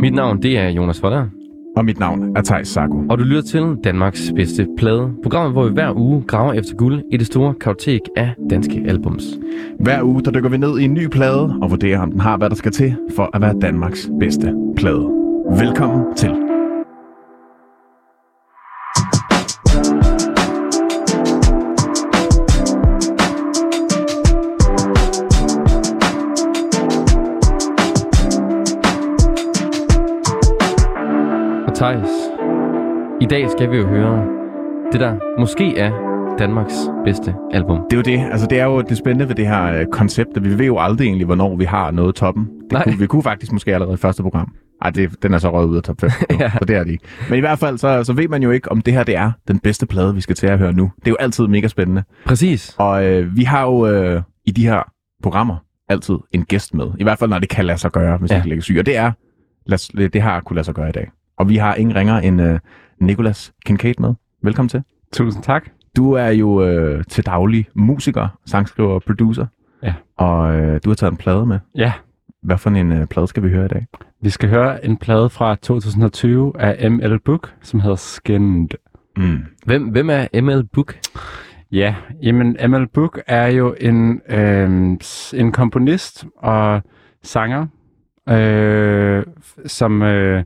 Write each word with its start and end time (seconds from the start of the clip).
Mit 0.00 0.14
navn 0.14 0.42
det 0.42 0.58
er 0.58 0.68
Jonas 0.68 1.02
Voller, 1.02 1.26
Og 1.76 1.84
mit 1.84 1.98
navn 2.00 2.36
er 2.36 2.42
Thijs 2.42 2.68
Sago. 2.68 3.02
og 3.10 3.18
du 3.18 3.24
lytter 3.24 3.42
til 3.42 3.76
Danmarks 3.84 4.32
bedste 4.36 4.66
plade. 4.78 5.10
Programmet, 5.22 5.52
hvor 5.52 5.64
vi 5.64 5.72
hver 5.72 5.92
uge 5.96 6.22
graver 6.26 6.52
efter 6.52 6.74
guld 6.76 7.02
i 7.12 7.16
det 7.16 7.26
store 7.26 7.54
kartotek 7.54 8.00
af 8.16 8.30
danske 8.50 8.84
albums. 8.88 9.24
Hver 9.80 10.02
uge 10.02 10.22
der 10.22 10.30
dykker 10.30 10.50
vi 10.50 10.56
ned 10.56 10.78
i 10.78 10.84
en 10.84 10.94
ny 10.94 11.06
plade 11.08 11.54
og 11.62 11.70
vurderer, 11.70 12.00
om 12.00 12.10
den 12.10 12.20
har, 12.20 12.36
hvad 12.36 12.50
der 12.50 12.56
skal 12.56 12.72
til 12.72 12.96
for 13.16 13.30
at 13.34 13.40
være 13.40 13.54
Danmarks 13.60 14.10
bedste 14.20 14.54
plade. 14.76 15.08
Velkommen 15.50 16.04
til. 16.16 16.45
I 33.26 33.28
dag 33.28 33.50
skal 33.50 33.70
vi 33.70 33.76
jo 33.76 33.86
høre 33.86 34.26
det, 34.92 35.00
der 35.00 35.40
måske 35.40 35.78
er 35.78 35.90
Danmarks 36.38 36.74
bedste 37.04 37.34
album. 37.52 37.78
Det 37.90 37.92
er 37.92 37.96
jo 37.96 38.02
det. 38.02 38.30
Altså, 38.32 38.46
det 38.46 38.60
er 38.60 38.64
jo 38.64 38.80
det 38.80 38.96
spændende 38.96 39.28
ved 39.28 39.34
det 39.34 39.46
her 39.46 39.64
øh, 39.64 39.86
koncept, 39.92 40.28
at 40.36 40.44
vi 40.44 40.58
ved 40.58 40.66
jo 40.66 40.78
aldrig 40.78 41.06
egentlig, 41.06 41.26
hvornår 41.26 41.56
vi 41.56 41.64
har 41.64 41.90
noget 41.90 42.14
toppen. 42.14 42.44
Det 42.44 42.72
Nej. 42.72 42.84
kunne, 42.84 42.98
vi 42.98 43.06
kunne 43.06 43.22
faktisk 43.22 43.52
måske 43.52 43.74
allerede 43.74 43.94
i 43.94 43.96
første 43.96 44.22
program. 44.22 44.54
Ej, 44.82 44.90
det, 44.90 45.22
den 45.22 45.34
er 45.34 45.38
så 45.38 45.52
røget 45.52 45.68
ud 45.68 45.76
af 45.76 45.82
top 45.82 46.00
5, 46.00 46.10
Ja. 46.30 46.36
ja. 46.40 46.50
så 46.50 46.64
det 46.64 46.76
er 46.76 46.84
det 46.84 46.90
ikke. 46.90 47.04
Men 47.30 47.36
i 47.36 47.40
hvert 47.40 47.58
fald, 47.58 47.78
så, 47.78 48.04
så 48.04 48.12
ved 48.12 48.28
man 48.28 48.42
jo 48.42 48.50
ikke, 48.50 48.72
om 48.72 48.80
det 48.80 48.94
her 48.94 49.04
det 49.04 49.16
er 49.16 49.32
den 49.48 49.58
bedste 49.58 49.86
plade, 49.86 50.14
vi 50.14 50.20
skal 50.20 50.36
til 50.36 50.46
at 50.46 50.58
høre 50.58 50.72
nu. 50.72 50.90
Det 50.98 51.06
er 51.06 51.10
jo 51.10 51.16
altid 51.20 51.46
mega 51.46 51.68
spændende. 51.68 52.02
Præcis. 52.26 52.74
Og 52.78 53.04
øh, 53.04 53.36
vi 53.36 53.42
har 53.44 53.62
jo 53.62 53.86
øh, 53.86 54.22
i 54.44 54.50
de 54.50 54.66
her 54.66 54.82
programmer 55.22 55.56
altid 55.88 56.16
en 56.32 56.44
gæst 56.44 56.74
med. 56.74 56.86
I 56.98 57.02
hvert 57.02 57.18
fald, 57.18 57.30
når 57.30 57.38
det 57.38 57.48
kan 57.48 57.64
lade 57.64 57.78
sig 57.78 57.92
gøre, 57.92 58.16
hvis 58.16 58.30
ja. 58.30 58.36
ikke 58.36 58.48
ligger 58.48 58.62
syg. 58.62 58.76
Og 58.78 58.86
det 58.86 58.96
er, 58.96 59.12
lad, 59.66 60.08
det 60.08 60.22
har 60.22 60.40
kunne 60.40 60.54
lade 60.54 60.64
sig 60.64 60.74
gøre 60.74 60.88
i 60.88 60.92
dag. 60.92 61.10
Og 61.38 61.48
vi 61.48 61.56
har 61.56 61.74
ingen 61.74 61.96
ringer 61.96 62.18
end 62.18 62.42
øh, 62.42 62.58
Nicolas 63.00 63.52
Kincaid 63.66 63.94
med. 63.98 64.14
Velkommen 64.42 64.68
til. 64.68 64.82
Tusind 65.12 65.42
tak. 65.42 65.68
Du 65.96 66.12
er 66.12 66.28
jo 66.28 66.64
øh, 66.64 67.04
til 67.04 67.26
daglig 67.26 67.66
musiker, 67.74 68.28
sangskriver 68.46 68.90
og 68.94 69.02
producer. 69.02 69.46
Ja. 69.82 69.94
Og 70.16 70.54
øh, 70.56 70.80
du 70.84 70.90
har 70.90 70.94
taget 70.94 71.10
en 71.10 71.16
plade 71.16 71.46
med. 71.46 71.58
Ja, 71.74 71.92
Hvad 72.42 72.58
for 72.58 72.70
en 72.70 72.92
øh, 72.92 73.06
plade 73.06 73.26
skal 73.26 73.42
vi 73.42 73.48
høre 73.48 73.64
i 73.64 73.68
dag? 73.68 73.86
vi 74.20 74.30
skal 74.30 74.48
høre 74.48 74.84
en 74.84 74.96
plade 74.96 75.30
fra 75.30 75.54
2020 75.54 76.52
af 76.60 76.90
ML 76.90 77.18
Book, 77.18 77.54
som 77.62 77.80
hedder 77.80 77.96
Skinned. 77.96 78.68
Mm. 79.16 79.38
Hvem, 79.64 79.82
hvem 79.88 80.10
er 80.10 80.40
ML 80.42 80.64
Book? 80.72 80.96
Ja, 81.72 81.94
jamen 82.22 82.56
ML 82.68 82.86
Book 82.86 83.20
er 83.26 83.46
jo 83.46 83.74
en, 83.80 84.20
øh, 84.28 84.96
en 85.34 85.52
komponist 85.52 86.24
og 86.36 86.82
sanger, 87.22 87.66
øh, 88.28 89.24
som 89.66 90.02
øh, 90.02 90.44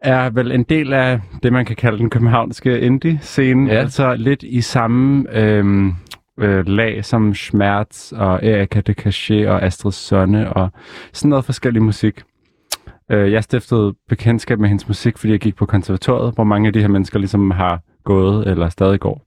er 0.00 0.30
vel 0.30 0.52
en 0.52 0.62
del 0.62 0.92
af 0.92 1.20
det, 1.42 1.52
man 1.52 1.64
kan 1.64 1.76
kalde 1.76 1.98
den 1.98 2.10
københavnske 2.10 2.80
indie-scene. 2.80 3.72
Ja. 3.72 3.78
Altså 3.78 4.14
lidt 4.14 4.42
i 4.42 4.60
samme 4.60 5.24
øh, 5.36 5.92
øh, 6.38 6.66
lag 6.66 7.04
som 7.04 7.34
Schmerz 7.34 8.12
og 8.12 8.46
Erika 8.46 8.80
de 8.80 8.92
Cachet 8.92 9.48
og 9.48 9.62
Astrid 9.62 9.92
Sonne 9.92 10.52
og 10.52 10.70
sådan 11.12 11.28
noget 11.28 11.44
forskellig 11.44 11.82
musik. 11.82 12.22
Øh, 13.10 13.32
jeg 13.32 13.44
stiftede 13.44 13.94
bekendtskab 14.08 14.58
med 14.58 14.68
hendes 14.68 14.88
musik, 14.88 15.18
fordi 15.18 15.32
jeg 15.32 15.40
gik 15.40 15.56
på 15.56 15.66
konservatoriet, 15.66 16.34
hvor 16.34 16.44
mange 16.44 16.66
af 16.66 16.72
de 16.72 16.80
her 16.80 16.88
mennesker 16.88 17.18
ligesom 17.18 17.50
har 17.50 17.80
gået 18.04 18.48
eller 18.48 18.68
stadig 18.68 19.00
går. 19.00 19.24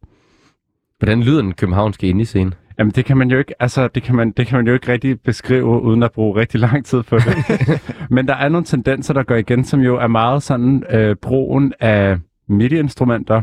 Hvordan 0.99 1.23
lyder 1.23 1.41
den 1.41 1.53
københavnske 1.53 2.07
indie-scene? 2.07 2.51
Jamen 2.81 2.91
det 2.91 3.05
kan 3.05 3.17
man 3.17 3.31
jo 3.31 3.37
ikke, 3.37 3.61
altså 3.61 3.87
det 3.87 4.03
kan 4.03 4.15
man, 4.15 4.31
det 4.31 4.47
kan 4.47 4.57
man 4.57 4.67
jo 4.67 4.73
ikke 4.73 4.91
rigtig 4.91 5.21
beskrive, 5.21 5.81
uden 5.81 6.03
at 6.03 6.11
bruge 6.11 6.39
rigtig 6.39 6.59
lang 6.59 6.85
tid 6.85 7.03
på 7.03 7.17
det. 7.17 7.35
Men 8.15 8.27
der 8.27 8.35
er 8.35 8.49
nogle 8.49 8.65
tendenser, 8.65 9.13
der 9.13 9.23
går 9.23 9.35
igen, 9.35 9.63
som 9.63 9.79
jo 9.79 9.97
er 9.97 10.07
meget 10.07 10.43
sådan 10.43 10.83
øh, 10.89 11.15
brugen 11.15 11.73
af 11.79 12.17
MIDI-instrumenter, 12.47 13.41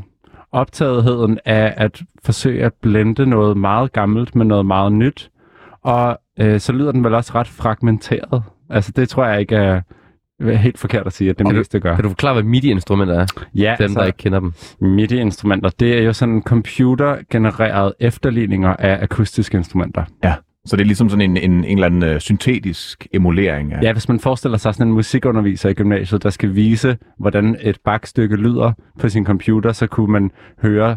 optagetheden 0.53 1.39
af 1.45 1.75
at 1.77 2.03
forsøge 2.25 2.65
at 2.65 2.73
blende 2.75 3.27
noget 3.27 3.57
meget 3.57 3.93
gammelt 3.93 4.35
med 4.35 4.47
noget 4.47 4.67
meget 4.67 4.93
nyt, 4.93 5.31
og 5.83 6.19
øh, 6.41 6.61
så 6.61 6.73
lyder 6.73 6.93
den 6.93 7.05
vel 7.05 7.15
også 7.15 7.33
ret 7.35 7.49
fragmenteret. 7.49 8.43
Altså 8.71 8.93
det 8.97 9.09
tror 9.09 9.27
jeg 9.27 9.41
ikke 9.41 9.57
er 9.57 9.81
helt 10.41 10.79
forkert 10.79 11.07
at 11.07 11.13
sige, 11.13 11.31
at 11.31 11.39
det 11.39 11.47
Okay. 11.47 11.57
meste 11.57 11.81
gør. 11.81 11.95
Kan 11.95 12.03
du 12.05 12.09
forklare, 12.11 12.35
hvad 12.35 12.43
MIDI-instrumenter 12.43 13.15
er? 13.15 13.27
Ja, 13.55 13.77
Dem, 13.79 13.95
der 13.95 14.05
ikke 14.05 14.17
kender 14.17 14.41
dem. 14.41 14.53
MIDI-instrumenter, 14.81 15.71
det 15.81 15.99
er 15.99 16.03
jo 16.03 16.13
sådan 16.13 16.43
computergenererede 16.47 17.95
efterligninger 18.01 18.77
af 18.79 19.03
akustiske 19.03 19.57
instrumenter. 19.59 20.05
Ja. 20.25 20.35
Så 20.67 20.77
det 20.77 20.83
er 20.83 20.87
ligesom 20.87 21.09
sådan 21.09 21.31
en, 21.31 21.37
en, 21.37 21.65
en 21.65 21.79
eller 21.79 21.87
anden 21.87 22.03
øh, 22.03 22.21
syntetisk 22.21 23.07
emulering 23.13 23.73
af... 23.73 23.83
Ja, 23.83 23.93
hvis 23.93 24.09
man 24.09 24.21
forestiller 24.21 24.59
sig 24.59 24.75
sådan 24.75 24.87
en 24.89 24.93
musikunderviser 24.95 25.69
i 25.69 25.73
gymnasiet, 25.73 26.23
der 26.23 26.31
skal 26.31 26.55
vise, 26.55 26.97
hvordan 27.19 27.57
et 27.63 27.79
bakstykke 27.85 28.37
lyder 28.37 28.73
på 29.01 29.09
sin 29.09 29.25
computer, 29.27 29.73
så 29.73 29.87
kunne 29.87 30.13
man 30.13 30.31
høre 30.63 30.97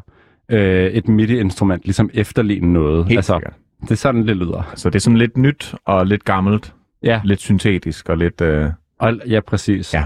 øh, 0.51 0.85
et 0.85 1.07
MIDI-instrument 1.07 1.83
ligesom 1.85 2.09
efterligne 2.13 2.73
noget. 2.73 3.05
Helt 3.05 3.17
altså, 3.17 3.33
sikkert. 3.33 3.53
det 3.81 3.91
er 3.91 3.95
sådan, 3.95 4.27
det 4.27 4.37
lyder. 4.37 4.71
Så 4.75 4.89
det 4.89 4.95
er 4.95 4.99
sådan 4.99 5.17
lidt 5.17 5.37
nyt 5.37 5.75
og 5.85 6.07
lidt 6.07 6.25
gammelt, 6.25 6.73
Ja, 7.03 7.21
lidt 7.23 7.39
syntetisk 7.39 8.09
og 8.09 8.17
lidt... 8.17 8.41
Øh, 8.41 8.69
og, 9.01 9.13
ja 9.29 9.39
præcis. 9.47 9.93
Ja. 9.93 10.03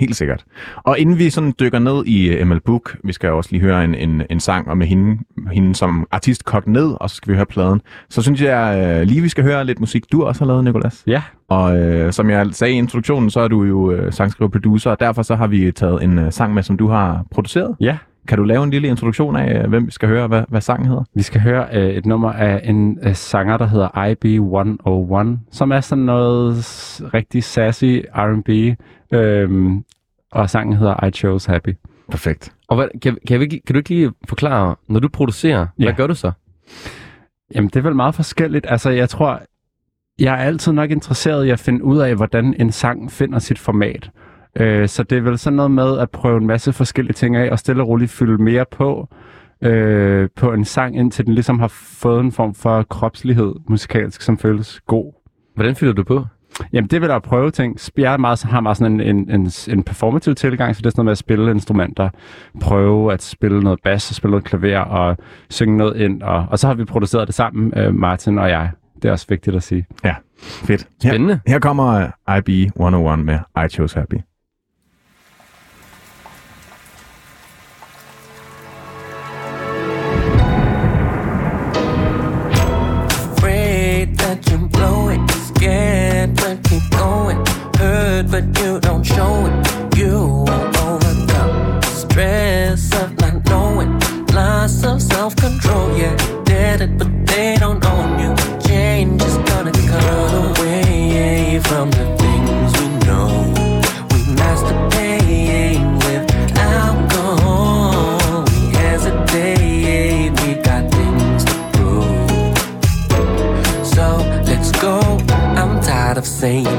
Helt 0.00 0.16
sikkert. 0.16 0.44
Og 0.76 0.98
inden 0.98 1.18
vi 1.18 1.30
sådan 1.30 1.54
dykker 1.60 1.78
ned 1.78 2.04
i 2.06 2.42
uh, 2.42 2.48
ML 2.48 2.60
Book, 2.60 2.96
vi 3.04 3.12
skal 3.12 3.30
også 3.30 3.50
lige 3.52 3.60
høre 3.62 3.84
en, 3.84 3.94
en, 3.94 4.22
en 4.30 4.40
sang, 4.40 4.68
og 4.68 4.78
med 4.78 4.86
hende, 4.86 5.18
hende 5.52 5.74
som 5.74 6.06
artist 6.10 6.44
kogt 6.44 6.66
ned, 6.66 6.94
og 7.00 7.10
så 7.10 7.16
skal 7.16 7.30
vi 7.30 7.36
høre 7.36 7.46
pladen. 7.46 7.80
Så 8.10 8.22
synes 8.22 8.42
jeg 8.42 8.96
uh, 9.00 9.08
lige, 9.08 9.20
vi 9.20 9.28
skal 9.28 9.44
høre 9.44 9.64
lidt 9.64 9.80
musik, 9.80 10.04
du 10.12 10.24
også 10.24 10.40
har 10.40 10.46
lavet, 10.46 10.64
Nicolas. 10.64 11.02
Ja, 11.06 11.22
Og 11.48 11.80
uh, 11.80 12.10
som 12.10 12.30
jeg 12.30 12.46
sagde 12.52 12.74
i 12.74 12.76
introduktionen, 12.76 13.30
så 13.30 13.40
er 13.40 13.48
du 13.48 13.64
jo 13.64 13.92
uh, 13.92 14.12
sangskriver 14.12 14.50
producer, 14.50 14.90
og 14.90 15.00
derfor 15.00 15.22
så 15.22 15.34
har 15.36 15.46
vi 15.46 15.72
taget 15.72 16.02
en 16.02 16.18
uh, 16.18 16.32
sang 16.32 16.54
med, 16.54 16.62
som 16.62 16.76
du 16.76 16.88
har 16.88 17.24
produceret. 17.30 17.76
ja. 17.80 17.96
Kan 18.28 18.38
du 18.38 18.44
lave 18.44 18.64
en 18.64 18.70
lille 18.70 18.88
introduktion 18.88 19.36
af, 19.36 19.64
uh, 19.64 19.68
hvem 19.70 19.86
vi 19.86 19.90
skal 19.90 20.08
høre, 20.08 20.26
hvad, 20.26 20.42
hvad 20.48 20.60
sangen 20.60 20.88
hedder? 20.88 21.04
Vi 21.14 21.22
skal 21.22 21.40
høre 21.40 21.66
øh, 21.72 21.90
et 21.90 22.06
nummer 22.06 22.32
af 22.32 22.60
en 22.64 22.98
øh, 23.02 23.14
sanger, 23.14 23.56
der 23.56 23.66
hedder 23.66 23.88
IB101, 23.88 25.48
som 25.52 25.70
er 25.72 25.80
sådan 25.80 26.04
noget 26.04 26.54
rigtig 27.14 27.44
sassy 27.44 28.00
R&B, 28.14 28.48
øh, 29.14 29.70
og 30.32 30.50
sangen 30.50 30.76
hedder 30.76 31.04
I 31.06 31.10
Chose 31.10 31.50
Happy. 31.50 31.74
Perfekt. 32.10 32.52
Og 32.68 32.76
hvad, 32.76 32.88
kan, 33.02 33.18
kan, 33.28 33.40
vi, 33.40 33.46
kan 33.46 33.74
du 33.74 33.76
ikke 33.78 33.88
lige 33.90 34.12
forklare, 34.28 34.74
når 34.88 35.00
du 35.00 35.08
producerer, 35.08 35.66
Ja. 35.78 35.84
hvad 35.84 35.94
gør 35.94 36.06
du 36.06 36.14
så? 36.14 36.32
Jamen, 37.54 37.68
det 37.68 37.76
er 37.76 37.82
vel 37.82 37.94
meget 37.96 38.14
forskelligt. 38.14 38.66
Altså, 38.68 38.90
jeg 38.90 39.08
tror, 39.08 39.42
jeg 40.18 40.34
er 40.34 40.38
altid 40.38 40.72
nok 40.72 40.90
interesseret 40.90 41.44
i 41.46 41.50
at 41.50 41.58
finde 41.58 41.84
ud 41.84 41.98
af, 41.98 42.14
hvordan 42.14 42.54
en 42.58 42.72
sang 42.72 43.12
finder 43.12 43.38
sit 43.38 43.58
format. 43.58 44.10
Øh, 44.58 44.88
så 44.88 45.02
det 45.02 45.18
er 45.18 45.22
vel 45.22 45.38
sådan 45.38 45.56
noget 45.56 45.70
med 45.70 45.98
at 45.98 46.10
prøve 46.10 46.36
en 46.36 46.46
masse 46.46 46.72
forskellige 46.72 47.14
ting 47.14 47.36
af, 47.36 47.50
og 47.50 47.58
stille 47.58 47.82
og 47.82 47.88
roligt 47.88 48.10
fylde 48.10 48.42
mere 48.42 48.64
på, 48.70 49.08
øh, 49.62 50.28
på 50.36 50.52
en 50.52 50.64
sang, 50.64 50.96
indtil 50.96 51.26
den 51.26 51.34
ligesom 51.34 51.60
har 51.60 51.68
fået 51.72 52.20
en 52.20 52.32
form 52.32 52.54
for 52.54 52.82
kropslighed 52.82 53.54
musikalsk, 53.68 54.22
som 54.22 54.38
føles 54.38 54.80
god. 54.86 55.12
Hvordan 55.54 55.76
fylder 55.76 55.92
du 55.92 56.04
på? 56.04 56.24
Jamen, 56.72 56.88
det 56.88 57.00
vil 57.00 57.08
jeg 57.08 57.22
prøve 57.22 57.50
ting. 57.50 57.78
Jeg 57.96 58.12
er 58.12 58.16
meget, 58.16 58.42
har 58.42 58.60
meget 58.60 58.76
sådan 58.76 59.00
en, 59.00 59.16
en, 59.16 59.30
en, 59.30 59.50
en 59.68 59.82
performativ 59.82 60.34
tilgang, 60.34 60.76
så 60.76 60.80
det 60.80 60.86
er 60.86 60.90
sådan 60.90 60.98
noget 61.00 61.04
med 61.04 61.12
at 61.12 61.18
spille 61.18 61.50
instrumenter, 61.50 62.08
prøve 62.60 63.12
at 63.12 63.22
spille 63.22 63.60
noget 63.62 63.78
bas, 63.84 64.10
og 64.10 64.14
spille 64.14 64.30
noget 64.30 64.44
klaver 64.44 64.80
og 64.80 65.16
synge 65.50 65.76
noget 65.76 65.96
ind. 65.96 66.22
Og, 66.22 66.46
og 66.50 66.58
så 66.58 66.66
har 66.66 66.74
vi 66.74 66.84
produceret 66.84 67.26
det 67.26 67.34
sammen, 67.34 67.72
øh, 67.76 67.94
Martin 67.94 68.38
og 68.38 68.50
jeg. 68.50 68.70
Det 69.02 69.08
er 69.08 69.12
også 69.12 69.26
vigtigt 69.28 69.56
at 69.56 69.62
sige. 69.62 69.86
Ja, 70.04 70.14
fedt. 70.42 70.88
Her, 71.02 71.10
Spændende. 71.10 71.40
her 71.46 71.58
kommer 71.58 72.04
uh, 72.28 72.36
IB101 72.36 73.16
med 73.16 73.38
I 73.64 73.68
Chose 73.68 73.98
Happy. 73.98 74.14
Hurt 88.18 88.30
but 88.32 88.58
you 88.58 88.80
don't 88.80 89.04
show 89.04 89.46
it. 89.46 89.96
You 89.96 90.44
won't 90.48 90.76
overcome 90.78 91.80
the 91.80 91.86
stress 91.86 92.92
of 93.00 93.16
not 93.20 93.48
knowing. 93.48 93.96
Loss 94.34 94.82
of 94.82 95.00
self 95.00 95.36
control, 95.36 95.96
yeah. 95.96 96.16
Did 96.42 96.80
it, 96.80 96.98
but 96.98 97.10
they 97.28 97.56
don't 97.60 97.84
own 97.86 98.18
you. 98.18 98.34
Change 98.66 99.22
is 99.22 99.36
gonna 99.50 99.70
come 99.70 100.34
away 100.50 101.60
from 101.62 101.92
the 101.92 102.06
things 102.18 102.72
we 102.80 102.88
know. 103.06 103.28
We 104.10 104.18
masturbate 104.40 105.84
with 106.04 106.26
alcohol. 106.58 108.44
We 108.50 108.60
hesitate. 108.78 110.32
We 110.42 110.54
got 110.68 110.90
things 110.90 111.44
to 111.44 111.54
prove. 111.72 112.58
So 113.86 114.06
let's 114.44 114.72
go. 114.72 114.98
I'm 115.60 115.80
tired 115.80 116.18
of 116.18 116.26
saying 116.26 116.77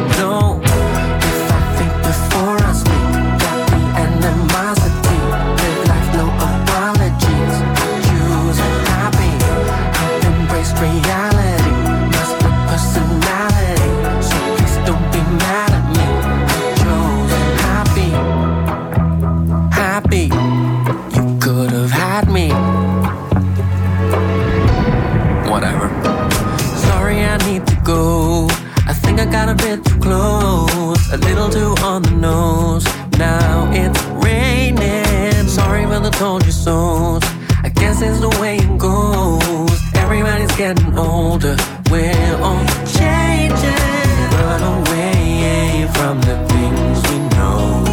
told 36.19 36.45
you 36.45 36.51
so. 36.51 37.17
I 37.63 37.69
guess 37.69 38.01
it's 38.01 38.19
the 38.19 38.27
way 38.41 38.57
it 38.57 38.77
goes. 38.77 39.79
Everybody's 39.95 40.53
getting 40.57 40.97
older. 40.99 41.55
We're 41.89 42.35
all 42.43 42.65
changing. 42.97 44.27
Run 44.43 44.63
away 44.75 45.87
from 45.95 46.19
the 46.27 46.35
things 46.51 46.97
we 47.09 47.17
know. 47.35 47.83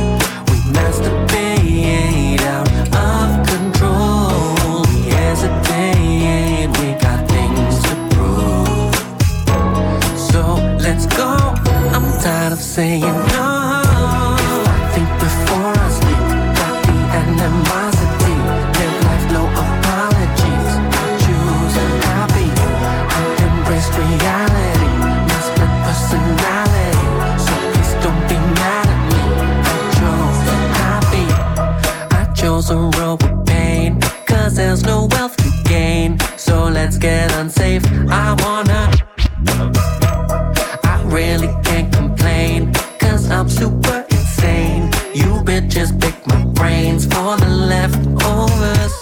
We 0.49 0.57
masturbate 0.75 2.41
out 2.55 2.69
of 3.07 3.29
control. 3.47 4.83
We 4.91 4.99
hesitate. 5.15 6.67
We 6.81 6.89
got 7.07 7.21
things 7.31 7.75
to 7.87 7.95
prove. 8.11 8.95
So 10.31 10.41
let's 10.85 11.07
go. 11.07 11.31
I'm 11.95 12.07
tired 12.21 12.53
of 12.55 12.59
saying 12.59 13.26
get 37.07 37.33
unsafe. 37.37 37.85
I 38.11 38.27
wanna. 38.43 38.83
I 40.93 40.97
really 41.05 41.53
can't 41.63 41.91
complain, 41.93 42.73
cause 42.99 43.31
I'm 43.31 43.49
super 43.49 43.99
insane. 44.11 44.83
You 45.21 45.31
bitches 45.51 45.91
pick 46.03 46.17
my 46.27 46.43
brains 46.59 47.05
for 47.05 47.31
the 47.43 47.51
leftovers. 47.73 48.95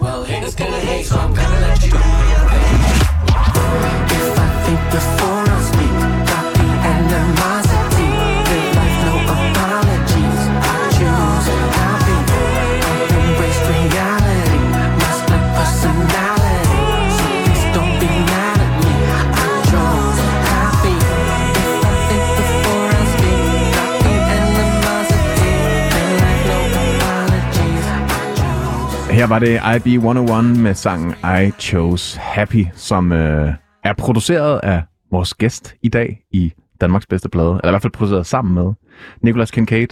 Well, 0.00 0.22
haters 0.22 0.54
gonna 0.54 0.84
hate, 0.90 1.06
so 1.06 1.18
I'm 1.18 1.34
gonna 1.34 1.60
let 1.66 1.84
you 1.84 2.19
Her 29.20 29.26
var 29.26 29.38
det 29.38 29.58
IB101 29.58 30.60
med 30.60 30.74
sangen 30.74 31.14
I 31.24 31.50
Chose 31.58 32.20
Happy, 32.20 32.66
som 32.74 33.12
øh, 33.12 33.52
er 33.84 33.92
produceret 33.92 34.60
af 34.62 34.82
vores 35.10 35.34
gæst 35.34 35.74
i 35.82 35.88
dag 35.88 36.20
i 36.32 36.52
Danmarks 36.80 37.06
bedste 37.06 37.28
plade. 37.28 37.48
Eller 37.48 37.68
i 37.68 37.70
hvert 37.70 37.82
fald 37.82 37.92
produceret 37.92 38.26
sammen 38.26 38.54
med 38.54 38.72
Nicolas 39.22 39.50
Kincaid. 39.50 39.86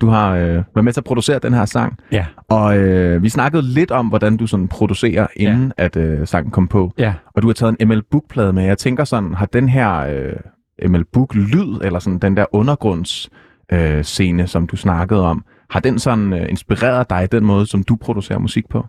Du 0.00 0.06
har 0.06 0.34
øh, 0.34 0.42
været 0.44 0.84
med 0.84 0.92
til 0.92 1.00
at 1.00 1.04
producere 1.04 1.38
den 1.38 1.54
her 1.54 1.64
sang. 1.64 1.98
Ja. 2.12 2.26
Og 2.48 2.78
øh, 2.78 3.22
vi 3.22 3.28
snakkede 3.28 3.62
lidt 3.62 3.90
om, 3.90 4.06
hvordan 4.06 4.36
du 4.36 4.46
sådan 4.46 4.68
producerer, 4.68 5.26
inden 5.36 5.72
ja. 5.78 5.84
at 5.84 5.96
øh, 5.96 6.26
sangen 6.26 6.50
kom 6.50 6.68
på. 6.68 6.92
Ja. 6.98 7.14
Og 7.34 7.42
du 7.42 7.46
har 7.46 7.54
taget 7.54 7.76
en 7.80 7.88
ML 7.88 8.02
Book-plade 8.10 8.52
med. 8.52 8.64
Jeg 8.64 8.78
tænker 8.78 9.04
sådan, 9.04 9.34
har 9.34 9.46
den 9.46 9.68
her 9.68 9.96
øh, 9.98 10.90
ML 10.90 11.04
Book-lyd, 11.12 11.78
eller 11.82 11.98
sådan 11.98 12.18
den 12.18 12.36
der 12.36 12.46
undergrunds 12.52 13.30
øh, 13.72 14.04
scene, 14.04 14.46
som 14.46 14.66
du 14.66 14.76
snakkede 14.76 15.22
om, 15.22 15.44
har 15.70 15.80
den 15.80 15.98
sådan 15.98 16.32
øh, 16.32 16.46
inspireret 16.48 17.10
dig 17.10 17.32
den 17.32 17.44
måde, 17.44 17.66
som 17.66 17.82
du 17.82 17.96
producerer 17.96 18.38
musik 18.38 18.68
på? 18.68 18.86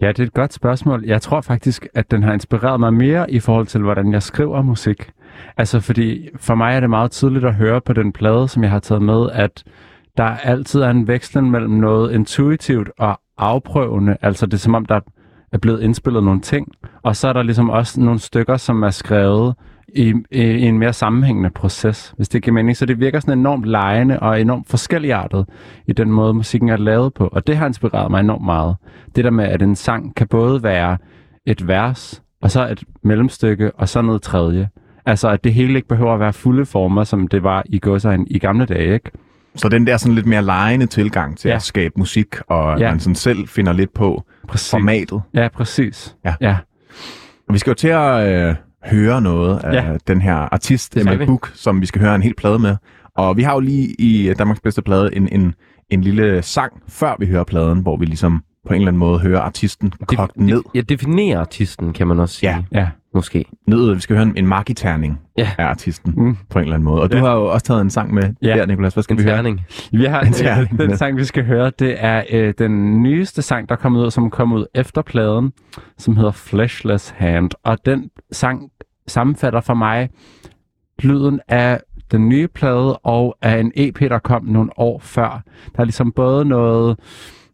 Ja, 0.00 0.08
det 0.08 0.18
er 0.18 0.24
et 0.24 0.34
godt 0.34 0.52
spørgsmål. 0.52 1.04
Jeg 1.04 1.22
tror 1.22 1.40
faktisk, 1.40 1.86
at 1.94 2.10
den 2.10 2.22
har 2.22 2.32
inspireret 2.32 2.80
mig 2.80 2.94
mere 2.94 3.30
i 3.30 3.40
forhold 3.40 3.66
til, 3.66 3.80
hvordan 3.80 4.12
jeg 4.12 4.22
skriver 4.22 4.62
musik. 4.62 5.10
Altså, 5.56 5.80
fordi 5.80 6.28
for 6.36 6.54
mig 6.54 6.76
er 6.76 6.80
det 6.80 6.90
meget 6.90 7.10
tydeligt 7.10 7.44
at 7.44 7.54
høre 7.54 7.80
på 7.80 7.92
den 7.92 8.12
plade, 8.12 8.48
som 8.48 8.62
jeg 8.62 8.70
har 8.70 8.78
taget 8.78 9.02
med, 9.02 9.30
at 9.32 9.64
der 10.16 10.24
altid 10.24 10.80
er 10.80 10.90
en 10.90 11.08
vekslen 11.08 11.50
mellem 11.50 11.72
noget 11.72 12.12
intuitivt 12.12 12.90
og 12.98 13.20
afprøvende. 13.38 14.16
Altså, 14.22 14.46
det 14.46 14.54
er 14.54 14.58
som 14.58 14.74
om, 14.74 14.86
der 14.86 15.00
er 15.52 15.58
blevet 15.58 15.82
indspillet 15.82 16.24
nogle 16.24 16.40
ting, 16.40 16.72
og 17.02 17.16
så 17.16 17.28
er 17.28 17.32
der 17.32 17.42
ligesom 17.42 17.70
også 17.70 18.00
nogle 18.00 18.20
stykker, 18.20 18.56
som 18.56 18.82
er 18.82 18.90
skrevet 18.90 19.54
i, 19.96 20.14
i, 20.30 20.42
i 20.42 20.62
en 20.62 20.78
mere 20.78 20.92
sammenhængende 20.92 21.50
proces, 21.50 22.14
hvis 22.16 22.28
det 22.28 22.42
giver 22.42 22.54
mening. 22.54 22.76
Så 22.76 22.86
det 22.86 23.00
virker 23.00 23.20
sådan 23.20 23.38
enormt 23.38 23.64
lejende 23.64 24.20
og 24.20 24.40
enormt 24.40 24.68
forskelligartet 24.68 25.46
i 25.86 25.92
den 25.92 26.10
måde, 26.10 26.34
musikken 26.34 26.68
er 26.68 26.76
lavet 26.76 27.14
på. 27.14 27.28
Og 27.32 27.46
det 27.46 27.56
har 27.56 27.66
inspireret 27.66 28.10
mig 28.10 28.20
enormt 28.20 28.44
meget. 28.44 28.76
Det 29.16 29.24
der 29.24 29.30
med, 29.30 29.44
at 29.44 29.62
en 29.62 29.76
sang 29.76 30.14
kan 30.14 30.26
både 30.28 30.62
være 30.62 30.98
et 31.46 31.68
vers, 31.68 32.22
og 32.42 32.50
så 32.50 32.68
et 32.68 32.84
mellemstykke, 33.02 33.72
og 33.74 33.88
så 33.88 34.02
noget 34.02 34.22
tredje. 34.22 34.68
Altså, 35.06 35.28
at 35.28 35.44
det 35.44 35.54
hele 35.54 35.76
ikke 35.76 35.88
behøver 35.88 36.14
at 36.14 36.20
være 36.20 36.32
fulde 36.32 36.66
former, 36.66 37.04
som 37.04 37.28
det 37.28 37.42
var 37.42 37.62
i 37.66 37.78
godsøjen 37.78 38.26
i 38.30 38.38
gamle 38.38 38.66
dage, 38.66 38.94
ikke? 38.94 39.10
Så 39.56 39.68
den 39.68 39.86
der 39.86 39.96
sådan 39.96 40.14
lidt 40.14 40.26
mere 40.26 40.42
lejende 40.42 40.86
tilgang 40.86 41.38
til 41.38 41.48
ja. 41.48 41.54
At 41.54 41.62
skabe 41.62 41.94
musik, 41.96 42.26
og. 42.48 42.78
Ja. 42.78 42.90
man 42.90 43.00
sådan 43.00 43.14
selv 43.14 43.48
finder 43.48 43.72
lidt 43.72 43.94
på 43.94 44.22
Præcis. 44.48 44.70
formatet. 44.70 45.22
Ja, 45.34 45.48
præcis. 45.48 46.16
Ja. 46.24 46.34
ja. 46.40 46.56
Og 47.48 47.54
vi 47.54 47.58
skal 47.58 47.70
jo 47.70 47.74
til 47.74 47.88
at 47.88 48.28
øh, 48.28 48.54
høre 48.90 49.20
noget 49.20 49.58
af 49.64 49.72
Ja. 49.74 49.96
den 50.06 50.20
her 50.20 50.34
artist, 50.34 50.96
vi. 50.96 51.26
Book, 51.26 51.50
som 51.54 51.80
vi 51.80 51.86
skal 51.86 52.00
høre 52.02 52.14
en 52.14 52.22
hel 52.22 52.34
plade 52.34 52.58
med. 52.58 52.76
Og 53.16 53.36
vi 53.36 53.42
har 53.42 53.52
jo 53.54 53.60
lige 53.60 53.94
i 53.98 54.34
Danmarks 54.38 54.60
bedste 54.60 54.82
plade 54.82 55.16
en, 55.16 55.28
en, 55.32 55.54
en 55.90 56.00
lille 56.00 56.42
sang, 56.42 56.72
før 56.88 57.14
vi 57.18 57.26
hører 57.26 57.44
pladen, 57.44 57.78
hvor 57.78 57.96
vi 57.96 58.04
ligesom 58.04 58.42
på 58.66 58.72
en 58.74 58.80
eller 58.80 58.88
anden 58.88 58.98
måde 59.00 59.18
hører 59.18 59.40
artisten 59.40 59.92
kogt 60.06 60.36
ned. 60.36 60.62
Ja, 60.74 60.80
definerer 60.80 61.40
artisten, 61.40 61.92
kan 61.92 62.06
man 62.06 62.20
også 62.20 62.34
sige. 62.34 62.50
Ja. 62.72 62.80
Ja. 62.80 62.88
Måske. 63.14 63.44
ned. 63.68 63.94
Vi 63.94 64.00
skal 64.00 64.16
høre 64.16 64.22
en, 64.26 64.36
en 64.36 64.46
markiterning 64.46 65.20
Ja. 65.38 65.50
af 65.58 65.64
artisten 65.64 66.12
Mm. 66.16 66.36
på 66.50 66.58
en 66.58 66.62
eller 66.62 66.74
anden 66.74 66.84
måde. 66.84 67.02
Og 67.02 67.12
du 67.12 67.16
Ja. 67.16 67.22
har 67.22 67.34
jo 67.34 67.44
også 67.46 67.66
taget 67.66 67.80
en 67.80 67.90
sang 67.90 68.14
med 68.14 68.22
Ja. 68.42 68.48
der, 68.48 68.66
Nicolas. 68.66 68.94
Hvad 68.94 69.02
skal 69.02 69.14
En 69.14 69.18
vi 69.18 69.22
høre? 69.24 69.36
terning. 69.36 69.60
Vi 69.92 70.04
har 70.04 70.20
En 70.20 70.32
terning, 70.32 70.80
øh, 70.80 70.88
den 70.88 70.96
sang, 70.96 71.16
vi 71.16 71.24
skal 71.24 71.44
høre, 71.44 71.72
det 71.78 71.94
er 71.98 72.22
øh, 72.32 72.54
den 72.58 73.02
nyeste 73.02 73.42
sang, 73.42 73.68
der 73.68 73.74
er 73.74 73.78
kommet 73.78 74.04
ud, 74.04 74.10
som 74.10 74.30
kom 74.30 74.52
ud 74.52 74.66
efter 74.74 75.02
pladen, 75.02 75.52
som 75.98 76.16
hedder 76.16 76.32
Fleshless 76.32 77.14
Hand. 77.16 77.50
Og 77.64 77.78
den 77.86 78.10
sang 78.32 78.62
sammenfatter 79.08 79.60
for 79.60 79.74
mig 79.74 80.10
lyden 80.98 81.40
af 81.48 81.80
den 82.10 82.28
nye 82.28 82.48
plade 82.48 82.96
og 82.96 83.36
af 83.42 83.60
en 83.60 83.72
EP, 83.74 84.00
der 84.00 84.18
kom 84.18 84.44
nogle 84.44 84.70
år 84.76 84.98
før. 84.98 85.42
Der 85.76 85.80
er 85.80 85.84
ligesom 85.84 86.12
både 86.12 86.44
noget 86.44 86.98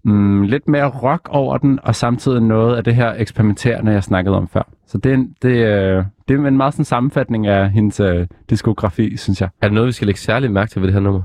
mm, 0.04 0.42
lidt 0.42 0.68
mere 0.68 0.88
rock 0.88 1.28
over 1.30 1.58
den, 1.58 1.78
og 1.82 1.94
samtidig 1.94 2.42
noget 2.42 2.76
af 2.76 2.84
det 2.84 2.94
her 2.94 3.14
eksperimenterende, 3.16 3.92
jeg 3.92 4.04
snakkede 4.04 4.36
om 4.36 4.48
før. 4.48 4.68
Så 4.92 4.98
det 4.98 5.10
er, 5.10 5.14
en, 5.14 5.28
det, 5.42 5.48
øh, 5.48 6.04
det 6.28 6.40
er 6.40 6.46
en 6.48 6.56
meget 6.56 6.74
sådan 6.74 6.84
sammenfatning 6.84 7.46
af 7.46 7.70
hendes 7.70 8.00
øh, 8.00 8.26
diskografi, 8.50 9.16
synes 9.16 9.40
jeg. 9.40 9.48
Er 9.62 9.68
der 9.68 9.74
noget, 9.74 9.86
vi 9.86 9.92
skal 9.92 10.06
lægge 10.06 10.20
særligt 10.20 10.52
mærke 10.52 10.70
til 10.70 10.80
ved 10.82 10.86
det 10.88 10.94
her 10.94 11.00
nummer? 11.00 11.22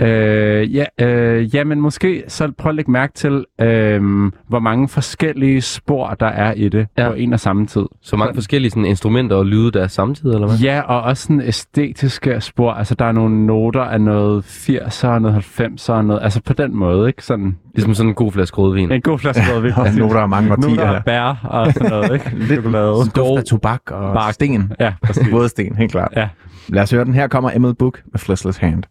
Øh, 0.00 0.74
ja, 0.76 0.84
øh, 1.00 1.54
ja, 1.54 1.64
men 1.64 1.80
måske 1.80 2.22
så 2.28 2.52
prøv 2.58 2.70
at 2.70 2.74
lægge 2.76 2.90
mærke 2.90 3.12
til, 3.12 3.44
øh, 3.60 4.02
hvor 4.48 4.58
mange 4.58 4.88
forskellige 4.88 5.60
spor, 5.60 6.14
der 6.20 6.26
er 6.26 6.52
i 6.52 6.68
det 6.68 6.86
Ja. 6.98 7.02
ja. 7.02 7.08
på 7.08 7.14
en 7.14 7.32
og 7.32 7.40
samme 7.40 7.66
tid. 7.66 7.84
Så 8.02 8.16
mange 8.16 8.34
forskellige 8.34 8.70
sådan, 8.70 8.84
instrumenter 8.84 9.36
og 9.36 9.46
lyde, 9.46 9.70
der 9.72 9.82
er 9.82 9.86
samtidig, 9.86 10.34
eller 10.34 10.46
hvad? 10.48 10.56
Ja, 10.58 10.80
og 10.80 11.02
også 11.02 11.22
sådan 11.22 11.40
æstetiske 11.40 12.40
spor. 12.40 12.72
Altså, 12.72 12.94
der 12.94 13.04
er 13.04 13.12
nogle 13.12 13.46
noter 13.46 13.80
af 13.82 14.00
noget 14.00 14.42
80'er, 14.44 15.18
noget 15.18 15.44
90'er, 15.60 15.92
og 15.92 16.04
noget, 16.04 16.22
altså 16.22 16.42
på 16.42 16.52
den 16.52 16.76
måde, 16.76 17.08
ikke? 17.08 17.24
Sådan 17.24 17.56
Ligesom 17.74 17.94
sådan 17.94 18.08
en 18.08 18.14
god 18.14 18.32
flaske 18.32 18.56
rødvin. 18.58 18.92
en 18.92 19.00
god 19.02 19.18
flaske 19.18 19.42
rødvin. 19.54 19.72
Og 19.76 19.86
noter 19.98 20.20
af 20.20 20.28
mange 20.28 20.52
årtier. 20.52 20.68
Noter 20.70 20.84
der. 20.84 20.96
af 20.96 21.04
bær 21.04 21.46
og 21.50 21.72
sådan 21.72 21.90
noget, 21.90 22.14
ikke? 22.14 22.30
Lidt 22.54 22.64
Chokolade. 23.04 23.30
duft 23.30 23.38
af 23.38 23.44
tobak 23.44 23.80
og 23.90 24.14
Bark. 24.14 24.34
sten. 24.34 24.72
Ja, 24.80 24.94
præcis. 25.02 25.28
Både 25.30 25.48
sten, 25.48 25.76
helt 25.76 25.92
klart. 25.92 26.12
Ja. 26.16 26.28
Lad 26.68 26.82
os 26.82 26.90
høre 26.90 27.04
den. 27.04 27.14
Her 27.14 27.28
kommer 27.28 27.50
Emil 27.54 27.74
Book 27.74 28.02
med 28.12 28.18
Fleshless 28.20 28.58
Hand. 28.58 28.82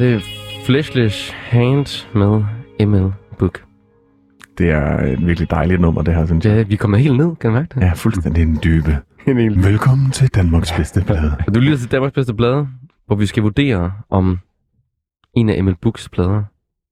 var 0.00 0.06
det 0.06 0.22
Fleshless 0.66 1.30
Hand 1.30 2.06
med 2.14 2.44
ML 2.86 3.12
Book. 3.38 3.64
Det 4.58 4.70
er 4.70 4.98
et 4.98 5.26
virkelig 5.26 5.50
dejligt 5.50 5.80
nummer, 5.80 6.02
det 6.02 6.14
her, 6.14 6.26
synes 6.26 6.44
jeg. 6.44 6.56
Ja, 6.56 6.62
vi 6.62 6.76
kommer 6.76 6.98
helt 6.98 7.16
ned, 7.16 7.36
kan 7.36 7.50
du 7.50 7.56
mærke 7.56 7.68
det? 7.74 7.80
Ja, 7.80 7.92
fuldstændig 7.92 8.42
en 8.42 8.58
dybe. 8.64 8.98
en 9.26 9.36
hel... 9.36 9.64
Velkommen 9.64 10.10
til 10.10 10.28
Danmarks 10.34 10.72
bedste 10.72 11.04
plade. 11.06 11.36
Og 11.46 11.54
du 11.54 11.60
lytter 11.60 11.78
til 11.78 11.92
Danmarks 11.92 12.14
bedste 12.14 12.34
plade, 12.34 12.68
hvor 13.06 13.16
vi 13.16 13.26
skal 13.26 13.42
vurdere, 13.42 13.92
om 14.10 14.38
en 15.36 15.48
af 15.48 15.64
ML 15.64 15.76
Books 15.82 16.08
plader 16.08 16.42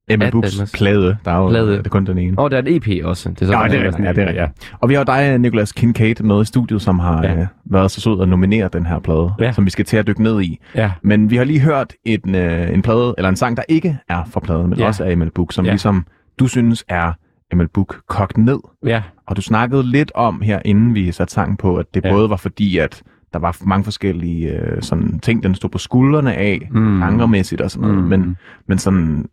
Emma 0.09 0.25
Ja, 0.25 0.31
Books 0.31 0.73
plade. 0.75 1.17
Der 1.25 1.31
er 1.31 1.37
jo 1.39 1.49
Plade. 1.49 1.73
det 1.79 1.87
er 1.87 1.91
kun 1.91 2.07
den 2.07 2.19
ene. 2.19 2.39
Og 2.39 2.51
der 2.51 2.57
er 2.57 2.63
en 2.63 2.69
EP 2.77 3.05
også. 3.05 3.29
Det 3.31 3.43
er 3.43 3.47
så 3.47 3.53
Ja, 3.53 3.69
det 3.69 3.81
er 3.81 3.85
rigtigt. 3.87 4.05
Ja, 4.07 4.13
det 4.13 4.23
er 4.23 4.29
rigtigt. 4.45 4.73
Og 4.81 4.89
vi 4.89 4.95
har 4.95 5.05
dig, 5.05 5.39
Nicolas 5.39 5.73
Kincaid, 5.73 6.23
med 6.23 6.43
i 6.43 6.45
studiet, 6.45 6.83
som 6.83 6.99
har 6.99 7.23
Ja. 7.23 7.33
ja. 7.33 7.41
øh, 7.41 7.47
været 7.65 7.91
så 7.91 8.01
sød 8.01 8.21
at 8.23 8.29
nominere 8.29 8.69
den 8.73 8.87
her 8.87 8.99
plade, 8.99 9.31
Ja. 9.39 9.45
ja. 9.45 9.53
som 9.53 9.65
vi 9.65 9.71
skal 9.71 9.85
til 9.85 9.97
at 9.97 10.07
dykke 10.07 10.23
ned 10.23 10.43
i. 10.43 10.59
Ja. 10.75 10.91
Men 11.03 11.31
vi 11.31 11.37
har 11.37 11.45
lige 11.45 11.61
hørt 11.61 11.93
en, 12.05 12.35
øh, 12.35 12.75
en 12.75 12.83
plade, 12.83 13.15
eller 13.19 13.29
en 13.29 13.37
sang, 13.37 13.57
der 13.57 13.63
ikke 13.69 13.99
er 14.09 14.25
fra 14.31 14.41
pladen, 14.41 14.69
men 14.69 14.79
Ja. 14.79 14.83
ja. 14.83 14.89
også 14.89 15.05
er 15.05 15.11
Emil 15.11 15.31
Book, 15.31 15.53
som 15.53 15.65
Ja. 15.65 15.69
ja. 15.69 15.73
ligesom 15.73 16.07
du 16.39 16.47
synes 16.47 16.85
er 16.89 17.13
Emil 17.53 17.69
Book 17.69 17.97
kogt 18.09 18.39
ned. 18.39 18.59
Ja, 18.87 19.03
Og 19.27 19.37
du 19.37 19.43
snakkede 19.43 19.83
lidt 19.91 20.13
om 20.15 20.41
her, 20.41 20.61
inden 20.65 20.95
vi 20.95 21.13
satte 21.13 21.35
sangen 21.35 21.57
på, 21.57 21.77
at 21.77 21.87
det 21.95 22.05
Ja. 22.05 22.09
ja. 22.09 22.15
både 22.15 22.31
var 22.31 22.37
fordi, 22.37 22.79
at 22.79 23.03
der 23.33 23.39
var 23.41 23.57
mange 23.67 23.85
forskellige 23.85 24.49
øh, 24.53 24.83
sådan, 24.83 25.19
ting, 25.19 25.43
den 25.43 25.55
stod 25.55 25.71
på 25.71 25.79
skuldrene 25.79 26.35
af, 26.35 26.69
Mm. 26.71 27.01
genremæssigt 27.03 27.61
og 27.61 27.71
sådan 27.71 27.89
noget, 27.89 28.03
mm. 28.03 28.09
men, 28.09 28.37
men 28.69 28.79
sådan, 28.79 29.27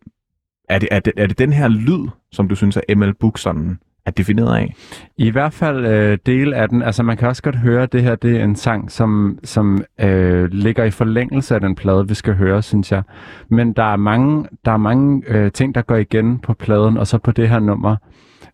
er 0.72 0.78
det, 0.78 0.88
er, 0.90 1.00
det, 1.00 1.12
er 1.16 1.26
det 1.26 1.38
den 1.38 1.52
her 1.52 1.68
lyd, 1.68 2.08
som 2.32 2.48
du 2.48 2.54
synes, 2.54 2.76
at 2.76 2.98
ML 2.98 3.14
Book 3.14 3.38
sådan 3.38 3.78
er 4.06 4.10
defineret 4.10 4.56
af? 4.56 4.74
I 5.16 5.30
hvert 5.30 5.52
fald 5.52 5.86
øh, 5.86 6.18
del 6.26 6.54
af 6.54 6.68
den. 6.68 6.82
Altså 6.82 7.02
man 7.02 7.16
kan 7.16 7.28
også 7.28 7.42
godt 7.42 7.56
høre, 7.56 7.82
at 7.82 7.92
det 7.92 8.02
her 8.02 8.14
det 8.14 8.40
er 8.40 8.44
en 8.44 8.56
sang, 8.56 8.90
som, 8.90 9.38
som 9.44 9.84
øh, 10.00 10.44
ligger 10.52 10.84
i 10.84 10.90
forlængelse 10.90 11.54
af 11.54 11.60
den 11.60 11.74
plade, 11.74 12.08
vi 12.08 12.14
skal 12.14 12.34
høre, 12.34 12.62
synes 12.62 12.92
jeg. 12.92 13.02
Men 13.48 13.72
der 13.72 13.92
er 13.92 13.96
mange, 13.96 14.46
der 14.64 14.72
er 14.72 14.76
mange 14.76 15.22
øh, 15.28 15.52
ting, 15.52 15.74
der 15.74 15.82
går 15.82 15.96
igen 15.96 16.38
på 16.38 16.54
pladen, 16.54 16.96
og 16.96 17.06
så 17.06 17.18
på 17.18 17.30
det 17.30 17.48
her 17.48 17.58
nummer. 17.58 17.96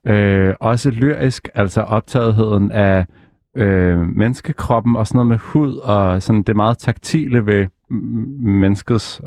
Øh, 0.06 0.54
også 0.60 0.90
lyrisk, 0.90 1.48
altså 1.54 1.80
optagetheden 1.80 2.72
af 2.72 3.06
øh, 3.56 3.98
menneskekroppen 3.98 4.96
og 4.96 5.06
sådan 5.06 5.16
noget 5.16 5.28
med 5.28 5.38
hud, 5.38 5.76
og 5.76 6.22
sådan 6.22 6.42
det 6.42 6.56
meget 6.56 6.78
taktile 6.78 7.46
ved 7.46 7.66
menneskets 8.40 9.22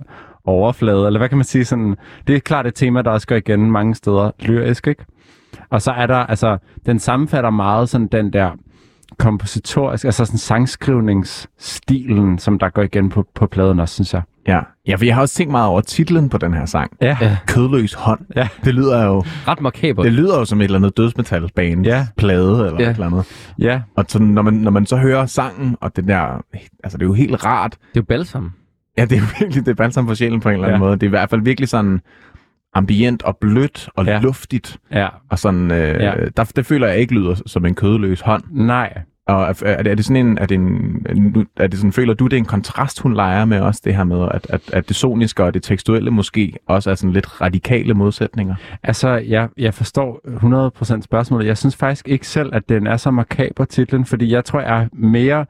overflade, 0.45 1.05
eller 1.07 1.19
hvad 1.19 1.29
kan 1.29 1.37
man 1.37 1.45
sige? 1.45 1.65
Sådan, 1.65 1.95
det 2.27 2.35
er 2.35 2.39
klart 2.39 2.67
et 2.67 2.75
tema, 2.75 3.01
der 3.01 3.11
også 3.11 3.27
går 3.27 3.35
igen 3.35 3.71
mange 3.71 3.95
steder 3.95 4.31
lyrisk, 4.39 4.87
ikke? 4.87 5.05
Og 5.69 5.81
så 5.81 5.91
er 5.91 6.07
der, 6.07 6.15
altså, 6.17 6.57
den 6.85 6.99
sammenfatter 6.99 7.49
meget 7.49 7.89
sådan 7.89 8.07
den 8.07 8.33
der 8.33 8.51
kompositorisk, 9.19 10.05
altså 10.05 10.25
sådan 10.25 10.37
sangskrivningsstilen, 10.37 12.39
som 12.39 12.59
der 12.59 12.69
går 12.69 12.81
igen 12.81 13.09
på, 13.09 13.25
på 13.35 13.47
pladen 13.47 13.79
også, 13.79 13.93
synes 13.93 14.13
jeg. 14.13 14.21
Ja. 14.47 14.59
ja, 14.87 14.95
for 14.95 15.05
jeg 15.05 15.15
har 15.15 15.21
også 15.21 15.35
tænkt 15.35 15.51
meget 15.51 15.67
over 15.67 15.81
titlen 15.81 16.29
på 16.29 16.37
den 16.37 16.53
her 16.53 16.65
sang. 16.65 16.91
Ja. 17.01 17.17
Ja. 17.21 17.37
Kødløs 17.47 17.93
hånd. 17.93 18.19
Ja. 18.35 18.47
Det 18.65 18.73
lyder 18.73 19.05
jo, 19.05 19.23
Ret 19.47 19.61
makaber. 19.61 20.03
det 20.03 20.13
lyder 20.13 20.39
jo 20.39 20.45
som 20.45 20.61
et 20.61 20.65
eller 20.65 20.77
andet 20.79 20.97
dødsmetalband 20.97 21.85
Ja. 21.85 22.07
plade 22.17 22.65
eller 22.67 22.81
Ja. 22.81 22.89
et 22.89 22.93
eller 22.93 23.05
andet. 23.07 23.25
Ja, 23.59 23.81
Og 23.97 24.05
sådan, 24.07 24.27
når, 24.27 24.41
man, 24.41 24.53
når 24.53 24.71
man 24.71 24.85
så 24.85 24.97
hører 24.97 25.25
sangen, 25.25 25.77
og 25.81 25.95
den 25.95 26.07
der, 26.07 26.41
altså 26.83 26.97
det 26.97 27.03
er 27.03 27.07
jo 27.07 27.13
helt 27.13 27.45
rart. 27.45 27.71
Det 27.71 27.77
er 27.79 27.89
jo 27.95 28.03
balsam. 28.03 28.51
Ja, 28.97 29.05
det 29.05 29.17
er 29.17 29.21
virkelig, 29.39 29.65
det 29.65 29.71
er 29.71 29.75
balsam 29.75 30.07
på 30.07 30.15
sjælen 30.15 30.39
på 30.39 30.49
en 30.49 30.53
eller 30.53 30.67
anden 30.67 30.81
Ja. 30.81 30.85
måde. 30.87 30.95
Det 30.95 31.03
er 31.03 31.07
i 31.07 31.09
hvert 31.09 31.29
fald 31.29 31.41
virkelig 31.41 31.69
sådan 31.69 32.01
ambient 32.73 33.23
og 33.23 33.37
blødt 33.37 33.89
og 33.95 34.05
Ja. 34.05 34.19
luftigt. 34.19 34.77
ja. 34.91 35.07
Og 35.29 35.39
sådan, 35.39 35.71
øh, 35.71 35.77
Ja. 36.01 36.13
der, 36.37 36.43
det 36.55 36.65
føler 36.65 36.87
jeg 36.87 36.97
ikke 36.97 37.13
lyder 37.13 37.35
som 37.45 37.65
en 37.65 37.75
kødløs 37.75 38.21
hånd. 38.21 38.43
Nej. 38.51 38.93
Og 39.27 39.41
er, 39.43 39.53
er, 39.65 39.83
det, 39.83 39.91
er 39.91 39.95
det 39.95 40.05
sådan 40.05 40.25
en, 40.27 40.37
er 40.37 40.45
det 40.45 40.55
en, 40.55 41.47
er 41.57 41.67
det 41.67 41.79
sådan, 41.79 41.91
føler 41.91 42.13
du, 42.13 42.25
det 42.25 42.33
er 42.33 42.37
en 42.37 42.45
kontrast, 42.45 42.99
hun 42.99 43.13
leger 43.13 43.45
med 43.45 43.59
også 43.59 43.81
det 43.85 43.95
her 43.95 44.03
med, 44.03 44.27
at, 44.31 44.47
at, 44.49 44.61
at 44.73 44.87
det 44.87 44.95
soniske 44.95 45.43
og 45.43 45.53
det 45.53 45.63
tekstuelle 45.63 46.11
måske 46.11 46.53
også 46.67 46.91
er 46.91 46.95
sådan 46.95 47.13
lidt 47.13 47.41
radikale 47.41 47.93
modsætninger? 47.93 48.55
Altså, 48.83 49.09
jeg, 49.09 49.49
jeg 49.57 49.73
forstår 49.73 50.19
100% 50.97 51.01
spørgsmålet. 51.01 51.47
Jeg 51.47 51.57
synes 51.57 51.75
faktisk 51.75 52.07
ikke 52.07 52.27
selv, 52.27 52.49
at 52.55 52.69
den 52.69 52.87
er 52.87 52.97
så 52.97 53.11
makaber 53.11 53.65
titlen, 53.65 54.05
fordi 54.05 54.31
jeg 54.33 54.45
tror, 54.45 54.61
jeg 54.61 54.89
mere 54.93 55.45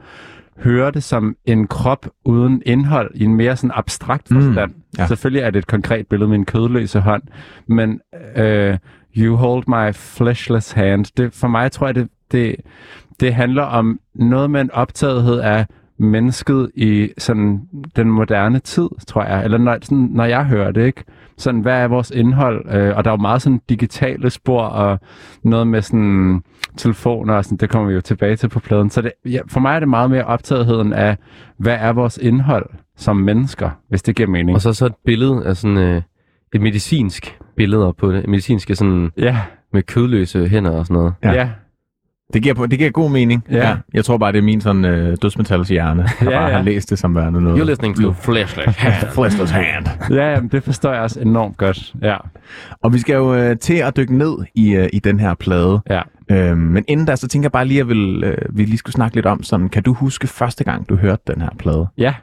hører 0.59 0.91
det 0.91 1.03
som 1.03 1.35
en 1.45 1.67
krop 1.67 2.05
uden 2.25 2.61
indhold 2.65 3.11
i 3.15 3.23
en 3.23 3.35
mere 3.35 3.55
sådan 3.55 3.71
abstrakt 3.75 4.31
Mm, 4.31 4.41
forstand. 4.41 4.71
ja. 4.97 5.07
Selvfølgelig 5.07 5.41
er 5.41 5.49
det 5.49 5.59
et 5.59 5.67
konkret 5.67 6.07
billede 6.07 6.29
med 6.29 6.37
en 6.37 6.45
kødløse 6.45 6.99
hånd, 6.99 7.23
men 7.67 7.99
øh, 8.35 8.77
You 9.17 9.35
Hold 9.35 9.63
My 9.67 9.93
Fleshless 9.93 10.71
Hand, 10.71 11.05
det, 11.17 11.33
for 11.33 11.47
mig 11.47 11.71
tror 11.71 11.87
jeg, 11.87 11.95
det, 11.95 12.07
det, 12.31 12.55
det 13.19 13.33
handler 13.33 13.63
om 13.63 13.99
noget 14.15 14.51
med 14.51 14.61
en 14.61 14.71
optagethed 14.71 15.39
af 15.39 15.65
mennesket 15.97 16.71
i 16.75 17.09
sådan 17.17 17.61
den 17.95 18.11
moderne 18.11 18.59
tid, 18.59 18.89
tror 19.07 19.23
jeg. 19.23 19.43
Eller 19.43 19.57
når, 19.57 19.77
sådan, 19.81 19.97
når 20.11 20.25
jeg 20.25 20.45
hører 20.45 20.71
det, 20.71 20.85
ikke? 20.85 21.03
Sådan, 21.37 21.61
hvad 21.61 21.73
er 21.73 21.87
vores 21.87 22.11
indhold? 22.11 22.65
Øh, 22.75 22.97
og 22.97 23.03
der 23.03 23.11
er 23.11 23.15
jo 23.15 23.21
meget 23.21 23.41
sådan 23.41 23.61
digitale 23.69 24.29
spor 24.29 24.61
og 24.61 24.99
noget 25.43 25.67
med 25.67 25.81
sådan 25.81 26.41
telefoner 26.77 27.33
og 27.33 27.45
sådan, 27.45 27.57
det 27.57 27.69
kommer 27.69 27.87
vi 27.87 27.93
jo 27.93 28.01
tilbage 28.01 28.35
til 28.35 28.49
på 28.49 28.59
pladen. 28.59 28.89
Så 28.89 29.01
det, 29.01 29.11
ja, 29.25 29.39
for 29.47 29.59
mig 29.59 29.75
er 29.75 29.79
det 29.79 29.89
meget 29.89 30.11
mere 30.11 30.23
optagetheden 30.23 30.93
af, 30.93 31.17
hvad 31.57 31.77
er 31.79 31.93
vores 31.93 32.17
indhold 32.17 32.69
som 32.97 33.17
mennesker, 33.17 33.69
hvis 33.89 34.03
det 34.03 34.15
giver 34.15 34.29
mening. 34.29 34.55
Og 34.55 34.61
så 34.61 34.73
så 34.73 34.85
et 34.85 34.95
billede 35.05 35.45
af 35.45 35.57
sådan 35.57 35.77
øh, 35.77 36.01
et 36.53 36.61
medicinsk 36.61 37.39
billede 37.55 37.93
på 37.97 38.11
det. 38.11 38.27
Medicinske 38.27 38.75
sådan 38.75 39.11
ja, 39.17 39.37
med 39.73 39.83
kødløse 39.83 40.47
hænder 40.47 40.71
og 40.71 40.85
sådan 40.85 40.97
noget. 40.97 41.13
ja, 41.23 41.31
Ja. 41.31 41.49
Ja, 42.33 42.39
Det 42.39 42.43
giver, 42.43 42.65
det 42.65 42.79
giver 42.79 42.91
god 42.91 43.11
mening. 43.11 43.43
Ja. 43.51 43.75
Jeg 43.93 44.05
tror 44.05 44.17
bare, 44.17 44.31
det 44.31 44.37
er 44.37 44.41
min 44.41 44.61
sådan 44.61 44.85
øh, 44.85 45.17
dødsmetals 45.21 45.69
hjerne, 45.69 46.01
der 46.03 46.09
Ja, 46.31 46.37
bare 46.39 46.47
ja. 46.49 46.55
har 46.57 46.63
læst 46.63 46.89
det 46.89 46.99
som 46.99 47.15
værende 47.15 47.41
noget. 47.41 47.61
You're 47.61 47.65
listening 47.65 47.95
to 48.01 48.11
Flashlight. 48.13 48.75
Fleshless 49.13 49.51
hand. 49.61 49.87
ja 50.09 50.31
jamen, 50.31 50.49
det 50.49 50.63
forstår 50.63 50.91
jeg 50.93 51.01
også 51.01 51.19
enormt 51.19 51.57
godt. 51.57 51.93
Ja, 52.01 52.17
Og 52.83 52.93
vi 52.93 52.99
skal 52.99 53.13
jo 53.15 53.35
øh, 53.35 53.57
til 53.57 53.73
at 53.75 53.97
dykke 53.97 54.17
ned 54.17 54.33
i, 54.55 54.75
øh, 54.75 54.89
i 54.93 54.99
den 54.99 55.19
her 55.19 55.33
plade. 55.33 55.81
ja. 55.89 56.01
Øhm, 56.31 56.57
men 56.57 56.85
inden 56.87 57.05
da, 57.05 57.15
så 57.15 57.27
tænker 57.27 57.45
jeg 57.45 57.51
bare 57.51 57.65
lige, 57.65 57.79
at 57.79 57.87
vil, 57.89 58.23
øh, 58.23 58.37
vi 58.57 58.63
lige 58.65 58.77
skulle 58.77 58.93
snakke 58.93 59.15
lidt 59.17 59.25
om 59.25 59.43
sådan, 59.43 59.69
kan 59.69 59.83
du 59.83 59.93
huske 59.93 60.27
første 60.27 60.63
gang, 60.63 60.89
du 60.89 60.95
hørte 60.95 61.21
den 61.33 61.41
her 61.41 61.49
plade? 61.59 61.87
Ja. 61.97 62.13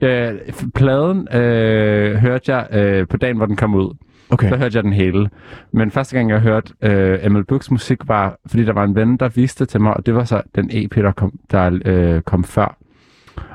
Øh, 0.00 0.32
pladen 0.74 1.28
øh, 1.34 2.16
hørte 2.16 2.54
jeg 2.54 2.66
øh, 2.72 3.06
på 3.08 3.16
dagen, 3.16 3.36
hvor 3.36 3.46
den 3.46 3.56
kom 3.56 3.74
ud. 3.74 3.96
Okay. 4.32 4.48
Så 4.48 4.56
hørte 4.56 4.76
jeg 4.76 4.84
den 4.84 4.92
hele. 4.92 5.30
Men 5.72 5.90
første 5.90 6.16
gang, 6.16 6.30
jeg 6.30 6.40
hørte 6.40 6.74
øh, 6.82 7.32
ML 7.32 7.44
Books 7.44 7.70
musik, 7.70 7.98
var, 8.08 8.38
fordi 8.46 8.64
der 8.64 8.72
var 8.72 8.84
en 8.84 8.94
ven, 8.94 9.16
der 9.16 9.28
viste 9.28 9.66
til 9.66 9.80
mig, 9.80 9.94
og 9.94 10.06
det 10.06 10.14
var 10.14 10.24
så 10.24 10.42
den 10.54 10.70
EP, 10.72 10.94
der 10.94 11.12
kom, 11.12 11.38
der, 11.50 11.78
øh, 11.84 12.22
kom 12.22 12.44
før. 12.44 12.76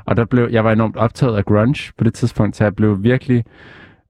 Og 0.04 0.16
der 0.16 0.24
blev, 0.24 0.48
jeg 0.50 0.64
var 0.64 0.72
enormt 0.72 0.96
optaget 0.96 1.36
af 1.36 1.44
grunge 1.44 1.92
på 1.98 2.04
det 2.04 2.14
tidspunkt, 2.14 2.56
så 2.56 2.64
jeg 2.64 2.76
blev 2.76 3.02
virkelig 3.02 3.44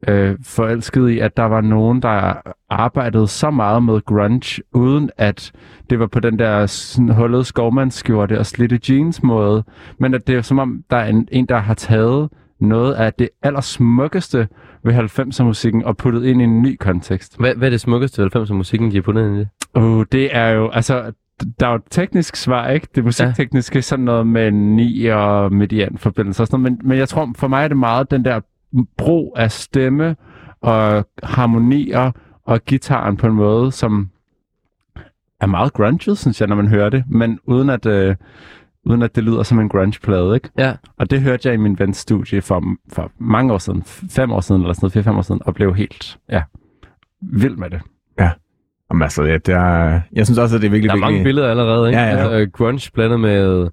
øh, 0.08 0.36
forelsket 0.42 1.08
i, 1.08 1.18
at 1.18 1.36
der 1.36 1.42
var 1.42 1.60
nogen, 1.60 2.02
der 2.02 2.34
arbejdede 2.70 3.28
så 3.28 3.50
meget 3.50 3.82
med 3.82 4.04
grunge, 4.04 4.62
uden 4.72 5.10
at 5.16 5.52
det 5.90 5.98
var 5.98 6.06
på 6.06 6.20
den 6.20 6.38
der 6.38 6.66
sådan, 6.66 7.08
hullede 7.08 7.44
skovmandsskjorte 7.44 8.38
og 8.38 8.46
slitte 8.46 8.80
jeans 8.88 9.22
måde, 9.22 9.64
men 9.98 10.14
at 10.14 10.26
det 10.26 10.34
er 10.34 10.42
som 10.42 10.58
om, 10.58 10.84
der 10.90 10.96
er 10.96 11.06
en, 11.08 11.28
en 11.32 11.46
der 11.46 11.58
har 11.58 11.74
taget 11.74 12.28
noget 12.60 12.94
af 12.94 13.12
det 13.12 13.28
allersmukkeste 13.42 14.48
ved 14.86 14.94
90'er 14.94 15.42
musikken 15.42 15.84
og 15.84 15.96
puttet 15.96 16.24
ind 16.24 16.40
i 16.40 16.44
en 16.44 16.62
ny 16.62 16.76
kontekst. 16.80 17.38
Hvad, 17.38 17.54
hvad 17.54 17.68
er 17.68 17.70
det 17.70 17.80
smukkeste 17.80 18.24
90'er 18.36 18.52
musikken, 18.52 18.90
de 18.90 18.96
har 18.96 19.02
puttet 19.02 19.26
ind 19.26 19.36
i 19.36 19.38
det? 19.38 19.48
Uh, 19.74 20.04
det 20.12 20.36
er 20.36 20.48
jo, 20.48 20.70
altså, 20.70 21.12
der 21.60 21.66
er 21.66 21.70
jo 21.70 21.76
et 21.76 21.82
teknisk 21.90 22.36
svar, 22.36 22.68
ikke? 22.68 22.88
Det 22.94 23.04
musiktekniske, 23.04 23.82
sådan 23.82 24.04
noget 24.04 24.26
med 24.26 24.50
ni 24.50 25.06
og 25.06 25.52
median 25.52 25.98
forbindelse 25.98 26.42
og 26.42 26.46
sådan 26.46 26.60
noget. 26.60 26.78
Men, 26.78 26.88
men 26.88 26.98
jeg 26.98 27.08
tror, 27.08 27.32
for 27.36 27.48
mig 27.48 27.64
er 27.64 27.68
det 27.68 27.76
meget 27.76 28.10
den 28.10 28.24
der 28.24 28.40
brug 28.96 29.34
af 29.36 29.52
stemme 29.52 30.16
og 30.60 31.06
harmonier 31.22 32.12
og 32.44 32.64
gitaren 32.64 33.16
på 33.16 33.26
en 33.26 33.32
måde, 33.32 33.72
som 33.72 34.10
er 35.40 35.46
meget 35.46 35.72
grunget, 35.72 36.18
synes 36.18 36.40
jeg, 36.40 36.48
når 36.48 36.56
man 36.56 36.68
hører 36.68 36.90
det, 36.90 37.04
men 37.08 37.38
uden 37.44 37.70
at, 37.70 37.86
øh, 37.86 38.16
uden 38.86 39.02
at 39.02 39.16
det 39.16 39.24
lyder 39.24 39.42
som 39.42 39.58
en 39.60 39.68
grunge-plade, 39.68 40.34
ikke? 40.34 40.48
Ja. 40.58 40.72
Og 40.98 41.10
det 41.10 41.20
hørte 41.20 41.48
jeg 41.48 41.54
i 41.54 41.56
min 41.56 41.78
vens 41.78 41.96
studie 41.96 42.40
for, 42.42 42.62
for 42.92 43.10
mange 43.18 43.52
år 43.52 43.58
siden, 43.58 43.82
fem 44.10 44.32
år 44.32 44.40
siden, 44.40 44.60
eller 44.62 44.72
sådan 44.72 44.84
noget, 44.84 44.92
fire-fem 44.92 45.16
år 45.16 45.22
siden, 45.22 45.40
og 45.44 45.54
blev 45.54 45.74
helt, 45.74 46.18
ja, 46.32 46.42
vild 47.22 47.56
med 47.56 47.70
det. 47.70 47.80
Jamen, 48.90 49.02
altså, 49.02 49.22
ja, 49.24 49.32
det 49.38 49.48
er, 49.54 50.00
jeg 50.12 50.26
synes 50.26 50.38
også, 50.38 50.56
at 50.56 50.62
det 50.62 50.66
er 50.66 50.70
virkelig, 50.70 50.88
Der 50.90 50.96
er 50.96 51.00
mange 51.00 51.14
virkelig... 51.14 51.24
billeder 51.28 51.50
allerede, 51.50 51.88
ikke? 51.88 52.00
Ja, 52.00 52.04
ja. 52.06 52.10
Altså, 52.16 52.32
øh, 52.38 52.48
grunge 52.52 52.90
blandet 52.94 53.20
med 53.20 53.68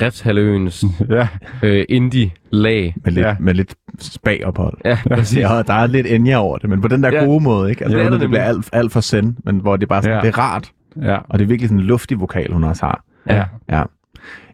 Refshaløens 0.00 0.84
Ja, 1.10 1.28
øh, 1.62 1.84
indie-lag. 1.88 2.94
Med 3.04 3.12
lidt, 3.12 3.24
Ja. 3.24 3.28
ja. 3.28 3.36
med 3.40 3.54
lidt 3.54 3.74
spagophold. 4.00 4.78
Ja, 4.84 4.98
præcis. 5.08 5.38
Ja, 5.38 5.62
der 5.66 5.72
er 5.74 5.86
lidt 5.86 6.06
Enya 6.06 6.36
over 6.36 6.58
det, 6.58 6.70
men 6.70 6.80
på 6.80 6.88
den 6.88 7.02
der 7.02 7.08
Ja. 7.12 7.18
ja. 7.20 7.24
gode 7.24 7.44
måde, 7.44 7.70
ikke? 7.70 7.84
Altså, 7.84 7.98
Ja, 7.98 8.04
ja, 8.04 8.10
det 8.10 8.20
det, 8.20 8.28
bliver 8.28 8.42
alt, 8.42 8.68
alt 8.72 8.92
for 8.92 9.00
send, 9.00 9.36
men 9.44 9.58
hvor 9.58 9.76
det 9.76 9.82
er 9.82 9.88
bare 9.88 10.02
sådan, 10.02 10.12
Ja. 10.12 10.16
ja. 10.16 10.22
det 10.22 10.34
er 10.34 10.38
rart, 10.38 10.70
ja, 11.02 11.16
og 11.28 11.38
det 11.38 11.44
er 11.44 11.48
virkelig 11.48 11.68
sådan 11.68 11.80
en 11.80 11.86
luftig 11.86 12.20
vokal, 12.20 12.52
hun 12.52 12.64
også 12.64 12.86
har. 12.86 13.04
ja, 13.28 13.44
Ja. 13.70 13.82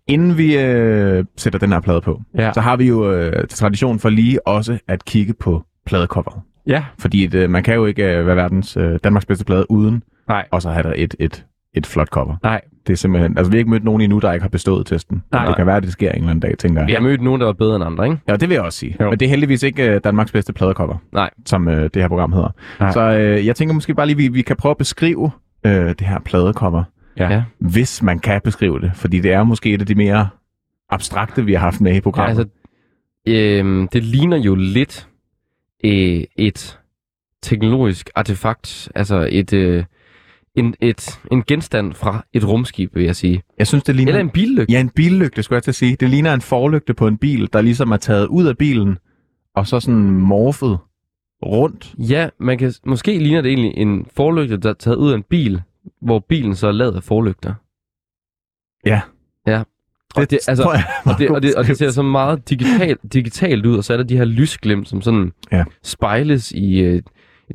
Inden 0.08 0.38
vi 0.38 0.58
øh, 0.58 1.24
sætter 1.36 1.58
den 1.58 1.72
her 1.72 1.80
plade 1.80 2.00
på, 2.00 2.20
ja. 2.38 2.52
så 2.52 2.60
har 2.60 2.76
vi 2.76 2.88
jo 2.88 3.12
øh, 3.12 3.46
tradition 3.48 3.98
for 3.98 4.08
lige 4.08 4.46
også 4.46 4.78
at 4.88 5.04
kigge 5.04 5.34
på 5.40 5.62
pladecoveret. 5.86 6.40
Ja, 6.66 6.84
Fordi 6.98 7.24
et, 7.24 7.34
øh, 7.34 7.50
man 7.50 7.62
kan 7.62 7.74
jo 7.74 7.86
ikke 7.86 8.16
øh, 8.18 8.26
være 8.26 8.36
verdens 8.36 8.76
øh, 8.76 8.98
Danmarks 9.04 9.26
bedste 9.26 9.44
plade 9.44 9.70
uden 9.70 10.02
nej, 10.28 10.46
og 10.50 10.62
så 10.62 10.70
have 10.70 10.82
der 10.82 10.92
et, 10.96 11.14
et, 11.18 11.44
et 11.74 11.86
flot 11.86 12.08
cover. 12.08 12.36
nej, 12.42 12.60
Det 12.86 12.92
er 12.92 12.96
simpelthen, 12.96 13.38
altså 13.38 13.50
vi 13.50 13.56
har 13.56 13.58
ikke 13.58 13.70
mødt 13.70 13.84
nogen 13.84 14.00
endnu, 14.02 14.18
der 14.18 14.32
ikke 14.32 14.42
har 14.42 14.48
bestået 14.48 14.86
testen. 14.86 15.22
Nej. 15.32 15.46
Det 15.46 15.56
kan 15.56 15.66
være, 15.66 15.76
at 15.76 15.82
det 15.82 15.92
sker 15.92 16.08
en 16.10 16.14
eller 16.16 16.30
anden 16.30 16.40
dag, 16.40 16.58
tænker 16.58 16.84
Vi 16.84 16.92
jeg. 16.92 16.98
har 17.00 17.02
mødt 17.08 17.22
nogen, 17.22 17.40
der 17.40 17.46
var 17.46 17.52
bedre 17.52 17.76
end 17.76 17.84
andre, 17.84 18.04
ikke? 18.04 18.18
Ja, 18.28 18.36
det 18.36 18.48
vil 18.48 18.54
jeg 18.54 18.62
også 18.64 18.78
sige. 18.78 18.96
Jo. 19.00 19.10
Men 19.10 19.18
det 19.20 19.26
er 19.26 19.30
heldigvis 19.30 19.62
ikke 19.62 19.90
øh, 19.94 20.00
Danmarks 20.04 20.32
bedste 20.32 20.52
pladecover, 20.52 20.96
Nej. 21.12 21.30
som 21.46 21.68
øh, 21.68 21.82
det 21.94 22.02
her 22.02 22.08
program 22.08 22.32
hedder. 22.32 22.48
Nej. 22.80 22.92
Så 22.92 23.00
øh, 23.00 23.46
jeg 23.46 23.56
tænker 23.56 23.74
måske 23.74 23.94
bare 23.94 24.06
lige, 24.06 24.16
vi, 24.16 24.28
vi 24.28 24.42
kan 24.42 24.56
prøve 24.56 24.70
at 24.70 24.76
beskrive 24.78 25.30
øh, 25.66 25.72
det 25.88 26.00
her 26.00 26.18
pladecover, 26.24 26.84
ja. 27.18 27.30
Ja. 27.32 27.42
hvis 27.58 28.02
man 28.02 28.18
kan 28.18 28.40
beskrive 28.44 28.80
det. 28.80 28.92
Fordi 28.94 29.20
det 29.20 29.32
er 29.32 29.42
måske 29.42 29.72
et 29.72 29.80
af 29.80 29.86
de 29.86 29.94
mere 29.94 30.28
abstrakte, 30.90 31.44
vi 31.44 31.52
har 31.52 31.60
haft 31.60 31.80
med 31.80 31.92
i 31.92 31.94
Ja, 31.94 32.00
programmet. 32.00 32.38
altså, 32.38 32.54
øhm, 33.28 33.88
det 33.88 34.04
ligner 34.04 34.36
jo 34.36 34.54
lidt 34.54 35.08
øh, 35.84 36.24
et 36.36 36.78
teknologisk 37.42 38.10
artefakt, 38.14 38.88
altså 38.94 39.28
et, 39.32 39.52
øh, 39.52 39.84
en, 40.54 40.74
et, 40.80 41.20
en 41.32 41.42
genstand 41.46 41.94
fra 41.94 42.24
et 42.32 42.48
rumskib, 42.48 42.94
vil 42.94 43.04
jeg 43.04 43.16
sige. 43.16 43.42
Jeg 43.58 43.66
synes, 43.66 43.84
det 43.84 43.96
ligner... 43.96 44.12
Eller 44.12 44.20
en 44.20 44.30
billygte. 44.30 44.72
Ja, 44.72 44.80
en 44.80 44.88
billygte, 44.88 45.42
skulle 45.42 45.56
jeg 45.56 45.62
til 45.62 45.70
at 45.70 45.74
sige. 45.74 45.96
Det 46.00 46.10
ligner 46.10 46.34
en 46.34 46.40
forlygte 46.40 46.94
på 46.94 47.06
en 47.06 47.18
bil, 47.18 47.48
der 47.52 47.60
ligesom 47.60 47.90
er 47.90 47.96
taget 47.96 48.26
ud 48.26 48.46
af 48.46 48.58
bilen, 48.58 48.98
og 49.54 49.66
så 49.66 49.80
sådan 49.80 50.10
morfet 50.10 50.78
rundt. 51.46 51.94
Ja, 51.98 52.28
man 52.40 52.58
kan, 52.58 52.72
måske 52.86 53.18
ligner 53.18 53.40
det 53.40 53.48
egentlig 53.48 53.72
en 53.76 54.06
forlygte, 54.16 54.56
der 54.56 54.70
er 54.70 54.74
taget 54.74 54.96
ud 54.96 55.10
af 55.10 55.16
en 55.16 55.22
bil, 55.22 55.62
hvor 56.02 56.18
bilen 56.28 56.54
så 56.56 56.66
er 56.68 56.72
lavet 56.72 56.96
af 56.96 57.02
forlygter. 57.02 57.54
Ja. 58.86 59.00
Ja. 59.46 59.62
Og 60.16 60.30
det, 60.30 60.38
altså, 60.48 60.62
tror 60.62 60.72
jeg 60.72 60.84
er 61.04 61.10
og 61.12 61.18
det, 61.18 61.30
og 61.30 61.42
det, 61.42 61.54
og 61.54 61.66
det 61.66 61.78
ser 61.78 61.90
så 61.90 62.02
meget 62.02 62.50
digital, 62.50 62.96
digitalt 63.12 63.66
ud, 63.66 63.76
og 63.78 63.84
så 63.84 63.92
er 63.92 63.96
der 63.96 64.04
de 64.04 64.16
her 64.16 64.24
lysglimt, 64.24 64.88
som 64.88 65.02
sådan 65.02 65.32
Ja. 65.52 65.64
spejles 65.82 66.52
i, 66.52 66.80
øh, 66.80 67.02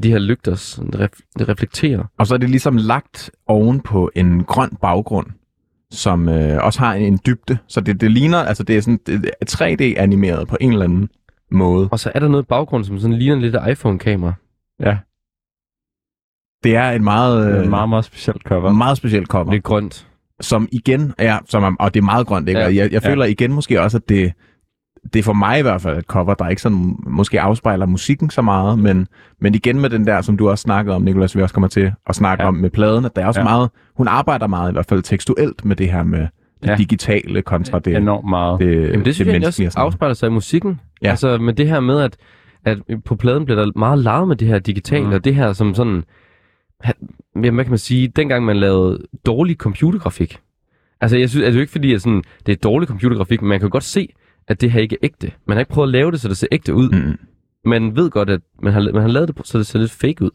de 0.03 0.11
her 0.11 0.19
lygter, 0.19 0.79
det, 0.91 0.99
ref, 0.99 1.11
det 1.39 1.49
reflekterer. 1.49 2.03
Og 2.17 2.27
så 2.27 2.33
er 2.33 2.37
det 2.37 2.49
ligesom 2.49 2.77
lagt 2.77 3.31
oven 3.47 3.79
på 3.79 4.11
en 4.15 4.43
grøn 4.43 4.69
baggrund, 4.81 5.27
som 5.91 6.29
øh, 6.29 6.63
også 6.63 6.79
har 6.79 6.93
en, 6.93 7.03
en 7.13 7.19
dybde. 7.25 7.57
Så 7.67 7.81
det, 7.81 8.01
det 8.01 8.11
ligner, 8.11 8.37
altså 8.37 8.63
det 8.63 8.77
er 8.77 8.81
sådan 8.81 8.99
det 9.05 9.31
er 9.41 9.45
3D-animeret 9.51 10.47
på 10.47 10.57
en 10.61 10.71
eller 10.71 10.85
anden 10.85 11.09
måde. 11.51 11.89
Og 11.91 11.99
så 11.99 12.11
er 12.15 12.19
der 12.19 12.27
noget 12.27 12.43
i 12.43 12.45
baggrunden, 12.45 12.85
som 12.87 12.99
sådan 12.99 13.17
ligner 13.17 13.35
lidt 13.35 13.55
af 13.55 13.71
iPhone-kamera. 13.71 14.33
Ja, 14.79 14.97
Det 16.63 16.75
er 16.75 16.83
et 16.91 17.01
meget, 17.01 17.45
det 17.45 17.51
er 17.53 17.57
øh, 17.57 17.63
et 17.63 17.69
meget, 17.69 17.89
meget 17.89 18.05
specielt 18.05 18.41
cover. 18.47 18.71
meget 18.71 18.97
specielt 18.97 19.27
cover. 19.27 19.51
Lidt 19.51 19.63
grønt. 19.63 20.07
som 20.41 20.67
igen 20.71 21.13
er, 21.17 21.39
som 21.49 21.63
er, 21.63 21.71
og 21.79 21.93
det 21.93 21.99
er 21.99 22.03
meget 22.05 22.27
grønt, 22.27 22.49
ikke? 22.49 22.59
Ja. 22.61 22.67
Ja. 22.67 22.75
Jeg, 22.75 22.91
jeg 22.93 23.03
Ja. 23.03 23.09
føler 23.09 23.25
igen 23.25 23.53
måske 23.53 23.81
også, 23.81 23.97
at 23.97 24.09
det, 24.09 24.33
det 25.13 25.19
er 25.19 25.23
for 25.23 25.33
mig 25.33 25.59
i 25.59 25.61
hvert 25.61 25.81
fald 25.81 25.97
et 25.97 26.05
cover, 26.05 26.33
der 26.33 26.49
ikke 26.49 26.61
sådan 26.61 26.95
måske 27.07 27.41
afspejler 27.41 27.85
musikken 27.85 28.29
så 28.29 28.41
meget, 28.41 28.79
men, 28.79 29.07
men 29.41 29.55
igen 29.55 29.79
med 29.81 29.89
den 29.89 30.07
der, 30.07 30.21
som 30.21 30.37
du 30.37 30.49
også 30.49 30.61
snakkede 30.61 30.95
om, 30.95 31.01
Nicolas, 31.01 31.35
vi 31.37 31.41
også 31.41 31.53
kommer 31.53 31.67
til 31.67 31.91
at 32.07 32.15
snakke 32.15 32.41
Ja. 32.41 32.45
ja. 32.45 32.47
om 32.47 32.53
med 32.53 32.69
pladen, 32.69 33.05
at 33.05 33.15
der 33.15 33.21
er 33.21 33.27
også 33.27 33.39
Ja. 33.39 33.45
ja. 33.49 33.51
meget, 33.55 33.69
hun 33.97 34.07
arbejder 34.07 34.47
meget 34.47 34.71
i 34.71 34.73
hvert 34.73 34.85
fald 34.85 35.01
tekstuelt 35.03 35.65
med 35.65 35.75
det 35.75 35.91
her 35.91 36.03
med 36.03 36.19
det 36.19 36.29
Ja. 36.65 36.71
ja. 36.71 36.77
digitale 36.77 37.41
kontra 37.41 37.79
det, 37.79 37.95
Enormt 37.97 38.29
meget. 38.29 38.59
det, 38.59 38.89
Jamen 38.91 39.05
det 39.05 39.15
synes 39.15 39.27
jeg 39.27 39.33
egentlig 39.33 39.47
også 39.47 39.79
afspejler 39.79 40.13
sig 40.13 40.27
i 40.27 40.31
musikken. 40.31 40.79
Ja. 41.03 41.09
Altså 41.09 41.37
med 41.37 41.53
det 41.53 41.67
her 41.69 41.79
med, 41.79 41.99
at, 42.01 42.17
at 42.65 42.77
på 43.05 43.15
pladen 43.15 43.45
bliver 43.45 43.63
der 43.65 43.71
meget 43.79 43.99
lavet 43.99 44.27
med 44.27 44.35
det 44.35 44.47
her 44.47 44.59
digitale, 44.59 45.05
mm. 45.05 45.11
og 45.13 45.23
det 45.23 45.35
her 45.35 45.53
som 45.53 45.73
sådan, 45.73 46.03
ha- 46.83 46.91
jamen, 47.35 47.53
hvad 47.53 47.65
kan 47.65 47.71
man 47.71 47.77
sige, 47.77 48.07
dengang 48.07 48.45
man 48.45 48.57
lavede 48.57 49.07
dårlig 49.25 49.55
computergrafik. 49.57 50.39
Altså 51.01 51.17
jeg 51.17 51.29
synes, 51.29 51.43
altså, 51.45 51.51
det 51.51 51.55
er 51.55 51.59
jo 51.59 51.61
ikke 51.61 51.71
fordi, 51.71 51.93
at 51.93 52.01
sådan, 52.01 52.23
det 52.45 52.51
er 52.51 52.55
dårlig 52.55 52.87
computergrafik, 52.87 53.41
men 53.41 53.49
man 53.49 53.59
kan 53.59 53.69
godt 53.69 53.83
se, 53.83 54.13
at 54.47 54.61
det 54.61 54.71
her 54.71 54.81
ikke 54.81 54.93
er 54.95 54.99
ægte. 55.05 55.31
Man 55.47 55.57
har 55.57 55.59
ikke 55.59 55.71
prøvet 55.71 55.87
at 55.87 55.91
lave 55.91 56.11
det, 56.11 56.19
så 56.21 56.27
det 56.29 56.37
ser 56.37 56.47
ægte 56.51 56.73
ud. 56.73 56.89
Mm. 56.89 57.17
Man 57.65 57.95
ved 57.95 58.09
godt, 58.09 58.29
at 58.29 58.41
man 58.61 58.73
har, 58.73 58.91
man 58.93 59.01
har 59.01 59.09
lavet 59.09 59.27
det, 59.27 59.35
på- 59.35 59.43
så 59.45 59.57
det 59.57 59.67
ser 59.67 59.79
lidt 59.79 59.91
fake 59.91 60.23
ud. 60.25 60.31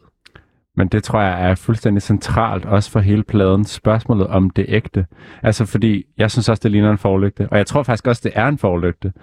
Men 0.77 0.87
det 0.87 1.03
tror 1.03 1.21
jeg 1.21 1.49
er 1.49 1.55
fuldstændig 1.55 2.01
centralt, 2.01 2.65
også 2.65 2.91
for 2.91 2.99
hele 2.99 3.23
pladen, 3.23 3.65
spørgsmålet 3.65 4.27
om 4.27 4.49
det 4.49 4.65
ægte. 4.67 5.05
Altså 5.43 5.65
fordi, 5.65 6.03
jeg 6.17 6.31
synes 6.31 6.49
også, 6.49 6.61
det 6.63 6.71
ligner 6.71 6.91
en 6.91 6.97
forlygte, 6.97 7.47
og 7.51 7.57
jeg 7.57 7.65
tror 7.67 7.83
faktisk 7.83 8.07
også, 8.07 8.21
det 8.23 8.31
er 8.35 8.47
en 8.47 8.57
forlygte. 8.57 9.13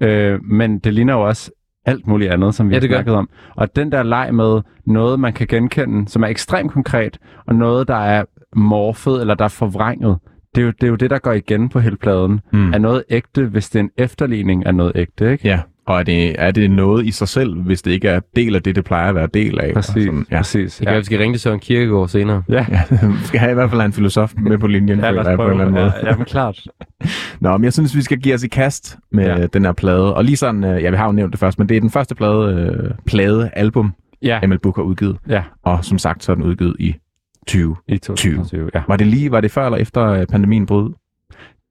Øh, 0.00 0.44
men 0.44 0.78
det 0.78 0.94
ligner 0.94 1.12
jo 1.14 1.20
også 1.26 1.50
alt 1.86 2.06
muligt 2.06 2.32
andet, 2.32 2.54
som 2.54 2.68
vi 2.68 2.74
Ja, 2.74 2.76
har 2.76 2.80
det 2.80 2.90
gør. 2.90 2.96
snakket 2.96 3.14
om. 3.14 3.28
Og 3.56 3.76
den 3.76 3.92
der 3.92 4.02
leg 4.02 4.34
med 4.34 4.60
noget, 4.86 5.20
man 5.20 5.32
kan 5.32 5.46
genkende, 5.46 6.08
som 6.08 6.22
er 6.22 6.26
ekstremt 6.28 6.72
konkret, 6.72 7.18
og 7.46 7.54
noget, 7.54 7.88
der 7.88 7.94
er 7.96 8.24
morfet, 8.56 9.20
eller 9.20 9.34
der 9.34 9.44
er 9.44 9.48
forvrænget, 9.48 10.18
det 10.54 10.60
er 10.62 10.66
jo 10.66 10.70
det, 10.80 10.82
er 10.82 10.90
jo 10.90 10.94
det 10.96 11.10
der 11.10 11.18
går 11.18 11.32
igen 11.32 11.68
på 11.68 11.80
hele 11.80 11.96
pladen. 11.96 12.40
Mm. 12.52 12.72
Er 12.72 12.78
noget 12.78 13.04
ægte, 13.10 13.44
hvis 13.46 13.70
det 13.70 13.78
er 13.78 13.82
en 13.82 13.90
efterligning 13.98 14.66
af 14.66 14.74
noget 14.74 14.92
ægte, 14.94 15.32
ikke? 15.32 15.48
Ja, 15.48 15.60
og 15.86 15.98
er 15.98 16.02
det, 16.02 16.34
er 16.38 16.50
det 16.50 16.70
noget 16.70 17.06
i 17.06 17.10
sig 17.10 17.28
selv, 17.28 17.54
hvis 17.62 17.82
det 17.82 17.90
ikke 17.90 18.08
er 18.08 18.20
del 18.36 18.54
af 18.54 18.62
det, 18.62 18.76
det 18.76 18.84
plejer 18.84 19.08
at 19.08 19.14
være 19.14 19.28
del 19.34 19.60
af? 19.60 19.68
Og 19.68 19.74
Præcis, 19.74 20.04
Sådan, 20.04 20.26
ja. 20.30 20.36
præcis. 20.36 20.76
Det 20.76 20.86
kan 20.86 20.92
ja. 20.94 20.98
Vi 20.98 21.04
skal 21.04 21.18
ringe 21.18 21.34
til 21.34 21.40
Søren 21.40 21.60
Kierkegaard 21.60 22.08
senere. 22.08 22.42
Ja, 22.48 22.66
Ja, 22.70 22.82
vi 23.20 23.24
skal 23.24 23.40
have 23.40 23.50
i 23.50 23.54
hvert 23.54 23.70
fald 23.70 23.80
en 23.80 23.92
filosof 23.92 24.32
med 24.38 24.58
på 24.58 24.66
linjen, 24.66 24.98
ja, 25.04 25.10
lad 25.10 25.26
os 25.26 25.36
på 25.36 25.44
en 25.44 25.50
eller 25.50 25.64
anden 25.64 25.74
måde. 25.74 25.90
prøve. 25.90 26.04
Ja, 26.04 26.10
ja, 26.10 26.16
men 26.16 26.24
klart. 26.24 26.60
Nå, 27.40 27.56
men 27.56 27.64
jeg 27.64 27.72
synes, 27.72 27.96
vi 27.96 28.02
skal 28.02 28.18
give 28.18 28.34
os 28.34 28.42
i 28.42 28.48
kast 28.48 28.96
med 29.12 29.24
Ja. 29.26 29.46
den 29.46 29.64
her 29.64 29.72
plade. 29.72 30.14
Og 30.14 30.24
lige 30.24 30.36
sådan, 30.36 30.64
øh, 30.64 30.82
ja, 30.82 30.90
vi 30.90 30.96
har 30.96 31.06
jo 31.06 31.12
nævnt 31.12 31.32
det 31.32 31.40
først, 31.40 31.58
men 31.58 31.68
det 31.68 31.76
er 31.76 31.80
den 31.80 31.90
første 31.90 32.14
plade, 32.14 32.54
øh, 32.54 32.90
plade 33.06 33.50
album, 33.52 33.92
Ja, 34.22 34.40
Emil 34.42 34.58
Book 34.58 34.76
har 34.76 34.82
udgivet. 34.82 35.16
ja, 35.28 35.42
Og 35.64 35.84
som 35.84 35.98
sagt, 35.98 36.24
så 36.24 36.32
er 36.32 36.36
den 36.36 36.44
udgivet 36.44 36.76
i 36.78 36.94
20. 37.46 37.76
i 37.88 37.98
2020, 37.98 38.70
ja. 38.74 38.82
Var 38.88 38.96
det 38.96 39.06
lige, 39.06 39.30
var 39.30 39.40
det 39.40 39.50
før 39.50 39.64
eller 39.66 39.78
efter 39.78 40.02
øh, 40.06 40.26
pandemien 40.26 40.66
brød? 40.66 40.92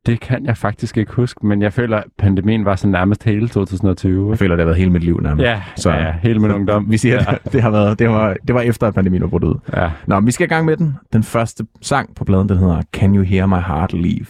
Det 0.06 0.20
kan 0.20 0.46
jeg 0.46 0.58
faktisk 0.58 0.98
ikke 0.98 1.12
huske, 1.14 1.46
men 1.48 1.62
jeg 1.62 1.74
føler, 1.74 1.98
at 1.98 2.04
pandemien 2.18 2.66
var 2.66 2.76
så 2.76 2.88
nærmest 2.88 3.24
hele 3.24 3.48
2020. 3.48 4.30
Jeg 4.30 4.40
føler, 4.40 4.56
det 4.56 4.62
har 4.64 4.66
været 4.66 4.78
hele 4.78 4.92
mit 4.92 5.04
liv 5.04 5.20
nærmest. 5.22 5.44
Ja, 5.44 5.62
Så- 5.76 5.92
ja, 5.92 6.12
hele 6.24 6.40
min 6.40 6.52
ungdom. 6.52 6.92
Vi 6.92 6.98
siger, 6.98 7.16
ja. 7.16 7.34
at 7.34 7.40
det, 7.54 7.62
har 7.62 7.70
været, 7.70 8.00
det, 8.00 8.10
var, 8.10 8.36
det 8.48 8.56
var 8.56 8.62
efter, 8.62 8.88
at 8.88 8.94
pandemien 8.94 9.22
var 9.22 9.28
brudt 9.28 9.44
ud. 9.44 9.56
Ja. 9.76 9.90
Nå, 10.08 10.20
vi 10.20 10.32
skal 10.32 10.46
i 10.46 10.48
gang 10.50 10.66
med 10.66 10.78
den. 10.78 10.98
Den 11.14 11.24
første 11.24 11.66
sang 11.82 12.16
på 12.16 12.24
pladen, 12.26 12.50
den 12.50 12.58
hedder 12.58 12.82
Can 12.94 13.16
You 13.16 13.24
Hear 13.24 13.46
My 13.46 13.62
Heart 13.68 13.94
Leave? 13.94 14.26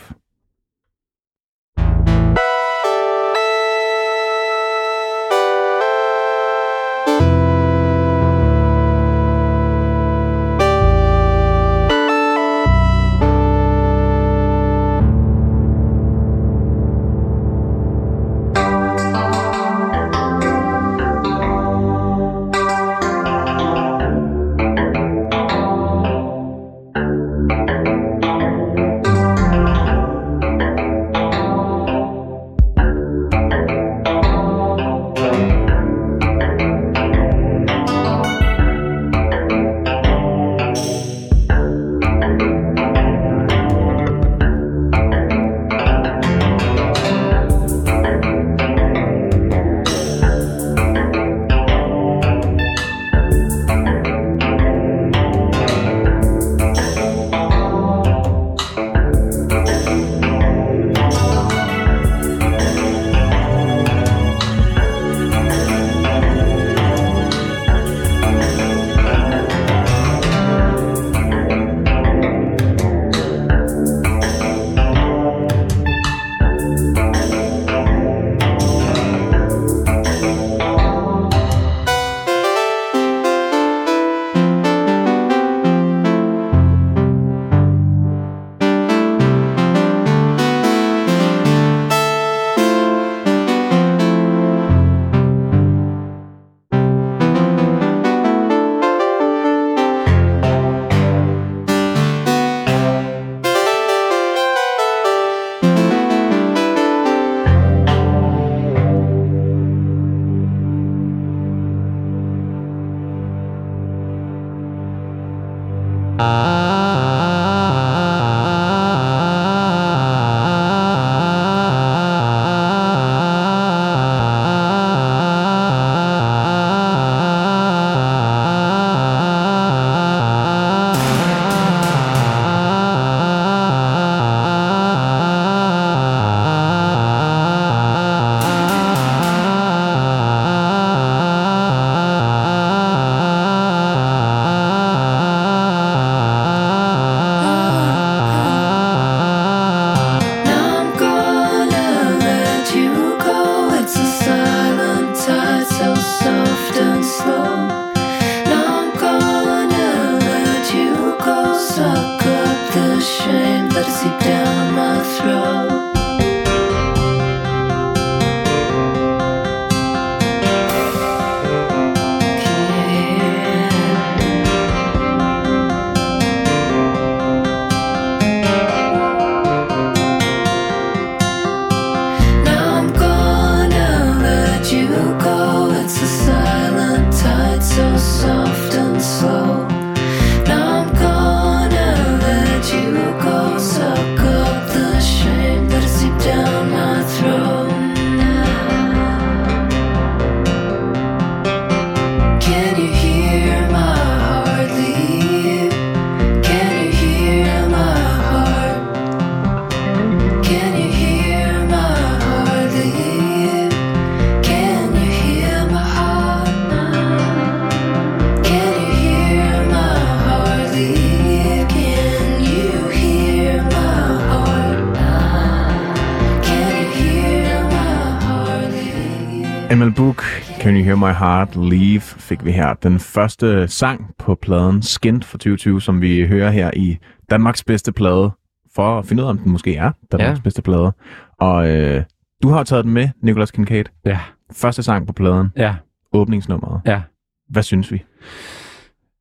Book, 229.69 230.23
Can 230.62 230.75
You 230.75 230.84
Hear 230.84 230.95
My 230.95 231.13
Heart 231.13 231.56
Leave, 231.56 232.01
fik 232.01 232.45
vi 232.45 232.51
her. 232.51 232.73
Den 232.73 232.99
første 232.99 233.67
sang 233.67 234.12
på 234.19 234.36
pladen 234.36 234.82
Skint 234.82 235.25
for 235.25 235.38
2020, 235.38 235.82
som 235.82 236.01
vi 236.01 236.25
hører 236.28 236.51
her 236.51 236.71
i 236.75 236.97
Danmarks 237.30 237.63
bedste 237.63 237.91
plade, 237.91 238.32
for 238.75 238.99
at 238.99 239.06
finde 239.06 239.23
ud 239.23 239.28
af, 239.28 239.30
om 239.30 239.38
den 239.38 239.51
måske 239.51 239.75
er 239.75 239.91
Danmarks 240.12 240.38
Ja. 240.38 240.41
bedste 240.43 240.62
plade. 240.62 240.91
Og 241.39 241.69
øh, 241.69 242.04
du 242.43 242.49
har 242.49 242.63
taget 242.63 242.86
den 242.86 242.93
med, 242.93 243.10
Nicolas 243.21 243.51
Kincaid. 243.51 243.86
Ja, 244.06 244.19
Første 244.54 244.84
sang 244.84 245.08
på 245.08 245.13
pladen, 245.13 245.49
ja, 245.58 245.75
åbningsnummeret. 246.13 246.82
ja. 246.86 247.01
Hvad 247.49 247.63
synes 247.63 247.91
vi? 247.91 248.04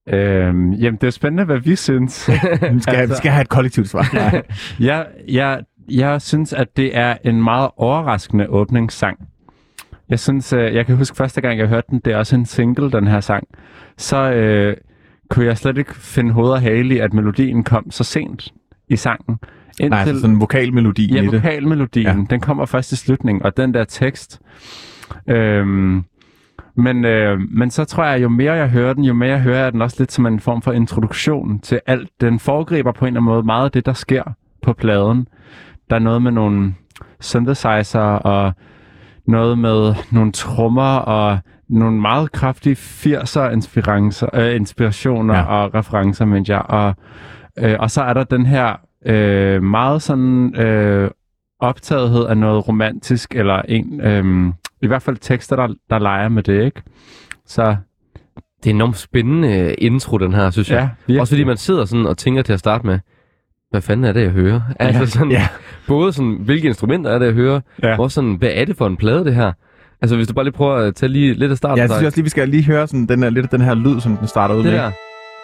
Øhm, 0.09 0.73
jamen, 0.73 0.99
det 1.01 1.07
er 1.07 1.11
spændende, 1.11 1.45
hvad 1.45 1.59
vi 1.59 1.77
synes. 1.77 2.29
Vi 2.73 2.81
skal, 2.81 2.95
altså... 2.95 3.15
vi 3.15 3.17
skal 3.17 3.31
have 3.31 3.43
et 3.43 3.49
kollektivt 3.49 3.89
svar. 3.89 4.07
Ja. 4.81 5.03
jeg, 5.29 5.61
jeg 5.91 6.23
synes, 6.23 6.53
at 6.53 6.77
det 6.77 6.97
er 6.97 7.17
en 7.25 7.43
meget 7.43 7.71
overraskende 7.77 8.47
åbningssang. 8.49 9.19
Jeg 10.15 10.21
synes, 10.21 10.53
øh, 10.53 10.75
jeg 10.75 10.87
kan 10.87 10.97
huske 10.97 11.17
første 11.17 11.41
gang, 11.41 11.59
jeg 11.59 11.69
hørte 11.69 11.87
den, 11.91 12.01
det 12.05 12.13
er 12.13 12.17
også 12.17 12.37
en 12.37 12.47
single, 12.47 12.91
den 12.93 13.07
her 13.07 13.21
sang. 13.21 13.47
Så 13.97 14.17
øh, 14.33 14.77
kunne 15.31 15.47
jeg 15.47 15.59
slet 15.59 15.79
ikke 15.79 15.95
finde 15.95 16.33
hoved 16.33 16.51
og 16.51 16.61
hale 16.61 16.95
i, 16.95 16.99
at 16.99 17.13
melodien 17.15 17.65
kom 17.65 17.91
så 17.91 18.05
sent 18.05 18.53
i 18.89 18.97
sangen. 18.97 19.39
Indtil, 19.81 19.91
Nej, 19.91 19.99
altså 20.01 20.21
sådan 20.21 20.35
en 20.35 20.41
vokalmelodi 20.41 21.15
Ja, 21.15 21.23
i 21.23 21.27
det. 21.27 21.33
vokalmelodien, 21.33 22.07
Ja. 22.07 22.13
ja. 22.13 22.25
den 22.31 22.41
kommer 22.41 22.67
først 22.67 22.93
i 22.93 22.97
slutningen, 22.97 23.43
og 23.43 23.57
den 23.57 23.75
der 23.75 23.85
tekst. 23.85 24.41
Øhm, 25.27 26.05
men, 26.77 27.05
øh, 27.05 27.39
men 27.51 27.71
så 27.71 27.85
tror 27.85 28.05
jeg, 28.05 28.23
jo 28.23 28.29
mere 28.29 28.53
jeg 28.53 28.69
hører 28.71 28.93
den, 28.93 29.05
jo 29.05 29.15
mere 29.15 29.29
jeg 29.31 29.41
hører 29.41 29.63
jeg 29.63 29.73
den 29.73 29.83
også 29.83 29.97
lidt 29.99 30.13
som 30.13 30.27
en 30.27 30.41
form 30.41 30.63
for 30.63 30.73
introduktion 30.73 31.59
til 31.61 31.81
alt. 31.87 32.09
Den 32.21 32.39
foregriber 32.39 32.93
på 32.93 33.05
en 33.05 33.09
eller 33.09 33.21
anden 33.21 33.33
måde 33.35 33.43
meget 33.43 33.65
af 33.65 33.71
det, 33.73 33.87
der 33.87 33.93
sker 33.93 34.23
på 34.63 34.73
pladen. 34.73 35.29
Der 35.91 35.97
er 35.97 36.01
noget 36.01 36.23
med 36.23 36.33
nogle 36.33 36.75
synthesizer 37.21 38.01
og 38.01 38.53
noget 39.27 39.59
med 39.59 39.95
nogle 40.11 40.33
trommer 40.33 40.97
og 40.97 41.39
nogle 41.69 42.01
meget 42.01 42.33
kraftige 42.33 42.75
80'er 42.77 43.51
inspirancer, 43.53 44.29
øh, 44.35 44.55
inspirationer 44.57 45.35
Ja. 45.35 45.41
ja. 45.41 45.47
og 45.47 45.75
referencer, 45.75 46.25
men 46.25 46.45
jeg. 46.49 46.63
Og, 46.63 46.95
øh, 47.59 47.77
og 47.81 47.91
så 47.91 48.03
er 48.03 48.13
der 48.13 48.25
den 48.25 48.47
her 48.47 48.77
øh, 49.07 49.63
meget 49.63 50.03
sådan 50.03 50.57
øh, 50.57 51.11
optagethed 51.61 52.25
af 52.27 52.37
noget 52.39 52.69
romantisk, 52.69 53.35
eller 53.37 53.63
en, 53.69 54.01
øh, 54.01 54.53
i 54.83 54.87
hvert 54.87 55.03
fald 55.03 55.17
tekster, 55.17 55.57
der, 55.57 55.69
der 55.91 55.99
leger 55.99 56.29
med 56.29 56.43
det, 56.43 56.65
ikke? 56.65 56.83
Så 57.47 57.77
Det 58.63 58.71
er 58.71 58.75
en 58.75 58.77
enormt 58.77 58.97
spændende 58.97 59.59
øh, 59.59 59.75
intro, 59.79 60.19
den 60.19 60.33
her, 60.33 60.51
synes 60.51 60.71
jeg. 60.71 60.77
ja, 60.79 60.89
virkelig. 61.07 61.21
Også 61.21 61.31
fordi 61.35 61.45
man 61.45 61.57
sidder 61.57 61.85
sådan 61.85 62.07
og 62.07 62.19
tænker 62.19 62.43
til 62.43 62.53
at 62.53 62.59
starte 62.59 62.87
med, 62.87 62.99
hvad 63.75 63.83
fanden 63.83 64.05
er 64.05 64.13
det, 64.13 64.23
jeg 64.23 64.31
hører? 64.31 64.61
Altså 64.81 65.07
sådan, 65.07 65.31
ja. 65.31 65.47
både 65.89 66.13
sådan, 66.13 66.39
hvilke 66.45 66.67
instrumenter 66.69 67.11
er 67.11 67.19
det, 67.19 67.27
jeg 67.27 67.35
hører, 67.35 67.61
Ja. 67.83 67.89
ja. 67.89 67.99
og 68.01 68.11
sådan, 68.11 68.35
hvad 68.35 68.49
er 68.55 68.65
det 68.65 68.77
for 68.77 68.87
en 68.87 68.97
plade, 68.97 69.25
det 69.25 69.35
her? 69.35 69.53
Altså, 70.03 70.17
hvis 70.17 70.29
du 70.29 70.35
bare 70.35 70.45
lige 70.45 70.53
prøver 70.55 70.75
at 70.75 70.95
tage 70.95 71.13
lige 71.13 71.35
lidt 71.35 71.51
af 71.51 71.57
starten. 71.57 71.77
Ja, 71.77 71.83
jeg 71.83 71.89
så- 71.89 71.95
synes 71.95 72.07
også 72.07 72.17
lige, 72.17 72.25
vi 72.25 72.31
skal 72.31 72.49
lige 72.49 72.65
høre 72.65 72.87
sådan 72.87 73.07
den 73.07 73.23
her, 73.23 73.31
lidt 73.31 73.45
af 73.45 73.51
den 73.51 73.61
her 73.61 73.75
lyd, 73.75 74.01
som 74.01 74.17
den 74.17 74.29
starter 74.29 74.55
ud 74.55 74.63
det 74.65 74.73
med. 74.73 74.79
der. 74.81 74.91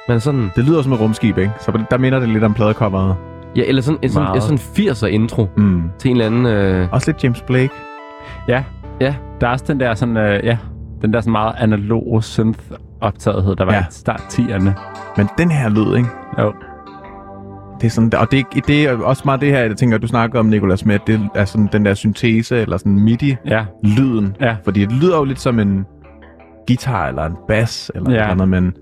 Men 0.08 0.20
sådan, 0.20 0.50
Det 0.56 0.64
lyder 0.64 0.82
som 0.82 0.92
et 0.92 1.00
rumskib, 1.00 1.38
ikke? 1.38 1.50
Så 1.60 1.80
der 1.90 1.98
minder 1.98 2.20
det 2.20 2.28
lidt 2.28 2.44
om 2.44 2.54
pladecoveret. 2.54 3.16
ja, 3.56 3.62
eller 3.66 3.82
sådan 3.82 3.98
en 4.02 4.08
sådan, 4.10 4.34
en 4.34 4.40
sådan 4.40 4.58
80'er 4.58 5.06
intro 5.06 5.48
Mm. 5.56 5.82
til 5.98 6.10
en 6.10 6.16
eller 6.20 6.26
anden... 6.26 6.46
Øh, 6.46 6.88
Også 6.92 7.10
lidt 7.12 7.24
James 7.24 7.42
Blake. 7.42 7.70
Ja. 8.48 8.64
Ja. 9.00 9.14
Der 9.40 9.46
er 9.46 9.50
også 9.52 9.64
den 9.68 9.80
der 9.80 9.94
sådan, 9.94 10.16
øh, 10.16 10.44
ja, 10.44 10.56
den 11.02 11.12
der 11.12 11.20
sådan 11.20 11.32
meget 11.32 11.54
analog 11.58 12.24
synth 12.24 12.60
optagethed, 13.00 13.56
der 13.56 13.64
var 13.64 13.72
Ja. 13.72 13.78
ja. 13.78 13.84
i 13.84 13.92
start 13.92 14.20
10'erne. 14.20 14.70
Men 15.16 15.28
den 15.38 15.50
her 15.50 15.68
lyd, 15.68 15.96
ikke? 15.96 16.08
Jo. 16.38 16.52
Det 17.80 17.86
er 17.86 17.90
sådan, 17.90 18.14
og 18.14 18.30
det, 18.30 18.38
er- 18.38 18.60
det 18.66 18.84
er 18.84 18.96
også 19.02 19.22
meget 19.24 19.40
det 19.40 19.48
her, 19.48 19.58
jeg 19.58 19.76
tænker, 19.76 19.98
du 19.98 20.06
snakker 20.06 20.38
om, 20.38 20.46
Nicolas, 20.46 20.84
med, 20.86 20.94
at 20.94 21.00
det 21.06 21.28
er 21.34 21.44
sådan 21.44 21.68
den 21.72 21.84
der 21.84 21.94
syntese, 21.94 22.56
eller 22.60 22.76
sådan 22.76 22.98
MIDI-lyden. 22.98 24.36
Ja. 24.40 24.46
Ja. 24.46 24.56
Fordi 24.64 24.80
det 24.80 24.92
lyder 24.92 25.16
jo 25.16 25.24
lidt 25.24 25.40
som 25.40 25.58
en 25.58 25.86
guitar, 26.66 27.08
eller 27.08 27.22
en 27.26 27.36
bass, 27.48 27.90
eller 27.94 28.10
Ja. 28.12 28.34
noget, 28.34 28.48
men 28.48 28.72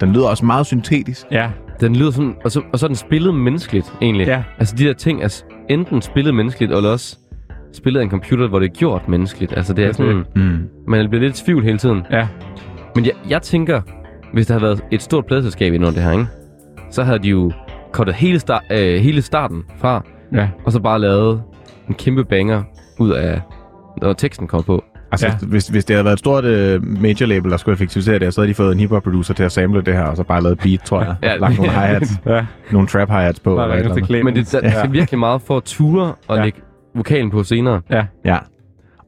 den 0.00 0.12
lyder 0.12 0.28
også 0.28 0.44
meget 0.44 0.66
syntetisk. 0.66 1.26
Ja, 1.30 1.50
den 1.80 1.96
lyder 1.96 2.10
sådan... 2.10 2.34
Og 2.44 2.50
så, 2.50 2.62
og 2.72 2.78
så 2.78 2.86
er 2.86 2.88
den 2.88 2.96
spillet 2.96 3.34
menneskeligt, 3.34 3.92
egentlig. 4.02 4.26
ja, 4.26 4.42
Altså, 4.58 4.76
de 4.76 4.84
der 4.84 4.92
ting 4.92 5.22
er 5.22 5.42
enten 5.68 6.02
spillet 6.02 6.34
menneskeligt, 6.34 6.72
eller 6.72 6.90
også 6.90 7.18
spillet 7.72 8.00
af 8.00 8.04
en 8.04 8.10
computer, 8.10 8.48
hvor 8.48 8.58
det 8.58 8.66
er 8.70 8.74
gjort 8.74 9.08
menneskeligt. 9.08 9.52
Altså, 9.56 9.72
det 9.72 9.84
er 9.84 9.92
sådan... 9.92 10.24
Mm. 10.36 10.58
Man 10.88 11.08
bliver 11.08 11.22
lidt 11.24 11.40
i 11.40 11.44
tvivl 11.44 11.64
hele 11.64 11.78
tiden. 11.78 12.02
ja, 12.10 12.28
Men 12.94 13.04
jeg, 13.04 13.12
jeg 13.30 13.42
tænker, 13.42 13.80
hvis 14.32 14.46
der 14.46 14.54
havde 14.54 14.62
været 14.62 14.84
et 14.92 15.02
stort 15.02 15.26
pladeselskab 15.26 15.72
ind 15.74 15.84
under 15.84 15.94
det 15.94 16.02
her, 16.02 16.12
ikke? 16.12 16.26
så 16.90 17.02
havde 17.04 17.18
de 17.18 17.28
jo 17.28 17.52
kottet 17.92 18.14
hele, 18.14 18.38
start, 18.40 18.62
øh, 18.72 19.00
hele 19.00 19.22
starten 19.22 19.62
fra, 19.78 20.04
ja. 20.34 20.48
og 20.64 20.72
så 20.72 20.80
bare 20.80 20.98
lavet 21.00 21.42
en 21.88 21.94
kæmpe 21.94 22.24
banger 22.24 22.62
ud 22.98 23.10
af, 23.10 23.40
når 24.02 24.12
teksten 24.12 24.46
kom 24.46 24.62
på. 24.62 24.84
Altså, 25.12 25.26
Ja. 25.26 25.32
ja. 25.42 25.46
hvis, 25.46 25.68
hvis 25.68 25.84
det 25.84 25.94
havde 25.96 26.04
været 26.04 26.12
et 26.12 26.18
stort 26.18 26.44
uh, 26.44 26.86
major 27.02 27.26
label, 27.26 27.50
der 27.50 27.56
skulle 27.56 27.72
effektivisere 27.72 28.18
det, 28.18 28.34
så 28.34 28.40
havde 28.40 28.48
de 28.48 28.54
fået 28.54 28.72
en 28.72 28.78
hiphop 28.78 29.02
producer 29.02 29.34
til 29.34 29.42
at 29.44 29.52
sample 29.52 29.82
det 29.82 29.94
her, 29.94 30.02
og 30.02 30.16
så 30.16 30.22
bare 30.22 30.42
lavet 30.42 30.56
et 30.56 30.62
beat, 30.62 30.80
tror 30.80 31.02
jeg. 31.02 31.14
Ja. 31.22 31.28
ja. 31.32 31.36
Lagt 31.36 31.56
nogle 31.56 31.72
hi-hats, 31.72 32.10
ja. 32.26 32.46
nogle 32.72 32.88
trap 32.88 33.08
hi-hats 33.10 33.40
på. 33.40 33.56
Bare 33.56 33.78
eller 33.78 33.94
eller. 33.94 34.24
Men 34.24 34.36
det, 34.36 34.52
der, 34.52 34.60
der 34.60 34.70
skal 34.78 34.92
virkelig 34.92 35.18
meget 35.18 35.42
for 35.42 35.56
at 35.56 35.62
ture 35.64 36.12
og 36.28 36.36
Ja. 36.36 36.44
lægge 36.44 36.60
vokalen 36.94 37.30
på 37.30 37.42
senere. 37.42 37.80
Ja, 37.90 38.06
Ja. 38.24 38.38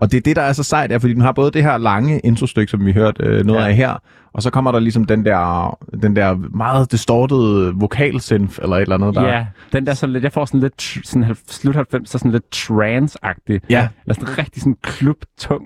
Og 0.00 0.10
det 0.10 0.16
er 0.16 0.20
det, 0.20 0.36
der 0.36 0.42
er 0.42 0.52
så 0.52 0.62
sejt, 0.62 0.92
er, 0.92 0.98
fordi 0.98 1.14
den 1.14 1.22
har 1.22 1.32
både 1.32 1.50
det 1.50 1.62
her 1.62 1.78
lange 1.78 2.20
introstykke, 2.20 2.70
som 2.70 2.86
vi 2.86 2.92
hørte 2.92 3.22
øh, 3.22 3.44
noget 3.46 3.58
Ja. 3.60 3.64
ja. 3.64 3.70
af 3.70 3.76
her, 3.76 4.02
og 4.32 4.42
så 4.42 4.50
kommer 4.50 4.72
der 4.72 4.78
ligesom 4.78 5.04
den 5.04 5.24
der, 5.24 5.78
den 6.02 6.16
der 6.16 6.36
meget 6.56 6.92
distortede 6.92 7.72
vokalsynth, 7.74 8.58
eller 8.62 8.76
et 8.76 8.82
eller 8.82 8.94
andet, 8.94 9.14
der... 9.14 9.22
ja. 9.28 9.46
Den 9.72 9.86
der 9.86 9.94
sådan 9.94 10.12
lidt, 10.12 10.24
jeg 10.24 10.32
får 10.32 10.44
sådan 10.44 10.60
lidt 10.60 10.82
sådan 11.04 11.24
halv- 11.24 11.36
slut 11.48 11.74
90, 11.74 12.10
så 12.10 12.18
sådan 12.18 12.30
lidt 12.30 12.44
trance-agtig. 12.54 13.60
Ja. 13.70 13.88
Eller 14.06 14.14
sådan 14.14 14.38
rigtig 14.38 14.62
sådan 14.62 14.76
klubtung. 14.82 15.62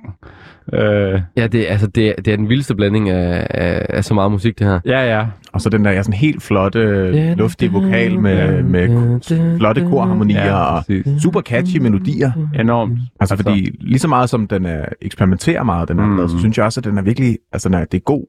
Øh, 0.72 1.20
Ja, 1.36 1.46
det, 1.46 1.66
altså, 1.68 1.86
det, 1.86 2.08
er- 2.08 2.14
det 2.24 2.32
er 2.32 2.36
den 2.36 2.48
vildeste 2.48 2.74
blanding 2.74 3.08
af, 3.08 3.46
af, 3.50 3.86
af 3.88 4.04
så 4.04 4.14
meget 4.14 4.32
musik, 4.32 4.58
det 4.58 4.66
her. 4.66 4.80
ja, 4.84 5.16
ja. 5.18 5.26
Og 5.52 5.60
så 5.60 5.68
den 5.70 5.84
der 5.84 5.90
ja, 5.90 6.02
sådan 6.02 6.18
helt 6.18 6.42
flotte, 6.42 7.34
luftige 7.34 7.72
vokal 7.72 8.20
med, 8.20 8.62
med 8.62 8.88
flotte 9.58 9.80
korharmonier 9.80 10.44
Ja, 10.46 10.54
og 10.54 10.84
super 11.22 11.40
catchy 11.40 11.76
melodier. 11.78 12.32
Enormt. 12.60 12.98
Altså, 13.20 13.36
fordi 13.36 13.76
lige 13.80 13.98
så 13.98 14.08
meget 14.08 14.30
som 14.30 14.46
den 14.46 14.66
er, 14.66 14.84
eksperimenterer 15.02 15.62
meget, 15.62 15.88
den 15.88 15.98
her 15.98 16.06
Mm. 16.06 16.28
så 16.28 16.38
synes 16.38 16.56
jeg 16.58 16.64
også, 16.66 16.80
at 16.80 16.84
den 16.84 16.98
er 16.98 17.02
virkelig, 17.02 17.38
altså 17.52 17.68
den 17.68 17.74
er, 17.74 17.84
det 17.84 17.98
er 17.98 18.02
god, 18.02 18.26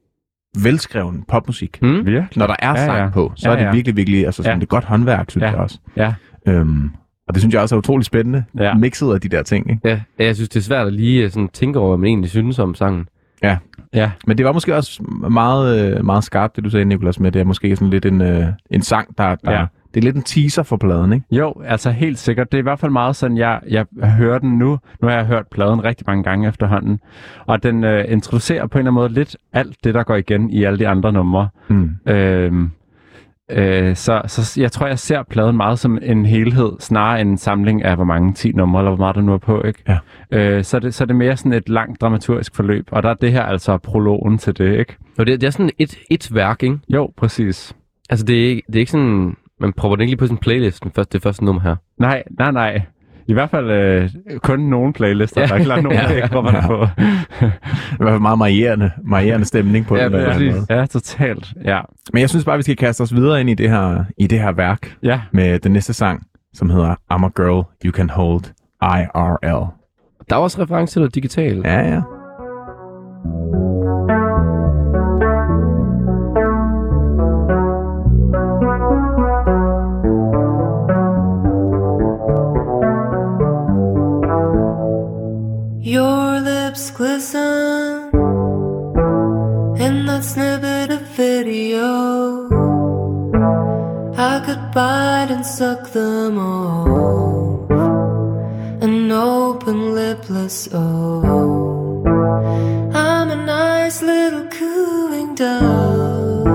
velskreven 0.62 1.24
popmusik. 1.28 1.78
Mm? 1.82 1.88
Virkelig. 2.06 2.26
Når 2.36 2.46
der 2.46 2.54
er 2.58 2.68
Ja, 2.70 2.86
sang 2.86 2.98
ja. 2.98 3.08
på, 3.10 3.32
så 3.36 3.48
Ja, 3.48 3.54
er 3.54 3.58
det 3.58 3.64
ja. 3.66 3.72
virkelig, 3.72 3.96
virkelig, 3.96 4.26
altså 4.26 4.42
sådan, 4.42 4.56
Ja. 4.56 4.60
det 4.60 4.62
er 4.62 4.66
godt 4.66 4.84
håndværk, 4.84 5.30
synes 5.30 5.42
Ja. 5.42 5.48
jeg 5.50 5.58
også. 5.58 5.78
Ja. 5.96 6.14
Øhm, 6.48 6.90
og 7.28 7.34
det 7.34 7.40
synes 7.42 7.54
jeg 7.54 7.62
også 7.62 7.74
er 7.74 7.78
utrolig 7.78 8.04
spændende, 8.04 8.44
Ja. 8.58 8.74
mixet 8.74 9.14
af 9.14 9.20
de 9.20 9.28
der 9.28 9.42
ting. 9.42 9.70
Ikke? 9.70 9.88
Ja, 10.18 10.24
jeg 10.24 10.34
synes, 10.34 10.48
det 10.48 10.60
er 10.60 10.64
svært 10.64 10.86
at 10.86 10.92
lige 10.92 11.24
øh, 11.24 11.30
sådan, 11.30 11.48
tænke 11.48 11.78
over, 11.78 11.88
hvad 11.88 11.98
man 11.98 12.06
egentlig 12.06 12.30
synes 12.30 12.58
om 12.58 12.74
sangen. 12.74 13.08
Ja. 13.94 14.10
Men 14.26 14.38
det 14.38 14.46
var 14.46 14.52
måske 14.52 14.76
også 14.76 15.02
meget, 15.30 15.96
øh, 15.96 16.04
meget 16.04 16.24
skarpt, 16.24 16.56
det 16.56 16.64
du 16.64 16.70
sagde, 16.70 16.84
Nicolas, 16.84 17.20
med 17.20 17.32
det 17.32 17.40
er 17.40 17.44
måske 17.44 17.76
sådan 17.76 17.90
lidt 17.90 18.06
en, 18.06 18.20
øh, 18.20 18.46
en 18.70 18.82
sang, 18.82 19.18
der, 19.18 19.34
der 19.34 19.52
Ja. 19.52 19.66
Det 19.96 20.02
er 20.02 20.04
lidt 20.04 20.16
en 20.16 20.22
teaser 20.22 20.62
for 20.62 20.76
pladen, 20.76 21.12
ikke? 21.12 21.26
Jo, 21.30 21.54
altså 21.64 21.90
helt 21.90 22.18
sikkert. 22.18 22.52
Det 22.52 22.58
er 22.58 22.62
i 22.62 22.62
hvert 22.62 22.78
fald 22.78 22.92
meget 22.92 23.16
sådan, 23.16 23.36
jeg, 23.36 23.60
jeg 23.68 23.86
hører 24.04 24.38
den 24.38 24.58
nu. 24.58 24.78
Nu 25.02 25.08
har 25.08 25.14
jeg 25.14 25.26
hørt 25.26 25.46
pladen 25.46 25.84
rigtig 25.84 26.04
mange 26.06 26.22
gange 26.22 26.48
efterhånden. 26.48 27.00
Og 27.46 27.62
den 27.62 27.84
øh, 27.84 28.04
introducerer 28.08 28.66
på 28.66 28.78
en 28.78 28.80
eller 28.80 28.90
anden 28.90 29.02
måde 29.02 29.12
lidt 29.12 29.36
alt 29.52 29.84
det, 29.84 29.94
der 29.94 30.02
går 30.02 30.14
igen 30.14 30.50
i 30.50 30.64
alle 30.64 30.78
de 30.78 30.88
andre 30.88 31.12
numre. 31.12 31.48
Mm. 31.68 31.90
Øhm, 32.06 32.70
øh, 33.50 33.96
så, 33.96 34.22
så 34.26 34.60
jeg 34.60 34.72
tror, 34.72 34.86
jeg 34.86 34.98
ser 34.98 35.22
pladen 35.22 35.56
meget 35.56 35.78
som 35.78 35.98
en 36.02 36.26
helhed, 36.26 36.72
snarere 36.80 37.20
end 37.20 37.30
en 37.30 37.38
samling 37.38 37.84
af, 37.84 37.96
hvor 37.96 38.04
mange 38.04 38.32
10 38.32 38.52
numre, 38.52 38.80
eller 38.80 38.90
hvor 38.90 39.04
meget 39.04 39.16
der 39.16 39.22
nu 39.22 39.32
er 39.32 39.38
på. 39.38 39.62
Ikke? 39.62 39.82
Ja. 39.88 39.98
Øh, 40.30 40.64
så, 40.64 40.76
er 40.76 40.80
det, 40.80 40.94
så 40.94 41.04
er 41.04 41.06
det 41.06 41.16
mere 41.16 41.36
sådan 41.36 41.52
et 41.52 41.68
langt 41.68 42.00
dramaturgisk 42.00 42.56
forløb, 42.56 42.88
og 42.92 43.02
der 43.02 43.08
er 43.10 43.14
det 43.14 43.32
her 43.32 43.42
altså 43.42 43.78
prologen 43.78 44.38
til 44.38 44.58
det, 44.58 44.78
ikke? 44.78 44.96
Og 45.18 45.26
det, 45.26 45.40
det 45.40 45.46
er 45.46 45.50
sådan 45.50 45.70
et, 45.78 45.98
et 46.10 46.34
værk, 46.34 46.62
ikke? 46.62 46.78
Jo, 46.88 47.12
præcis. 47.16 47.76
Altså, 48.10 48.26
det 48.26 48.52
er, 48.52 48.60
det 48.66 48.76
er 48.76 48.80
ikke 48.80 48.92
sådan... 48.92 49.36
Man 49.60 49.72
propper 49.72 49.96
den 49.96 50.02
ikke 50.02 50.10
lige 50.10 50.18
på 50.18 50.26
sin 50.26 50.36
playlist, 50.36 50.82
den 50.84 50.92
første, 50.96 51.12
det 51.12 51.22
første 51.22 51.44
nummer 51.44 51.62
her. 51.62 51.76
Nej, 52.00 52.22
nej, 52.38 52.50
nej. 52.50 52.82
I 53.28 53.32
hvert 53.32 53.50
fald 53.50 53.70
øh, 53.70 54.10
kun 54.42 54.60
nogle 54.60 54.92
playlister, 54.92 55.40
Ja. 55.40 55.46
der 55.46 55.54
er 55.76 55.80
nogen, 55.82 55.98
Ja. 55.98 56.02
der 56.08 56.14
ikke 56.16 56.28
propper 56.28 56.50
den 56.50 56.62
på. 56.66 56.74
I 56.84 57.96
hvert 57.98 58.10
fald 58.10 58.18
meget 58.20 58.38
varierende, 58.38 58.90
varierende 59.10 59.46
stemning 59.46 59.86
på 59.86 59.96
Ja, 59.96 60.04
den. 60.04 60.14
eller 60.14 60.32
præcis. 60.32 60.54
noget. 60.54 60.70
Ja, 60.70 60.86
totalt. 60.86 61.52
Ja. 61.64 61.80
Men 62.12 62.20
jeg 62.20 62.28
synes 62.30 62.44
bare, 62.44 62.56
vi 62.56 62.62
skal 62.62 62.76
kaste 62.76 63.02
os 63.02 63.14
videre 63.14 63.40
ind 63.40 63.50
i 63.50 63.54
det 63.54 63.70
her, 63.70 64.04
i 64.18 64.26
det 64.26 64.40
her 64.40 64.52
værk 64.52 64.96
Ja. 65.02 65.20
med 65.32 65.58
den 65.58 65.72
næste 65.72 65.92
sang, 65.92 66.22
som 66.54 66.70
hedder 66.70 66.94
I'm 67.12 67.24
a 67.24 67.28
Girl 67.36 67.64
You 67.84 67.92
Can 67.92 68.10
Hold 68.10 68.40
IRL. 68.82 69.66
Der 70.30 70.36
er 70.36 70.40
også 70.40 70.62
reference 70.62 70.94
til 70.94 71.00
noget 71.00 71.14
digitalt. 71.14 71.64
Ja, 71.66 71.80
ja. 71.94 72.00
Your 85.86 86.40
lips 86.40 86.90
glisten 86.90 88.10
in 89.78 90.06
that 90.06 90.24
snippet 90.24 90.90
of 90.90 91.02
video. 91.14 92.48
I 94.16 94.42
could 94.44 94.72
bite 94.74 95.28
and 95.30 95.46
suck 95.46 95.92
them 95.92 96.38
off. 96.40 97.70
An 98.82 99.12
open 99.12 99.94
lipless 99.94 100.68
O. 100.74 102.02
I'm 102.92 103.30
a 103.30 103.36
nice 103.46 104.02
little 104.02 104.48
cooling 104.48 105.36
dove 105.36 106.46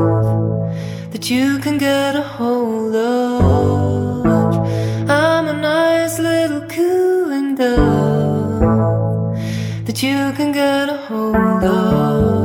that 1.14 1.30
you 1.30 1.58
can 1.60 1.78
get 1.78 2.18
a 2.18 2.22
hold 2.22 2.94
of. 2.96 3.91
You 10.04 10.32
can 10.34 10.52
get 10.52 10.90
a 10.90 10.98
hold 10.98 11.64
of. 11.64 12.41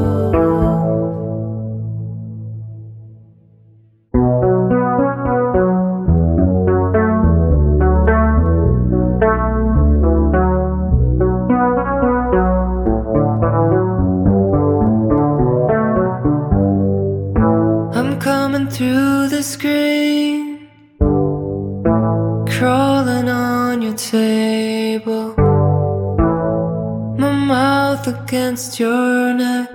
Against 28.07 28.79
your 28.79 29.35
neck, 29.35 29.75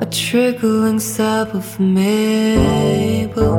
a 0.00 0.06
trickling 0.10 0.98
sap 0.98 1.54
of 1.54 1.80
maple. 1.80 3.58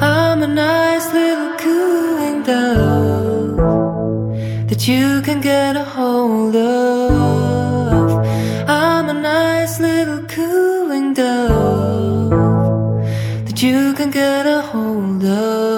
I'm 0.00 0.42
a 0.42 0.46
nice 0.46 1.12
little 1.12 1.54
cooling 1.58 2.42
dove 2.42 3.56
that 4.68 4.88
you 4.88 5.22
can 5.22 5.40
get 5.40 5.76
a 5.76 5.84
hold 5.84 6.56
of. 6.56 8.10
I'm 8.68 9.08
a 9.08 9.14
nice 9.14 9.78
little 9.78 10.24
cooling 10.24 11.14
dove 11.14 12.30
that 13.46 13.62
you 13.62 13.94
can 13.94 14.10
get 14.10 14.46
a 14.46 14.60
hold 14.60 15.24
of. 15.24 15.73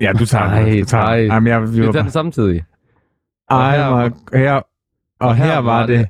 Ja, 0.00 0.12
du 0.12 0.26
tager 0.26 0.44
Ej, 0.44 0.64
den. 0.64 0.78
Du 0.78 0.84
tager 0.84 1.04
nej. 1.04 1.16
Jamen, 1.16 1.46
jeg, 1.46 1.62
vi 1.62 1.80
Vi 1.80 1.92
tager 1.92 2.02
den 2.02 2.10
samtidig. 2.10 2.64
I'm 3.52 3.54
a, 3.56 4.10
her, 4.34 4.62
og 5.20 5.36
her 5.36 5.58
var 5.58 5.86
det, 5.86 6.08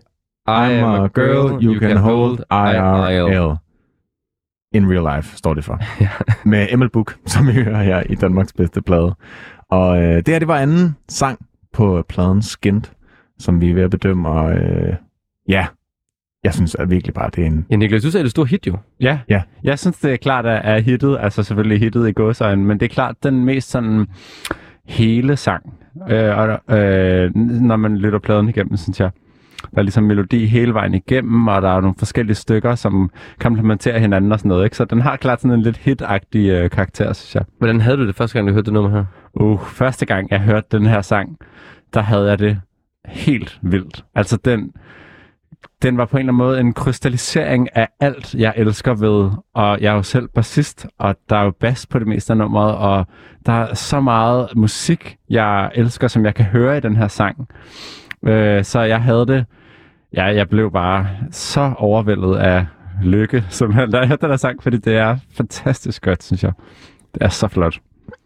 I'm 0.49 0.85
a 0.85 1.07
girl 1.07 1.65
you 1.65 1.81
can 1.81 1.97
hold 1.97 2.39
IRL. 2.51 3.57
In 4.75 4.93
real 4.93 5.17
life, 5.17 5.37
står 5.37 5.55
det 5.55 5.65
for. 5.65 5.79
Ja. 6.01 6.09
Med 6.45 6.67
Emil 6.71 6.91
Book, 6.91 7.17
som 7.27 7.47
vi 7.47 7.53
hører 7.53 7.83
her 7.83 8.03
i 8.03 8.15
Danmarks 8.15 8.53
bedste 8.53 8.83
plade. 8.83 9.15
Og 9.71 10.03
øh, 10.03 10.17
det 10.17 10.29
her, 10.29 10.39
det 10.39 10.49
var 10.49 10.59
anden 10.59 10.97
sang 11.09 11.39
på 11.73 12.05
pladen 12.09 12.43
Skint, 12.43 12.93
som 13.39 13.61
vi 13.61 13.71
er 13.71 13.75
ved 13.75 13.83
at 13.83 13.91
bedømme. 13.91 14.29
Og 14.29 14.53
øh, 14.53 14.95
ja, 15.49 15.67
jeg 16.45 16.55
synes 16.55 16.75
at 16.75 16.91
virkelig 16.91 17.15
bare, 17.15 17.31
det 17.37 17.43
er 17.43 17.47
en... 17.47 17.67
Ja, 17.71 17.77
Niklas, 17.77 18.03
du 18.03 18.11
sagde 18.11 18.25
det 18.25 18.31
store 18.31 18.47
hit 18.47 18.67
jo. 18.67 18.77
Ja. 19.01 19.19
Ja. 19.29 19.43
Jeg 19.65 19.79
synes, 19.79 19.99
det 19.99 20.13
er 20.13 20.17
klart, 20.17 20.47
at 20.47 20.61
er 20.65 20.81
hittet, 20.81 21.19
altså 21.21 21.43
selvfølgelig 21.43 21.81
hittet 21.81 22.09
i 22.09 22.13
gåsøjne, 22.13 22.65
men 22.65 22.81
det 22.81 22.87
er 22.91 22.95
klart 22.95 23.17
den 23.23 23.45
mest 23.45 23.71
sådan 23.71 24.07
hele 24.85 25.37
sang. 25.37 25.75
Øh, 26.11 26.39
og, 26.39 26.79
øh, 26.79 27.35
når 27.37 27.77
man 27.77 27.97
lytter 27.99 28.19
pladen 28.19 28.49
igennem, 28.49 28.77
synes 28.77 29.01
jeg. 29.01 29.11
Der 29.71 29.79
er 29.79 29.83
ligesom 29.83 30.05
melodi 30.05 30.47
hele 30.47 30.75
vejen 30.75 30.95
igennem, 30.95 31.49
og 31.49 31.63
der 31.63 31.69
er 31.77 31.81
nogle 31.81 31.95
forskellige 31.99 32.35
stykker, 32.35 32.75
som 32.75 33.11
komplementerer 33.39 33.99
hinanden 33.99 34.33
og 34.33 34.39
sådan 34.39 34.49
noget. 34.49 34.65
Ikke? 34.65 34.77
Så 34.77 34.85
den 34.85 35.01
har 35.01 35.17
klart 35.17 35.41
sådan 35.41 35.59
en 35.59 35.63
lidt 35.63 35.77
hit-agtig 35.77 36.39
øh, 36.51 36.71
karakter, 36.71 37.13
synes 37.13 37.35
jeg. 37.35 37.45
Hvordan 37.59 37.81
havde 37.81 37.97
du 37.97 38.07
det 38.07 38.15
første 38.15 38.39
gang, 38.39 38.49
du 38.49 38.53
hørte 38.53 38.65
det 38.65 38.73
nummer 38.73 38.91
her? 38.91 39.05
Uh, 39.35 39.61
første 39.61 40.07
gang 40.07 40.31
jeg 40.31 40.41
hørte 40.41 40.67
den 40.73 40.87
her 40.87 41.03
sang, 41.03 41.37
der 41.95 42.01
havde 42.01 42.29
jeg 42.29 42.39
det 42.39 42.61
helt 43.07 43.59
vildt. 43.63 44.05
Altså 44.15 44.37
den, 44.45 44.73
den 45.83 45.97
var 45.97 46.05
på 46.05 46.17
en 46.17 46.21
eller 46.21 46.33
anden 46.33 46.47
måde 46.47 46.61
en 46.61 46.73
krystallisering 46.73 47.77
af 47.77 47.89
alt, 48.01 48.35
jeg 48.35 48.55
elsker 48.57 48.95
ved, 48.95 49.31
og 49.55 49.81
jeg 49.81 49.91
er 49.91 49.95
jo 49.95 50.03
selv 50.03 50.29
bassist, 50.29 50.87
og 50.99 51.17
der 51.29 51.37
er 51.37 51.45
jo 51.45 51.51
bas 51.61 51.87
på 51.87 51.99
det 51.99 52.07
meste 52.07 52.33
af 52.33 52.37
nummeret, 52.37 52.75
og 52.77 53.07
der 53.47 53.53
er 53.53 53.75
så 53.75 54.01
meget 54.01 54.49
musik, 54.57 55.17
jeg 55.31 55.71
elsker, 55.75 56.09
som 56.09 56.25
jeg 56.25 56.35
kan 56.35 56.45
høre 56.45 56.77
i 56.77 56.81
den 56.81 56.97
her 56.97 57.09
sang. 57.09 57.49
Øh, 58.27 58.65
så 58.65 58.81
jeg 58.81 59.03
havde 59.03 59.27
det, 59.27 59.47
ja, 60.17 60.25
jeg 60.25 60.49
blev 60.49 60.73
bare 60.73 61.09
så 61.31 61.73
overvældet 61.77 62.37
af 62.37 62.67
lykke, 63.03 63.45
som 63.49 63.77
jeg, 63.77 63.93
da 63.93 63.99
jeg 63.99 64.09
hørte 64.09 64.23
den 64.23 64.31
her 64.31 64.37
sang, 64.37 64.63
fordi 64.63 64.77
det 64.77 64.97
er 64.97 65.17
fantastisk 65.37 66.03
godt, 66.03 66.23
synes 66.23 66.45
jeg. 66.45 66.53
Det 67.15 67.23
er 67.23 67.29
så 67.29 67.49
flot. 67.49 67.79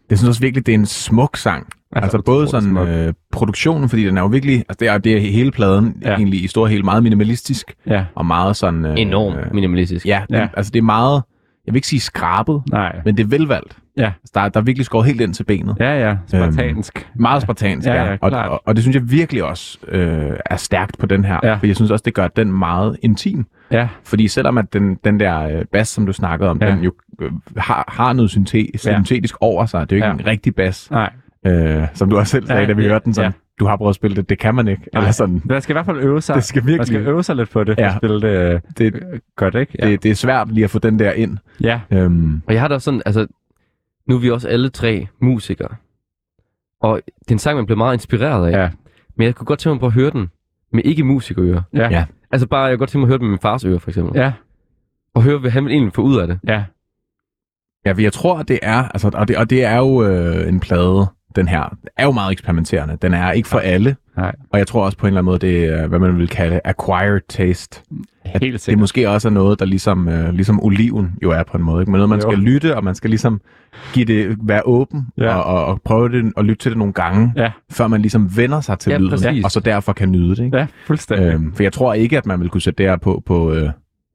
Jeg 0.09 0.17
synes 0.17 0.29
også 0.29 0.41
virkelig, 0.41 0.65
det 0.65 0.71
er 0.71 0.79
en 0.79 0.85
smuk 0.85 1.37
sang. 1.37 1.67
Altså, 1.95 2.21
både 2.25 2.47
sådan 2.47 2.77
øh, 2.77 3.13
produktionen, 3.31 3.89
fordi 3.89 4.05
den 4.05 4.17
er 4.17 4.21
jo 4.21 4.27
virkelig, 4.27 4.55
altså 4.55 4.77
det 4.79 4.87
er, 4.87 4.97
det 4.97 5.17
er 5.17 5.19
hele 5.31 5.51
pladen 5.51 5.95
Ja. 6.01 6.09
ja. 6.09 6.15
egentlig 6.17 6.43
i 6.43 6.47
store 6.47 6.69
hele 6.69 6.83
meget 6.83 7.03
minimalistisk, 7.03 7.73
Ja, 7.87 8.05
og 8.15 8.25
meget 8.25 8.55
sådan... 8.55 8.85
Øh, 8.85 8.93
Enormt 8.97 9.53
minimalistisk. 9.53 10.05
Ja, 10.05 10.21
det, 10.29 10.35
Ja. 10.35 10.41
ja, 10.41 10.47
altså 10.57 10.71
det 10.71 10.79
er 10.79 10.83
meget, 10.83 11.23
jeg 11.65 11.73
vil 11.73 11.77
ikke 11.77 11.87
sige 11.87 11.99
skrabet, 11.99 12.61
nej. 12.71 12.95
men 13.05 13.17
det 13.17 13.23
er 13.23 13.27
velvalgt. 13.27 13.77
Ja. 13.97 14.03
Altså, 14.05 14.31
der, 14.35 14.41
er- 14.41 14.49
der 14.49 14.59
er 14.59 14.63
virkelig 14.63 14.85
skåret 14.85 15.05
helt 15.05 15.21
ind 15.21 15.33
til 15.33 15.43
benet. 15.43 15.75
Ja, 15.79 16.07
ja. 16.09 16.15
Spartansk. 16.27 17.07
Meget 17.15 17.41
spartansk, 17.41 17.87
Ja, 17.87 17.93
ja. 18.03 18.11
ja, 18.11 18.17
og, 18.21 18.31
og, 18.31 18.61
og 18.65 18.75
det 18.75 18.83
synes 18.83 18.95
jeg 18.95 19.11
virkelig 19.11 19.43
også 19.43 19.77
øh, 19.87 20.31
er 20.45 20.55
stærkt 20.55 20.97
på 20.97 21.05
den 21.05 21.25
her. 21.25 21.39
Ja. 21.43 21.53
For 21.55 21.65
jeg 21.67 21.75
synes 21.75 21.91
også, 21.91 22.03
det 22.05 22.13
gør 22.13 22.27
den 22.27 22.51
meget 22.51 22.97
intim. 23.01 23.45
Ja, 23.71 23.87
Fordi 24.03 24.27
selvom 24.27 24.57
at 24.57 24.73
den, 24.73 24.95
den 25.03 25.19
der 25.19 25.41
øh, 25.41 25.65
bas, 25.71 25.87
som 25.87 26.05
du 26.05 26.13
snakkede 26.13 26.49
om, 26.49 26.57
Ja. 26.61 26.67
ja. 26.67 26.71
den 26.75 26.83
jo 26.83 26.91
øh, 27.21 27.31
har, 27.57 27.93
har 27.97 28.13
noget 28.13 28.31
synte- 28.31 28.77
syntetisk 28.77 29.35
over 29.41 29.65
sig. 29.65 29.89
Det 29.89 29.95
er 29.95 29.95
jo 29.95 29.97
ikke 29.97 30.05
Ja. 30.07 30.13
ja. 30.13 30.19
en 30.19 30.25
rigtig 30.25 30.55
bas, 30.55 30.91
nej. 30.91 31.09
Øh, 31.45 31.87
som 31.93 32.09
du 32.09 32.17
også 32.17 32.31
selv 32.31 32.47
sagde, 32.47 32.61
Ja, 32.61 32.67
da 32.67 32.73
vi 32.73 32.83
ja, 32.83 32.89
hørte 32.89 33.05
den 33.05 33.13
sådan. 33.13 33.31
ja. 33.31 33.37
Du 33.59 33.65
har 33.65 33.77
prøvet 33.77 33.89
at 33.89 33.95
spille 33.95 34.15
det, 34.15 34.29
det 34.29 34.39
kan 34.39 34.55
man 34.55 34.67
ikke. 34.67 34.81
Nej. 34.93 35.01
Eller 35.01 35.11
sådan. 35.11 35.41
Man 35.45 35.61
skal 35.61 35.73
i 35.73 35.75
hvert 35.75 35.85
fald 35.85 35.97
øve 35.99 36.21
sig. 36.21 36.35
Det 36.35 36.43
skal 36.43 36.61
virkelig- 36.61 36.77
Man 36.77 36.85
skal 36.85 37.01
øve 37.01 37.23
sig 37.23 37.35
lidt 37.35 37.49
på 37.49 37.63
det, 37.63 37.75
for 37.77 37.81
Ja. 37.81 37.87
at 37.89 37.95
spille 37.97 38.21
det 38.21 38.53
øh, 38.53 38.61
Det, 38.77 39.03
godt, 39.35 39.55
ikke? 39.55 39.75
Ja. 39.79 39.87
det, 39.89 40.03
det 40.03 40.11
er 40.11 40.15
svært 40.15 40.51
lige 40.51 40.63
at 40.63 40.69
få 40.69 40.79
den 40.79 40.99
der 40.99 41.11
ind. 41.11 41.37
ja. 41.61 41.79
Øhm, 41.91 42.41
Og 42.47 42.53
jeg 42.53 42.61
har 42.61 42.67
da 42.67 42.79
sådan, 42.79 43.01
altså, 43.05 43.27
nu 44.07 44.15
er 44.15 44.19
vi 44.19 44.29
også 44.31 44.47
alle 44.47 44.69
tre 44.69 45.07
musikere. 45.21 45.69
Og 46.81 47.01
det 47.19 47.27
er 47.27 47.31
en 47.35 47.39
sang, 47.39 47.55
man 47.55 47.65
bliver 47.65 47.77
meget 47.77 47.93
inspireret 47.93 48.47
af. 48.47 48.51
Ja. 48.63 48.69
Men 49.17 49.25
jeg 49.25 49.35
kunne 49.35 49.45
godt 49.45 49.59
tænke 49.59 49.73
mig 49.73 49.79
på 49.79 49.85
at 49.85 49.93
høre 49.93 50.09
den 50.11 50.29
med 50.73 50.81
ikke 50.85 51.03
musikerører. 51.03 51.61
Ja. 51.73 51.89
Ja. 51.89 52.05
Altså 52.31 52.47
bare, 52.47 52.61
jeg 52.63 52.71
kunne 52.73 52.79
godt 52.79 52.89
tænke 52.89 52.99
mig 52.99 53.05
at 53.05 53.09
høre 53.09 53.17
den 53.17 53.25
med 53.25 53.31
min 53.31 53.39
fars 53.39 53.65
ører, 53.65 53.79
for 53.79 53.89
eksempel. 53.89 54.19
Ja. 54.21 54.31
Og 55.15 55.23
høre, 55.23 55.37
hvad 55.37 55.51
han 55.51 55.67
egentlig 55.67 55.93
få 55.93 56.01
ud 56.01 56.17
af 56.19 56.27
det. 56.27 56.39
Ja. 56.47 56.63
Ja, 57.85 57.91
for 57.91 58.01
jeg 58.01 58.13
tror, 58.13 58.43
det 58.43 58.59
er, 58.61 58.83
altså, 58.87 59.11
og, 59.13 59.27
det, 59.27 59.37
og 59.37 59.49
det 59.49 59.63
er 59.63 59.77
jo 59.77 60.03
øh, 60.03 60.47
en 60.47 60.59
plade, 60.59 61.05
den 61.35 61.47
her, 61.47 61.77
er 61.97 62.03
jo 62.05 62.11
meget 62.11 62.31
eksperimenterende. 62.31 62.97
Den 63.01 63.13
er 63.13 63.31
ikke 63.31 63.47
for 63.49 63.59
alle, 63.59 63.95
Nej. 64.17 64.35
og 64.49 64.59
jeg 64.59 64.67
tror 64.67 64.85
også 64.85 64.97
på 64.97 65.05
en 65.05 65.07
eller 65.07 65.21
anden 65.21 65.25
måde, 65.25 65.39
det 65.39 65.65
er, 65.65 65.87
hvad 65.87 65.99
man 65.99 66.17
vil 66.17 66.27
kalde 66.27 66.59
acquired 66.65 67.21
taste. 67.29 67.81
At 68.25 68.41
Helt 68.41 68.53
det 68.53 68.61
sikkert. 68.61 68.79
måske 68.79 69.09
også 69.09 69.27
er 69.27 69.31
noget, 69.31 69.59
der 69.59 69.65
ligesom, 69.65 70.07
øh, 70.09 70.33
ligesom 70.33 70.63
oliven 70.63 71.11
jo 71.23 71.31
er 71.31 71.43
på 71.43 71.57
en 71.57 71.63
måde. 71.63 71.81
Ikke? 71.81 71.91
Men 71.91 71.97
noget, 71.97 72.09
man 72.09 72.19
Jo. 72.19 72.29
skal 72.31 72.39
lytte, 72.43 72.75
og 72.75 72.83
man 72.83 72.95
skal 72.95 73.09
ligesom 73.09 73.41
give 73.93 74.05
det, 74.05 74.37
være 74.43 74.61
åben, 74.65 75.07
Ja. 75.17 75.35
og, 75.35 75.43
og, 75.43 75.65
og 75.65 75.81
prøve 75.85 76.09
det, 76.09 76.33
og 76.35 76.45
lytte 76.45 76.63
til 76.63 76.71
det 76.71 76.77
nogle 76.77 76.93
gange, 76.93 77.33
Ja. 77.35 77.51
før 77.71 77.87
man 77.87 78.01
ligesom 78.01 78.37
vender 78.37 78.61
sig 78.61 78.79
til 78.79 78.89
Ja, 78.91 78.97
lyden, 78.97 79.09
præcis. 79.09 79.43
og 79.45 79.51
så 79.51 79.59
derfor 79.59 79.93
kan 79.93 80.11
nyde 80.11 80.35
det. 80.35 80.43
Ikke? 80.45 80.57
Ja, 80.57 80.67
fuldstændig. 80.87 81.33
Øhm, 81.33 81.53
for 81.53 81.63
jeg 81.63 81.73
tror 81.73 81.93
ikke, 81.93 82.17
at 82.17 82.25
man 82.25 82.39
vil 82.39 82.49
kunne 82.49 82.61
sætte 82.61 82.77
det 82.83 82.89
her 82.91 82.97
på, 82.97 83.23
på 83.25 83.51
øh, 83.53 83.63
ja, 83.63 83.69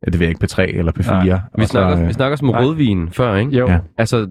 det 0.05 0.21
ved 0.21 0.27
jeg 0.27 0.29
ikke, 0.29 0.45
P3 0.45 0.79
eller 0.79 0.93
P4. 0.93 1.11
Nej. 1.13 1.41
Vi 1.59 1.65
snakker, 1.65 1.97
så, 1.97 2.03
øh, 2.03 2.09
vi 2.09 2.13
snakker 2.13 2.33
også 2.33 2.45
nej. 2.45 2.61
rødvin 2.65 3.09
før, 3.13 3.35
ikke? 3.37 3.57
Jo. 3.59 3.69
Ja. 3.69 3.79
Altså, 3.99 4.29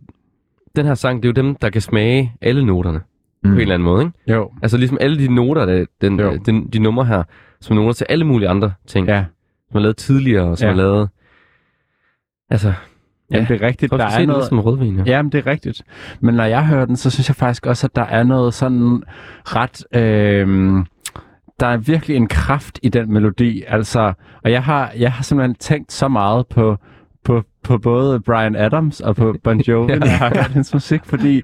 den 0.80 0.88
her 0.88 0.96
sang, 0.96 1.24
det 1.24 1.30
er 1.30 1.34
jo 1.42 1.44
dem, 1.48 1.56
der 1.56 1.70
kan 1.70 1.82
smage 1.82 2.34
alle 2.42 2.66
noterne. 2.66 3.00
mm. 3.44 3.50
På 3.50 3.56
en 3.56 3.62
eller 3.62 3.74
anden 3.74 3.86
måde, 3.86 4.02
ikke? 4.06 4.34
Jo. 4.34 4.52
Altså 4.64 4.78
ligesom 4.78 4.98
alle 5.02 5.18
de 5.20 5.36
noter, 5.36 5.66
der, 5.66 5.86
den, 6.02 6.20
Jo. 6.20 6.38
den, 6.46 6.68
de 6.68 6.80
numre 6.80 7.06
her, 7.06 7.24
som 7.62 7.78
er 7.78 7.82
noter 7.82 7.94
til 7.94 8.06
alle 8.10 8.26
mulige 8.26 8.50
andre 8.50 8.74
ting, 8.88 9.08
Ja. 9.08 9.26
som 9.72 9.78
er 9.78 9.82
lavet 9.82 9.98
tidligere, 9.98 10.44
og 10.50 10.58
som 10.58 10.66
Ja. 10.66 10.72
er 10.72 10.76
lavet... 10.78 11.10
Altså, 12.50 12.74
Jamen, 13.32 13.48
det 13.48 13.62
er 13.62 13.68
rigtigt. 13.68 13.92
Der 13.92 13.98
er 14.06 14.10
noget 14.12 14.28
noget, 14.28 14.46
som 14.46 14.60
rødvin, 14.60 14.98
ja. 14.98 15.04
Jamen, 15.06 15.32
det 15.32 15.38
er 15.38 15.52
rigtigt. 15.52 15.82
Men 16.20 16.36
når 16.36 16.44
jeg 16.44 16.66
hører 16.68 16.86
den, 16.86 16.96
så 16.96 17.10
synes 17.10 17.30
jeg 17.30 17.36
faktisk 17.36 17.66
også, 17.66 17.88
at 17.88 17.96
der 17.96 18.02
er 18.04 18.24
noget 18.24 18.54
sådan 18.54 19.04
ret... 19.46 19.84
Øh, 19.96 20.86
der 21.60 21.68
er 21.68 21.78
virkelig 21.78 22.16
en 22.16 22.28
kraft 22.28 22.80
i 22.84 22.90
den 22.90 23.14
melodi. 23.14 23.64
Altså, 23.68 24.14
og 24.44 24.52
jeg 24.52 24.64
har, 24.64 24.92
jeg 24.98 25.12
har 25.12 25.24
simpelthen 25.24 25.56
tænkt 25.56 25.92
så 25.92 26.08
meget 26.08 26.48
på, 26.48 26.78
på, 27.26 27.44
på 27.64 27.78
både 27.78 28.20
Brian 28.20 28.56
Adams 28.56 29.00
og 29.02 29.16
på 29.16 29.36
Bon 29.44 29.60
Jovi, 29.68 29.96
når 29.96 30.08
jeg 30.08 30.18
har 30.18 30.30
hørt 30.36 30.48
hans 30.52 30.74
musik, 30.74 31.02
fordi 31.06 31.42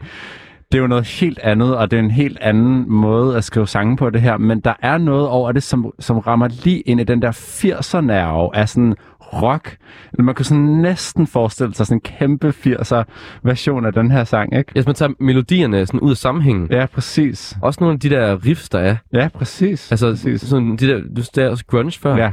det 0.71 0.77
er 0.77 0.81
jo 0.81 0.87
noget 0.87 1.07
helt 1.07 1.39
andet, 1.39 1.77
og 1.77 1.91
det 1.91 1.99
er 1.99 2.03
en 2.03 2.11
helt 2.11 2.39
anden 2.41 2.91
måde 2.91 3.37
at 3.37 3.43
skrive 3.43 3.67
sange 3.67 3.97
på 3.97 4.09
det 4.09 4.21
her, 4.21 4.37
men 4.37 4.59
der 4.59 4.73
er 4.81 4.97
noget 4.97 5.27
over 5.27 5.51
det, 5.51 5.63
som, 5.63 5.91
som 5.99 6.17
rammer 6.19 6.47
lige 6.63 6.81
ind 6.81 7.01
i 7.01 7.03
den 7.03 7.21
der 7.21 7.31
80'er-nerve 7.31 8.55
af 8.55 8.69
sådan 8.69 8.95
rock. 9.33 9.77
Man 10.19 10.35
kunne 10.35 10.45
sådan 10.45 10.63
næsten 10.63 11.27
forestille 11.27 11.73
sig 11.75 11.85
sådan 11.87 11.97
en 11.97 12.01
kæmpe 12.01 12.53
80'er 12.65 13.03
version 13.43 13.85
af 13.85 13.93
den 13.93 14.11
her 14.11 14.23
sang, 14.23 14.57
ikke? 14.57 14.71
Hvis 14.71 14.85
man 14.85 14.95
tager 14.95 15.11
melodierne 15.19 15.85
sådan 15.85 15.99
ud 15.99 16.11
af 16.11 16.17
sammenhængen, 16.17 16.67
Ja, 16.71 16.85
præcis. 16.85 17.57
også 17.61 17.77
nogle 17.81 17.93
af 17.93 17.99
de 17.99 18.09
der 18.09 18.45
riffs, 18.45 18.69
der 18.69 18.79
er. 18.79 18.95
Ja, 19.13 19.27
præcis. 19.33 19.91
Altså, 19.91 20.09
præcis. 20.09 20.41
sådan 20.41 20.75
de 20.77 20.87
der, 20.87 21.01
du 21.17 21.23
sagde 21.33 21.49
også 21.49 21.65
grunge 21.65 21.91
før. 21.91 22.15
Ja, 22.15 22.31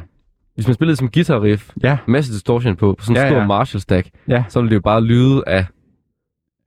Hvis 0.55 0.67
man 0.67 0.75
spillede 0.75 0.97
som 0.97 1.09
guitar 1.11 1.43
riff, 1.43 1.71
ja, 1.83 1.99
masse 2.09 2.33
distortion 2.33 2.77
på, 2.77 2.95
på 2.99 3.05
sådan 3.05 3.17
en 3.17 3.23
Ja, 3.23 3.29
stor 3.31 3.39
ja. 3.39 3.47
Marshall 3.47 3.81
stack, 3.81 4.09
ja. 4.29 4.45
så 4.49 4.61
ville 4.61 4.71
det 4.71 4.75
jo 4.77 4.81
bare 4.81 5.01
lyde 5.05 5.43
af 5.47 5.67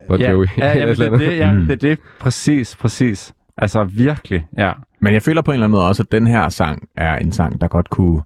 Bon 0.08 0.20
ja, 0.20 0.32
Jovi. 0.32 0.48
ja, 0.58 0.68
jamen, 0.80 0.96
det, 0.96 1.06
er 1.08 1.18
det, 1.18 1.38
ja, 1.38 1.52
det 1.68 1.72
er 1.72 1.76
det. 1.76 2.00
Præcis, 2.20 2.76
præcis. 2.76 3.34
Altså 3.58 3.84
virkelig, 3.84 4.46
ja. 4.58 4.72
Men 5.02 5.14
jeg 5.14 5.22
føler 5.22 5.42
på 5.42 5.52
en 5.52 5.54
eller 5.54 5.66
anden 5.66 5.76
måde 5.78 5.88
også, 5.88 6.04
at 6.04 6.12
den 6.12 6.28
her 6.28 6.50
sang 6.50 6.88
er 6.98 7.16
en 7.16 7.32
sang, 7.32 7.62
der 7.62 7.68
godt 7.68 7.90
kunne... 7.90 8.22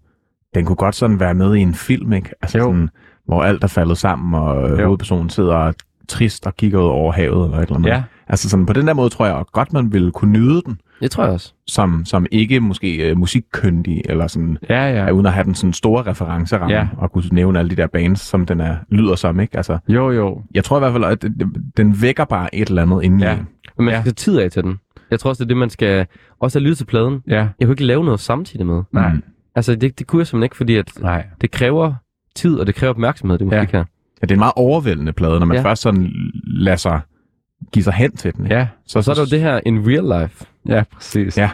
Den 0.55 0.65
kunne 0.65 0.75
godt 0.75 0.95
sådan 0.95 1.19
være 1.19 1.33
med 1.33 1.55
i 1.55 1.59
en 1.59 1.73
film, 1.73 2.13
ikke? 2.13 2.29
Altså 2.41 2.57
Jo. 2.57 2.63
sådan, 2.63 2.89
hvor 3.25 3.43
alt 3.43 3.63
er 3.63 3.67
faldet 3.67 3.97
sammen, 3.97 4.41
og 4.41 4.69
Jo. 4.79 4.85
hovedpersonen 4.85 5.29
sidder 5.29 5.71
trist 6.07 6.47
og 6.47 6.55
kigger 6.55 6.79
ud 6.79 6.85
over 6.87 7.11
havet, 7.11 7.45
eller 7.45 7.57
et 7.57 7.61
eller 7.63 7.75
andet. 7.75 7.89
Ja, 7.89 8.03
Altså 8.27 8.49
sådan, 8.49 8.65
på 8.65 8.73
den 8.73 8.87
der 8.87 8.93
måde 8.93 9.09
tror 9.09 9.25
jeg 9.25 9.43
godt, 9.53 9.73
man 9.73 9.93
ville 9.93 10.11
kunne 10.11 10.31
nyde 10.31 10.61
den, 10.65 10.79
Det 11.01 11.11
tror 11.11 11.23
jeg 11.23 11.33
også. 11.33 11.53
som, 11.67 12.05
som 12.05 12.25
ikke 12.31 12.59
måske 12.59 13.11
uh, 13.11 13.17
musikkyndig, 13.17 14.01
eller 14.05 14.27
sådan, 14.27 14.57
ja, 14.69 14.89
ja. 14.89 15.05
ja. 15.05 15.11
uden 15.11 15.25
at 15.25 15.33
have 15.33 15.43
den 15.43 15.55
sådan 15.55 15.73
store 15.73 16.03
referenceramme, 16.03 16.75
Ja. 16.75 16.87
og 16.97 17.11
kunne 17.11 17.23
nævne 17.31 17.59
alle 17.59 17.69
de 17.69 17.75
der 17.75 17.87
bands, 17.87 18.19
som 18.21 18.45
den 18.45 18.59
er, 18.59 18.75
lyder 18.89 19.15
som, 19.15 19.39
ikke? 19.39 19.57
Altså, 19.57 19.77
Jo, 19.87 20.11
jo. 20.11 20.41
jeg 20.53 20.63
tror 20.63 20.77
i 20.77 20.79
hvert 20.79 20.91
fald, 20.91 21.03
at 21.03 21.25
den, 21.77 22.01
vækker 22.01 22.25
bare 22.25 22.55
et 22.55 22.69
eller 22.69 22.81
andet 22.81 23.03
inde 23.03 23.25
Ja. 23.29 23.35
Men 23.77 23.85
man 23.85 23.93
Ja. 23.93 24.01
skal 24.01 24.15
tage 24.15 24.33
tid 24.33 24.39
af 24.39 24.51
til 24.51 24.63
den. 24.63 24.79
Jeg 25.11 25.19
tror 25.19 25.29
også, 25.29 25.43
det 25.43 25.45
er 25.45 25.53
det, 25.53 25.57
man 25.57 25.69
skal 25.69 26.05
også 26.39 26.59
have 26.59 26.63
lyttet 26.63 26.77
til 26.77 26.85
pladen. 26.85 27.19
Ja, 27.27 27.47
Jeg 27.59 27.65
kunne 27.67 27.73
ikke 27.73 27.85
lave 27.85 28.05
noget 28.05 28.19
samtidig 28.19 28.65
med. 28.65 28.83
nej, 28.91 29.13
Mm. 29.13 29.23
Altså, 29.55 29.75
det, 29.75 29.99
det 29.99 30.07
kunne 30.07 30.19
jeg 30.19 30.27
simpelthen 30.27 30.43
ikke, 30.45 30.57
fordi 30.57 30.75
at 30.75 30.91
nej. 31.01 31.25
det 31.41 31.51
kræver 31.51 31.93
tid, 32.35 32.55
og 32.59 32.67
det 32.67 32.75
kræver 32.75 32.89
opmærksomhed, 32.89 33.37
det 33.37 33.47
musik 33.47 33.71
her. 33.71 33.79
Ja, 33.79 34.25
det 34.25 34.31
er 34.31 34.35
en 34.35 34.39
meget 34.39 34.53
overvældende 34.55 35.13
plade, 35.13 35.39
når 35.39 35.45
man 35.45 35.55
Ja. 35.55 35.61
ja. 35.61 35.69
først 35.69 35.81
sådan 35.81 36.11
lader 36.45 36.77
sig 36.77 36.99
give 37.73 37.83
sig 37.83 37.93
hen 37.93 38.15
til 38.15 38.33
den. 38.35 38.45
Ikke? 38.45 38.55
Ja, 38.55 38.67
Så, 38.87 39.01
så 39.01 39.11
er 39.11 39.15
der 39.15 39.21
jo 39.21 39.27
det 39.31 39.39
her 39.41 39.59
in 39.65 39.79
real 39.87 40.21
life. 40.21 40.45
ja, 40.67 40.83
præcis. 40.93 41.37
Ja. 41.37 41.49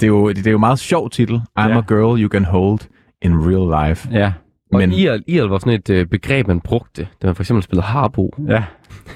Det 0.00 0.06
er 0.06 0.08
jo, 0.08 0.28
det 0.32 0.46
er 0.46 0.50
jo 0.50 0.58
meget 0.58 0.78
sjov 0.78 1.10
titel. 1.10 1.36
I'm 1.60 1.68
Ja. 1.68 1.78
a 1.78 1.80
girl 1.88 2.22
you 2.22 2.28
can 2.28 2.44
hold 2.44 2.78
in 3.22 3.32
real 3.38 3.88
life. 3.88 4.08
Ja, 4.12 4.32
Og 4.72 4.78
Men 4.78 4.92
IRL, 4.92 5.22
IRL 5.26 5.48
var 5.48 5.58
sådan 5.58 5.72
et 5.72 5.90
øh, 5.90 6.06
begreb, 6.06 6.46
man 6.46 6.60
brugte, 6.60 7.08
da 7.22 7.26
man 7.26 7.34
for 7.34 7.42
eksempel 7.42 7.62
spillede 7.62 7.86
harbo. 7.86 8.34
ja, 8.48 8.64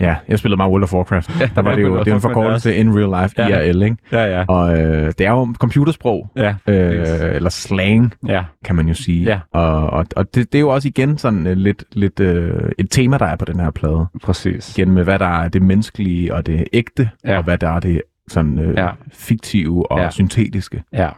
ja, 0.00 0.16
jeg 0.28 0.38
spillede 0.38 0.56
meget 0.56 0.70
World 0.70 0.82
of 0.82 0.92
Warcraft. 0.94 1.30
Der 1.54 1.62
var 1.62 1.74
det 1.74 1.82
jo, 1.82 1.98
det 2.04 2.08
er 2.10 2.14
en 2.14 2.20
forkortelse 2.20 2.76
in 2.76 2.98
real 2.98 3.22
life, 3.22 3.34
Ja. 3.42 3.60
IRL, 3.60 3.82
ikke? 3.82 3.96
ja, 4.12 4.24
ja. 4.38 4.44
Og 4.48 4.78
øh, 4.80 5.12
det 5.18 5.20
er 5.26 5.30
jo 5.30 5.54
computersprog, 5.58 6.30
Ja, 6.36 6.54
øh, 6.66 7.34
eller 7.34 7.50
slang, 7.50 8.14
ja, 8.28 8.44
kan 8.64 8.76
man 8.76 8.88
jo 8.88 8.94
sige. 8.94 9.24
Ja. 9.24 9.40
Og, 9.52 9.90
og, 9.90 10.06
og 10.16 10.34
det, 10.34 10.52
det 10.52 10.58
er 10.58 10.60
jo 10.60 10.68
også 10.68 10.88
igen 10.88 11.18
sådan 11.18 11.46
øh, 11.46 11.56
lidt, 11.56 11.84
lidt 11.92 12.20
øh, 12.20 12.70
et 12.78 12.86
tema, 12.90 13.18
der 13.18 13.26
er 13.26 13.36
på 13.36 13.44
den 13.44 13.60
her 13.60 13.70
plade. 13.70 14.06
præcis. 14.22 14.78
Igen 14.78 14.90
med, 14.90 15.04
hvad 15.04 15.18
der 15.18 15.26
er 15.42 15.48
det 15.48 15.62
menneskelige 15.62 16.34
og 16.34 16.46
det 16.46 16.64
ægte, 16.72 17.10
Ja. 17.24 17.36
og 17.38 17.44
hvad 17.44 17.58
der 17.58 17.68
er 17.68 17.80
det 17.80 18.02
sådan 18.28 18.58
øh, 18.58 18.74
Ja. 18.76 18.88
fiktive 19.12 19.92
og 19.92 19.98
Ja. 20.00 20.10
syntetiske. 20.10 20.82
Ja. 20.92 21.08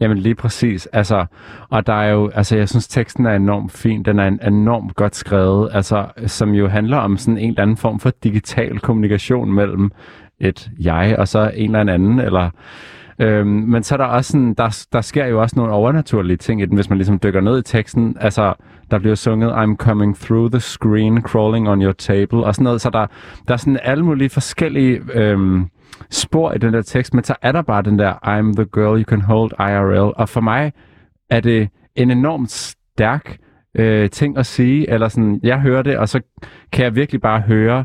Jamen 0.00 0.18
lige 0.18 0.34
præcis. 0.34 0.86
Altså, 0.86 1.26
og 1.70 1.86
der 1.86 1.92
er 1.92 2.10
jo, 2.10 2.30
altså 2.34 2.56
jeg 2.56 2.68
synes 2.68 2.88
teksten 2.88 3.26
er 3.26 3.36
enormt 3.36 3.72
fin. 3.72 4.02
Den 4.02 4.18
er 4.18 4.26
en, 4.28 4.40
enormt 4.46 4.94
godt 4.94 5.16
skrevet, 5.16 5.70
altså, 5.72 6.06
som 6.26 6.50
jo 6.50 6.68
handler 6.68 6.96
om 6.96 7.16
sådan 7.16 7.38
en 7.38 7.48
eller 7.48 7.62
anden 7.62 7.76
form 7.76 8.00
for 8.00 8.12
digital 8.24 8.78
kommunikation 8.78 9.52
mellem 9.52 9.90
et 10.40 10.70
jeg 10.80 11.16
og 11.18 11.28
så 11.28 11.50
en 11.54 11.76
eller 11.76 11.94
anden, 11.94 12.18
eller 12.20 12.50
Øhm, 13.18 13.48
men 13.48 13.82
så 13.82 13.94
er 13.94 13.96
der 13.96 14.04
også 14.04 14.32
sådan, 14.32 14.54
der, 14.54 14.86
der 14.92 15.00
sker 15.00 15.26
jo 15.26 15.42
også 15.42 15.56
nogle 15.56 15.72
overnaturlige 15.72 16.36
ting 16.36 16.62
i 16.62 16.66
den, 16.66 16.74
hvis 16.74 16.88
man 16.88 16.98
ligesom 16.98 17.18
dykker 17.18 17.40
ned 17.40 17.58
i 17.58 17.62
teksten. 17.62 18.16
Altså, 18.20 18.54
der 18.90 18.98
bliver 18.98 19.14
sunget, 19.14 19.52
I'm 19.52 19.76
coming 19.76 20.16
through 20.16 20.50
the 20.50 20.60
screen, 20.60 21.22
crawling 21.22 21.68
on 21.68 21.82
your 21.82 21.92
table, 21.92 22.44
og 22.44 22.54
sådan 22.54 22.64
noget. 22.64 22.80
Så 22.80 22.90
der, 22.90 23.06
der 23.48 23.54
er 23.54 23.58
sådan 23.58 23.78
alle 23.82 24.04
mulige 24.04 24.28
forskellige 24.28 25.00
øhm, 25.14 25.66
spor 26.10 26.52
i 26.52 26.58
den 26.58 26.72
der 26.72 26.82
tekst, 26.82 27.14
men 27.14 27.24
så 27.24 27.34
er 27.42 27.52
der 27.52 27.62
bare 27.62 27.82
den 27.82 27.98
der, 27.98 28.12
I'm 28.12 28.54
the 28.56 28.64
girl 28.72 28.98
you 29.00 29.04
can 29.04 29.20
hold 29.20 29.50
IRL. 29.52 30.12
Og 30.16 30.28
for 30.28 30.40
mig 30.40 30.72
er 31.30 31.40
det 31.40 31.68
en 31.96 32.10
enormt 32.10 32.50
stærk 32.50 33.36
øh, 33.74 34.10
ting 34.10 34.38
at 34.38 34.46
sige, 34.46 34.90
eller 34.90 35.08
sådan, 35.08 35.40
jeg 35.42 35.60
hører 35.60 35.82
det, 35.82 35.96
og 35.98 36.08
så 36.08 36.20
kan 36.72 36.84
jeg 36.84 36.94
virkelig 36.94 37.20
bare 37.20 37.40
høre 37.40 37.84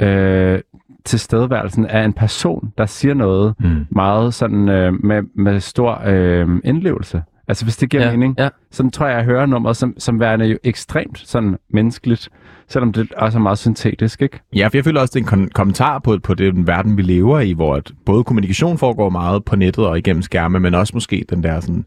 øh, 0.00 0.60
tilstedeværelsen 1.04 1.86
af 1.86 2.04
en 2.04 2.12
person, 2.12 2.72
der 2.78 2.86
siger 2.86 3.14
noget 3.14 3.54
Mm. 3.58 3.86
meget 3.90 4.34
sådan 4.34 4.68
øh, 4.68 5.04
med, 5.04 5.22
med 5.36 5.60
stor 5.60 6.02
øh, 6.06 6.48
indlevelse. 6.64 7.22
Altså 7.52 7.64
hvis 7.64 7.76
det 7.76 7.90
giver 7.90 8.02
Ja, 8.04 8.10
mening. 8.10 8.34
ja. 8.38 8.48
Sådan 8.70 8.90
tror 8.90 9.06
jeg, 9.06 9.16
jeg 9.16 9.24
hører 9.24 9.46
nummeret 9.46 9.76
som, 9.76 9.94
som 9.98 10.20
værende 10.20 10.46
jo 10.46 10.58
ekstremt 10.64 11.18
sådan 11.24 11.56
menneskeligt, 11.70 12.28
selvom 12.68 12.92
det 12.92 13.12
også 13.14 13.38
er 13.38 13.42
meget 13.42 13.58
syntetisk, 13.58 14.22
ikke? 14.22 14.40
Ja, 14.56 14.66
for 14.66 14.76
jeg 14.76 14.84
føler 14.84 15.00
også, 15.00 15.12
det 15.18 15.26
er 15.26 15.32
en 15.36 15.42
kon- 15.44 15.48
kommentar 15.48 15.98
på, 15.98 16.18
på 16.22 16.34
den 16.34 16.66
verden, 16.66 16.96
vi 16.96 17.02
lever 17.02 17.40
i, 17.40 17.52
hvor 17.52 17.74
at 17.76 17.92
både 18.06 18.24
kommunikation 18.24 18.78
foregår 18.78 19.08
meget 19.10 19.44
på 19.44 19.56
nettet 19.56 19.86
og 19.86 19.98
igennem 19.98 20.22
skærme, 20.22 20.60
men 20.60 20.74
også 20.74 20.90
måske 20.94 21.24
den 21.30 21.42
der 21.42 21.60
sådan 21.60 21.84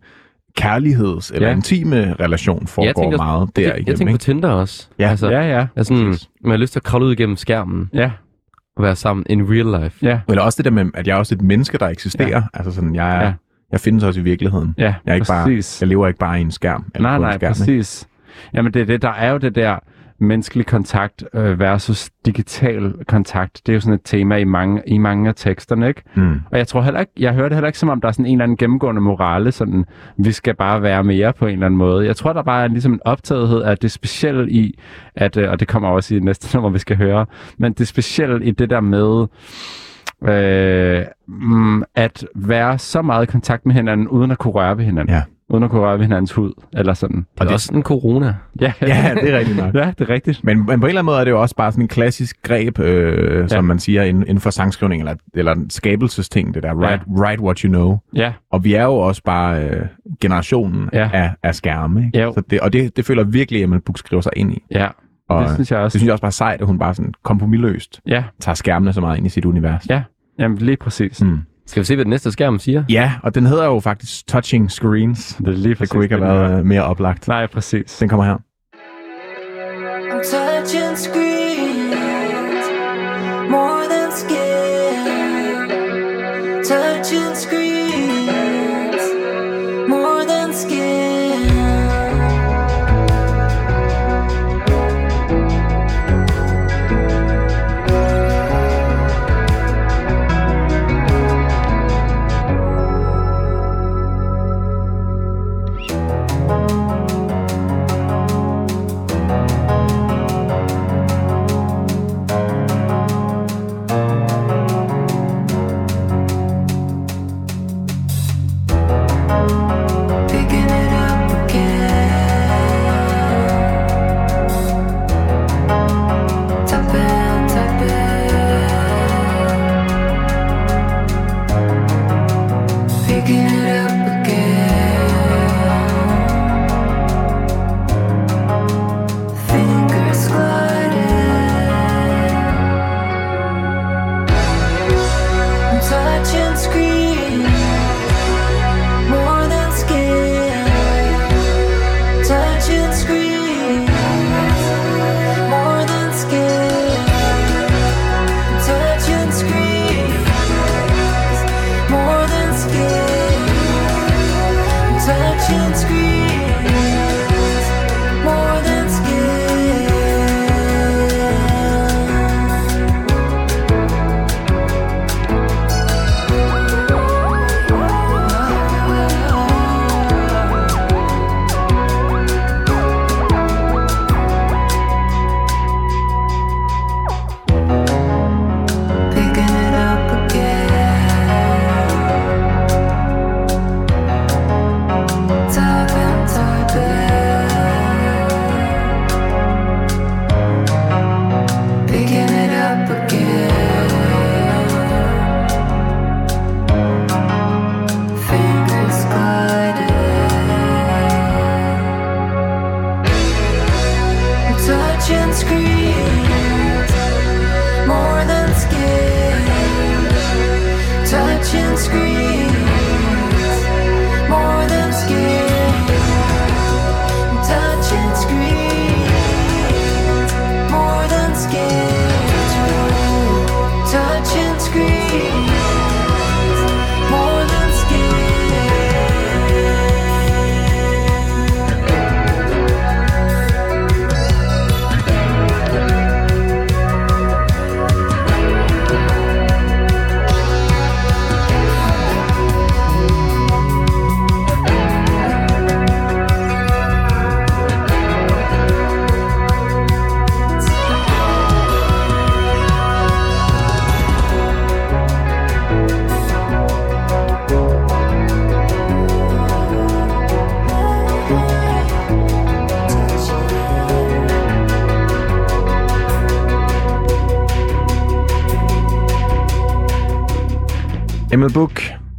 kærligheds- 0.61 1.32
eller 1.34 1.47
Ja. 1.47 1.55
intime 1.55 2.13
relation 2.13 2.68
foregår 2.68 3.01
tænker 3.01 3.18
også- 3.18 3.24
meget 3.24 3.41
Jeg, 3.47 3.55
der 3.55 3.61
jeg 3.72 3.80
igennem. 3.80 3.97
tænker 3.97 4.11
på 4.13 4.16
Ikke? 4.16 4.22
Tinder 4.24 4.49
også. 4.49 4.88
Ja. 4.99 5.09
Altså, 5.09 5.30
Ja, 5.30 5.41
ja. 5.59 5.68
altså 5.76 5.95
sådan, 5.97 6.16
man 6.41 6.51
har 6.51 6.57
lyst 6.57 6.74
til 6.74 6.80
at 6.80 6.84
kravle 6.84 7.05
ud 7.05 7.11
igennem 7.11 7.36
skærmen 7.36 7.89
Ja, 7.93 8.11
og 8.78 8.84
være 8.84 8.95
sammen 8.95 9.26
in 9.30 9.41
real 9.49 9.84
life. 9.84 10.05
ja, 10.05 10.20
Eller 10.30 10.41
også 10.41 10.57
det 10.57 10.66
der 10.66 10.72
med, 10.84 10.91
at 10.93 11.07
jeg 11.07 11.13
er 11.13 11.18
også 11.18 11.36
et 11.36 11.41
menneske, 11.41 11.78
der 11.78 11.88
eksisterer. 11.88 12.30
Ja. 12.30 12.41
Altså 12.53 12.72
sådan, 12.72 12.95
jeg, 12.95 13.18
er, 13.18 13.26
Ja. 13.26 13.34
Jeg 13.76 13.82
findes 13.82 14.03
også 14.03 14.19
i 14.19 14.23
virkeligheden. 14.23 14.76
ja, 14.78 14.84
Jeg, 14.84 14.95
er 15.05 15.13
ikke 15.13 15.28
bare, 15.28 15.43
præcis. 15.45 15.82
jeg 15.82 15.88
lever 15.88 16.07
ikke 16.07 16.19
bare 16.19 16.38
i 16.39 16.41
en 16.41 16.51
skærm. 16.51 16.86
Eller 16.95 17.09
nej, 17.09 17.19
nej, 17.19 17.32
skærm, 17.38 17.49
ikke? 17.51 17.57
præcis. 17.59 18.07
Jamen 18.53 18.73
det 18.73 18.82
er 18.82 18.86
det, 18.86 19.01
der 19.01 19.09
er 19.11 19.32
jo 19.32 19.38
det 19.38 19.55
der 19.55 19.80
menneskelig 20.19 20.65
kontakt 20.65 21.23
øh, 21.34 21.59
versus 21.59 22.09
digital 22.26 22.93
kontakt. 23.07 23.61
Det 23.65 23.71
er 23.71 23.73
jo 23.73 23.80
sådan 23.80 23.93
et 23.93 24.01
tema 24.03 24.38
i 24.38 24.43
mange, 24.43 24.82
i 24.88 24.97
mange 24.97 25.30
af 25.30 25.36
teksterne, 25.36 25.88
ikke? 25.88 26.01
Mm. 26.15 26.41
Og 26.51 26.57
jeg 26.57 26.67
tror 26.67 26.82
heller 26.82 26.99
ikke, 26.99 27.11
jeg 27.19 27.34
hører 27.34 27.49
det 27.49 27.55
heller 27.55 27.67
ikke 27.67 27.80
som 27.80 27.89
om, 27.89 28.01
der 28.01 28.07
er 28.07 28.11
sådan 28.11 28.26
en 28.26 28.32
eller 28.32 28.43
anden 28.43 28.57
gennemgående 28.57 29.01
morale, 29.01 29.51
sådan, 29.51 29.86
vi 30.17 30.32
skal 30.32 30.55
bare 30.55 30.82
være 30.82 31.03
mere 31.03 31.34
på 31.34 31.45
en 31.45 31.53
eller 31.53 31.65
anden 31.65 31.78
måde. 31.78 32.05
Jeg 32.05 32.15
tror, 32.15 32.34
der 32.34 32.43
bare 32.43 32.63
er 32.63 32.67
ligesom 32.67 32.93
en 32.93 32.99
optagethed 33.05 33.61
af 33.61 33.78
det 33.78 33.91
specielle 33.91 34.51
i, 34.51 34.80
at, 35.15 35.38
øh, 35.38 35.49
og 35.51 35.59
det 35.59 35.67
kommer 35.67 35.89
også 35.89 36.15
i 36.15 36.19
næste 36.19 36.47
nummer, 36.55 36.69
vi 36.69 36.80
skal 36.80 36.97
høre, 36.97 37.26
men 37.57 37.73
det 37.73 37.88
specielle 37.88 38.45
i 38.45 38.51
det 38.51 38.69
der 38.69 38.80
med, 38.80 39.21
øh, 39.21 39.28
mm, 41.28 41.84
at 41.95 42.26
være 42.36 42.78
så 42.80 43.01
meget 43.01 43.23
i 43.23 43.32
kontakt 43.32 43.65
med 43.65 43.73
hinanden, 43.76 44.07
uden 44.07 44.32
at 44.32 44.38
kunne 44.38 44.53
røre 44.53 44.78
ved 44.78 44.86
hinanden. 44.86 45.15
Ja. 45.15 45.21
Uden 45.49 45.63
at 45.63 45.69
kunne 45.69 45.82
røre 45.82 45.97
ved 45.97 46.05
hinandens 46.05 46.32
hud, 46.34 46.53
eller 46.73 46.93
sådan. 46.93 47.26
Det 47.41 47.47
er 47.49 47.53
også 47.53 47.71
en 47.76 47.84
corona. 47.84 48.36
Ja, 48.61 48.73
Ja, 48.82 49.13
det 49.21 49.34
er 49.34 49.38
rigtigt 49.39 49.57
nok. 49.57 49.73
ja, 49.76 49.93
det 49.99 50.01
er 50.01 50.13
rigtigt. 50.13 50.43
Men, 50.43 50.57
men 50.57 50.65
på 50.65 50.71
en 50.71 50.73
eller 50.84 50.88
anden 50.89 51.05
måde 51.05 51.19
er 51.19 51.23
det 51.23 51.32
jo 51.32 51.41
også 51.41 51.55
bare 51.55 51.71
sådan 51.71 51.82
en 51.82 51.88
klassisk 51.88 52.38
greb, 52.43 52.80
øh, 52.80 53.39
ja. 53.41 53.47
som 53.47 53.63
man 53.63 53.80
siger 53.80 54.03
inden, 54.03 54.23
inden 54.23 54.39
for 54.39 54.49
sangskrivning, 54.49 55.01
eller, 55.01 55.15
eller 55.34 55.51
en 55.51 55.69
skabelsesting, 55.69 56.53
det 56.53 56.63
der, 56.63 56.73
write, 56.73 57.03
write 57.17 57.43
what 57.43 57.57
you 57.59 57.69
know. 57.69 57.97
Ja, 58.15 58.34
Og 58.51 58.63
vi 58.63 58.73
er 58.73 58.84
jo 58.84 58.93
også 58.95 59.21
bare 59.23 59.63
øh, 59.63 59.86
generationen 60.21 60.89
Ja. 60.93 60.99
ja. 60.99 61.09
af, 61.13 61.32
af 61.43 61.55
skærme. 61.55 62.05
Ikke? 62.05 62.32
Så 62.34 62.41
det, 62.49 62.59
og 62.59 62.73
det, 62.73 62.97
det 62.97 63.05
føler 63.05 63.23
virkelig, 63.23 63.63
at 63.63 63.69
man 63.69 63.82
Book 63.82 63.97
skriver 63.97 64.21
sig 64.21 64.32
ind 64.36 64.53
i. 64.53 64.63
ja. 64.71 64.88
Og 65.30 65.43
det 65.43 65.53
synes 65.53 65.71
jeg 65.71 65.80
også. 65.80 65.93
det 65.95 66.01
synes 66.01 66.05
jeg 66.07 66.11
også 66.11 66.21
bare 66.21 66.30
er 66.30 66.32
sejt, 66.32 66.61
at 66.61 66.67
hun 66.67 66.80
bare 66.80 66.93
sådan 66.93 67.13
kompromilløst 67.23 68.01
Ja, 68.07 68.23
tager 68.39 68.55
skærmene 68.55 68.93
så 68.93 69.01
meget 69.01 69.17
ind 69.17 69.26
i 69.26 69.30
sit 69.30 69.45
univers. 69.45 69.89
ja. 69.89 70.01
Jamen 70.40 70.58
lige 70.58 70.78
præcis. 70.78 71.22
Mm. 71.22 71.40
Skal 71.68 71.82
vi 71.82 71.86
se, 71.86 71.96
hvad 71.96 72.06
den 72.06 72.10
næste 72.10 72.32
skærm 72.32 72.60
siger? 72.60 72.84
Ja, 72.90 73.14
og 73.24 73.36
den 73.36 73.46
hedder 73.46 73.66
jo 73.66 73.80
faktisk 73.80 74.28
Touching 74.28 74.72
Screens. 74.72 75.36
Det 75.36 75.48
er 75.48 75.52
lige 75.52 75.76
præcis. 75.76 75.80
Det 75.80 75.90
kunne 75.90 76.06
ikke 76.06 76.16
have 76.16 76.28
været 76.28 76.66
mere 76.66 76.84
oplagt. 76.84 77.28
Nej, 77.28 77.48
præcis. 77.48 77.98
Den 77.98 78.10
kommer 78.10 78.26
her. 78.26 78.38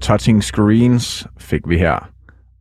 Touching 0.07 0.45
Screens, 0.45 1.27
fik 1.39 1.61
vi 1.69 1.79
her. 1.79 2.09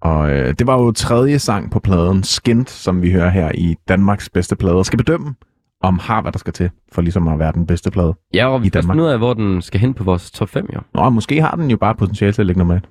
Og 0.02 0.32
øh, 0.32 0.54
det 0.60 0.68
var 0.68 0.82
jo 0.82 0.92
tredje 0.92 1.40
sang 1.40 1.72
på 1.72 1.80
pladen, 1.80 2.24
Skint, 2.24 2.70
som 2.70 3.02
vi 3.02 3.12
hører 3.12 3.30
her 3.30 3.52
i 3.56 3.76
Danmarks 3.88 4.30
bedste 4.30 4.56
plade. 4.56 4.86
Skal 4.86 4.98
bedømme, 4.98 5.36
om 5.82 6.00
har 6.00 6.22
hvad 6.22 6.32
der 6.32 6.40
skal 6.40 6.54
til, 6.54 6.70
for 6.92 7.02
ligesom 7.02 7.28
at 7.28 7.40
være 7.40 7.52
den 7.52 7.68
bedste 7.68 7.92
plade. 7.92 8.14
Ja, 8.34 8.48
og 8.48 8.62
vi 8.62 8.66
I 8.66 8.70
skal 8.70 8.82
Danmark. 8.82 8.96
finde 8.96 9.04
ud 9.04 9.10
af, 9.10 9.18
hvor 9.18 9.34
den 9.34 9.62
skal 9.62 9.80
hen 9.80 9.94
på 9.94 10.04
vores 10.04 10.32
top 10.32 10.50
5, 10.50 10.70
jo. 10.76 10.80
Nå, 10.94 11.10
måske 11.10 11.42
har 11.42 11.56
den 11.56 11.72
jo 11.72 11.78
bare 11.78 11.96
potentiale 11.96 12.34
til 12.34 12.42
at 12.42 12.46
ligge 12.46 12.60
nummer 12.60 12.76
et. 12.76 12.88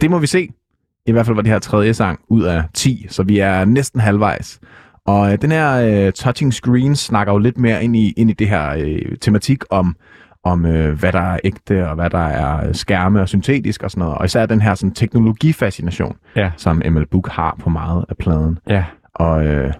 Det 0.00 0.10
må 0.10 0.18
vi 0.18 0.26
se. 0.26 0.48
I 1.06 1.12
hvert 1.12 1.26
fald 1.26 1.34
var 1.34 1.42
det 1.42 1.52
her 1.52 1.58
tredje 1.58 1.94
sang 1.94 2.20
ud 2.28 2.42
af 2.42 2.64
10, 2.74 3.06
så 3.08 3.22
vi 3.22 3.38
er 3.38 3.64
næsten 3.64 4.00
halvvejs. 4.00 4.60
Og 5.06 5.32
øh, 5.32 5.38
den 5.42 5.50
her 5.50 5.72
øh, 6.06 6.12
Touching 6.12 6.54
Screens 6.54 7.00
snakker 7.00 7.32
jo 7.32 7.38
lidt 7.38 7.58
mere 7.58 7.84
ind 7.84 7.96
i, 7.96 8.10
ind 8.16 8.30
i 8.30 8.34
det 8.34 8.48
her 8.48 8.74
øh, 8.78 9.16
tematik 9.20 9.62
om, 9.70 9.96
om 10.44 10.66
øh, 10.66 10.98
hvad 10.98 11.12
der 11.12 11.20
er 11.20 11.38
ægte, 11.44 11.88
og 11.88 11.94
hvad 11.94 12.10
der 12.10 12.18
er 12.26 12.68
øh, 12.68 12.74
skærme 12.74 13.20
og 13.20 13.28
syntetisk 13.28 13.82
og 13.82 13.90
sådan 13.90 14.00
noget. 14.00 14.18
Og 14.18 14.24
især 14.24 14.46
den 14.46 14.60
her 14.60 14.74
sådan, 14.74 14.94
teknologifascination, 14.94 16.16
Ja. 16.36 16.50
som 16.56 16.82
ML 16.90 17.06
Book 17.06 17.28
har 17.28 17.56
på 17.60 17.70
meget 17.70 18.04
af 18.08 18.16
pladen. 18.16 18.58
Ja. 18.68 18.84
Og 19.14 19.46
øh, 19.46 19.72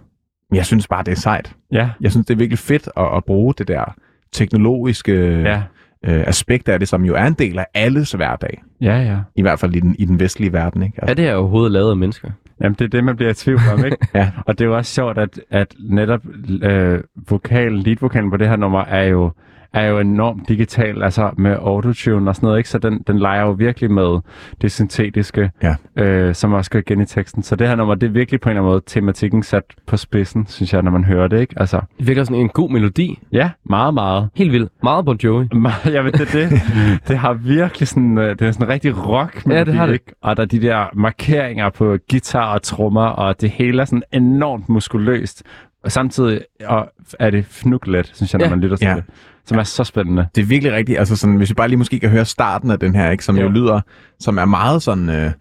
jeg 0.55 0.67
synes 0.67 0.87
bare, 0.89 1.03
det 1.05 1.13
er 1.13 1.17
sejt. 1.17 1.55
Ja. 1.73 1.91
Jeg 2.01 2.11
synes, 2.11 2.27
det 2.27 2.35
er 2.35 2.39
virkelig 2.39 2.59
fedt 2.59 2.89
at, 2.97 3.07
at 3.17 3.25
bruge 3.25 3.55
det 3.59 3.69
der 3.69 3.95
teknologiske 4.33 5.13
Ja. 5.41 5.63
øh, 6.05 6.25
aspekt 6.27 6.69
af 6.69 6.79
det, 6.79 6.89
som 6.89 7.05
jo 7.05 7.15
er 7.15 7.25
en 7.27 7.33
del 7.35 7.59
af 7.59 7.67
alles 7.75 8.13
hverdag. 8.13 8.63
Ja, 8.81 8.99
ja. 9.03 9.17
I 9.37 9.43
hvert 9.43 9.59
fald 9.59 9.75
i 9.77 9.81
den, 9.81 9.97
i 9.99 10.05
den 10.05 10.21
vestlige 10.21 10.53
verden, 10.53 10.83
ikke? 10.83 10.99
Er 11.03 11.15
det 11.15 11.25
her 11.25 11.35
overhovedet 11.35 11.73
lavet 11.73 11.91
af 11.91 11.97
mennesker? 11.97 12.31
Jamen, 12.61 12.77
det 12.79 12.85
er 12.85 12.89
det, 12.89 13.05
man 13.05 13.17
bliver 13.17 13.31
i 13.31 13.35
tvivl 13.35 13.61
om, 13.73 13.85
ikke? 13.85 13.97
Ja. 14.15 14.31
Og 14.47 14.59
det 14.59 14.65
er 14.65 14.69
jo 14.69 14.77
også 14.77 14.95
sjovt, 14.95 15.19
at, 15.19 15.41
at 15.51 15.75
netop 15.91 16.21
øh, 16.63 17.01
vokalen, 17.29 17.79
lead-vokalen 17.79 18.31
på 18.31 18.37
det 18.37 18.49
her 18.49 18.57
nummer 18.57 18.81
er 18.85 19.03
jo, 19.05 19.31
er 19.75 19.85
jo 19.87 19.99
enormt 19.99 20.49
digital, 20.49 21.03
altså 21.03 21.31
med 21.39 21.57
autotune 21.61 22.31
og 22.31 22.37
sådan 22.37 22.47
noget, 22.47 22.59
ikke? 22.59 22.69
Så 22.69 22.79
den, 22.79 23.03
den 23.07 23.19
leger 23.19 23.43
jo 23.43 23.51
virkelig 23.51 23.91
med 23.91 24.19
det 24.63 24.73
syntetiske, 24.73 25.51
Ja. 25.63 25.75
øh, 26.03 26.35
som 26.35 26.53
også 26.53 26.71
går 26.71 26.79
igen 26.79 27.01
i 27.01 27.05
teksten. 27.07 27.43
Så 27.43 27.57
det 27.57 27.69
her 27.69 27.75
nummer, 27.77 27.95
det 27.95 28.07
er 28.07 28.11
virkelig 28.11 28.41
på 28.41 28.49
en 28.49 28.51
eller 28.51 28.63
anden 28.63 28.73
måde 28.73 28.83
tematikken 28.87 29.43
sat 29.43 29.63
på 29.87 29.97
spidsen, 29.97 30.47
synes 30.49 30.73
jeg, 30.75 30.83
når 30.83 30.91
man 30.91 31.05
hører 31.05 31.29
det, 31.29 31.41
ikke? 31.41 31.55
Altså, 31.57 31.81
Det 31.99 32.07
virker 32.07 32.25
sådan 32.25 32.41
en 32.41 32.49
god 32.49 32.71
melodi. 32.71 33.19
ja, 33.33 33.51
meget, 33.65 33.95
meget. 33.95 34.29
Helt 34.35 34.53
vildt. 34.53 34.73
Meget 34.83 35.05
Bon 35.05 35.17
Jovi. 35.25 35.49
Ja, 35.87 36.03
men 36.03 36.13
det, 36.13 36.33
det, 36.33 36.51
det 37.09 37.19
har 37.19 37.33
virkelig 37.33 37.89
sådan, 37.89 38.19
øh, 38.19 38.39
det 38.39 38.43
er 38.43 38.51
sådan 38.53 38.69
rigtig 38.69 39.07
rock 39.07 39.43
Ja, 39.51 39.65
det 39.65 39.75
har 39.75 39.87
det. 39.87 39.93
Ikke? 39.93 40.13
Og 40.23 40.37
der 40.37 40.43
er 40.43 40.47
de 40.47 40.63
der 40.63 40.85
markeringer 40.95 41.71
på 41.71 41.97
guitar 42.11 42.55
og 42.55 42.63
trommer, 42.63 43.07
og 43.07 43.41
det 43.41 43.51
hele 43.51 43.81
er 43.81 43.85
sådan 43.85 44.03
enormt 44.13 44.69
muskuløst. 44.69 45.43
Og 45.85 45.93
samtidig 45.93 46.41
og 46.67 46.93
er 47.19 47.31
det 47.31 47.45
fnuglet, 47.47 48.11
synes 48.15 48.33
jeg, 48.33 48.39
når 48.39 48.45
Ja. 48.47 48.51
man 48.51 48.61
lytter 48.61 48.77
til 48.77 48.87
Ja. 48.87 48.95
det. 48.95 49.05
Som 49.47 49.59
er 49.59 49.63
så 49.63 49.85
spændende. 49.85 50.27
Det 50.35 50.43
er 50.43 50.47
virkelig 50.47 50.73
rigtigt. 50.73 50.99
Altså 50.99 51.17
sådan, 51.17 51.37
hvis 51.37 51.49
vi 51.51 51.55
bare 51.55 51.69
lige 51.69 51.79
måske 51.79 52.01
kan 52.01 52.11
høre 52.11 52.25
starten 52.25 52.71
af 52.71 52.79
den 52.79 52.95
her, 52.95 53.11
ikke? 53.11 53.25
Som 53.25 53.37
jo 53.37 53.43
Jo. 53.43 53.49
lyder, 53.49 53.81
som 54.21 54.39
er 54.39 54.45
meget 54.45 54.83
sådan... 54.83 55.09
Øh, 55.11 55.15
altså, 55.25 55.33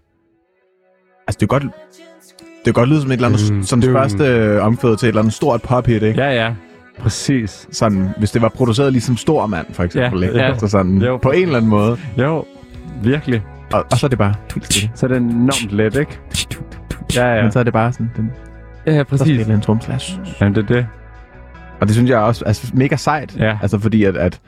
det 1.27 1.41
er 1.43 1.45
godt... 1.47 1.63
Det 1.63 2.65
kan 2.65 2.73
godt 2.73 2.89
lyde 2.89 3.01
som 3.01 3.11
et 3.11 3.15
eller 3.15 3.27
andet, 3.27 3.51
Mm, 3.51 3.63
som 3.63 3.81
dum. 3.81 3.91
første 3.93 4.23
øh, 4.23 4.63
omkvæd 4.65 4.97
til 4.97 5.05
et 5.05 5.09
eller 5.09 5.21
andet 5.21 5.33
stort 5.33 5.61
pop-hit, 5.61 6.03
ikke? 6.03 6.21
Ja, 6.21 6.45
ja. 6.45 6.53
Præcis. 6.99 7.67
Sådan, 7.71 8.09
hvis 8.17 8.31
det 8.31 8.41
var 8.41 8.49
produceret 8.49 8.91
ligesom 8.91 9.17
Stor 9.17 9.47
Mand, 9.47 9.65
for 9.73 9.83
eksempel, 9.83 10.21
Ja, 10.21 10.27
ikke? 10.27 10.39
ja. 10.39 10.57
Så 10.57 10.67
sådan, 10.67 10.97
Jo. 11.01 11.17
på 11.17 11.31
en 11.31 11.43
eller 11.43 11.57
anden 11.57 11.69
måde. 11.69 11.97
Jo, 12.17 12.45
virkelig. 13.03 13.41
Og, 13.73 13.85
og 13.91 13.97
så 13.97 14.05
er 14.05 14.09
det 14.09 14.17
bare. 14.17 14.33
Så 14.95 15.05
er 15.05 15.07
det 15.07 15.17
enormt 15.17 15.71
let, 15.71 15.95
ikke? 15.95 16.19
Ja, 17.15 17.35
ja. 17.35 17.41
Men 17.43 17.51
så 17.51 17.59
er 17.59 17.63
det 17.63 17.73
bare 17.73 17.91
sådan, 17.93 18.11
den, 18.15 18.31
Ja, 18.87 18.91
ja, 18.93 18.97
så 18.99 19.03
præcis. 19.05 19.27
spiller 19.27 19.55
en 19.55 19.61
tromslash. 19.61 20.19
Jamen, 20.41 20.55
det 20.55 20.63
er 20.63 20.67
det. 20.67 20.87
Og 21.81 21.87
det 21.87 21.95
synes 21.95 22.09
jeg 22.09 22.19
også 22.19 22.45
altså, 22.45 22.71
mega 22.75 22.95
sejt. 22.95 23.37
Ja. 23.39 23.57
Altså 23.61 23.79
fordi 23.79 24.03
at, 24.03 24.17
at 24.17 24.41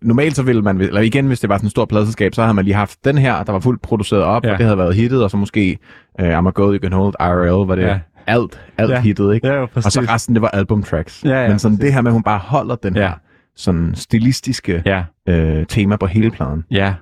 normalt 0.00 0.36
så 0.36 0.42
ville 0.42 0.62
man, 0.62 0.80
eller 0.80 1.00
igen 1.00 1.26
hvis 1.26 1.40
det 1.40 1.48
var 1.50 1.56
sådan 1.56 1.66
et 1.66 1.70
stort 1.70 1.88
pladselskab, 1.88 2.34
så 2.34 2.42
havde 2.42 2.54
man 2.54 2.64
lige 2.64 2.74
haft 2.74 3.04
den 3.04 3.18
her, 3.18 3.42
der 3.42 3.52
var 3.52 3.60
fuldt 3.60 3.82
produceret 3.82 4.22
op, 4.22 4.44
Ja. 4.44 4.52
og 4.52 4.58
det 4.58 4.66
havde 4.66 4.78
været 4.78 4.94
hittet, 4.94 5.24
og 5.24 5.30
så 5.30 5.36
måske 5.36 5.78
uh, 6.22 6.26
I'm 6.38 6.48
a 6.48 6.50
Goat 6.50 6.74
You 6.74 6.88
Can 6.88 6.92
Hold 6.92 7.14
IRL, 7.20 7.68
var 7.68 7.74
det 7.74 7.82
Ja. 7.82 7.98
alt, 8.26 8.60
alt 8.78 8.90
Ja. 8.90 9.00
hittet, 9.00 9.34
ikke? 9.34 9.46
Ja, 9.46 9.54
jo, 9.54 9.66
præcis. 9.66 9.86
og 9.86 9.92
så 9.92 10.12
resten, 10.12 10.34
det 10.34 10.42
var 10.42 10.48
album 10.48 10.82
tracks. 10.82 11.24
Ja, 11.24 11.42
ja, 11.42 11.48
Men 11.48 11.58
sådan 11.58 11.76
præcis. 11.76 11.84
det 11.84 11.94
her 11.94 12.00
med, 12.00 12.10
at 12.10 12.12
hun 12.12 12.22
bare 12.22 12.38
holder 12.38 12.74
den 12.76 12.96
Ja. 12.96 13.00
her 13.00 13.12
sådan 13.56 13.92
stilistiske 13.94 14.82
Ja. 14.86 15.02
øh, 15.28 15.66
tema 15.66 15.96
på 15.96 16.06
hele 16.06 16.30
pladen. 16.30 16.64
Ja. 16.70 16.94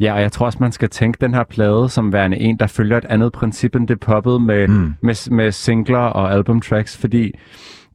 Ja, 0.00 0.14
og 0.14 0.20
jeg 0.22 0.32
tror 0.32 0.46
også, 0.46 0.58
man 0.60 0.72
skal 0.72 0.88
tænke 0.88 1.18
den 1.20 1.34
her 1.34 1.44
plade 1.44 1.88
som 1.88 2.12
værende 2.12 2.36
en, 2.36 2.56
der 2.56 2.66
følger 2.66 2.96
et 2.98 3.04
andet 3.04 3.32
princip 3.32 3.76
end 3.76 3.88
det 3.88 4.00
poppet 4.00 4.42
med. 4.42 4.68
Mm. 4.68 4.92
med, 5.02 5.30
med 5.30 5.52
singler 5.52 5.98
og 5.98 6.32
albumtracks, 6.32 6.96
fordi 6.96 7.32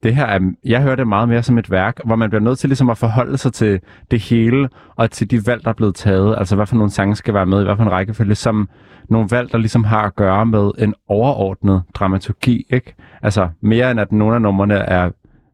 det 0.05 0.15
her 0.15 0.25
er, 0.25 0.39
jeg 0.65 0.81
hører 0.81 0.95
det 0.95 1.07
meget 1.07 1.29
mere 1.29 1.43
som 1.43 1.57
et 1.57 1.71
værk, 1.71 1.99
hvor 2.05 2.15
man 2.15 2.29
bliver 2.29 2.41
nødt 2.41 2.59
til 2.59 2.69
ligesom 2.69 2.89
at 2.89 2.97
forholde 2.97 3.37
sig 3.37 3.53
til 3.53 3.79
det 4.11 4.19
hele, 4.19 4.69
og 4.95 5.11
til 5.11 5.31
de 5.31 5.47
valg, 5.47 5.63
der 5.63 5.69
er 5.69 5.73
blevet 5.73 5.95
taget, 5.95 6.35
altså 6.37 6.55
hvad 6.55 6.65
for 6.65 6.75
nogle 6.75 6.91
sange 6.91 7.15
skal 7.15 7.33
være 7.33 7.45
med, 7.45 7.61
i 7.61 7.63
hvad 7.63 7.75
for 7.75 7.83
en 7.83 7.91
rækkefølge, 7.91 8.35
som 8.35 8.69
nogle 9.09 9.27
valg, 9.31 9.51
der 9.51 9.57
ligesom 9.57 9.83
har 9.83 10.01
at 10.01 10.15
gøre 10.15 10.45
med 10.45 10.71
en 10.77 10.93
overordnet 11.07 11.81
dramaturgi, 11.93 12.65
ikke? 12.69 12.95
Altså 13.21 13.49
mere 13.61 13.91
end 13.91 13.99
at 13.99 14.11
nogle 14.11 14.35
af 14.35 14.41
numrene 14.41 14.75
er 14.75 15.09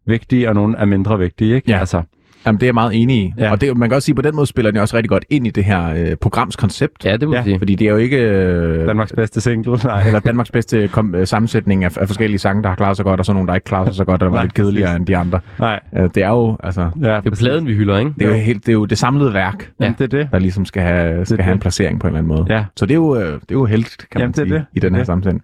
vigtige, 0.06 0.50
og 0.50 0.56
nogle 0.56 0.78
er 0.78 0.86
mindre 0.86 1.20
vigtige, 1.20 1.56
ikke? 1.56 1.72
Ja. 1.72 1.80
Altså, 1.80 2.02
Jamen, 2.46 2.60
det 2.60 2.64
er 2.64 2.68
jeg 2.68 2.74
meget 2.74 3.02
enig 3.02 3.18
i. 3.18 3.34
Ja. 3.38 3.52
Og 3.52 3.62
det, 3.62 3.78
man 3.78 3.90
kan 3.90 3.96
også 3.96 4.06
sige, 4.06 4.14
at 4.14 4.16
på 4.16 4.22
den 4.22 4.36
måde 4.36 4.48
spiller 4.48 4.72
den 4.72 4.80
også 4.80 4.96
rigtig 4.96 5.10
godt 5.10 5.26
ind 5.30 5.48
i 5.48 5.50
det 5.50 5.64
her 5.64 5.94
øh, 5.94 6.16
programs 6.16 6.56
koncept. 6.56 7.06
Ja, 7.06 7.18
det 7.18 7.28
må 7.28 7.36
Ja, 7.36 7.44
sige. 7.44 7.60
Fordi 7.60 7.76
det 7.76 7.88
er 7.88 7.92
jo 7.92 7.98
ikke... 7.98 8.18
Øh, 8.18 8.88
Danmarks 8.88 9.14
bedste 9.14 9.42
single. 9.42 9.78
Nej. 9.84 10.04
eller 10.08 10.20
Danmarks 10.20 10.52
bedste 10.52 10.88
kom, 10.88 11.16
øh, 11.16 11.28
sammensætning 11.28 11.84
af, 11.84 11.98
af 11.98 12.08
forskellige 12.08 12.40
sange, 12.40 12.64
der 12.64 12.70
har 12.70 12.76
klaret 12.76 12.96
sig 12.98 13.06
godt, 13.06 13.20
og 13.20 13.26
så 13.26 13.34
nogle, 13.34 13.48
der 13.48 13.56
ikke 13.56 13.66
klarer 13.66 13.86
sig 13.86 13.96
så 13.96 14.06
godt, 14.06 14.24
og 14.24 14.30
der 14.30 14.36
var 14.36 14.42
lidt 14.44 14.54
kedeligere 14.54 14.96
end 14.96 15.06
de 15.06 15.18
andre. 15.18 15.40
Nej. 15.60 15.80
Øh, 15.98 16.10
det 16.16 16.24
er 16.24 16.30
jo, 16.30 16.58
altså, 16.64 16.82
Ja, 16.82 16.88
Det 17.02 17.06
er 17.08 17.22
jo 17.26 17.32
pladen, 17.40 17.68
vi 17.68 17.74
hylder, 17.74 17.98
ikke? 17.98 18.12
det 18.20 18.26
er 18.26 18.30
jo, 18.30 18.36
helt, 18.36 18.66
det, 18.66 18.70
er 18.70 18.74
jo 18.74 18.86
det 18.86 18.98
samlede 18.98 19.34
værk, 19.34 19.70
Ja. 19.80 19.94
det 19.98 20.04
er 20.04 20.08
det. 20.08 20.28
der 20.32 20.40
ligesom 20.40 20.66
skal 20.66 20.82
have, 20.84 21.26
skal 21.26 21.38
Det 21.38 21.44
have 21.46 21.52
en 21.54 21.58
det. 21.58 21.62
placering 21.62 22.00
på 22.00 22.08
en 22.08 22.16
eller 22.16 22.20
anden 22.32 22.46
måde. 22.48 22.56
Ja. 22.56 22.66
Så 22.78 22.86
det 22.86 22.92
er 22.92 22.96
jo, 22.96 23.16
øh, 23.16 23.26
det 23.26 23.34
er 23.34 23.38
jo 23.52 23.66
helt, 23.66 23.98
kan 24.12 24.22
Jamen, 24.22 24.34
man 24.38 24.46
det 24.46 24.52
sige, 24.52 24.54
det. 24.54 24.66
i 24.74 24.80
den 24.80 24.82
Det 24.82 24.92
er 24.92 24.96
her 24.96 24.98
det. 24.98 25.06
sammenhæng. 25.08 25.42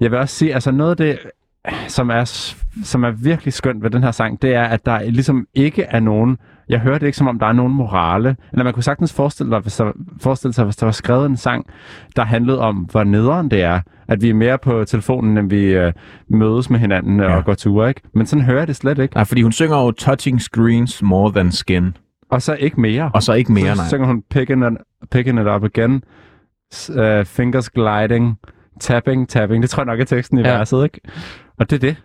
Jeg 0.00 0.10
vil 0.10 0.18
også 0.18 0.34
sige, 0.36 0.54
altså 0.54 0.70
noget 0.70 0.90
af 0.90 0.96
det, 0.96 1.18
som 1.88 2.10
er, 2.10 2.24
som 2.84 3.04
er 3.04 3.10
virkelig 3.10 3.52
skønt 3.52 3.82
ved 3.82 3.90
den 3.90 4.02
her 4.02 4.10
sang, 4.10 4.42
det 4.42 4.54
er, 4.54 4.64
at 4.64 4.86
der 4.86 5.02
ligesom 5.02 5.46
ikke 5.54 5.82
er 5.82 6.00
nogen... 6.00 6.38
Jeg 6.68 6.80
hører 6.80 6.98
det 6.98 7.06
ikke, 7.06 7.18
som 7.18 7.28
om 7.28 7.38
der 7.38 7.46
er 7.46 7.52
nogen 7.52 7.72
morale. 7.72 8.36
Eller 8.52 8.64
man 8.64 8.72
kunne 8.72 8.82
sagtens 8.82 9.12
forestille, 9.12 9.52
dig, 9.52 9.60
hvis 9.60 9.76
der, 9.76 9.92
forestille 10.20 10.52
sig, 10.54 10.64
hvis 10.64 10.76
der 10.76 10.86
var 10.86 10.92
skrevet 10.92 11.26
en 11.26 11.36
sang, 11.36 11.66
der 12.16 12.24
handlede 12.24 12.60
om, 12.60 12.76
hvor 12.76 13.04
nederen 13.04 13.50
det 13.50 13.62
er. 13.62 13.80
At 14.08 14.22
vi 14.22 14.30
er 14.30 14.34
mere 14.34 14.58
på 14.58 14.84
telefonen, 14.84 15.38
end 15.38 15.50
vi 15.50 15.64
øh, 15.64 15.92
mødes 16.28 16.70
med 16.70 16.78
hinanden 16.78 17.20
ja. 17.20 17.36
Og 17.36 17.44
går 17.44 17.54
ture, 17.54 17.88
ikke? 17.88 18.00
Men 18.14 18.26
sådan 18.26 18.44
hører 18.44 18.58
jeg 18.58 18.68
det 18.68 18.76
slet 18.76 18.98
ikke. 18.98 19.14
Nej, 19.14 19.24
fordi 19.24 19.42
hun 19.42 19.52
synger 19.52 19.76
jo 19.76 19.90
touching 19.90 20.40
screens 20.40 21.02
more 21.02 21.32
than 21.32 21.52
skin. 21.52 21.96
Og 22.30 22.42
så 22.42 22.54
ikke 22.54 22.80
mere. 22.80 23.10
Og 23.14 23.22
så 23.22 23.32
ikke 23.32 23.52
mere, 23.52 23.74
så 23.74 23.82
nej. 23.82 23.88
synger 23.88 24.06
hun 24.06 24.22
picking 24.30 24.66
it, 24.66 24.78
picking 25.10 25.40
it 25.40 25.46
up 25.46 25.64
again, 25.64 26.02
uh, 26.88 27.24
fingers 27.24 27.70
gliding, 27.70 28.38
tapping, 28.80 29.28
tapping. 29.28 29.62
Det 29.62 29.70
tror 29.70 29.80
jeg 29.82 29.86
nok 29.86 30.00
er 30.00 30.04
teksten 30.04 30.38
i 30.38 30.40
ja. 30.40 30.56
verset, 30.56 30.84
ikke? 30.84 31.00
Og 31.60 31.70
det 31.70 31.76
er 31.76 31.80
det. 31.80 31.96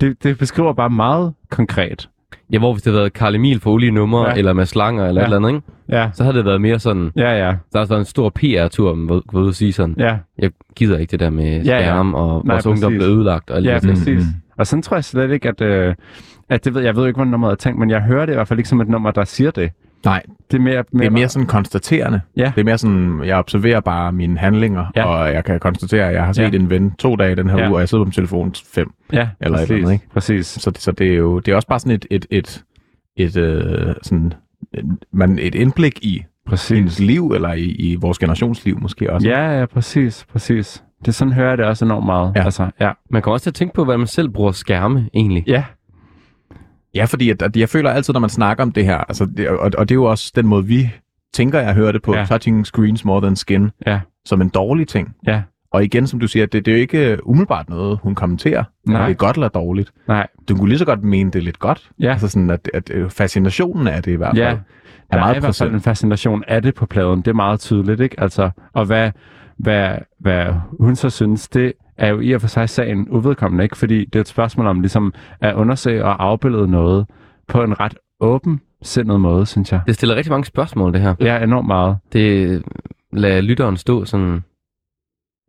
det. 0.00 0.22
Det 0.22 0.38
beskriver 0.38 0.72
bare 0.72 0.90
meget 0.90 1.34
konkret. 1.50 2.08
Ja, 2.52 2.58
hvor 2.58 2.72
hvis 2.72 2.82
det 2.82 2.92
havde 2.92 3.00
været 3.00 3.12
Karl 3.12 3.34
Emil 3.34 3.60
for 3.60 3.70
olie 3.70 3.90
nummer, 3.90 4.20
Ja. 4.20 4.28
ja. 4.30 4.34
eller 4.38 4.52
Mads 4.52 4.74
Langer, 4.74 5.06
eller 5.06 5.20
Ja. 5.20 5.24
ja. 5.28 5.34
et 5.34 5.34
eller 5.36 5.48
andet, 5.48 5.58
ikke? 5.58 5.98
Ja, 5.98 6.10
Så 6.12 6.24
havde 6.24 6.36
det 6.36 6.44
været 6.44 6.60
mere 6.60 6.78
sådan, 6.78 7.10
ja, 7.16 7.46
ja. 7.46 7.54
der 7.72 7.78
har 7.78 7.86
været 7.86 7.98
en 7.98 8.04
stor 8.04 8.28
PR-tur, 8.34 8.92
ud 9.32 9.48
at 9.48 9.54
sige 9.54 9.72
sådan, 9.72 9.94
Ja, 9.98 10.16
jeg 10.38 10.50
gider 10.76 10.98
ikke 10.98 11.10
det 11.10 11.20
der 11.20 11.30
med 11.30 11.64
Ja, 11.64 11.76
ja. 11.76 11.82
skærm, 11.82 12.14
og 12.14 12.42
Nej, 12.46 12.54
vores 12.54 12.66
ungdom 12.66 12.92
blev 12.92 13.02
ødelagt, 13.08 13.50
og 13.50 13.56
alt 13.56 13.66
ja 13.66 13.72
det 13.74 13.82
sådan. 13.82 13.96
præcis. 13.96 14.20
Mm. 14.20 14.40
Og 14.58 14.66
sådan 14.66 14.82
tror 14.82 14.96
jeg 14.96 15.04
slet 15.04 15.30
ikke, 15.30 15.48
at, 15.48 15.60
øh, 15.60 15.94
at 16.48 16.64
det 16.64 16.74
ved, 16.74 16.82
jeg 16.82 16.96
ved 16.96 17.06
ikke, 17.06 17.16
hvordan 17.16 17.30
nummeret 17.30 17.52
er 17.52 17.56
tænkt, 17.56 17.78
men 17.78 17.90
jeg 17.90 18.00
hører 18.02 18.26
det 18.26 18.32
i 18.32 18.36
hvert 18.36 18.48
fald 18.48 18.58
ikke 18.58 18.68
som 18.68 18.80
et 18.80 18.88
nummer, 18.88 19.10
der 19.10 19.24
siger 19.24 19.50
det. 19.50 19.70
Nej, 20.04 20.22
Det 20.50 20.56
er 20.56 20.62
mere, 20.62 20.84
mere, 20.92 21.00
det 21.00 21.06
er 21.06 21.10
mere 21.10 21.28
sådan 21.28 21.46
konstaterende. 21.46 22.20
Ja. 22.36 22.52
Det 22.54 22.60
er 22.60 22.64
mere 22.64 22.78
sådan, 22.78 23.20
jeg 23.24 23.36
observerer 23.36 23.80
bare 23.80 24.12
mine 24.12 24.38
handlinger, 24.38 24.86
Ja. 24.96 25.04
og 25.04 25.32
jeg 25.34 25.44
kan 25.44 25.60
konstatere, 25.60 26.08
at 26.08 26.14
jeg 26.14 26.24
har 26.24 26.32
set 26.32 26.42
Ja. 26.42 26.58
en 26.58 26.70
ven 26.70 26.90
to 26.90 27.16
dage 27.16 27.36
den 27.36 27.50
her 27.50 27.58
Ja. 27.58 27.68
uge, 27.68 27.76
og 27.76 27.80
jeg 27.80 27.88
sidder 27.88 28.04
på 28.04 28.06
min 28.06 28.12
telefon 28.12 28.54
fem. 28.74 28.90
ja, 29.12 29.28
eller 29.40 29.58
et 29.58 29.60
præcis, 29.60 29.70
eller 29.70 29.82
andet, 29.88 29.92
ikke? 29.92 30.08
Præcis. 30.12 30.46
Så, 30.46 30.72
så 30.78 30.92
det 30.92 31.06
er 31.12 31.14
jo 31.16 31.38
det 31.38 31.52
er 31.52 31.56
også 31.56 31.68
bare 31.68 31.78
sådan 31.80 31.92
et, 31.92 32.06
et, 32.10 32.26
et, 32.30 32.64
et, 33.16 33.36
øh, 33.36 33.94
sådan, 34.02 34.32
man, 35.12 35.38
et 35.38 35.54
indblik 35.54 35.98
i 36.04 36.24
Præcis. 36.46 36.76
hendes 36.78 37.00
liv, 37.00 37.32
eller 37.34 37.52
i, 37.52 37.64
i 37.64 37.94
vores 37.94 38.18
generationsliv 38.18 38.78
måske 38.80 39.12
også. 39.12 39.28
Ja, 39.28 39.58
ja, 39.58 39.66
præcis, 39.66 40.26
præcis. 40.32 40.84
Det 41.00 41.08
er 41.08 41.12
sådan 41.12 41.32
hører 41.32 41.48
jeg 41.48 41.58
det 41.58 41.66
også 41.66 41.84
enormt 41.84 42.06
meget. 42.06 42.32
Ja. 42.36 42.44
Altså, 42.44 42.70
ja. 42.80 42.90
Man 43.10 43.22
kan 43.22 43.32
også 43.32 43.50
tænke 43.50 43.74
på, 43.74 43.84
hvordan 43.84 44.00
man 44.00 44.06
selv 44.06 44.28
bruger 44.28 44.52
skærme, 44.52 45.08
egentlig. 45.14 45.44
Ja, 45.46 45.64
Ja, 46.94 47.04
fordi 47.04 47.30
at, 47.30 47.42
at 47.42 47.56
jeg 47.56 47.68
føler 47.68 47.90
altid, 47.90 48.12
når 48.12 48.20
man 48.20 48.30
snakker 48.30 48.62
om 48.64 48.72
det 48.72 48.84
her, 48.84 48.96
altså 48.98 49.26
det, 49.36 49.48
og, 49.48 49.58
og 49.78 49.88
det 49.88 49.90
er 49.90 49.98
jo 49.98 50.04
også 50.04 50.32
den 50.36 50.46
måde, 50.46 50.66
vi 50.66 50.90
tænker, 51.34 51.60
jeg 51.60 51.74
hører 51.74 51.92
det 51.92 52.02
på, 52.02 52.14
Ja. 52.14 52.24
touching 52.24 52.66
screens 52.66 53.04
more 53.04 53.20
than 53.20 53.36
skin, 53.36 53.70
Ja. 53.86 54.00
som 54.24 54.40
en 54.40 54.48
dårlig 54.48 54.88
ting. 54.88 55.14
ja. 55.26 55.42
Og 55.72 55.84
igen, 55.84 56.06
som 56.06 56.20
du 56.20 56.26
siger, 56.28 56.46
det, 56.46 56.66
det 56.66 56.72
er 56.72 56.76
jo 56.76 56.80
ikke 56.80 57.26
umiddelbart 57.26 57.68
noget, 57.68 57.98
hun 58.02 58.14
kommenterer. 58.14 58.64
Nej. 58.86 59.02
Det 59.06 59.10
er 59.10 59.16
godt 59.16 59.36
eller 59.36 59.48
dårligt. 59.48 59.92
Nej, 60.08 60.26
Du 60.48 60.56
kunne 60.56 60.68
lige 60.68 60.78
så 60.78 60.84
godt 60.84 61.02
mene, 61.04 61.30
det 61.30 61.38
er 61.38 61.42
lidt 61.42 61.58
godt. 61.58 61.90
Ja. 62.00 62.12
Altså 62.12 62.28
sådan, 62.28 62.50
at, 62.50 62.70
at 62.74 62.90
øh, 62.90 63.10
fascinationen 63.10 63.86
af 63.88 64.02
det 64.02 64.12
i 64.12 64.14
hvert 64.14 64.36
fald 64.36 64.42
Ja. 64.46 64.50
er 64.50 64.56
der 65.10 65.16
er 65.16 65.20
meget 65.20 65.36
i 65.36 65.40
hvert 65.40 65.56
fald 65.56 65.74
en 65.74 65.80
fascination 65.80 66.44
af 66.48 66.62
det 66.62 66.74
på 66.74 66.86
pladen. 66.86 67.18
Det 67.18 67.28
er 67.28 67.34
meget 67.34 67.60
tydeligt, 67.60 68.00
ikke? 68.00 68.20
Altså, 68.20 68.50
og 68.72 68.84
hvad, 68.84 69.10
hvad, 69.58 69.88
hvad 70.20 70.46
hun 70.80 70.96
så 70.96 71.10
synes, 71.10 71.48
det 71.48 71.72
er 71.96 72.08
jo 72.08 72.20
i 72.20 72.32
og 72.32 72.40
for 72.40 72.48
sig 72.48 72.68
sagen 72.68 73.08
uvedkommende, 73.10 73.64
ikke? 73.64 73.76
Fordi 73.76 74.04
det 74.04 74.16
er 74.16 74.20
et 74.20 74.28
spørgsmål 74.28 74.66
om 74.66 74.80
ligesom 74.80 75.14
at 75.40 75.54
undersøge 75.54 76.04
og 76.04 76.24
afbillede 76.24 76.68
noget 76.68 77.06
på 77.48 77.62
en 77.62 77.80
ret 77.80 77.94
åben 78.20 78.60
sindet 78.82 79.20
måde, 79.20 79.46
synes 79.46 79.72
jeg. 79.72 79.80
Det 79.86 79.94
stiller 79.94 80.16
rigtig 80.16 80.30
mange 80.30 80.44
spørgsmål, 80.44 80.92
det 80.92 81.00
her. 81.00 81.14
Ja, 81.20 81.42
enormt 81.42 81.66
meget. 81.66 81.96
Det 82.12 82.62
lader 83.12 83.40
lytteren 83.40 83.76
stå 83.76 84.04
sådan 84.04 84.44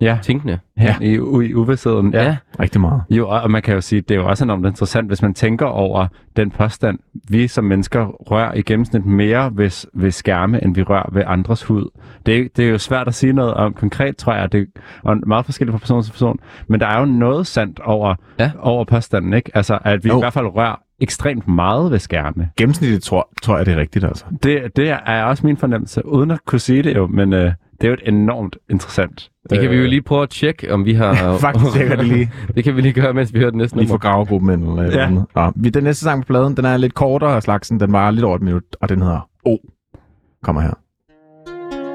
Ja, 0.01 0.17
tænkende. 0.21 0.59
ja. 0.79 0.95
I, 1.01 1.17
u- 1.17 1.39
i 1.39 1.53
uvidsheden. 1.53 2.13
Ja. 2.13 2.23
ja. 2.23 2.37
Rigtig 2.59 2.81
meget. 2.81 3.01
Jo, 3.09 3.29
og 3.29 3.41
og 3.41 3.51
man 3.51 3.61
kan 3.61 3.73
jo 3.73 3.81
sige, 3.81 4.01
det 4.01 4.15
er 4.15 4.19
jo 4.19 4.27
også 4.27 4.43
enormt 4.43 4.65
interessant, 4.65 5.07
hvis 5.07 5.21
man 5.21 5.33
tænker 5.33 5.65
over 5.65 6.07
den 6.35 6.51
påstand, 6.51 6.99
vi 7.29 7.47
som 7.47 7.63
mennesker 7.63 8.05
rører 8.05 8.53
i 8.53 8.61
gennemsnit 8.61 9.05
mere 9.05 9.51
ved, 9.57 9.87
ved 9.93 10.11
skærme, 10.11 10.63
end 10.63 10.75
vi 10.75 10.83
rører 10.83 11.09
ved 11.13 11.23
andres 11.27 11.63
hud. 11.63 11.89
Det 12.25 12.37
er, 12.39 12.43
det 12.55 12.65
er 12.65 12.69
jo 12.69 12.77
svært 12.77 13.07
at 13.07 13.15
sige 13.15 13.33
noget 13.33 13.53
om 13.53 13.73
konkret, 13.73 14.17
tror 14.17 14.33
jeg, 14.33 14.51
det 14.51 14.67
er 15.05 15.25
meget 15.27 15.45
forskelligt 15.45 15.73
fra 15.73 15.79
person 15.79 16.03
til 16.03 16.11
person, 16.11 16.39
men 16.67 16.79
der 16.79 16.87
er 16.87 16.99
jo 16.99 17.05
noget 17.05 17.47
sandt 17.47 17.79
over, 17.79 18.15
Ja. 18.39 18.51
over 18.59 18.85
påstanden, 18.85 19.33
ikke? 19.33 19.51
Altså, 19.57 19.79
at 19.83 20.03
vi 20.03 20.09
Jo. 20.09 20.17
i 20.17 20.21
hvert 20.21 20.33
fald 20.33 20.45
rører 20.45 20.75
ekstremt 20.99 21.47
meget 21.47 21.91
ved 21.91 21.99
skærme. 21.99 22.49
Gennemsnitligt 22.57 23.03
tror, 23.03 23.29
tror 23.41 23.57
jeg, 23.57 23.65
det 23.65 23.73
er 23.73 23.77
rigtigt, 23.77 24.05
altså. 24.05 24.25
Det, 24.43 24.75
det 24.75 24.89
er 25.05 25.23
også 25.23 25.45
min 25.45 25.57
fornemmelse, 25.57 26.05
uden 26.05 26.31
at 26.31 26.39
kunne 26.45 26.59
sige 26.59 26.83
det 26.83 26.95
jo, 26.95 27.07
men 27.07 27.33
øh, 27.33 27.51
det 27.81 27.83
er 27.83 27.87
jo 27.87 27.93
et 27.93 28.13
enormt 28.13 28.57
interessant. 28.69 29.31
Det 29.49 29.59
kan 29.61 29.69
vi 29.69 29.75
jo 29.75 29.81
øh, 29.81 29.87
lige 29.89 30.01
prøve 30.01 30.23
at 30.23 30.29
tjekke, 30.29 30.73
om 30.73 30.85
vi 30.85 30.93
har... 30.93 31.37
Faktisk 31.37 31.73
tjekker 31.73 31.95
det 31.95 32.05
lige. 32.07 32.31
det 32.55 32.63
kan 32.63 32.75
vi 32.75 32.81
lige 32.81 32.93
gøre, 32.93 33.13
mens 33.13 33.33
vi 33.33 33.39
hører 33.39 33.49
den 33.51 33.57
næste 33.57 33.77
Lige 33.77 33.87
for 33.87 33.93
nummer. 33.93 34.09
gravegruppen 34.11 34.49
et 34.49 34.85
eller 34.87 35.01
Ja. 35.01 35.09
Nå, 35.35 35.51
vi- 35.55 35.69
den 35.69 35.83
næste 35.83 36.03
sang 36.03 36.21
på 36.21 36.25
pladen, 36.25 36.57
den 36.57 36.65
er 36.65 36.77
lidt 36.77 36.93
kortere 36.93 37.35
af 37.35 37.43
slagsen. 37.43 37.79
Den 37.79 37.91
var 37.91 38.11
lidt 38.11 38.25
over 38.25 38.35
et 38.35 38.41
minut, 38.41 38.63
og 38.81 38.89
den 38.89 39.01
hedder 39.01 39.29
O. 39.45 39.57
Kommer 40.43 40.61
her. 40.61 40.73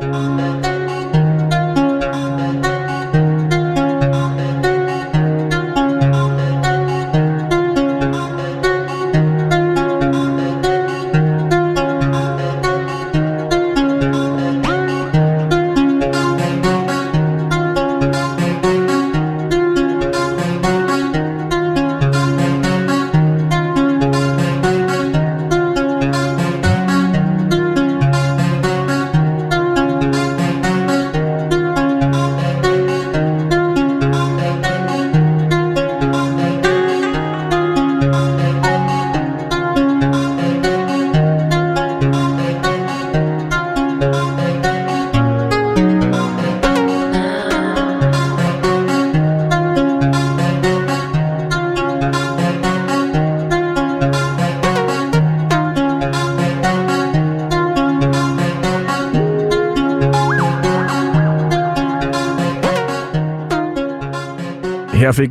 Her 0.03 0.70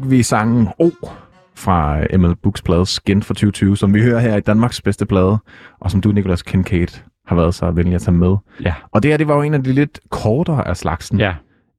vi 0.09 0.23
sangen 0.23 0.67
O 0.79 0.89
fra 1.55 1.99
Emil 2.09 2.35
Books 2.43 2.61
plade 2.61 2.85
Skin 2.85 3.23
fra 3.23 3.33
2020, 3.33 3.77
som 3.77 3.93
vi 3.93 4.01
hører 4.01 4.19
her 4.19 4.35
i 4.35 4.41
Danmarks 4.41 4.81
bedste 4.81 5.05
plade, 5.05 5.37
og 5.81 5.91
som 5.91 6.01
du, 6.01 6.11
Nicolas 6.11 6.41
Kincaid, 6.43 7.01
har 7.27 7.35
været 7.35 7.55
så 7.55 7.71
venlig 7.71 7.95
at 7.95 8.01
tage 8.01 8.15
med. 8.17 8.35
Ja. 8.63 8.73
Og 8.91 9.03
det 9.03 9.11
her, 9.11 9.17
det 9.17 9.27
var 9.27 9.35
jo 9.35 9.41
en 9.41 9.53
af 9.53 9.63
de 9.63 9.73
lidt 9.73 9.99
kortere 10.09 10.67
af 10.67 10.77
slagsen. 10.77 11.19
Ja, 11.19 11.33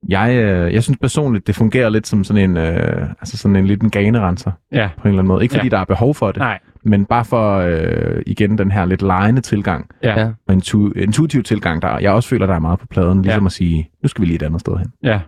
Jeg, 0.09 0.35
øh, 0.35 0.73
jeg 0.73 0.83
synes 0.83 0.97
personligt, 1.01 1.47
det 1.47 1.55
fungerer 1.55 1.89
lidt 1.89 2.07
som 2.07 2.23
sådan 2.23 2.49
en, 2.49 2.57
øh, 2.57 3.09
altså 3.21 3.37
sådan 3.37 3.55
en 3.55 3.67
liten 3.67 3.89
ganerenser 3.89 4.51
ja. 4.71 4.89
på 4.97 5.01
en 5.03 5.07
eller 5.09 5.19
anden 5.19 5.27
måde. 5.27 5.43
Ikke 5.43 5.53
fordi 5.55 5.65
Ja. 5.67 5.69
der 5.69 5.77
er 5.77 5.85
behov 5.85 6.15
for 6.15 6.27
det, 6.31 6.37
Nej. 6.39 6.59
men 6.85 7.05
bare 7.05 7.25
for 7.25 7.57
øh, 7.57 8.21
igen 8.27 8.57
den 8.57 8.71
her 8.71 8.85
lidt 8.85 9.01
lejende 9.01 9.41
tilgang, 9.41 9.89
ja. 10.03 10.25
og 10.47 10.53
intu- 10.55 10.91
intuitiv 11.01 11.43
tilgang, 11.43 11.81
der 11.81 11.99
jeg 11.99 12.11
også 12.11 12.29
føler, 12.29 12.45
der 12.45 12.53
er 12.55 12.59
meget 12.59 12.79
på 12.79 12.87
pladen, 12.87 13.21
ligesom 13.21 13.43
Ja. 13.43 13.45
at 13.45 13.51
sige, 13.51 13.89
nu 14.03 14.07
skal 14.09 14.21
vi 14.21 14.25
lige 14.27 14.35
et 14.35 14.43
andet 14.43 14.61
sted 14.61 14.77
hen. 14.77 14.87
ja. 15.03 15.19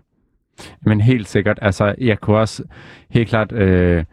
Men 0.86 1.02
helt 1.02 1.28
sikkert, 1.28 1.60
altså 1.62 1.96
jeg 1.98 2.20
kunne 2.20 2.38
også 2.38 2.64
helt 3.10 3.30
klart, 3.30 3.52
øh, 3.52 4.04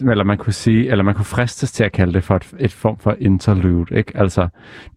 eller 0.00 0.24
man 0.24 0.38
kunne 0.38 0.52
sige, 0.52 0.90
eller 0.90 1.04
man 1.04 1.14
kunne 1.14 1.24
fristes 1.24 1.72
til 1.72 1.84
at 1.84 1.92
kalde 1.92 2.12
det 2.12 2.24
for 2.24 2.36
et, 2.36 2.54
et 2.58 2.72
form 2.72 2.98
for 2.98 3.16
interlude, 3.20 3.96
ikke? 3.96 4.12
Altså, 4.14 4.48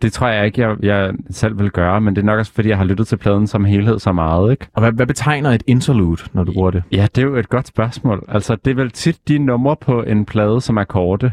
det 0.01 0.13
tror 0.13 0.27
jeg 0.27 0.45
ikke, 0.45 0.61
jeg, 0.61 0.75
jeg 0.81 1.13
selv 1.29 1.59
vil 1.59 1.71
gøre, 1.71 2.01
men 2.01 2.15
det 2.15 2.21
er 2.21 2.25
nok 2.25 2.39
også, 2.39 2.51
fordi 2.53 2.69
jeg 2.69 2.77
har 2.77 2.85
lyttet 2.85 3.07
til 3.07 3.17
pladen 3.17 3.47
som 3.47 3.65
helhed 3.65 3.99
så 3.99 4.11
meget, 4.11 4.51
ikke? 4.51 4.67
Og 4.73 4.81
hvad, 4.81 4.91
hvad 4.91 5.05
betegner 5.05 5.51
et 5.51 5.63
interlude, 5.67 6.21
når 6.33 6.43
du 6.43 6.53
bruger 6.53 6.71
det? 6.71 6.83
Ja, 6.91 7.07
det 7.15 7.21
er 7.21 7.27
jo 7.27 7.35
et 7.35 7.49
godt 7.49 7.67
spørgsmål. 7.67 8.25
Altså, 8.27 8.55
det 8.65 8.71
er 8.71 8.75
vel 8.75 8.91
tit 8.91 9.27
de 9.27 9.37
numre 9.37 9.75
på 9.75 10.03
en 10.03 10.25
plade, 10.25 10.61
som 10.61 10.77
er 10.77 10.83
korte. 10.83 11.31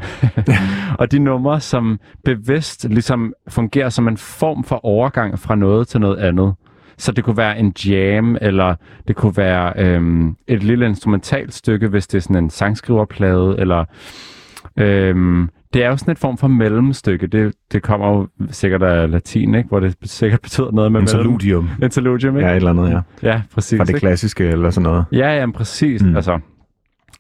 og 1.01 1.13
de 1.13 1.19
numre, 1.19 1.61
som 1.61 2.01
bevidst 2.25 2.89
ligesom 2.89 3.35
fungerer 3.49 3.89
som 3.89 4.09
en 4.09 4.17
form 4.17 4.65
for 4.65 4.85
overgang 4.85 5.39
fra 5.39 5.55
noget 5.55 5.89
til 5.89 6.01
noget 6.01 6.17
andet. 6.17 6.55
Så 7.03 7.13
det 7.13 7.25
kunne 7.25 7.37
være 7.37 7.59
en 7.59 7.73
jam, 7.87 8.37
eller 8.41 8.75
det 9.09 9.17
kunne 9.17 9.37
være 9.37 9.73
øhm, 9.77 10.37
et 10.47 10.63
lille 10.63 10.87
instrumentalt 10.87 11.55
stykke, 11.55 11.89
hvis 11.89 12.07
det 12.07 12.19
er 12.19 12.23
sådan 12.23 12.45
en 12.45 12.51
sangskriverplade, 12.51 13.57
eller... 13.59 13.85
Øhm, 14.77 15.49
det 15.73 15.85
er 15.85 15.89
jo 15.89 15.97
sådan 15.97 16.13
et 16.13 16.19
form 16.19 16.39
for 16.39 16.49
mellemstykke. 16.49 17.27
Det, 17.27 17.55
det 17.73 17.83
kommer 17.83 18.09
jo 18.09 18.29
sikkert 18.51 18.83
af 18.83 19.11
latin, 19.11 19.55
ikke? 19.55 19.69
hvor 19.69 19.81
det 19.81 19.97
sikkert 20.05 20.41
betyder 20.41 20.71
noget 20.71 20.93
med 20.93 21.01
Interludium. 21.01 21.65
mellem. 21.65 21.83
Interludium. 21.83 22.37
ikke? 22.37 22.49
Ja, 22.49 22.53
et 22.53 22.57
eller 22.57 22.71
andet, 22.71 22.91
ja. 22.91 23.29
ja 23.31 23.43
præcis. 23.55 23.77
Fra 23.77 23.85
det 23.85 23.91
ikke? 23.91 24.01
klassiske 24.01 24.49
eller 24.49 24.71
sådan 24.71 24.83
noget. 24.91 25.05
Ja, 25.13 25.39
ja, 25.39 25.51
præcis. 25.51 26.03
Mm. 26.03 26.17
Altså, 26.17 26.39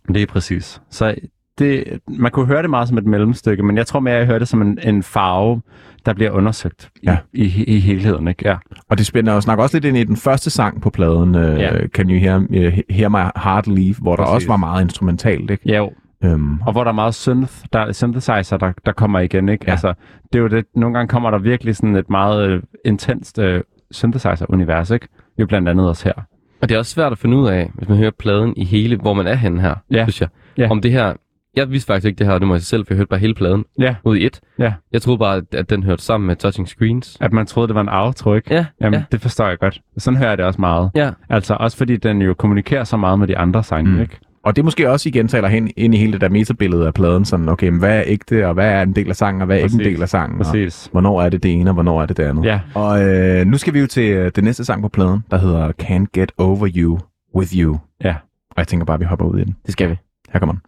det 0.08 0.22
er 0.22 0.26
præcis. 0.26 0.82
Så 0.90 1.14
det, 1.58 1.84
man 2.08 2.30
kunne 2.30 2.46
høre 2.46 2.62
det 2.62 2.70
meget 2.70 2.88
som 2.88 2.98
et 2.98 3.06
mellemstykke, 3.06 3.62
men 3.62 3.76
jeg 3.76 3.86
tror 3.86 4.00
mere, 4.00 4.14
jeg 4.14 4.26
hører 4.26 4.38
det 4.38 4.48
som 4.48 4.62
en, 4.62 4.78
en 4.84 5.02
farve, 5.02 5.62
der 6.06 6.12
bliver 6.14 6.30
undersøgt 6.30 6.90
Ja. 7.04 7.16
i, 7.32 7.42
i, 7.44 7.64
i 7.64 7.78
helheden. 7.78 8.28
Ikke? 8.28 8.48
Ja. 8.48 8.56
Og 8.88 8.98
det 8.98 9.06
spænder 9.06 9.34
jo 9.34 9.40
snakke 9.40 9.62
også 9.62 9.76
lidt 9.76 9.84
ind 9.84 9.96
i 9.96 10.04
den 10.04 10.16
første 10.16 10.50
sang 10.50 10.82
på 10.82 10.90
pladen, 10.90 11.34
uh, 11.34 11.60
Ja. 11.60 11.86
Can 11.86 12.10
You 12.10 12.18
Hear, 12.18 12.38
uh, 12.38 12.78
hear 12.90 13.08
My 13.08 13.40
Heart 13.44 13.66
Leave, 13.66 13.94
hvor 14.02 14.16
der 14.16 14.24
Præcis. 14.24 14.34
også 14.34 14.48
var 14.48 14.56
meget 14.56 14.82
instrumentalt, 14.84 15.50
ikke? 15.50 15.62
ja, 15.68 15.76
jo. 15.76 15.92
Øhm, 16.24 16.60
Og 16.60 16.72
hvor 16.72 16.84
der 16.84 16.90
er 16.90 16.94
meget 16.94 17.14
synth, 17.14 17.52
der 17.72 17.78
er 17.78 17.92
synthesizer, 17.92 18.56
der, 18.56 18.72
der 18.86 18.92
kommer 18.92 19.18
igen. 19.20 19.48
Ikke? 19.48 19.64
Ja. 19.66 19.70
Altså, 19.70 19.94
det 20.32 20.38
er 20.38 20.42
jo 20.42 20.48
det, 20.48 20.64
nogle 20.76 20.96
gange 20.96 21.08
kommer 21.08 21.30
der 21.30 21.38
virkelig 21.38 21.76
sådan 21.76 21.96
et 21.96 22.10
meget 22.10 22.48
øh, 22.50 22.62
intenst 22.84 23.38
øh, 23.38 23.60
synthesizer-univers, 23.90 24.90
ikke? 24.90 25.08
Jo 25.38 25.46
blandt 25.46 25.68
andet 25.68 25.88
også 25.88 26.04
her. 26.04 26.22
Og 26.62 26.68
det 26.68 26.74
er 26.74 26.78
også 26.78 26.92
svært 26.92 27.12
at 27.12 27.18
finde 27.18 27.36
ud 27.36 27.48
af, 27.48 27.70
hvis 27.74 27.88
man 27.88 27.98
hører 27.98 28.10
pladen 28.18 28.54
i 28.56 28.64
hele, 28.64 28.96
hvor 28.96 29.14
man 29.14 29.26
er 29.26 29.34
henne 29.34 29.60
her, 29.60 29.74
Ja. 29.90 30.04
synes 30.04 30.20
jeg. 30.20 30.28
Ja. 30.58 30.70
Om 30.70 30.80
det 30.80 30.92
her... 30.92 31.12
Jeg 31.56 31.70
vidste 31.70 31.86
faktisk 31.86 32.06
ikke 32.06 32.18
det 32.18 32.26
her, 32.26 32.38
det 32.38 32.48
må 32.48 32.54
jeg 32.54 32.62
selv, 32.62 32.86
for 32.86 32.94
jeg 32.94 32.96
hørte 32.96 33.08
bare 33.08 33.20
hele 33.20 33.34
pladen 33.34 33.64
Ja, 33.78 33.94
ud 34.04 34.16
i 34.16 34.26
et. 34.26 34.40
ja. 34.58 34.72
Jeg 34.92 35.02
troede 35.02 35.18
bare, 35.18 35.42
at- 35.52 35.70
den 35.70 35.82
hørte 35.82 36.02
sammen 36.02 36.26
med 36.26 36.36
Touching 36.36 36.68
Screens. 36.68 37.16
At 37.20 37.32
man 37.32 37.46
troede, 37.46 37.68
det 37.68 37.74
var 37.74 37.80
en 37.80 37.88
outro, 37.88 38.34
ikke? 38.34 38.54
Ja, 38.54 38.66
Jamen, 38.80 38.94
ja. 39.00 39.04
det 39.12 39.20
forstår 39.20 39.48
jeg 39.48 39.58
godt. 39.58 39.80
Sådan 39.98 40.16
hører 40.18 40.28
jeg 40.30 40.38
det 40.38 40.46
også 40.46 40.60
meget. 40.60 40.90
Ja, 40.94 41.10
Altså 41.30 41.54
også 41.60 41.76
fordi 41.76 41.96
den 41.96 42.22
jo 42.22 42.34
kommunikerer 42.34 42.84
så 42.84 42.96
meget 42.96 43.18
med 43.18 43.28
de 43.28 43.38
andre 43.38 43.64
sange, 43.64 43.90
Mm. 43.90 44.00
ikke? 44.00 44.18
og 44.44 44.56
det 44.56 44.64
måske 44.64 44.90
også 44.90 45.08
igen 45.08 45.28
taler 45.28 45.48
hen 45.48 45.70
ind 45.76 45.94
i 45.94 45.98
hele 45.98 46.12
det 46.12 46.20
der 46.20 46.28
metabillede 46.28 46.86
af 46.86 46.94
pladen, 46.94 47.24
sådan, 47.24 47.48
okay, 47.48 47.68
men 47.68 47.78
hvad 47.78 47.98
er 47.98 48.02
ægte, 48.06 48.46
og 48.48 48.54
hvad 48.54 48.70
er 48.72 48.82
en 48.82 48.92
del 48.96 49.08
af 49.08 49.16
sangen, 49.16 49.42
og 49.42 49.46
hvad 49.46 49.56
er 49.56 49.62
ikke 49.62 49.72
en 49.74 49.78
Præcis. 49.78 49.92
del 49.94 50.02
af 50.02 50.08
sangen, 50.08 50.38
og 50.40 50.44
Præcis. 50.46 50.88
hvornår 50.92 51.22
er 51.22 51.28
det 51.28 51.42
det 51.42 51.52
ene, 51.52 51.70
og 51.70 51.74
hvornår 51.74 52.02
er 52.02 52.06
det 52.06 52.16
det 52.16 52.22
andet. 52.22 52.44
Ja, 52.44 52.60
Og 52.74 53.04
øh, 53.04 53.46
nu 53.46 53.56
skal 53.58 53.74
vi 53.74 53.80
jo 53.80 53.86
til 53.86 54.10
øh, 54.12 54.30
det 54.36 54.44
næste 54.44 54.64
sang 54.64 54.82
på 54.82 54.88
pladen, 54.88 55.24
der 55.30 55.38
hedder 55.38 55.72
Can't 55.82 56.06
Get 56.14 56.32
Over 56.38 56.68
You 56.76 56.98
With 57.36 57.56
You. 57.58 57.78
ja. 58.04 58.14
Og 58.50 58.54
jeg 58.58 58.68
tænker 58.68 58.86
bare, 58.86 58.94
at 58.94 59.00
vi 59.00 59.04
hopper 59.04 59.26
ud 59.26 59.38
i 59.38 59.44
den. 59.44 59.56
det 59.66 59.72
skal 59.72 59.90
vi. 59.90 59.96
Her 60.32 60.38
kommer 60.40 60.52
den. 60.54 60.62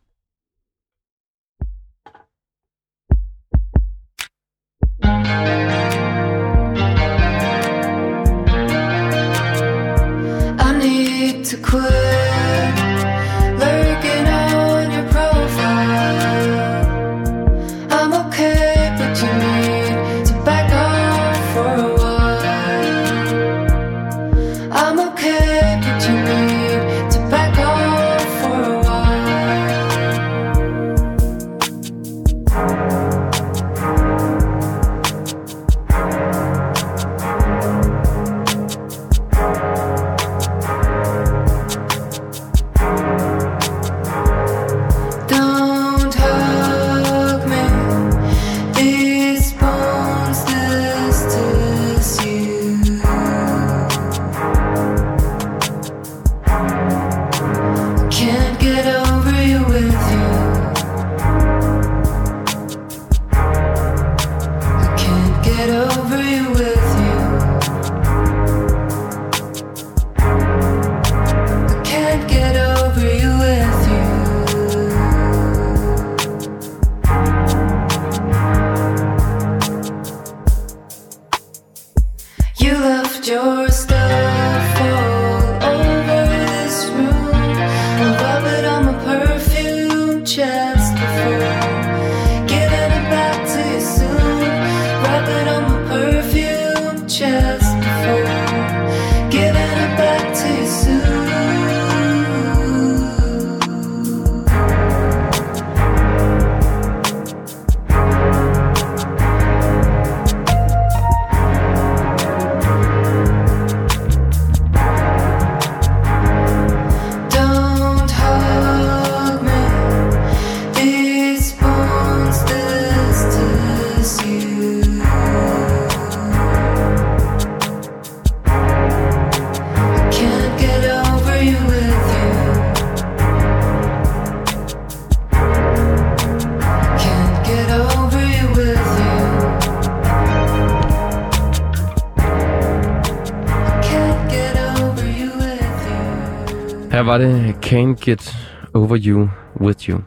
Over 148.75 148.99
You 149.07 149.29
With 149.61 149.89
You. 149.91 149.99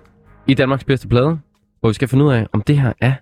I 0.48 0.54
Danmarks 0.54 0.84
bedste 0.84 1.08
plade, 1.08 1.40
hvor 1.80 1.90
vi 1.90 1.94
skal 1.94 2.08
finde 2.08 2.26
ud 2.26 2.32
af, 2.32 2.48
om 2.54 2.62
det 2.62 2.80
her 2.80 2.94
er 3.02 3.14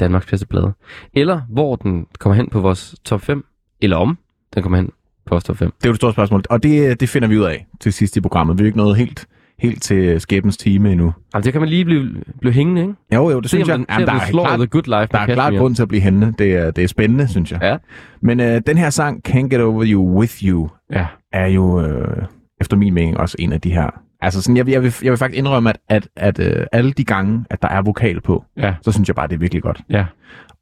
Danmarks 0.00 0.26
bedste 0.26 0.46
plade. 0.46 0.72
Eller 1.14 1.40
hvor 1.50 1.76
den 1.76 2.06
kommer 2.18 2.34
hen 2.34 2.48
på 2.50 2.60
vores 2.60 2.94
top 3.04 3.20
5. 3.20 3.44
Eller 3.82 3.96
om 3.96 4.18
den 4.54 4.62
kommer 4.62 4.76
hen 4.78 4.86
på 5.26 5.30
vores 5.34 5.44
top 5.44 5.56
5. 5.56 5.70
Det 5.78 5.84
er 5.86 5.88
jo 5.88 5.92
et 5.92 5.96
stort 5.96 6.12
spørgsmål, 6.12 6.42
og 6.50 6.62
det, 6.62 7.00
det 7.00 7.08
finder 7.08 7.28
vi 7.28 7.38
ud 7.38 7.44
af 7.44 7.66
til 7.80 7.92
sidst 7.92 8.16
i 8.16 8.20
programmet. 8.20 8.58
Vi 8.58 8.62
er 8.62 8.64
jo 8.64 8.66
ikke 8.66 8.78
nået 8.78 8.96
helt, 8.96 9.26
helt 9.58 9.82
til 9.82 10.20
skæbens 10.20 10.56
time 10.56 10.92
endnu. 10.92 11.12
Jamen, 11.34 11.44
det 11.44 11.52
kan 11.52 11.60
man 11.62 11.68
lige 11.70 11.84
blive, 11.84 12.22
blive 12.40 12.52
hængende, 12.52 12.80
ikke? 12.82 12.94
Jo, 13.14 13.30
jo, 13.30 13.40
det 13.40 13.50
Se 13.50 13.56
synes 13.56 13.68
jeg. 13.68 13.78
den, 13.78 13.86
Jamen, 13.90 14.06
der 14.08 14.14
er 14.14 14.18
klart, 14.30 14.58
The 14.58 14.66
Good 14.66 15.00
Life 15.00 15.08
der 15.12 15.18
er 15.18 15.34
klart 15.34 15.54
grund 15.54 15.74
til 15.74 15.82
at 15.82 15.88
blive 15.88 16.00
hængende. 16.00 16.34
Det 16.38 16.54
er, 16.54 16.70
det 16.70 16.84
er 16.84 16.88
spændende, 16.88 17.28
synes 17.28 17.52
jeg. 17.52 17.58
Ja. 17.62 17.76
Men 18.20 18.40
øh, 18.40 18.60
den 18.66 18.78
her 18.78 18.90
sang, 18.90 19.22
Can't 19.28 19.48
Get 19.48 19.60
Over 19.60 19.84
You 19.86 20.18
With 20.18 20.44
You, 20.44 20.68
Ja. 20.90 21.06
er 21.32 21.46
jo 21.46 21.80
øh, 21.80 22.22
efter 22.60 22.76
min 22.76 22.94
mening 22.94 23.16
også 23.16 23.36
en 23.38 23.52
af 23.52 23.60
de 23.60 23.72
her. 23.72 23.90
Altså 24.24 24.42
sådan, 24.42 24.56
jeg, 24.56 24.66
vil- 24.66 24.72
jeg, 24.72 24.82
vil, 24.82 24.94
jeg 25.02 25.10
vil 25.10 25.18
faktisk 25.18 25.38
indrømme, 25.38 25.70
at, 25.70 25.76
at, 26.16 26.38
at 26.38 26.38
øh, 26.60 26.66
alle 26.72 26.92
de 26.92 27.04
gange, 27.04 27.44
at 27.50 27.62
der 27.62 27.68
er 27.68 27.82
vokal 27.82 28.20
på, 28.20 28.44
Ja. 28.56 28.74
så 28.82 28.92
synes 28.92 29.08
jeg 29.08 29.16
bare, 29.16 29.26
det 29.28 29.34
er 29.34 29.38
virkelig 29.38 29.62
godt. 29.62 29.80
Ja. 29.90 30.04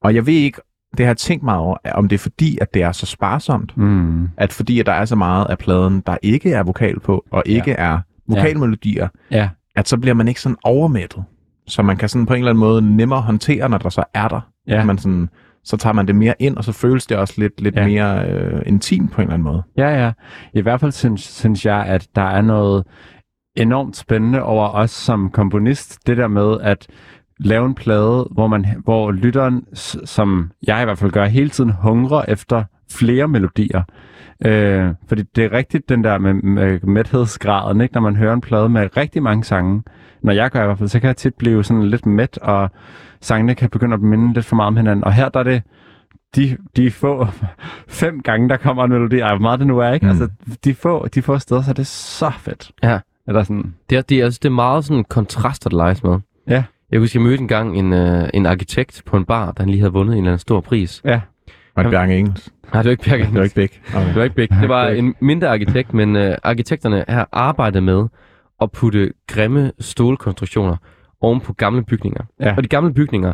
Og 0.02 0.14
jeg 0.14 0.26
ved 0.26 0.34
ikke, 0.34 0.60
det 0.96 1.06
har 1.06 1.10
jeg 1.10 1.16
tænkt 1.16 1.44
meget 1.44 1.60
over, 1.60 1.76
om 1.94 2.08
det 2.08 2.16
er 2.16 2.18
fordi, 2.18 2.58
at 2.60 2.74
det 2.74 2.82
er 2.82 2.92
så 2.92 3.06
sparsomt, 3.06 3.76
Mm. 3.76 4.28
at 4.36 4.52
fordi 4.52 4.80
at 4.80 4.86
der 4.86 4.92
er 4.92 5.04
så 5.04 5.16
meget 5.16 5.46
af 5.50 5.58
pladen, 5.58 6.02
der 6.06 6.16
ikke 6.22 6.52
er 6.52 6.62
vokal 6.62 7.00
på, 7.00 7.24
og 7.30 7.42
ikke 7.46 7.70
ja. 7.70 7.76
er 7.78 7.98
vokalmelodier, 8.28 9.08
Ja. 9.30 9.48
at 9.76 9.88
så 9.88 9.96
bliver 9.98 10.14
man 10.14 10.28
ikke 10.28 10.40
sådan 10.40 10.56
overmættet. 10.64 11.24
Så 11.66 11.82
man 11.82 11.96
kan 11.96 12.08
sådan 12.08 12.26
på 12.26 12.34
en 12.34 12.38
eller 12.38 12.50
anden 12.50 12.60
måde 12.60 12.96
nemmere 12.96 13.20
håndtere, 13.20 13.68
når 13.68 13.78
der 13.78 13.88
så 13.88 14.04
er 14.14 14.28
der. 14.28 14.40
Ja. 14.66 14.84
Man 14.84 14.98
sådan, 14.98 15.28
så 15.64 15.76
tager 15.76 15.92
man 15.94 16.06
det 16.06 16.14
mere 16.16 16.34
ind, 16.38 16.56
og 16.56 16.64
så 16.64 16.72
føles 16.72 17.06
det 17.06 17.16
også 17.16 17.34
lidt, 17.36 17.60
lidt 17.60 17.74
Ja. 17.76 17.80
ja. 17.80 17.86
mere 17.88 18.28
øh, 18.28 18.62
intimt 18.66 19.12
på 19.12 19.20
en 19.20 19.22
eller 19.28 19.34
anden 19.34 19.44
måde. 19.44 19.62
Ja, 19.76 20.04
ja. 20.04 20.12
I 20.54 20.60
hvert 20.60 20.80
fald 20.80 20.92
synes, 20.92 21.20
synes 21.20 21.66
jeg, 21.66 21.84
at 21.86 22.06
der 22.16 22.22
er 22.22 22.40
noget 22.42 22.84
enormt 23.57 23.96
spændende 23.96 24.42
over 24.42 24.68
os 24.68 24.90
som 24.90 25.30
komponist. 25.30 26.07
Det 26.07 26.16
der 26.16 26.28
med 26.28 26.61
at 26.61 26.86
lave 27.38 27.66
en 27.66 27.74
plade, 27.74 28.28
hvor, 28.30 28.46
man, 28.46 28.66
hvor 28.84 29.12
lytteren, 29.12 29.64
som 30.05 30.50
jeg 30.66 30.82
i 30.82 30.84
hvert 30.84 30.98
fald 30.98 31.11
gør, 31.11 31.24
hele 31.24 31.50
tiden 31.50 31.70
hungrer 31.70 32.24
efter 32.28 32.64
flere 32.90 33.28
melodier. 33.28 33.82
Øh, 34.44 34.94
fordi 35.09 35.22
det 35.22 35.44
er 35.44 35.53
rigtigt, 35.53 35.88
den 35.88 36.05
der 36.05 36.18
med, 36.18 36.34
med 36.34 36.80
mæthedsgraden, 36.82 37.80
ikke? 37.80 37.94
når 37.94 38.00
man 38.00 38.16
hører 38.16 38.34
en 38.34 38.40
plade 38.40 38.68
med 38.68 38.96
rigtig 38.96 39.22
mange 39.22 39.44
sange. 39.44 39.82
Når 40.22 40.32
jeg 40.32 40.50
gør 40.50 40.62
i 40.62 40.66
hvert 40.66 40.78
fald, 40.78 40.88
så 40.88 41.00
kan 41.00 41.07
jeg 41.07 41.16
tit 41.16 41.34
blive 41.34 41.64
sådan 41.64 41.82
lidt 41.82 42.07
mæt, 42.07 42.38
og 42.38 42.70
sangene 43.20 43.55
kan 43.55 43.70
begynde 43.70 43.94
at 43.94 44.00
minde 44.00 44.34
lidt 44.34 44.46
for 44.46 44.57
meget 44.57 44.66
om 44.66 44.76
hinanden. 44.76 45.05
Og 45.05 45.12
her 45.12 45.28
der 45.28 45.40
er 45.40 45.44
det 45.44 45.62
de, 46.36 46.57
de 46.76 46.90
få 46.90 47.26
fem 47.88 48.20
gange, 48.20 48.48
der 48.48 48.57
kommer 48.57 48.84
en 48.84 48.90
melodi, 48.90 49.18
ej, 49.18 49.28
hvor 49.28 49.42
meget 49.42 49.59
det 49.59 49.66
nu 49.66 49.78
er, 49.78 49.92
ikke? 49.92 50.07
Mm. 50.07 50.11
Altså, 50.11 50.28
de 50.64 50.74
få, 50.74 51.09
de 51.09 51.22
få 51.22 51.38
steder, 51.38 51.62
så 51.62 51.70
er 51.70 51.74
det 51.74 51.86
så 51.86 52.32
fedt. 52.38 52.70
Ja. 52.82 52.98
Eller 53.29 53.43
sådan, 53.43 53.75
Det 53.91 53.99
er, 53.99 54.03
det 54.03 54.20
er, 54.20 54.25
altså, 54.25 54.41
det 54.43 54.49
er 54.49 54.53
meget 54.53 54.85
sådan 54.85 55.05
kontraster, 55.05 55.70
der 55.70 55.77
leges 55.77 56.03
med. 56.05 56.18
Ja. 56.49 56.64
Jeg 56.91 57.01
husker, 57.01 57.20
jeg 57.20 57.25
mødte 57.29 57.41
engang 57.43 57.79
en, 57.79 57.93
øh, 57.93 58.29
en 58.35 58.47
arkitekt 58.47 59.03
på 59.07 59.16
en 59.16 59.25
bar, 59.25 59.53
der 59.53 59.62
han 59.62 59.68
lige 59.70 59.81
havde 59.81 59.93
vundet 59.93 60.12
en 60.12 60.18
eller 60.18 60.31
anden 60.31 60.39
stor 60.39 60.61
pris. 60.61 61.01
ja, 61.05 61.14
Og 61.14 61.20
Jamen- 61.77 61.91
Bjarke 61.91 62.18
Engels. 62.18 62.51
Nej, 62.73 62.83
det 62.83 62.89
var 62.89 62.91
ikke 62.91 63.05
Bjerg 63.05 63.18
Det 63.27 63.35
var 63.35 63.43
ikke 63.43 63.55
begge. 63.55 63.81
Okay. 63.97 64.07
Det 64.09 64.14
var 64.16 64.23
ikke 64.23 64.37
Bæk. 64.37 64.51
Det 64.51 64.68
var 64.68 64.89
en 64.89 65.14
mindre 65.20 65.49
arkitekt, 65.49 65.95
men 65.95 66.16
øh, 66.16 66.37
arkitekterne 66.43 67.05
har 67.09 67.29
arbejdet 67.33 67.83
med 67.83 68.07
at 68.62 68.70
putte 68.73 69.12
grimme 69.27 69.73
stålkonstruktioner 69.79 70.77
oven 71.20 71.41
på 71.41 71.53
gamle 71.53 71.85
bygninger. 71.85 72.25
Ja. 72.41 72.55
Og 72.57 72.62
de 72.62 72.68
gamle 72.68 72.95
bygninger 72.95 73.33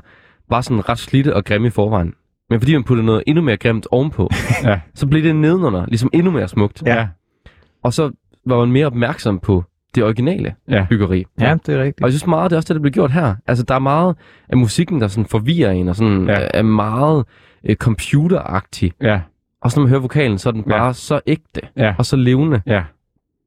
var 0.51 0.61
sådan 0.61 0.89
ret 0.89 0.99
slidte 0.99 1.35
og 1.37 1.45
grimme 1.45 1.67
i 1.67 1.71
forvejen. 1.71 2.15
Men 2.51 2.61
fordi 2.61 2.73
man 2.75 2.85
puttede 2.85 3.07
noget 3.07 3.23
endnu 3.27 3.43
mere 3.43 3.57
grimt 3.57 3.87
ovenpå, 3.91 4.31
Ja. 4.65 4.81
så 4.95 5.07
blev 5.07 5.23
det 5.23 5.37
nedenunder 5.37 5.87
ligesom 5.87 6.11
endnu 6.13 6.31
mere 6.31 6.49
smukt. 6.49 6.83
ja, 6.87 7.09
Og 7.83 7.93
så 7.93 8.11
var 8.47 8.59
man 8.59 8.73
mere 8.73 8.87
opmærksom 8.87 9.39
på 9.39 9.65
det 9.95 10.05
originale 10.05 10.55
ja. 10.69 10.87
byggeri. 10.89 11.25
Ja, 11.41 11.57
det 11.67 11.75
er 11.75 11.79
rigtigt. 11.83 12.01
Og 12.01 12.07
jeg 12.07 12.13
synes 12.13 12.27
meget, 12.27 12.51
det 12.51 12.57
er 12.57 12.59
også 12.59 12.69
det, 12.69 12.75
der 12.75 12.81
bliver 12.83 12.93
gjort 12.93 13.13
her. 13.13 13.35
Altså, 13.47 13.65
der 13.65 13.75
er 13.75 13.79
meget 13.79 14.17
af 14.49 14.57
musikken, 14.57 15.01
der 15.01 15.09
sådan 15.09 15.27
forvirrer 15.27 15.71
en, 15.71 15.89
og 15.89 15.97
sådan 15.97 16.27
Ja. 16.29 16.41
ja. 16.41 16.47
er 16.55 16.63
meget 16.63 17.25
øh, 17.65 17.77
computeragtig. 17.77 18.93
ja, 19.03 19.21
Og 19.63 19.71
så 19.73 19.79
når 19.79 19.83
man 19.83 19.89
hører 19.91 20.01
vokalen, 20.01 20.39
så 20.39 20.49
er 20.49 20.53
den 20.53 20.65
Ja. 20.67 20.79
bare 20.79 20.95
så 20.95 21.21
ægte 21.27 21.61
ja, 21.77 21.95
og 21.99 22.07
så 22.07 22.17
levende. 22.17 22.61
ja. 22.67 22.83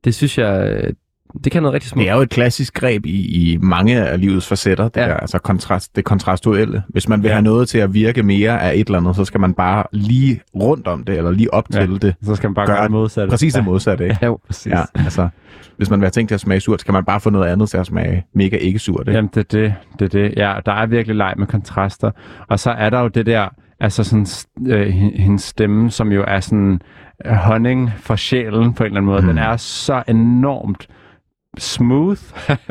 Det 0.04 0.16
synes 0.16 0.38
jeg, 0.38 0.70
øh, 0.84 0.94
det 1.44 1.52
kan 1.52 1.62
noget 1.64 1.74
rigtig 1.74 1.90
smukt. 1.90 2.04
Det 2.04 2.10
er 2.10 2.16
jo 2.16 2.22
et 2.22 2.30
klassisk 2.30 2.74
greb 2.74 3.06
i, 3.06 3.52
i 3.52 3.58
mange 3.62 4.02
af 4.02 4.20
livets 4.20 4.48
facetter, 4.48 4.84
det, 4.90 5.02
Ja. 5.02 5.08
der, 5.08 5.14
altså 5.14 5.40
kontrast, 5.40 5.96
det 5.96 6.04
kontrastuelle. 6.06 6.84
Hvis 6.90 7.10
man 7.10 7.24
vil 7.24 7.28
Ja. 7.30 7.34
have 7.34 7.42
noget 7.42 7.70
til 7.70 7.78
at 7.78 7.94
virke 7.94 8.24
mere 8.24 8.62
af 8.62 8.74
et 8.76 8.88
eller 8.88 9.00
andet, 9.00 9.16
så 9.16 9.26
skal 9.26 9.40
man 9.40 9.54
bare 9.54 9.84
lige 9.92 10.42
rundt 10.56 10.88
om 10.88 11.04
det, 11.04 11.18
eller 11.18 11.32
lige 11.32 11.54
op 11.54 11.66
Ja. 11.74 11.80
til 11.80 12.02
det. 12.02 12.16
Så 12.24 12.36
skal 12.36 12.48
man 12.50 12.56
bare 12.56 12.66
Gør 12.68 12.74
gøre 12.76 12.84
det 12.84 12.92
modsatte. 12.92 13.30
Præcis 13.30 13.54
det 13.54 13.60
ja. 13.60 13.66
modsatte, 13.66 14.04
ikke? 14.04 14.18
Jo. 14.26 14.40
Præcis. 14.48 14.72
Ja, 14.74 14.82
altså, 14.96 15.30
hvis 15.78 15.90
man 15.90 16.00
vil 16.00 16.06
have 16.06 16.12
tænkt 16.12 16.30
til 16.30 16.34
at 16.36 16.40
smage 16.42 16.60
surt, 16.60 16.82
skal 16.82 16.92
man 16.94 17.06
bare 17.06 17.20
få 17.20 17.30
noget 17.30 17.48
andet 17.52 17.70
til 17.70 17.78
at 17.78 17.86
smage 17.86 18.26
mega 18.36 18.58
ikke 18.58 18.80
surt, 18.80 19.00
ikke? 19.08 19.12
Jamen, 19.12 19.30
det 19.34 19.40
er 19.54 19.60
det, 19.60 19.74
det 20.00 20.06
er 20.06 20.10
det. 20.28 20.34
Ja, 20.38 20.54
der 20.66 20.72
er 20.72 20.86
virkelig 20.86 21.16
leg 21.16 21.34
med 21.38 21.48
kontraster. 21.48 22.12
Og 22.50 22.60
så 22.60 22.72
er 22.72 22.90
der 22.90 23.00
jo 23.00 23.08
det 23.08 23.26
der, 23.26 23.48
altså 23.80 24.04
sådan, 24.04 24.28
øh, 24.68 24.88
hen- 24.88 25.14
hendes 25.16 25.42
stemme, 25.44 25.92
som 25.92 26.12
jo 26.12 26.24
er 26.28 26.40
sådan 26.40 26.82
øh, 27.26 27.32
honning 27.34 27.92
for 27.98 28.16
sjælen 28.16 28.74
på 28.74 28.84
en 28.84 28.88
eller 28.88 28.98
anden 28.98 29.06
måde. 29.12 29.22
Mm. 29.22 29.28
Den 29.28 29.38
er 29.38 29.58
så 29.58 30.04
enormt 30.08 30.88
smooth. 31.58 32.22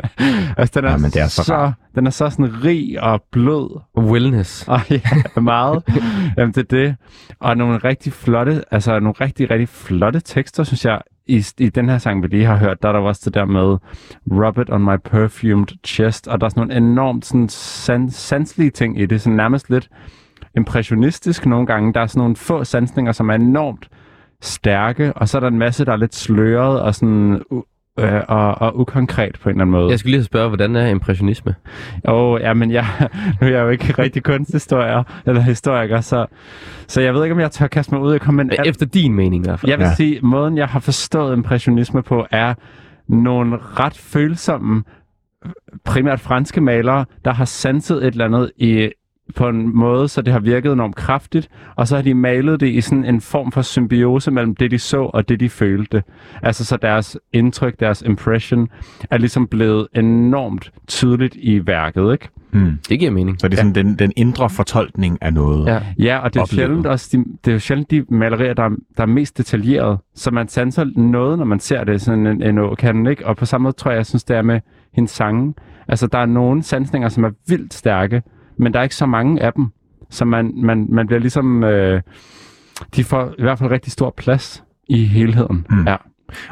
altså, 0.57 0.79
den 0.79 0.85
er, 0.85 0.91
Ja, 0.91 0.97
men 0.97 1.11
det 1.11 1.21
er 1.21 1.27
så 1.27 1.43
så, 1.43 1.71
den 1.95 2.07
er 2.07 2.11
så 2.11 2.29
sådan 2.29 2.63
rig 2.63 3.01
og 3.01 3.23
blød. 3.31 3.79
Wellness. 3.97 4.65
Og 4.67 4.79
ja, 4.89 5.41
meget. 5.41 5.83
Jamen, 6.37 6.53
det 6.53 6.57
er 6.57 6.77
det. 6.77 6.95
Og 7.39 7.57
nogle 7.57 7.77
rigtig 7.77 8.13
flotte, 8.13 8.63
altså 8.71 8.99
nogle 8.99 9.15
rigtig, 9.21 9.49
rigtig 9.49 9.69
flotte 9.69 10.19
tekster, 10.19 10.63
synes 10.63 10.85
jeg, 10.85 11.01
i, 11.27 11.45
i 11.57 11.69
den 11.69 11.89
her 11.89 11.97
sang, 11.97 12.23
vi 12.23 12.27
lige 12.27 12.45
har 12.45 12.57
hørt, 12.57 12.81
der 12.81 12.89
er 12.89 12.93
der 12.93 12.99
også 12.99 13.21
det 13.25 13.33
der 13.33 13.45
med 13.45 13.77
Rub 14.31 14.57
it 14.57 14.69
on 14.69 14.83
my 14.83 14.97
perfumed 15.03 15.67
chest, 15.85 16.27
og 16.27 16.41
der 16.41 16.45
er 16.45 16.49
sådan 16.49 16.67
nogle 16.67 16.89
enormt 16.89 17.25
sådan 17.25 17.49
san, 17.49 18.11
sanselige 18.11 18.71
ting 18.71 18.99
i 18.99 19.05
det, 19.05 19.21
sådan 19.21 19.37
nærmest 19.37 19.69
lidt 19.69 19.89
impressionistisk 20.57 21.45
nogle 21.45 21.67
gange. 21.67 21.93
Der 21.93 22.01
er 22.01 22.07
sådan 22.07 22.19
nogle 22.19 22.35
få 22.35 22.63
sansninger, 22.63 23.11
som 23.11 23.29
er 23.29 23.33
enormt 23.33 23.89
stærke, 24.41 25.13
og 25.13 25.29
så 25.29 25.37
er 25.37 25.39
der 25.39 25.47
en 25.47 25.57
masse, 25.57 25.85
der 25.85 25.91
er 25.91 25.97
lidt 25.97 26.15
sløret 26.15 26.81
og 26.81 26.95
sådan 26.95 27.41
øh, 28.01 28.21
og, 28.27 28.61
og 28.61 28.79
ukonkret 28.79 29.39
på 29.43 29.49
en 29.49 29.55
eller 29.55 29.61
anden 29.61 29.71
måde. 29.71 29.89
Jeg 29.91 29.99
skulle 29.99 30.11
lige 30.11 30.23
spørge, 30.23 30.47
hvordan 30.47 30.75
er 30.75 30.87
impressionisme? 30.87 31.55
Åh, 32.07 32.41
ja, 32.41 32.53
men 32.53 32.71
jeg, 32.71 32.85
nu 33.41 33.47
er 33.47 33.51
jeg 33.51 33.59
jo 33.61 33.69
ikke 33.69 33.93
rigtig 33.99 34.23
kunsthistoriker, 34.23 35.03
eller 35.25 35.41
historiker, 35.41 36.01
så, 36.01 36.25
så 36.87 37.01
jeg 37.01 37.13
ved 37.13 37.23
ikke, 37.23 37.33
om 37.33 37.39
jeg 37.39 37.51
tør 37.51 37.67
kaste 37.67 37.93
mig 37.95 38.01
ud 38.03 38.15
i 38.15 38.17
komme. 38.17 38.49
Efter 38.65 38.85
din 38.85 39.13
mening 39.13 39.45
i 39.45 39.47
hvert 39.47 39.59
fald. 39.59 39.69
Jeg 39.69 39.79
vil 39.79 39.85
Ja. 39.85 39.93
sige, 39.95 40.19
måden 40.23 40.57
jeg 40.57 40.67
har 40.67 40.79
forstået 40.79 41.35
impressionisme 41.35 42.03
på, 42.03 42.25
er 42.31 42.53
nogle 43.07 43.57
ret 43.61 43.97
følsomme, 43.97 44.83
primært 45.85 46.19
franske 46.19 46.61
malere, 46.61 47.05
der 47.25 47.33
har 47.33 47.45
sanset 47.45 47.97
et 47.97 48.11
eller 48.11 48.25
andet 48.25 48.51
i, 48.57 48.89
på 49.35 49.49
en 49.49 49.75
måde, 49.75 50.07
så 50.07 50.21
det 50.21 50.33
har 50.33 50.39
virket 50.39 50.71
enormt 50.73 50.95
kraftigt, 50.95 51.49
og 51.75 51.87
så 51.87 51.95
har 51.95 52.03
de 52.03 52.13
malet 52.13 52.59
det 52.59 52.67
i 52.67 52.81
sådan 52.81 53.05
en 53.05 53.21
form 53.21 53.51
for 53.51 53.61
symbiose 53.61 54.31
mellem 54.31 54.55
det, 54.55 54.71
de 54.71 54.79
så 54.79 55.01
og 55.01 55.29
det, 55.29 55.39
de 55.39 55.49
følte. 55.49 56.03
Altså 56.41 56.65
så 56.65 56.77
deres 56.77 57.17
indtryk, 57.33 57.79
deres 57.79 58.01
impression, 58.01 58.67
er 59.11 59.17
ligesom 59.17 59.47
blevet 59.47 59.87
enormt 59.95 60.71
tydeligt 60.87 61.35
i 61.35 61.67
værket, 61.67 62.11
ikke? 62.11 62.29
Mm. 62.51 62.71
Det 62.89 62.99
giver 62.99 63.11
mening. 63.11 63.39
Så 63.39 63.47
det 63.47 63.53
er 63.53 63.57
sådan 63.57 63.75
den, 63.75 63.95
den 63.95 64.11
indre 64.15 64.49
fortolkning 64.49 65.17
af 65.21 65.33
noget. 65.33 65.65
Ja. 65.67 65.81
Ja, 65.99 66.17
og 66.17 66.33
det 66.33 66.39
er, 66.39 66.43
oplevet. 66.43 66.49
sjældent 66.49 66.87
også 66.87 67.09
de, 67.11 67.25
det 67.45 67.51
er 67.51 67.53
jo 67.53 67.59
sjældent 67.59 67.91
de 67.91 68.05
malerier, 68.09 68.53
der 68.53 68.63
er, 68.63 68.69
der 68.97 69.03
er 69.03 69.07
mest 69.07 69.37
detaljeret. 69.37 69.97
Så 70.15 70.31
man 70.31 70.47
sanser 70.47 70.85
noget, 70.95 71.37
når 71.37 71.45
man 71.45 71.59
ser 71.59 71.83
det 71.83 72.01
sådan 72.01 72.27
en, 72.27 72.43
en 72.43 72.57
åkanden, 72.57 73.07
ikke? 73.07 73.27
Og 73.27 73.37
på 73.37 73.45
samme 73.45 73.63
måde 73.63 73.73
tror 73.73 73.91
jeg, 73.91 73.97
jeg 73.97 74.05
synes, 74.05 74.23
det 74.23 74.37
er 74.37 74.41
med 74.41 74.59
hendes 74.93 75.11
sange. 75.11 75.53
Altså, 75.87 76.07
der 76.07 76.17
er 76.17 76.25
nogle 76.25 76.63
sansninger, 76.63 77.09
som 77.09 77.23
er 77.23 77.31
vildt 77.47 77.73
stærke, 77.73 78.21
men 78.61 78.73
der 78.73 78.79
er 78.79 78.83
ikke 78.83 78.95
så 78.95 79.05
mange 79.05 79.41
af 79.41 79.53
dem. 79.53 79.67
Så 80.09 80.25
man, 80.25 80.51
man, 80.55 80.85
man 80.89 81.07
bliver 81.07 81.19
ligesom... 81.19 81.63
Øh, 81.63 82.01
de 82.95 83.03
får 83.03 83.33
i 83.39 83.41
hvert 83.41 83.59
fald 83.59 83.71
rigtig 83.71 83.91
stor 83.91 84.13
plads 84.17 84.63
i 84.89 85.03
helheden. 85.05 85.65
Mm. 85.69 85.87
Ja, 85.87 85.95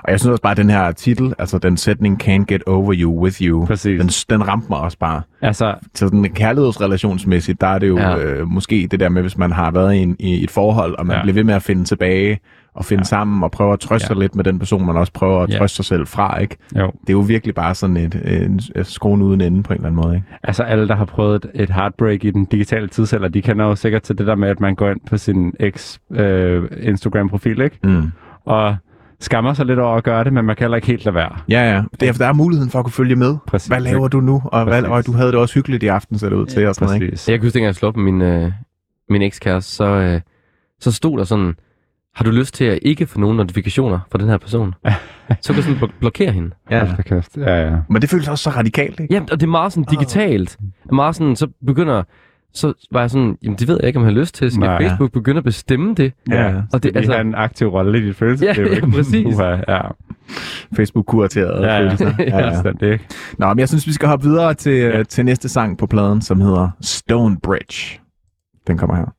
Og 0.03 0.11
jeg 0.11 0.19
synes 0.19 0.31
også 0.31 0.41
bare, 0.41 0.51
at 0.51 0.57
den 0.57 0.69
her 0.69 0.91
titel, 0.91 1.33
altså 1.39 1.57
den 1.57 1.77
sætning, 1.77 2.23
Can't 2.23 2.45
get 2.47 2.63
over 2.67 2.93
you 2.97 3.23
with 3.23 3.41
you, 3.41 3.65
præcis. 3.65 4.25
den, 4.25 4.37
den 4.39 4.47
ramte 4.47 4.67
mig 4.69 4.79
også 4.79 4.97
bare. 4.97 5.21
Altså, 5.41 5.75
Så 5.95 6.07
sådan 6.07 6.23
kærlighedsrelationsmæssigt, 6.23 7.61
der 7.61 7.67
er 7.67 7.79
det 7.79 7.87
jo 7.87 7.97
Ja. 7.97 8.17
øh, 8.17 8.47
måske 8.47 8.87
det 8.91 8.99
der 8.99 9.09
med, 9.09 9.21
hvis 9.21 9.37
man 9.37 9.51
har 9.51 9.71
været 9.71 9.95
i, 9.95 9.97
en, 9.97 10.15
i 10.19 10.43
et 10.43 10.51
forhold, 10.51 10.95
og 10.95 11.05
man 11.05 11.15
ja. 11.15 11.21
bliver 11.21 11.33
ved 11.33 11.43
med 11.43 11.53
at 11.53 11.63
finde 11.63 11.83
tilbage, 11.83 12.39
og 12.79 12.85
finde 12.85 12.99
Ja. 12.99 13.03
ja. 13.03 13.03
sammen, 13.03 13.43
og 13.43 13.51
prøve 13.51 13.73
at 13.73 13.79
trøste 13.79 14.05
Ja. 14.05 14.07
sig 14.07 14.17
lidt 14.17 14.35
med 14.35 14.43
den 14.43 14.59
person, 14.59 14.85
man 14.85 14.97
også 14.97 15.13
prøver 15.13 15.41
at 15.43 15.49
Ja. 15.49 15.57
trøste 15.57 15.75
sig 15.75 15.85
selv 15.85 16.07
fra, 16.07 16.39
ikke? 16.39 16.57
jo. 16.77 16.91
Det 17.01 17.09
er 17.09 17.13
jo 17.13 17.19
virkelig 17.19 17.55
bare 17.55 17.75
sådan 17.75 17.97
et, 17.97 18.21
en, 18.45 18.59
et 18.75 18.87
skruen 18.87 19.21
uden 19.21 19.41
ende 19.41 19.63
på 19.63 19.73
en 19.73 19.77
eller 19.79 19.89
anden 19.89 20.01
måde, 20.03 20.15
ikke? 20.15 20.27
Altså 20.43 20.63
alle, 20.63 20.87
der 20.87 20.95
har 20.95 21.05
prøvet 21.05 21.45
et, 21.45 21.51
et 21.63 21.69
heartbreak 21.69 22.23
i 22.23 22.31
den 22.31 22.45
digitale 22.45 22.87
tidsalder, 22.87 23.27
de 23.27 23.41
kender 23.41 23.65
jo 23.65 23.75
sikkert 23.75 24.01
til 24.03 24.17
det 24.17 24.27
der 24.27 24.35
med, 24.35 24.49
at 24.49 24.59
man 24.59 24.75
går 24.75 24.89
ind 24.89 24.99
på 25.09 25.17
sin 25.17 25.53
eks 25.59 25.99
øh, 26.11 26.63
Instagram-profil, 26.81 27.61
ikke? 27.61 27.79
Mm. 27.83 28.03
og 28.45 28.75
skammer 29.21 29.53
sig 29.53 29.65
lidt 29.65 29.79
over 29.79 29.97
at 29.97 30.03
gøre 30.03 30.23
det, 30.23 30.33
men 30.33 30.45
man 30.45 30.55
kan 30.55 30.63
heller 30.63 30.75
ikke 30.75 30.87
helt 30.87 31.05
lade 31.05 31.15
være. 31.15 31.35
Ja, 31.49 31.73
ja. 31.75 31.81
Det 31.99 32.07
er, 32.09 32.13
der 32.13 32.27
er 32.27 32.33
muligheden 32.33 32.71
for 32.71 32.79
at 32.79 32.85
kunne 32.85 32.91
følge 32.93 33.15
med. 33.15 33.35
Præcis. 33.47 33.67
Hvad 33.67 33.79
laver 33.79 34.07
du 34.07 34.19
nu? 34.21 34.41
Og, 34.45 34.63
hvad, 34.63 34.81
Præcis. 34.83 34.89
og 34.91 35.13
du 35.13 35.17
havde 35.17 35.31
det 35.31 35.39
også 35.39 35.55
hyggeligt 35.55 35.83
i 35.83 35.87
aften, 35.87 36.17
ser 36.19 36.29
det 36.29 36.35
ud 36.35 36.45
til. 36.45 36.67
Og 36.67 36.75
sådan, 36.75 36.85
noget, 36.85 37.01
ikke? 37.01 37.11
Præcis. 37.11 37.29
Jeg 37.29 37.39
kan 37.39 37.45
huske, 37.45 37.53
dengang 37.53 37.67
jeg 37.67 37.75
slog 37.75 37.87
op 37.89 37.95
med 37.97 38.03
min, 38.11 38.21
øh, 38.21 38.51
min 39.09 39.21
ekskæreste, 39.21 39.71
så, 39.71 39.85
øh, 39.85 40.21
så 40.79 40.91
stod 40.91 41.17
der 41.17 41.23
sådan, 41.23 41.53
har 42.19 42.25
du 42.25 42.31
lyst 42.31 42.53
til 42.53 42.65
at 42.65 42.79
ikke 42.81 43.07
få 43.07 43.19
nogen 43.19 43.37
notifikationer 43.37 43.99
fra 44.11 44.17
den 44.19 44.29
her 44.29 44.37
person? 44.37 44.73
så 45.41 45.53
kan 45.53 45.55
du 45.55 45.61
sådan 45.61 45.77
blo- 45.77 45.99
blokere 45.99 46.31
hende. 46.31 46.51
Ja. 46.71 46.85
Hold 46.85 46.97
da 46.97 47.01
kæft. 47.01 47.37
Ja, 47.37 47.69
ja. 47.69 47.77
Men 47.89 48.01
det 48.01 48.09
føles 48.09 48.27
også 48.27 48.43
så 48.43 48.49
radikalt, 48.49 48.99
ikke? 48.99 49.13
Ja, 49.13 49.21
og 49.21 49.39
det 49.39 49.43
er 49.43 49.47
meget 49.51 49.73
sådan 49.73 49.85
digitalt. 49.91 50.57
Meget 50.91 51.15
sådan, 51.15 51.35
så 51.35 51.47
begynder, 51.65 52.03
så 52.53 52.73
var 52.91 52.99
jeg 52.99 53.09
sådan, 53.09 53.37
jamen 53.43 53.57
det 53.59 53.67
ved 53.67 53.77
jeg 53.81 53.87
ikke, 53.87 53.99
om 53.99 54.05
jeg 54.05 54.13
har 54.13 54.19
lyst 54.19 54.35
til. 54.35 54.51
Skal 54.51 54.59
Nej. 54.59 54.81
Facebook 54.81 55.11
begynde 55.11 55.37
at 55.37 55.43
bestemme 55.43 55.95
det? 55.95 56.13
Ja. 56.29 56.53
Og 56.73 56.83
det, 56.83 56.83
Det 56.83 56.95
altså... 56.97 57.19
en 57.19 57.35
aktiv 57.35 57.67
rolle 57.67 57.97
i 57.99 58.01
dit 58.01 58.15
følelsesliv. 58.15 58.63
Ja, 58.65 58.69
ja, 58.69 58.75
ikke? 58.75 58.91
præcis. 58.91 59.25
Uha, 59.35 59.57
ja. 59.67 59.81
Facebook-kuraterede 60.75 61.65
Ja, 61.67 61.73
ja. 61.73 61.79
følelser. 61.81 62.13
Ja, 62.19 62.37
ja. 62.39 62.47
Fuldstændig, 62.49 62.91
ikke? 62.91 63.05
Nå, 63.37 63.47
men 63.47 63.59
jeg 63.59 63.67
synes, 63.69 63.87
vi 63.87 63.93
skal 63.93 64.07
hoppe 64.07 64.25
videre 64.29 64.53
til, 64.53 64.73
Ja. 64.73 64.97
ja. 64.97 65.03
til 65.03 65.25
næste 65.25 65.49
sang 65.49 65.77
på 65.77 65.85
pladen, 65.87 66.21
som 66.21 66.41
hedder 66.41 66.69
Stone 66.81 67.37
Bridge. 67.43 67.99
Den 68.67 68.77
kommer 68.77 68.95
her. 68.95 69.13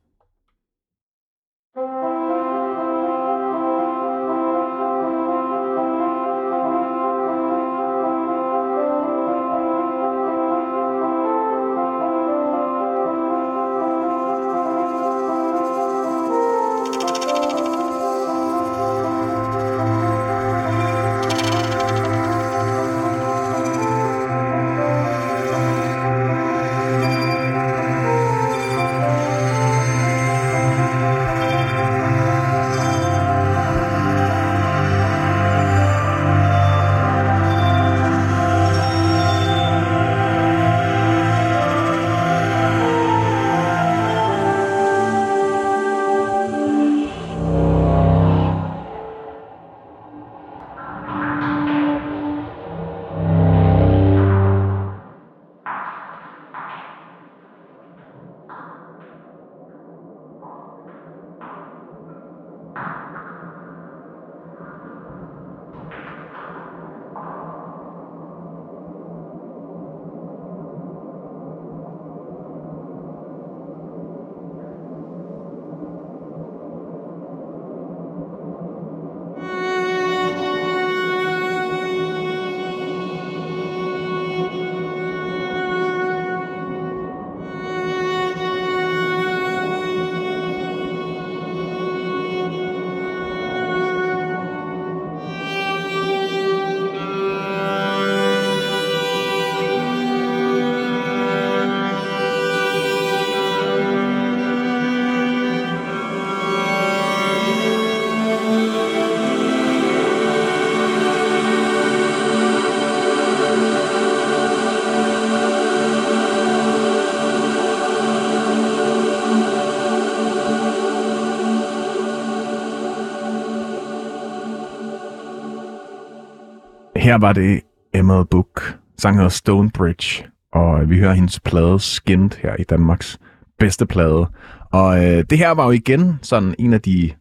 Her 127.11 127.17
var 127.17 127.33
det 127.33 127.61
Emma 127.93 128.23
Book. 128.23 128.79
Sangen 128.97 129.17
hedder 129.17 129.29
Stonebridge, 129.29 130.25
og 130.53 130.89
vi 130.89 130.99
hører 130.99 131.13
hendes 131.13 131.39
plade 131.39 131.79
Skinned 131.79 132.31
her 132.41 132.55
i 132.55 132.63
Danmarks 132.63 133.19
bedste 133.59 133.85
plade. 133.85 134.27
Og 134.71 135.05
øh, 135.05 135.23
det 135.29 135.37
her 135.37 135.51
var 135.51 135.65
jo 135.65 135.71
igen 135.71 136.19
sådan 136.21 136.55
en 136.59 136.73
af 136.73 136.81
de 136.81 137.11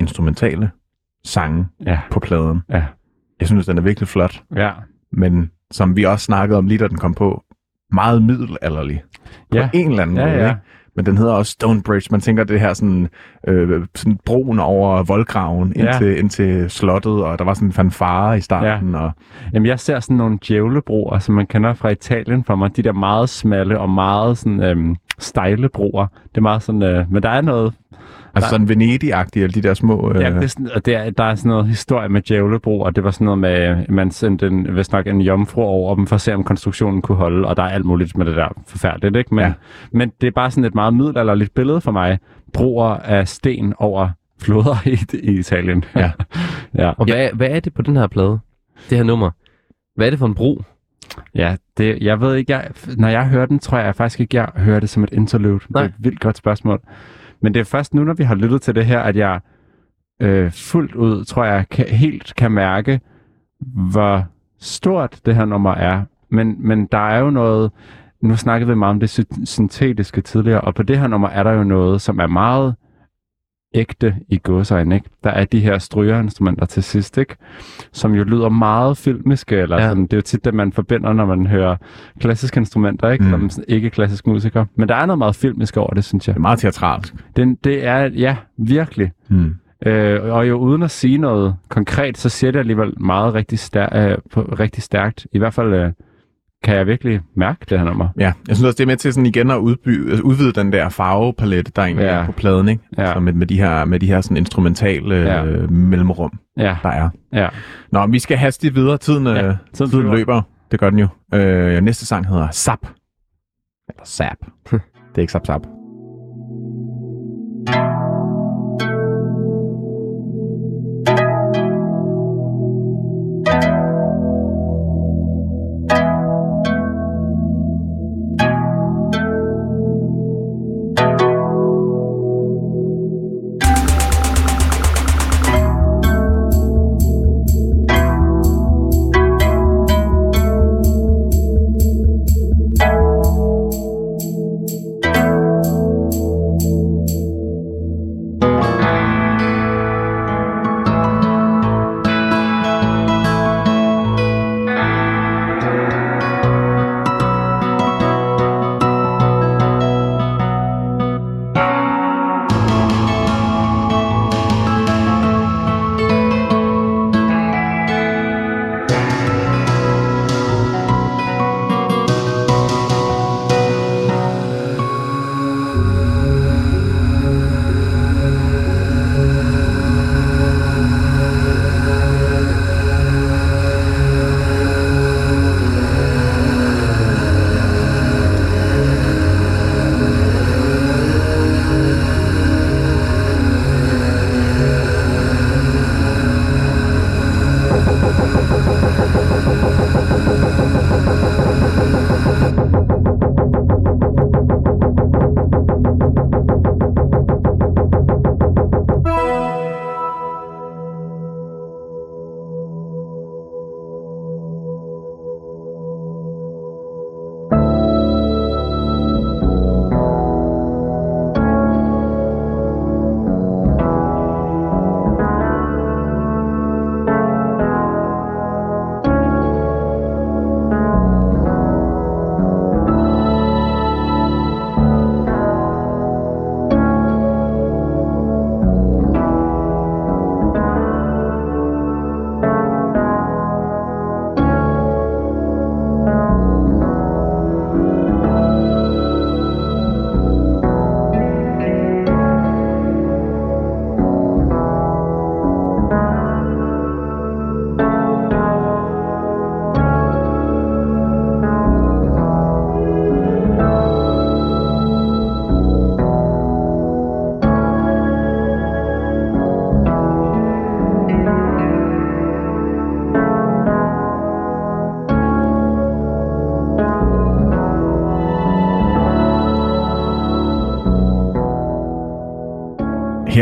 instrumentale 0.00 0.70
sange 1.24 1.66
Ja, 1.86 2.00
på 2.10 2.20
pladen. 2.20 2.60
ja, 2.70 2.84
Jeg 3.40 3.48
synes, 3.48 3.66
den 3.66 3.78
er 3.78 3.82
virkelig 3.82 4.08
flot, 4.08 4.42
ja. 4.56 4.70
men 5.12 5.50
som 5.70 5.96
vi 5.96 6.04
også 6.04 6.24
snakkede 6.24 6.58
om 6.58 6.66
lige 6.66 6.78
da 6.78 6.88
den 6.88 6.98
kom 6.98 7.14
på, 7.14 7.44
meget 7.92 8.22
middelalderlig. 8.22 9.02
På 9.50 9.56
Ja. 9.58 9.68
en 9.74 9.90
eller 9.90 10.02
anden 10.02 10.16
Ja, 10.16 10.24
måde, 10.26 10.36
ja. 10.36 10.48
ikke? 10.48 10.60
Men 10.96 11.06
den 11.06 11.18
hedder 11.18 11.32
også 11.32 11.52
Stonebridge. 11.52 12.08
Man 12.10 12.20
tænker 12.20 12.44
det 12.44 12.60
her 12.60 12.74
sådan, 12.74 13.08
øh, 13.48 13.86
sådan 13.94 14.18
broen 14.24 14.58
over 14.60 15.02
voldgraven 15.02 15.72
ind, 15.76 15.84
Ja. 15.86 15.98
til, 15.98 16.18
ind 16.18 16.30
til 16.30 16.70
slottet, 16.70 17.12
og 17.24 17.38
der 17.38 17.44
var 17.44 17.54
sådan 17.54 17.68
en 17.68 17.72
fanfare 17.72 18.38
i 18.38 18.40
starten. 18.40 18.94
Og, 18.94 19.10
Jamen, 19.54 19.66
jeg 19.66 19.80
ser 19.80 20.00
sådan 20.00 20.16
nogle 20.16 20.38
djævlebroer, 20.48 21.18
som 21.18 21.34
man 21.34 21.46
kender 21.46 21.74
fra 21.74 21.88
Italien 21.88 22.44
for 22.44 22.56
mig. 22.56 22.76
De 22.76 22.82
der 22.82 22.92
meget 22.92 23.28
smalle 23.28 23.80
og 23.80 23.90
meget 23.90 24.38
sådan, 24.38 24.62
øhm, 24.62 24.96
stejle 25.18 25.68
broer. 25.68 26.06
Det 26.28 26.36
er 26.36 26.40
meget 26.40 26.62
sådan, 26.62 26.82
øh, 26.82 27.12
men 27.12 27.22
der 27.22 27.28
er 27.28 27.40
noget, 27.40 27.72
altså 28.34 28.50
sådan 28.50 28.68
Venedig-agtige, 28.68 29.42
alle 29.42 29.52
de 29.52 29.62
der 29.62 29.74
små... 29.74 30.12
Øh, 30.14 30.20
Ja, 30.22 30.30
det 30.30 30.44
er 30.44 30.46
sådan, 30.46 30.70
og 30.74 30.86
der, 30.86 31.10
der 31.10 31.24
er 31.24 31.34
sådan 31.34 31.48
noget 31.48 31.66
historie 31.66 32.08
med 32.08 32.22
djævlebro, 32.22 32.80
og 32.80 32.96
det 32.96 33.04
var 33.04 33.10
sådan 33.10 33.24
noget 33.24 33.38
med, 33.38 33.50
at 33.50 33.90
man 33.90 34.10
sendte 34.10 34.46
en, 34.46 34.66
hvis 34.70 34.92
nok 34.92 35.06
en 35.06 35.20
jomfru 35.20 35.62
over 35.62 35.94
dem 35.94 36.06
for 36.06 36.14
at 36.14 36.20
se, 36.20 36.34
om 36.34 36.44
konstruktionen 36.44 37.02
kunne 37.02 37.16
holde, 37.18 37.48
og 37.48 37.56
der 37.56 37.62
er 37.62 37.68
alt 37.68 37.84
muligt 37.84 38.16
med 38.16 38.26
det 38.26 38.36
der 38.36 38.48
forfærdeligt, 38.66 39.16
ikke? 39.16 39.34
Men, 39.34 39.44
Ja. 39.44 39.52
men 39.92 40.12
det 40.20 40.26
er 40.26 40.30
bare 40.30 40.50
sådan 40.50 40.64
et 40.64 40.74
meget 40.74 40.94
middelalderligt 40.94 41.54
billede 41.54 41.80
for 41.80 41.92
mig. 41.92 42.18
Broer 42.52 42.88
af 42.88 43.28
sten 43.28 43.74
over 43.78 44.08
floder 44.40 44.88
i, 44.88 44.98
i 45.22 45.38
Italien. 45.38 45.84
Ja. 45.96 46.10
ja. 46.78 46.88
Og 46.90 47.04
hvad, 47.06 47.28
hvad 47.34 47.48
er 47.50 47.60
det 47.60 47.74
på 47.74 47.82
den 47.82 47.96
her 47.96 48.06
plade? 48.06 48.38
Det 48.90 48.98
her 48.98 49.04
nummer? 49.04 49.30
Hvad 49.96 50.06
er 50.06 50.10
det 50.10 50.18
for 50.18 50.26
en 50.26 50.34
bro? 50.34 50.62
Ja, 51.34 51.56
det, 51.76 51.98
jeg 52.00 52.20
ved 52.20 52.34
ikke, 52.34 52.52
jeg, 52.52 52.70
når 52.96 53.08
jeg 53.08 53.28
hører 53.28 53.46
den, 53.46 53.58
tror 53.58 53.78
jeg 53.78 53.94
faktisk 53.94 54.20
ikke, 54.20 54.36
jeg 54.36 54.48
hører 54.56 54.80
det 54.80 54.88
som 54.88 55.04
et 55.04 55.12
interlude. 55.12 55.60
Nej. 55.70 55.82
Det 55.82 55.90
er 55.90 55.94
et 55.98 56.04
vildt 56.04 56.20
godt 56.20 56.36
spørgsmål. 56.36 56.80
Men 57.44 57.54
det 57.54 57.60
er 57.60 57.64
først 57.64 57.94
nu, 57.94 58.04
når 58.04 58.14
vi 58.14 58.24
har 58.24 58.34
lyttet 58.34 58.62
til 58.62 58.74
det 58.74 58.86
her, 58.86 59.00
at 59.00 59.16
jeg 59.16 59.40
øh, 60.20 60.52
fuldt 60.52 60.94
ud, 60.94 61.24
tror 61.24 61.44
jeg, 61.44 61.64
kan, 61.70 61.86
helt 61.86 62.34
kan 62.36 62.52
mærke, 62.52 63.00
hvor 63.90 64.24
stort 64.58 65.20
det 65.26 65.34
her 65.34 65.44
nummer 65.44 65.74
er. 65.74 66.02
Men, 66.28 66.56
men 66.58 66.86
der 66.86 66.98
er 66.98 67.18
jo 67.18 67.30
noget, 67.30 67.70
nu 68.20 68.36
snakkede 68.36 68.68
vi 68.68 68.74
meget 68.74 68.90
om 68.90 69.00
det 69.00 69.26
syntetiske 69.44 70.20
tidligere, 70.20 70.60
og 70.60 70.74
på 70.74 70.82
det 70.82 70.98
her 70.98 71.06
nummer 71.06 71.28
er 71.28 71.42
der 71.42 71.52
jo 71.52 71.64
noget, 71.64 72.00
som 72.00 72.18
er 72.18 72.26
meget 72.26 72.74
ægte 73.74 74.14
i 74.28 74.40
godsøjne, 74.42 74.94
ikke? 74.94 75.08
Der 75.24 75.30
er 75.30 75.44
de 75.44 75.60
her 75.60 75.78
strygerinstrumenter 75.78 76.66
til 76.66 76.82
sidst, 76.82 77.18
ikke? 77.18 77.36
Som 77.92 78.14
jo 78.14 78.24
lyder 78.24 78.48
meget 78.48 78.96
filmiske, 78.96 79.56
eller 79.56 79.76
Ja. 79.76 79.88
sådan, 79.88 80.02
det 80.02 80.12
er 80.12 80.16
jo 80.16 80.22
tit 80.22 80.44
det, 80.44 80.54
man 80.54 80.72
forbinder, 80.72 81.12
når 81.12 81.26
man 81.26 81.46
hører 81.46 81.76
klassiske 82.20 82.58
instrumenter, 82.60 83.10
ikke? 83.10 83.24
Mm. 83.24 83.30
Mm. 83.40 83.50
Som 83.50 83.64
ikke 83.68 83.90
klassisk 83.90 84.26
musiker. 84.26 84.64
Men 84.76 84.88
der 84.88 84.94
er 84.94 85.06
noget 85.06 85.18
meget 85.18 85.36
filmisk 85.36 85.76
over 85.76 85.94
det, 85.94 86.04
synes 86.04 86.28
jeg. 86.28 86.34
det 86.34 86.38
er 86.38 86.42
meget 86.42 86.58
teatralsk. 86.58 87.14
Den, 87.36 87.54
det 87.64 87.86
er, 87.86 87.98
ja, 88.04 88.36
virkelig. 88.58 89.10
Hmm. 89.28 89.54
Øh, 89.86 90.34
og 90.34 90.48
jo 90.48 90.56
uden 90.58 90.82
at 90.82 90.90
sige 90.90 91.18
noget 91.18 91.54
konkret, 91.68 92.18
så 92.18 92.28
siger 92.28 92.50
det 92.50 92.58
alligevel 92.58 92.92
meget 93.00 93.34
rigtig, 93.34 93.58
stær- 93.58 93.96
øh, 93.98 94.18
på, 94.32 94.40
rigtig 94.60 94.82
stærkt. 94.82 95.26
I 95.32 95.38
hvert 95.38 95.54
fald 95.54 95.74
øh, 95.74 95.90
kan 96.64 96.76
jeg 96.76 96.86
virkelig 96.86 97.20
mærke 97.36 97.66
det 97.70 97.78
her 97.78 97.84
nummer. 97.86 98.08
Ja, 98.18 98.32
jeg 98.48 98.56
synes 98.56 98.62
også, 98.66 98.76
det 98.76 98.82
er 98.82 98.86
med 98.86 98.96
til 98.96 99.12
sådan 99.12 99.26
igen 99.26 99.50
at 99.50 99.56
udby, 99.56 100.08
altså 100.10 100.22
udvide 100.22 100.52
den 100.52 100.72
der 100.72 100.88
farvepalette, 100.88 101.72
der 101.76 101.82
egentlig 101.82 102.04
Ja. 102.04 102.10
er 102.14 102.26
på 102.26 102.32
pladen, 102.32 102.68
ikke? 102.68 102.82
Ja. 102.98 103.12
Så 103.12 103.20
med, 103.20 103.32
med, 103.32 103.46
de 103.46 103.56
her, 103.58 103.84
med 103.84 104.00
de 104.00 104.06
her 104.06 104.20
sådan 104.20 104.36
instrumentale 104.36 105.14
Ja. 105.16 105.44
øh, 105.44 105.72
mellemrum, 105.72 106.32
Ja, 106.56 106.76
der 106.82 106.88
er. 106.88 107.08
ja. 107.32 107.48
Nå, 107.92 108.06
vi 108.06 108.18
skal 108.18 108.36
hastigt 108.36 108.74
videre. 108.74 108.98
Tiden, 108.98 109.26
Ja, 109.26 109.32
øh, 109.32 109.42
tiden 109.42 109.56
tiden 109.74 109.90
flyver. 109.90 110.14
løber. 110.16 110.42
Det 110.70 110.80
gør 110.80 110.90
den 110.90 110.98
jo. 110.98 111.08
Øh, 111.34 111.82
næste 111.82 112.06
sang 112.06 112.26
hedder 112.28 112.48
Sap. 112.50 112.78
Eller 113.88 114.02
Sap. 114.04 114.36
det 114.70 114.80
er 115.16 115.20
ikke 115.20 115.32
Sap 115.32 115.46
Sap. 115.46 115.62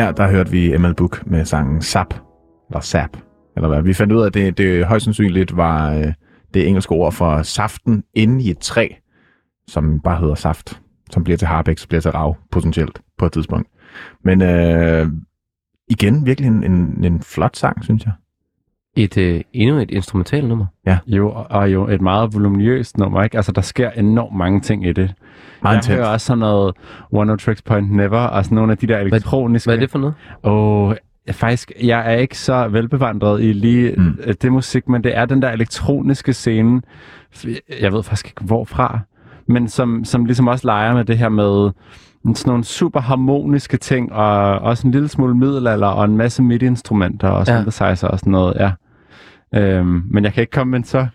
Her 0.02 0.12
der 0.12 0.30
hørte 0.30 0.50
vi 0.50 0.74
Emil 0.74 0.94
Book 0.94 1.26
med 1.26 1.44
sangen 1.44 1.82
Sap, 1.82 2.14
eller 2.70 2.80
Sap, 2.80 3.16
eller 3.56 3.68
hvad? 3.68 3.82
Vi 3.82 3.92
fandt 3.92 4.12
ud 4.12 4.22
af, 4.22 4.26
at 4.26 4.34
det, 4.34 4.58
det 4.58 4.86
højst 4.86 5.04
sandsynligt 5.04 5.56
var 5.56 5.94
øh, 5.94 6.12
det 6.54 6.68
engelske 6.68 6.92
ord 6.92 7.12
for 7.12 7.42
saften 7.42 8.04
inde 8.14 8.44
i 8.44 8.50
et 8.50 8.58
træ, 8.58 8.88
som 9.68 10.00
bare 10.00 10.20
hedder 10.20 10.34
saft, 10.34 10.80
som 11.10 11.24
bliver 11.24 11.36
til 11.36 11.48
harpex, 11.48 11.86
bliver 11.86 12.00
til 12.00 12.10
rav 12.10 12.36
potentielt 12.50 13.00
på 13.18 13.26
et 13.26 13.32
tidspunkt. 13.32 13.68
Men 14.24 14.42
øh, 14.42 15.08
igen, 15.88 16.26
virkelig 16.26 16.48
en, 16.48 16.64
en, 16.64 17.04
en 17.04 17.22
flot 17.22 17.56
sang, 17.56 17.84
synes 17.84 18.04
jeg. 18.04 18.12
Et, 18.96 19.18
øh, 19.18 19.40
endnu 19.52 19.76
et 19.78 19.90
instrumentalt 19.90 20.48
nummer. 20.48 20.66
Jo, 21.06 21.32
og 21.50 21.72
jo 21.72 21.88
et 21.88 22.00
meget 22.00 22.34
voluminøst 22.34 22.98
nummer, 22.98 23.22
ikke? 23.22 23.36
Altså, 23.36 23.52
der 23.52 23.60
sker 23.60 23.90
enormt 23.90 24.36
mange 24.36 24.60
ting 24.60 24.86
i 24.86 24.92
det. 24.92 25.12
Meget 25.62 25.88
jeg 25.88 25.96
hører 25.96 26.08
også 26.08 26.26
sådan 26.26 26.38
noget 26.38 26.74
One 27.12 27.26
No 27.30 27.36
Tricks 27.36 27.62
Point 27.62 27.90
Never, 27.92 28.18
og 28.18 28.44
sådan 28.44 28.56
nogle 28.56 28.72
af 28.72 28.78
de 28.78 28.86
der 28.86 28.98
elektroniske... 28.98 29.68
Hvad 29.68 29.76
er 29.76 29.80
det 29.80 29.90
for 29.90 29.98
noget? 29.98 30.14
Og 30.42 30.96
faktisk, 31.30 31.72
jeg 31.82 32.12
er 32.12 32.16
ikke 32.16 32.38
så 32.38 32.68
velbevandret 32.68 33.42
i 33.42 33.52
lige 33.52 33.94
Mm. 33.96 34.02
mm. 34.02 34.16
det 34.42 34.52
musik, 34.52 34.88
men 34.88 35.04
det 35.04 35.16
er 35.16 35.24
den 35.24 35.42
der 35.42 35.50
elektroniske 35.50 36.32
scene. 36.32 36.82
Jeg 37.80 37.92
ved 37.92 38.02
faktisk 38.02 38.26
ikke 38.26 38.44
hvorfra, 38.44 38.98
men 39.46 39.68
som, 39.68 40.04
som 40.04 40.24
ligesom 40.24 40.48
også 40.48 40.66
leger 40.66 40.94
med 40.94 41.04
det 41.04 41.18
her 41.18 41.28
med 41.28 41.70
sådan 42.24 42.50
nogle 42.50 42.64
super 42.64 43.00
harmoniske 43.00 43.76
ting, 43.76 44.12
og 44.12 44.58
også 44.58 44.86
en 44.86 44.92
lille 44.92 45.08
smule 45.08 45.34
middelalder, 45.34 45.86
og 45.86 46.04
en 46.04 46.16
masse 46.16 46.42
MIDI-instrumenter 46.42 47.28
og 47.28 47.46
Ja. 47.48 47.56
synthesizer 47.58 48.08
og 48.08 48.18
sådan 48.18 48.30
noget, 48.30 48.54
ja. 48.60 48.70
Øhm, 49.54 50.02
men 50.10 50.24
jeg 50.24 50.32
kan 50.32 50.40
ikke 50.40 50.50
komme 50.50 50.70
med 50.70 50.78
en 50.78 50.84
så... 50.84 51.06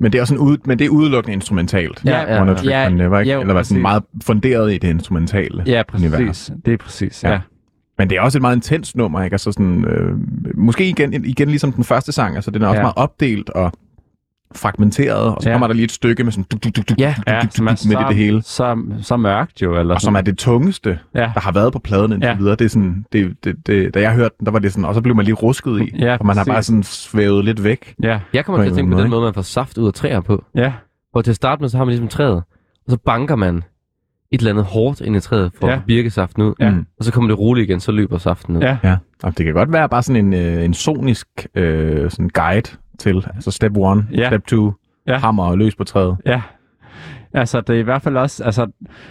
Men 0.00 0.12
det 0.12 0.18
er 0.18 0.22
også 0.22 0.34
en 0.34 0.40
ud, 0.40 0.56
men 0.64 0.78
det 0.78 0.84
er 0.84 0.88
udelukkende 0.88 1.32
instrumentalt. 1.34 2.02
Ja, 2.04 2.34
ja, 2.34 2.40
One 2.42 2.56
ja. 2.64 2.82
Ja, 2.82 2.88
Never, 2.88 3.18
ikke? 3.20 3.32
jo, 3.32 3.40
Eller 3.40 3.54
var 3.54 3.62
sådan 3.62 3.82
meget 3.82 4.02
funderet 4.24 4.72
i 4.74 4.78
det 4.78 4.88
instrumentale. 4.88 5.62
Ja, 5.66 5.82
præcis. 5.88 6.06
Univers. 6.14 6.52
Det 6.66 6.72
er 6.72 6.76
præcis, 6.76 7.24
Ja. 7.24 7.28
ja. 7.28 7.34
ja. 7.34 7.40
Men 7.98 8.10
det 8.10 8.18
er 8.18 8.22
også 8.22 8.38
et 8.38 8.42
meget 8.42 8.56
intens 8.56 8.96
nummer, 8.96 9.22
ikke? 9.24 9.34
Altså 9.34 9.52
sådan, 9.52 9.84
øh, 9.84 10.12
måske 10.54 10.88
igen, 10.88 11.24
igen 11.24 11.48
ligesom 11.48 11.72
den 11.72 11.84
første 11.84 12.12
sang, 12.12 12.34
altså 12.36 12.50
den 12.50 12.62
er 12.62 12.66
også 12.66 12.78
Ja. 12.78 12.82
meget 12.82 12.96
opdelt 12.96 13.50
og 13.50 13.72
fragmenteret, 14.54 15.34
og 15.34 15.42
så 15.42 15.48
Ja. 15.48 15.54
kommer 15.54 15.66
der 15.66 15.74
lige 15.74 15.84
et 15.84 15.92
stykke 15.92 16.24
med 16.24 16.32
sådan 16.32 16.44
duk, 16.52 16.64
duk, 16.64 16.76
duk, 16.76 16.88
duk, 16.88 16.98
Ja, 16.98 17.14
duk, 17.18 17.26
som 17.52 17.66
duk, 17.66 17.72
er 17.72 17.88
midt 17.88 18.00
i 18.00 18.04
det 18.08 18.16
hele. 18.16 18.42
Så, 18.42 18.76
så 19.02 19.16
mørkt 19.16 19.62
jo, 19.62 19.78
eller 19.80 19.94
Og 19.94 20.00
som 20.00 20.14
er 20.14 20.20
det 20.20 20.38
tungeste, 20.38 20.98
Ja. 21.14 21.20
der 21.34 21.40
har 21.40 21.52
været 21.52 21.72
på 21.72 21.78
pladen 21.78 22.12
indtil 22.12 22.28
Ja. 22.28 22.34
videre. 22.36 22.56
Det 22.56 22.64
er 22.64 22.68
sådan, 22.68 23.04
det, 23.12 23.36
det, 23.44 23.56
det, 23.66 23.94
da 23.94 24.00
jeg 24.00 24.14
hørte 24.14 24.34
den, 24.38 24.46
der 24.46 24.52
var 24.52 24.58
det 24.58 24.72
sådan, 24.72 24.84
og 24.84 24.94
så 24.94 25.00
blev 25.00 25.16
man 25.16 25.24
lige 25.24 25.34
rusket 25.34 25.80
i, 25.82 25.96
Ja, 25.98 26.16
og 26.20 26.26
man 26.26 26.36
har 26.36 26.44
bare 26.44 26.62
sådan 26.62 26.82
svævet 26.82 27.44
lidt 27.44 27.64
væk. 27.64 27.94
Ja, 28.02 28.20
Jeg 28.32 28.44
kommer 28.44 28.62
til 28.62 28.70
at 28.70 28.76
tænke 28.76 28.92
på 28.96 29.00
den 29.00 29.10
måde, 29.10 29.22
man 29.22 29.34
får 29.34 29.42
saft 29.42 29.78
ud 29.78 29.86
af 29.86 29.92
træer 29.94 30.20
på. 30.20 30.44
ja, 30.54 30.72
Hvor 31.12 31.22
til 31.22 31.30
at 31.30 31.36
starte 31.36 31.60
med, 31.60 31.68
så 31.68 31.76
har 31.76 31.84
man 31.84 31.92
ligesom 31.92 32.08
træet, 32.08 32.36
og 32.36 32.88
så 32.88 32.96
banker 32.96 33.36
man 33.36 33.62
et 34.32 34.38
eller 34.38 34.50
andet 34.50 34.64
hårdt 34.64 35.00
ind 35.00 35.16
i 35.16 35.20
træet 35.20 35.50
for 35.60 35.66
Ja. 35.68 35.72
at 35.74 35.78
få 35.80 35.86
birkesaften 35.86 36.42
ud. 36.42 36.54
Ja. 36.60 36.70
Mm. 36.70 36.86
Og 36.98 37.04
så 37.04 37.12
kommer 37.12 37.30
det 37.30 37.38
roligt 37.38 37.68
igen, 37.70 37.80
så 37.80 37.92
løber 37.92 38.18
saften 38.18 38.56
ud. 38.56 38.62
ja. 38.62 38.76
Ja, 38.84 38.96
og 39.22 39.38
det 39.38 39.46
kan 39.46 39.54
godt 39.54 39.72
være 39.72 39.88
bare 39.88 40.02
sådan 40.02 40.24
en, 40.26 40.32
øh, 40.34 40.64
en 40.64 40.74
sonisk 40.74 41.28
øh, 41.54 42.10
sådan 42.10 42.28
guide 42.28 42.70
til, 42.98 43.26
altså 43.34 43.50
step 43.50 43.72
one, 43.76 44.06
Ja. 44.12 44.26
step 44.28 44.46
two, 44.46 44.72
Ja. 45.06 45.18
hammer 45.18 45.44
og 45.44 45.58
løs 45.58 45.74
på 45.76 45.84
træet. 45.84 46.16
Ja. 46.26 46.42
Altså, 47.34 47.60
det 47.60 47.76
er 47.76 47.80
i 47.80 47.82
hvert 47.82 48.02
fald 48.02 48.16
også, 48.16 48.44
altså, 48.44 48.66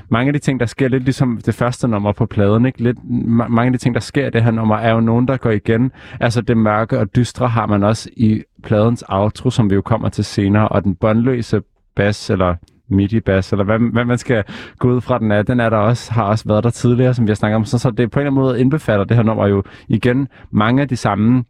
mange 0.09 0.29
af 0.29 0.33
de 0.33 0.39
ting, 0.39 0.59
der 0.59 0.65
sker, 0.65 0.87
lidt 0.87 1.03
ligesom 1.03 1.39
det 1.45 1.55
første 1.55 1.87
nummer 1.87 2.11
på 2.11 2.25
pladen, 2.25 2.65
ikke? 2.65 2.83
Lidt, 2.83 2.97
ma- 2.97 3.47
mange 3.47 3.65
af 3.65 3.71
de 3.71 3.77
ting, 3.77 3.95
der 3.95 4.01
sker 4.01 4.27
i 4.27 4.29
det 4.29 4.43
her 4.43 4.51
nummer, 4.51 4.75
er 4.75 4.91
jo 4.93 4.99
nogen, 4.99 5.27
der 5.27 5.37
går 5.37 5.49
igen. 5.51 5.91
Altså, 6.19 6.41
det 6.41 6.57
mørke 6.57 6.99
og 6.99 7.15
dystre 7.15 7.47
har 7.47 7.65
man 7.65 7.83
også 7.83 8.09
i 8.17 8.41
pladens 8.63 9.03
outro, 9.09 9.49
som 9.49 9.69
vi 9.69 9.75
jo 9.75 9.81
kommer 9.81 10.09
til 10.09 10.25
senere, 10.25 10.67
og 10.67 10.83
den 10.83 10.95
båndløse 10.95 11.61
bass, 11.95 12.29
eller 12.29 12.55
midi-bass, 12.89 13.51
eller 13.53 13.63
hvad, 13.63 13.79
hvad 13.91 14.05
man 14.05 14.17
skal 14.17 14.43
gå 14.79 14.91
ud 14.91 15.01
fra 15.01 15.19
den 15.19 15.31
er, 15.31 15.41
den 15.41 15.59
er 15.59 15.69
der 15.69 15.77
også, 15.77 16.11
har 16.13 16.23
også 16.23 16.43
været 16.47 16.63
der 16.63 16.69
tidligere, 16.69 17.13
som 17.13 17.25
vi 17.27 17.29
har 17.29 17.35
snakket 17.35 17.55
om. 17.55 17.65
Så, 17.65 17.77
så 17.77 17.91
det 17.91 18.11
på 18.11 18.19
en 18.19 18.25
eller 18.25 18.31
anden 18.31 18.41
måde 18.43 18.59
indbefatter 18.61 19.05
det 19.05 19.17
her 19.17 19.23
nummer 19.23 19.47
jo 19.47 19.63
igen 19.87 20.27
mange 20.51 20.81
af 20.81 20.87
de 20.87 20.95
samme 20.95 21.43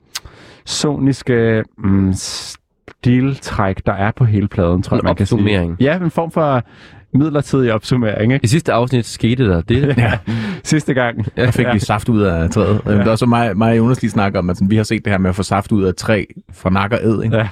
soniske 0.68 1.64
mm, 1.77 2.14
stiltræk, 2.14 3.85
der 3.85 3.94
er 3.94 4.11
på 4.11 4.26
hele 4.26 4.48
pladen, 4.48 4.81
tror 4.81 4.98
En 4.98 5.02
jeg, 5.03 5.03
man 5.03 5.15
kan 5.15 5.26
sige. 5.26 5.76
Ja, 5.80 5.98
en 5.98 6.11
form 6.11 6.31
for 6.31 6.64
midlertidig 7.14 7.73
opsummering, 7.73 8.34
ikke? 8.34 8.44
I 8.44 8.48
sidste 8.48 8.73
afsnit 8.73 9.06
skete 9.06 9.49
der 9.49 9.61
det. 9.61 9.98
Ja. 9.98 10.18
Sidste 10.64 10.94
gang. 10.94 11.26
Der 11.38 11.52
fik 11.52 11.65
vi 11.73 11.80
saft 11.80 12.10
ud 12.10 12.22
af 12.22 12.49
træet. 12.49 12.81
Ja. 12.85 12.91
Der 12.91 13.11
er 13.11 13.15
så 13.15 13.26
mig, 13.26 13.57
mig 13.57 13.72
og 13.72 13.77
Jonas 13.77 14.02
lige 14.02 14.11
snakker 14.11 14.39
om, 14.39 14.49
at 14.49 14.57
sådan, 14.57 14.72
vi 14.72 14.76
har 14.76 14.84
set 14.84 15.06
det 15.06 15.14
her 15.14 15.18
med 15.18 15.30
at 15.30 15.35
få 15.35 15.44
saft 15.44 15.72
ud 15.72 15.84
af 15.84 15.95
træ 15.95 16.26
fra 16.53 16.69
nak 16.69 16.91
og 16.91 16.99
æd. 17.03 17.23
Ikke? 17.23 17.38
Ja. 17.38 17.48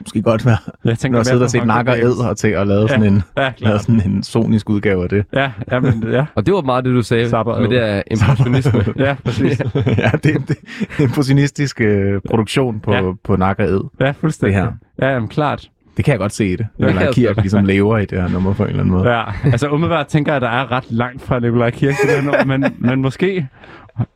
Måske 0.00 0.22
godt 0.22 0.46
være. 0.46 0.56
Jeg 0.84 0.98
tænker 0.98 1.18
har 1.18 1.24
siddet 1.24 1.38
mere 1.40 1.46
og 1.46 1.50
set 1.50 1.60
på 1.60 1.66
nak 1.66 1.86
og 1.88 1.92
Hunger 1.94 2.20
æd 2.24 2.28
og 2.30 2.36
til 2.36 2.48
at 2.48 2.66
lave 2.66 2.80
Ja. 2.82 2.86
sådan 2.88 3.04
en, 3.12 3.22
Ja, 3.36 3.52
lave 3.58 3.78
sådan 3.78 4.02
en 4.06 4.22
sonisk 4.22 4.70
udgave 4.70 5.02
af 5.02 5.08
det. 5.08 5.24
Ja, 5.34 5.50
ja, 5.72 5.80
men, 5.80 6.04
ja. 6.12 6.24
Og 6.34 6.46
det 6.46 6.54
var 6.54 6.60
meget 6.62 6.84
det, 6.84 6.94
du 6.94 7.02
sagde 7.02 7.28
Sabber 7.30 7.60
med 7.60 7.68
det 7.68 7.80
her 7.80 8.02
impressionisme. 8.10 8.84
ja, 9.06 9.16
præcis. 9.24 9.60
ja, 9.76 10.10
det 10.22 10.34
er 10.34 10.38
det 10.38 10.56
en 10.98 11.04
impressionistisk 11.04 11.80
øh, 11.80 12.20
produktion 12.30 12.80
på, 12.80 12.92
Ja. 12.92 13.02
på 13.24 13.36
nak 13.36 13.58
og 13.58 13.64
æd. 13.64 13.88
Ja, 14.00 14.10
fuldstændig. 14.10 14.62
Det 14.62 14.68
Ja, 15.02 15.08
jamen, 15.12 15.28
klart. 15.28 15.68
Det 15.96 16.04
kan 16.04 16.12
jeg 16.12 16.18
godt 16.18 16.32
se 16.32 16.46
i 16.46 16.56
det. 16.56 16.66
Ja, 16.78 16.84
Nikolaj 16.86 17.04
jeg 17.04 17.14
Kirk 17.14 17.36
ligesom 17.36 17.64
lever 17.64 17.98
i 17.98 18.04
det 18.04 18.20
her 18.22 18.28
nummer 18.28 18.54
på 18.54 18.62
en 18.62 18.68
eller 18.68 18.80
anden 18.82 18.94
måde. 18.94 19.10
Ja, 19.10 19.22
altså 19.44 19.68
umiddelbart 19.68 20.06
tænker 20.06 20.32
jeg, 20.32 20.36
at 20.36 20.42
der 20.42 20.48
er 20.48 20.72
ret 20.72 20.84
langt 20.90 21.22
fra 21.22 21.38
Nikolaj 21.38 21.70
Kirk 21.70 21.94
til 22.00 22.08
det 22.08 22.16
her 22.16 22.22
nummer, 22.22 22.44
men, 22.58 22.74
men 22.78 23.02
måske... 23.02 23.46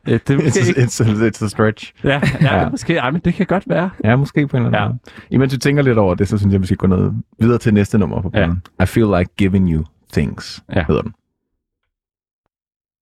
øh, 0.07 0.19
Det 0.27 0.29
er 0.29 0.43
måske 0.43 0.59
It's, 0.59 1.01
a, 1.03 1.05
it's, 1.05 1.23
a, 1.23 1.29
it's 1.29 1.45
a 1.45 1.47
stretch. 1.47 1.93
Ja, 2.03 2.09
ja, 2.09 2.19
Ja. 2.41 2.61
ja. 2.61 2.69
måske. 2.69 2.95
Ej, 2.97 3.11
men 3.11 3.21
det 3.25 3.33
kan 3.33 3.45
godt 3.45 3.69
være. 3.69 3.89
Ja, 4.03 4.15
måske 4.15 4.47
på 4.47 4.57
en 4.57 4.65
eller 4.65 4.77
anden 4.79 4.81
Ja. 4.81 4.87
måde. 4.87 4.99
Imens 5.29 5.53
du 5.53 5.59
tænker 5.59 5.83
lidt 5.83 5.97
over 5.97 6.15
det, 6.15 6.27
så 6.27 6.37
synes 6.37 6.53
jeg, 6.53 6.61
vi 6.61 6.65
skal 6.65 6.77
gå 6.77 6.87
ned 6.87 7.11
videre 7.39 7.57
til 7.57 7.73
næste 7.73 7.97
nummer 7.97 8.21
på 8.21 8.31
Ja. 8.33 8.37
pladen. 8.39 8.61
I 8.83 8.85
feel 8.85 9.07
like 9.19 9.31
giving 9.37 9.73
you 9.73 9.85
things, 10.13 10.63
Ja. 10.75 10.83
hedder 10.87 11.01
den. 11.01 11.13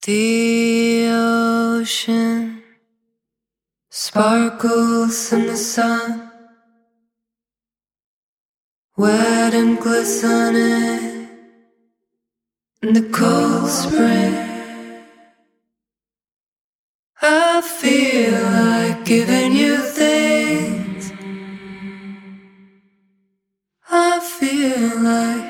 The 0.04 1.12
ocean 1.82 2.58
sparkles 3.92 5.32
in 5.34 5.40
the 5.40 5.58
sun, 5.58 6.22
wet 8.98 9.54
and 9.54 9.78
glistening 9.78 11.28
in 12.84 12.94
the 12.96 13.12
cold 13.14 13.68
spring. 13.70 14.49
I 17.22 17.60
feel 17.62 18.32
like 18.32 19.04
giving 19.04 19.52
you 19.52 19.76
things. 19.78 21.12
I 23.90 24.22
feel 24.22 25.02
like 25.02 25.46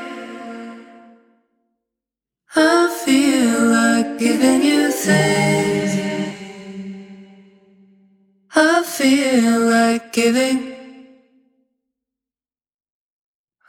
I 2.55 3.01
feel 3.05 3.65
like 3.65 4.17
giving 4.17 4.63
you 4.63 4.91
things. 4.91 5.93
I 8.55 8.81
feel 8.83 9.59
like 9.69 10.11
giving. 10.11 10.75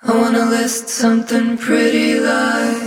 I 0.02 0.16
wanna 0.16 0.46
list 0.46 0.88
something 0.88 1.58
pretty 1.58 2.18
like. 2.18 2.79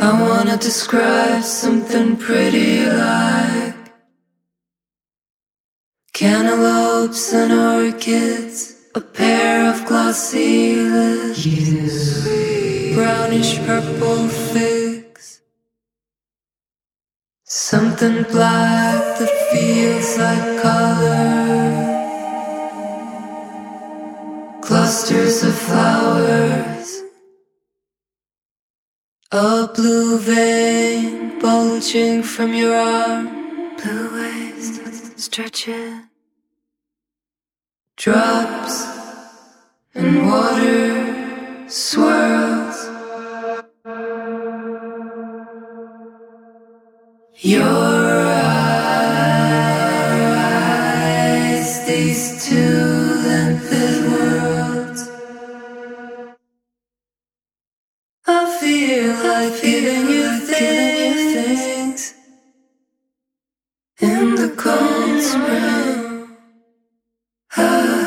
I 0.00 0.22
wanna 0.22 0.56
describe 0.56 1.42
something 1.42 2.16
pretty 2.16 2.86
like. 2.86 3.74
Cantaloupes 6.12 7.32
and 7.32 7.52
orchids, 7.52 8.74
a 8.94 9.00
pair 9.00 9.70
of 9.70 9.84
glossy 9.86 10.76
lips 10.76 12.26
brownish 12.96 13.58
purple 13.66 14.26
figs. 14.28 15.42
Something 17.44 18.22
black 18.32 19.18
that 19.18 19.32
feels 19.50 20.16
like 20.16 20.62
color. 20.62 21.66
Clusters 24.62 25.42
of 25.44 25.54
flowers. 25.54 26.75
A 29.32 29.66
blue 29.74 30.18
vein 30.20 31.40
bulging 31.40 32.22
from 32.22 32.54
your 32.54 32.76
arm. 32.76 33.74
Blue 33.76 34.14
waves 34.14 34.80
stretching. 35.20 36.04
Drops 37.96 38.86
and 39.96 40.28
water 40.28 41.68
swirls. 41.68 42.88
Your 47.40 48.15
like 59.46 59.62
giving 59.62 60.08
you 60.08 60.38
things 60.40 62.14
in 64.00 64.34
the 64.34 64.48
cold 64.56 65.22
spring. 65.22 66.36
Ah. 67.56 68.02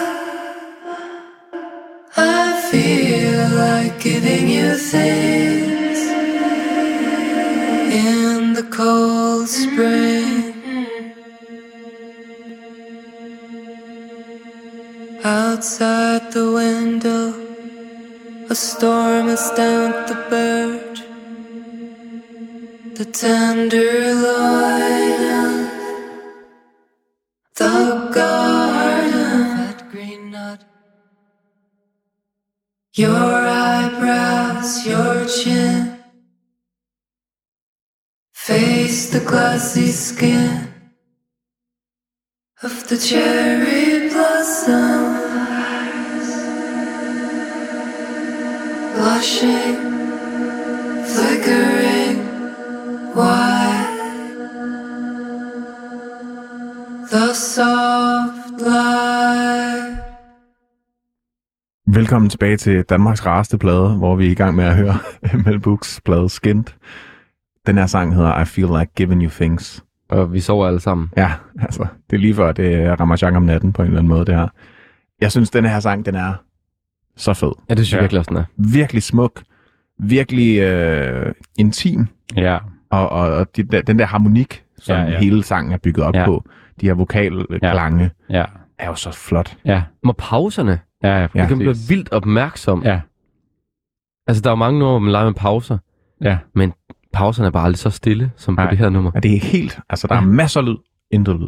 I 2.18 2.70
feel 2.70 3.50
like 3.66 4.02
giving 4.02 4.50
you 4.50 4.76
things 4.76 6.00
in 8.06 8.54
the 8.54 8.64
cold 8.64 9.48
spring. 9.48 10.54
Outside 15.24 16.32
the 16.32 16.52
window, 16.52 17.34
a 18.50 18.56
storm 18.56 19.28
has 19.28 19.52
damped 19.52 20.10
the 20.10 20.16
bird. 20.30 20.89
The 23.00 23.06
tenderloin 23.06 24.20
of 25.46 25.72
the 27.56 28.12
garden, 28.14 29.56
that 29.56 29.90
green 29.90 30.32
nut. 30.32 30.62
Your 32.92 33.48
eyebrows, 33.48 34.86
your 34.86 35.26
chin, 35.28 36.04
face 38.34 39.10
the 39.12 39.22
glassy 39.22 39.92
skin 39.92 40.68
of 42.62 42.86
the 42.90 42.98
cherry 42.98 44.10
blossom. 44.10 45.16
Blushing, 48.94 49.89
The 57.12 57.34
soft 57.36 58.62
light. 58.62 60.00
Velkommen 61.88 62.30
tilbage 62.30 62.58
til 62.58 62.84
Danmarks 62.84 63.26
rareste 63.26 63.58
plade, 63.58 63.90
hvor 63.98 64.16
vi 64.16 64.28
er 64.28 64.32
i 64.32 64.34
gang 64.34 64.56
med 64.56 64.64
at 64.66 64.76
høre 64.76 64.98
Mel 65.46 65.60
Brooks 65.60 66.02
plade 66.06 66.30
Skint. 66.30 66.76
Den 67.68 67.78
her 67.78 67.86
sang 67.86 68.16
hedder 68.16 68.42
I 68.42 68.46
Feel 68.46 68.68
Like 68.80 68.92
Giving 68.96 69.24
You 69.24 69.30
Things. 69.30 69.84
Og 70.10 70.34
vi 70.34 70.40
sover 70.40 70.68
alle 70.68 70.80
sammen. 70.80 71.10
Ja, 71.18 71.32
altså, 71.60 71.88
det 72.10 72.16
er 72.16 72.20
lige 72.22 72.36
før, 72.36 72.52
det 72.52 73.00
rammer 73.00 73.16
genre 73.20 73.38
om 73.38 73.44
natten 73.44 73.74
på 73.74 73.82
en 73.82 73.86
eller 73.88 74.00
anden 74.00 74.10
måde, 74.10 74.26
det 74.26 74.36
her. 74.36 74.48
Jeg 75.22 75.32
synes, 75.32 75.50
den 75.50 75.66
her 75.66 75.80
sang, 75.80 76.06
den 76.06 76.16
er 76.16 76.34
så 77.18 77.34
fed. 77.34 77.52
Ja, 77.70 77.74
det 77.74 77.86
synes 77.86 77.92
jeg 77.94 77.98
Ja. 77.98 78.04
virkelig 78.04 78.20
også, 78.20 78.30
den 78.30 78.38
er. 78.38 78.44
Virkelig 78.58 79.04
smuk. 79.04 79.42
Virkelig 80.00 80.60
øh, 80.60 81.34
intim. 81.58 82.08
Ja, 82.36 82.58
Og, 82.90 83.10
og, 83.10 83.32
og 83.34 83.56
de, 83.56 83.64
den 83.64 84.00
der 84.00 84.06
harmonik, 84.06 84.64
som 84.78 84.96
Ja, 84.98 85.04
ja, 85.04 85.20
hele 85.20 85.44
sangen 85.44 85.74
er 85.74 85.78
bygget 85.78 86.06
op 86.06 86.16
ja. 86.16 86.26
på, 86.26 86.44
de 86.82 86.86
her 86.86 86.94
vokalklange, 86.94 88.12
ja. 88.30 88.38
ja, 88.40 88.46
er 88.78 88.88
jo 88.88 88.96
så 88.96 89.12
flot. 89.12 89.58
ja, 89.66 89.84
Og 90.06 90.18
pauserne, 90.18 90.80
ja, 91.04 91.08
ja, 91.10 91.22
ja, 91.22 91.28
præcis. 91.28 91.48
kan 91.48 91.58
blive 91.58 91.76
vildt 91.90 92.12
opmærksom. 92.12 92.84
Ja, 92.84 93.00
Altså, 94.28 94.42
der 94.42 94.50
er 94.50 94.52
jo 94.52 94.56
mange 94.56 94.80
numre, 94.80 94.92
hvor 94.92 95.00
man 95.00 95.12
leger 95.12 95.26
med 95.26 95.34
pauser, 95.34 95.78
ja, 96.22 96.38
men 96.56 96.74
pauserne 97.14 97.48
er 97.48 97.52
bare 97.52 97.64
aldrig 97.66 97.80
så 97.80 97.90
stille, 97.90 98.32
som 98.38 98.56
på 98.56 98.62
Nej. 98.62 98.70
det 98.70 98.78
her 98.80 98.90
nummer. 98.90 99.12
Og 99.16 99.24
det 99.24 99.36
er 99.36 99.40
helt, 99.40 99.80
altså 99.90 100.08
der 100.08 100.16
er 100.16 100.20
Ja. 100.20 100.26
masser 100.26 100.60
af 100.60 100.66
lyd, 100.66 100.78
intet 101.12 101.40
lyd. 101.40 101.48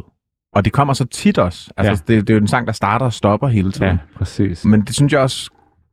Og 0.53 0.65
det 0.65 0.73
kommer 0.73 0.93
så 0.93 1.05
tit 1.05 1.37
også. 1.37 1.71
Altså, 1.77 2.03
Ja. 2.09 2.13
det, 2.15 2.27
det 2.27 2.33
er 2.33 2.37
jo 2.37 2.41
en 2.41 2.47
sang, 2.47 2.67
der 2.67 2.73
starter 2.73 3.05
og 3.05 3.13
stopper 3.13 3.47
hele 3.47 3.71
tiden. 3.71 3.87
ja, 3.87 3.97
præcis. 4.15 4.65
Men 4.65 4.81
det 4.81 4.95
synes 4.95 5.13
jeg 5.13 5.21
også 5.21 5.49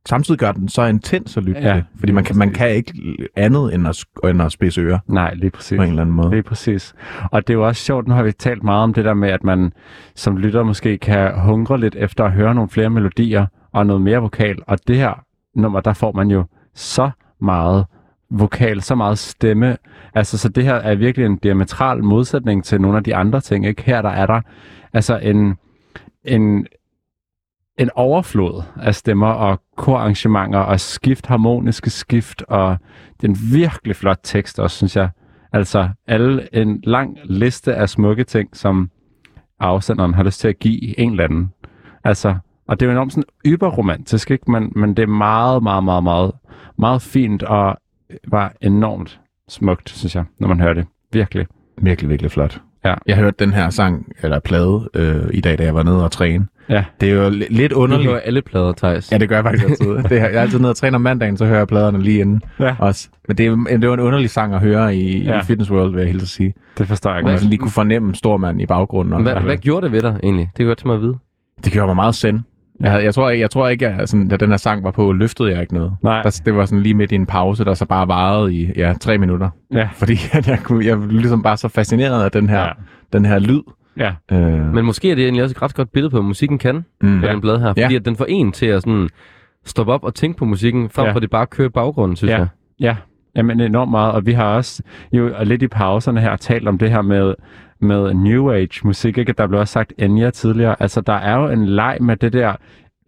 samtidig 0.08 0.38
gør 0.38 0.52
den 0.52 0.68
så 0.68 0.84
intens 0.84 1.36
at 1.36 1.42
lytte 1.44 1.60
Ja, 1.60 1.74
til. 1.74 1.84
Fordi 1.98 2.12
man 2.12 2.24
kan, 2.24 2.38
man 2.38 2.50
kan 2.50 2.70
ikke 2.70 2.92
andet 3.36 3.74
end 3.74 3.88
at, 3.88 4.04
end 4.30 4.42
at 4.42 4.52
spidse 4.52 4.80
ører 4.80 4.98
Nej, 5.06 5.34
lige 5.34 5.50
præcis. 5.50 5.76
på 5.76 5.82
en 5.82 5.88
eller 5.88 6.02
anden 6.02 6.14
måde. 6.16 6.38
Er 6.38 6.42
præcis. 6.42 6.94
Og 7.32 7.46
det 7.46 7.54
er 7.54 7.58
jo 7.58 7.66
også 7.66 7.84
sjovt, 7.84 8.08
nu 8.08 8.14
har 8.14 8.22
vi 8.22 8.32
talt 8.32 8.62
meget 8.62 8.82
om 8.82 8.94
det 8.94 9.04
der 9.04 9.14
med, 9.14 9.28
at 9.30 9.44
man 9.44 9.72
som 10.14 10.36
lytter 10.36 10.62
måske 10.62 10.98
kan 10.98 11.40
hungre 11.40 11.80
lidt 11.80 11.96
efter 11.96 12.24
at 12.24 12.32
høre 12.32 12.54
nogle 12.54 12.70
flere 12.70 12.90
melodier 12.90 13.46
og 13.72 13.86
noget 13.86 14.02
mere 14.02 14.18
vokal. 14.18 14.58
Og 14.66 14.78
det 14.88 14.96
her 14.96 15.24
nummer, 15.54 15.80
der 15.80 15.92
får 15.92 16.12
man 16.12 16.30
jo 16.30 16.44
så 16.74 17.10
meget 17.40 17.84
vokal, 18.30 18.82
så 18.82 18.94
meget 18.94 19.18
stemme. 19.18 19.76
Altså, 20.14 20.38
så 20.38 20.48
det 20.48 20.64
her 20.64 20.74
er 20.74 20.94
virkelig 20.94 21.26
en 21.26 21.36
diametral 21.36 22.04
modsætning 22.04 22.64
til 22.64 22.80
nogle 22.80 22.96
af 22.96 23.04
de 23.04 23.16
andre 23.16 23.40
ting. 23.40 23.66
Ikke? 23.66 23.82
Her 23.82 24.02
der 24.02 24.08
er 24.08 24.26
der 24.26 24.40
altså 24.92 25.18
en, 25.18 25.54
en, 26.24 26.66
en 27.78 27.90
overflod 27.94 28.62
af 28.82 28.94
stemmer 28.94 29.28
og 29.28 29.60
korarrangementer 29.76 30.58
og 30.58 30.80
skift, 30.80 31.26
harmoniske 31.26 31.90
skift, 31.90 32.42
og 32.42 32.76
det 33.20 33.28
er 33.28 33.32
en 33.32 33.38
virkelig 33.52 33.96
flot 33.96 34.20
tekst 34.22 34.58
også, 34.58 34.76
synes 34.76 34.96
jeg. 34.96 35.08
Altså 35.52 35.88
alle 36.06 36.54
en 36.54 36.80
lang 36.84 37.18
liste 37.24 37.74
af 37.74 37.88
smukke 37.88 38.24
ting, 38.24 38.56
som 38.56 38.90
afsenderen 39.60 40.14
har 40.14 40.22
lyst 40.22 40.40
til 40.40 40.48
at 40.48 40.58
give 40.58 41.00
en 41.00 41.10
eller 41.10 41.24
anden. 41.24 41.52
Altså, 42.04 42.36
og 42.68 42.80
det 42.80 42.86
er 42.86 42.90
jo 42.90 42.92
enormt 42.92 43.12
sådan 43.12 43.28
yberromantisk, 43.46 44.30
ikke? 44.30 44.50
Men, 44.50 44.72
men 44.76 44.94
det 44.96 45.02
er 45.02 45.06
meget, 45.06 45.62
meget, 45.62 45.84
meget, 45.84 46.04
meget, 46.04 46.32
meget 46.78 47.02
fint 47.02 47.42
og 47.42 47.76
var 48.28 48.52
enormt 48.60 49.20
smukt, 49.48 49.90
synes 49.90 50.14
jeg, 50.14 50.24
når 50.38 50.48
man 50.48 50.60
hører 50.60 50.74
det. 50.74 50.86
Virkelig. 51.12 51.46
Virkelig, 51.82 52.10
virkelig 52.10 52.30
flot. 52.30 52.62
Ja. 52.88 52.94
Jeg 53.06 53.16
hørte 53.16 53.44
den 53.44 53.52
her 53.54 53.70
sang, 53.70 54.06
eller 54.22 54.38
plade, 54.38 54.88
øh, 54.94 55.16
i 55.30 55.40
dag, 55.40 55.58
da 55.58 55.62
jeg 55.64 55.74
var 55.74 55.82
nede 55.82 56.04
og 56.04 56.10
træne. 56.10 56.46
Ja. 56.68 56.84
Det 57.00 57.10
er 57.10 57.14
jo 57.14 57.30
li- 57.30 57.46
lidt 57.56 57.72
underligt. 57.72 58.10
hører 58.10 58.20
alle 58.20 58.42
plader, 58.42 58.72
Thijs. 58.72 59.12
Ja, 59.12 59.18
det 59.18 59.28
gør 59.28 59.36
jeg 59.36 59.44
faktisk 59.44 59.64
altid. 59.68 59.88
det 60.10 60.12
er, 60.12 60.16
jeg 60.28 60.34
er 60.34 60.40
altid 60.40 60.58
nede 60.58 60.70
og 60.70 60.76
træner 60.76 60.94
om 60.94 61.00
mandagen, 61.02 61.36
så 61.36 61.44
hører 61.46 61.58
jeg 61.58 61.68
pladerne 61.68 62.02
lige 62.02 62.20
inden 62.20 62.42
Ja. 62.60 62.74
også. 62.78 63.08
Men 63.28 63.36
det 63.38 63.46
er, 63.46 63.56
det 63.56 63.84
er 63.84 63.88
jo 63.88 63.92
en 63.94 64.00
underlig 64.00 64.30
sang 64.30 64.54
at 64.54 64.60
høre 64.60 64.96
i, 64.96 65.24
Ja. 65.24 65.40
i 65.40 65.44
Fitness 65.44 65.70
World, 65.70 65.90
vil 65.92 66.00
jeg 66.00 66.10
helt 66.10 66.28
sige. 66.28 66.54
Det 66.78 66.88
forstår 66.88 67.10
jeg 67.14 67.22
man 67.24 67.32
godt. 67.32 67.40
sådan 67.40 67.50
lige 67.50 67.58
kunne 67.58 67.70
fornemme 67.70 68.14
stormanden 68.14 68.60
i 68.60 68.66
baggrunden. 68.66 69.22
Hvad, 69.22 69.34
hvad 69.34 69.56
gjorde 69.56 69.84
det 69.84 69.92
ved 69.92 70.02
dig 70.02 70.20
egentlig? 70.22 70.50
Det 70.56 70.66
godt 70.66 70.78
til 70.78 70.86
mig 70.86 70.96
at 70.96 71.02
vide. 71.02 71.14
Det 71.64 71.72
gjorde 71.72 71.86
mig 71.86 71.96
meget 71.96 72.14
send. 72.14 72.40
Jeg, 72.80 72.90
havde- 72.90 73.04
jeg, 73.04 73.14
tror, 73.14 73.30
jeg, 73.30 73.38
jeg 73.40 73.50
tror 73.50 73.68
ikke, 73.68 73.88
jeg, 73.88 74.08
sådan, 74.08 74.28
da 74.28 74.36
den 74.36 74.50
her 74.50 74.56
sang 74.56 74.84
var 74.84 74.90
på, 74.90 75.12
løftede 75.12 75.50
jeg 75.50 75.60
ikke 75.60 75.74
noget. 75.74 75.92
Nej. 76.02 76.22
Der, 76.22 76.40
det 76.44 76.54
var 76.56 76.64
sådan 76.66 76.82
lige 76.82 76.94
midt 76.94 77.12
i 77.12 77.14
en 77.14 77.26
pause, 77.26 77.64
der 77.64 77.74
så 77.74 77.86
bare 77.86 78.08
varede 78.08 78.54
i 78.54 78.70
ja, 78.76 78.94
tre 79.00 79.18
minutter. 79.18 79.50
Ja. 79.72 79.88
Fordi 79.94 80.12
at 80.32 80.48
jeg, 80.48 80.58
kunne, 80.62 80.86
jeg 80.86 80.98
blev 80.98 81.10
ligesom 81.10 81.42
bare 81.42 81.56
så 81.56 81.68
fascineret 81.68 82.24
af 82.24 82.30
den 82.30 82.48
her, 82.48 82.58
Ja. 82.58 82.64
ja. 82.66 82.72
den 83.12 83.24
her 83.24 83.38
lyd. 83.38 83.60
Ja. 83.96 84.12
Øh, 84.32 84.74
Men 84.74 84.84
måske 84.84 85.10
er 85.10 85.14
det 85.14 85.24
egentlig 85.24 85.42
også 85.44 85.52
et 85.56 85.62
ret 85.62 85.74
godt 85.74 85.92
billede 85.92 86.10
på, 86.10 86.16
hvad 86.16 86.26
musikken 86.26 86.58
kan 86.58 86.84
mm, 87.00 87.20
på 87.20 87.26
Ja. 87.26 87.32
den 87.32 87.40
plade 87.40 87.58
her. 87.60 87.68
Fordi 87.68 87.80
Ja. 87.80 87.94
at 87.94 88.04
den 88.04 88.16
får 88.16 88.26
en 88.28 88.52
til 88.52 88.66
at 88.66 88.82
sådan 88.82 89.08
stoppe 89.64 89.92
op 89.92 90.04
og 90.04 90.14
tænke 90.14 90.38
på 90.38 90.44
musikken, 90.44 90.90
frem 90.90 91.06
Ja. 91.06 91.12
for 91.12 91.16
at 91.16 91.22
det 91.22 91.30
bare 91.30 91.46
kører 91.46 91.68
i 91.68 91.72
baggrunden, 91.72 92.16
synes 92.16 92.30
Ja. 92.30 92.38
jeg. 92.38 92.46
Ja, 92.80 92.96
jamen 93.36 93.60
enormt 93.60 93.90
meget. 93.90 94.12
Og 94.12 94.26
vi 94.26 94.32
har 94.32 94.44
også 94.44 94.82
jo 95.12 95.30
lidt 95.44 95.62
i 95.62 95.68
pauserne 95.68 96.20
her 96.20 96.36
talt 96.36 96.68
om 96.68 96.78
det 96.78 96.90
her 96.90 97.02
med, 97.02 97.34
med 97.80 98.14
New 98.14 98.50
Age 98.52 98.80
musik. 98.84 99.18
Ikke? 99.18 99.32
Der 99.32 99.46
blev 99.46 99.60
også 99.60 99.72
sagt 99.72 99.92
Enya 99.98 100.30
tidligere. 100.30 100.76
Altså, 100.82 101.00
der 101.00 101.12
er 101.12 101.36
jo 101.36 101.48
en 101.48 101.66
leg 101.66 101.96
med 102.00 102.16
det 102.16 102.32
der 102.32 102.52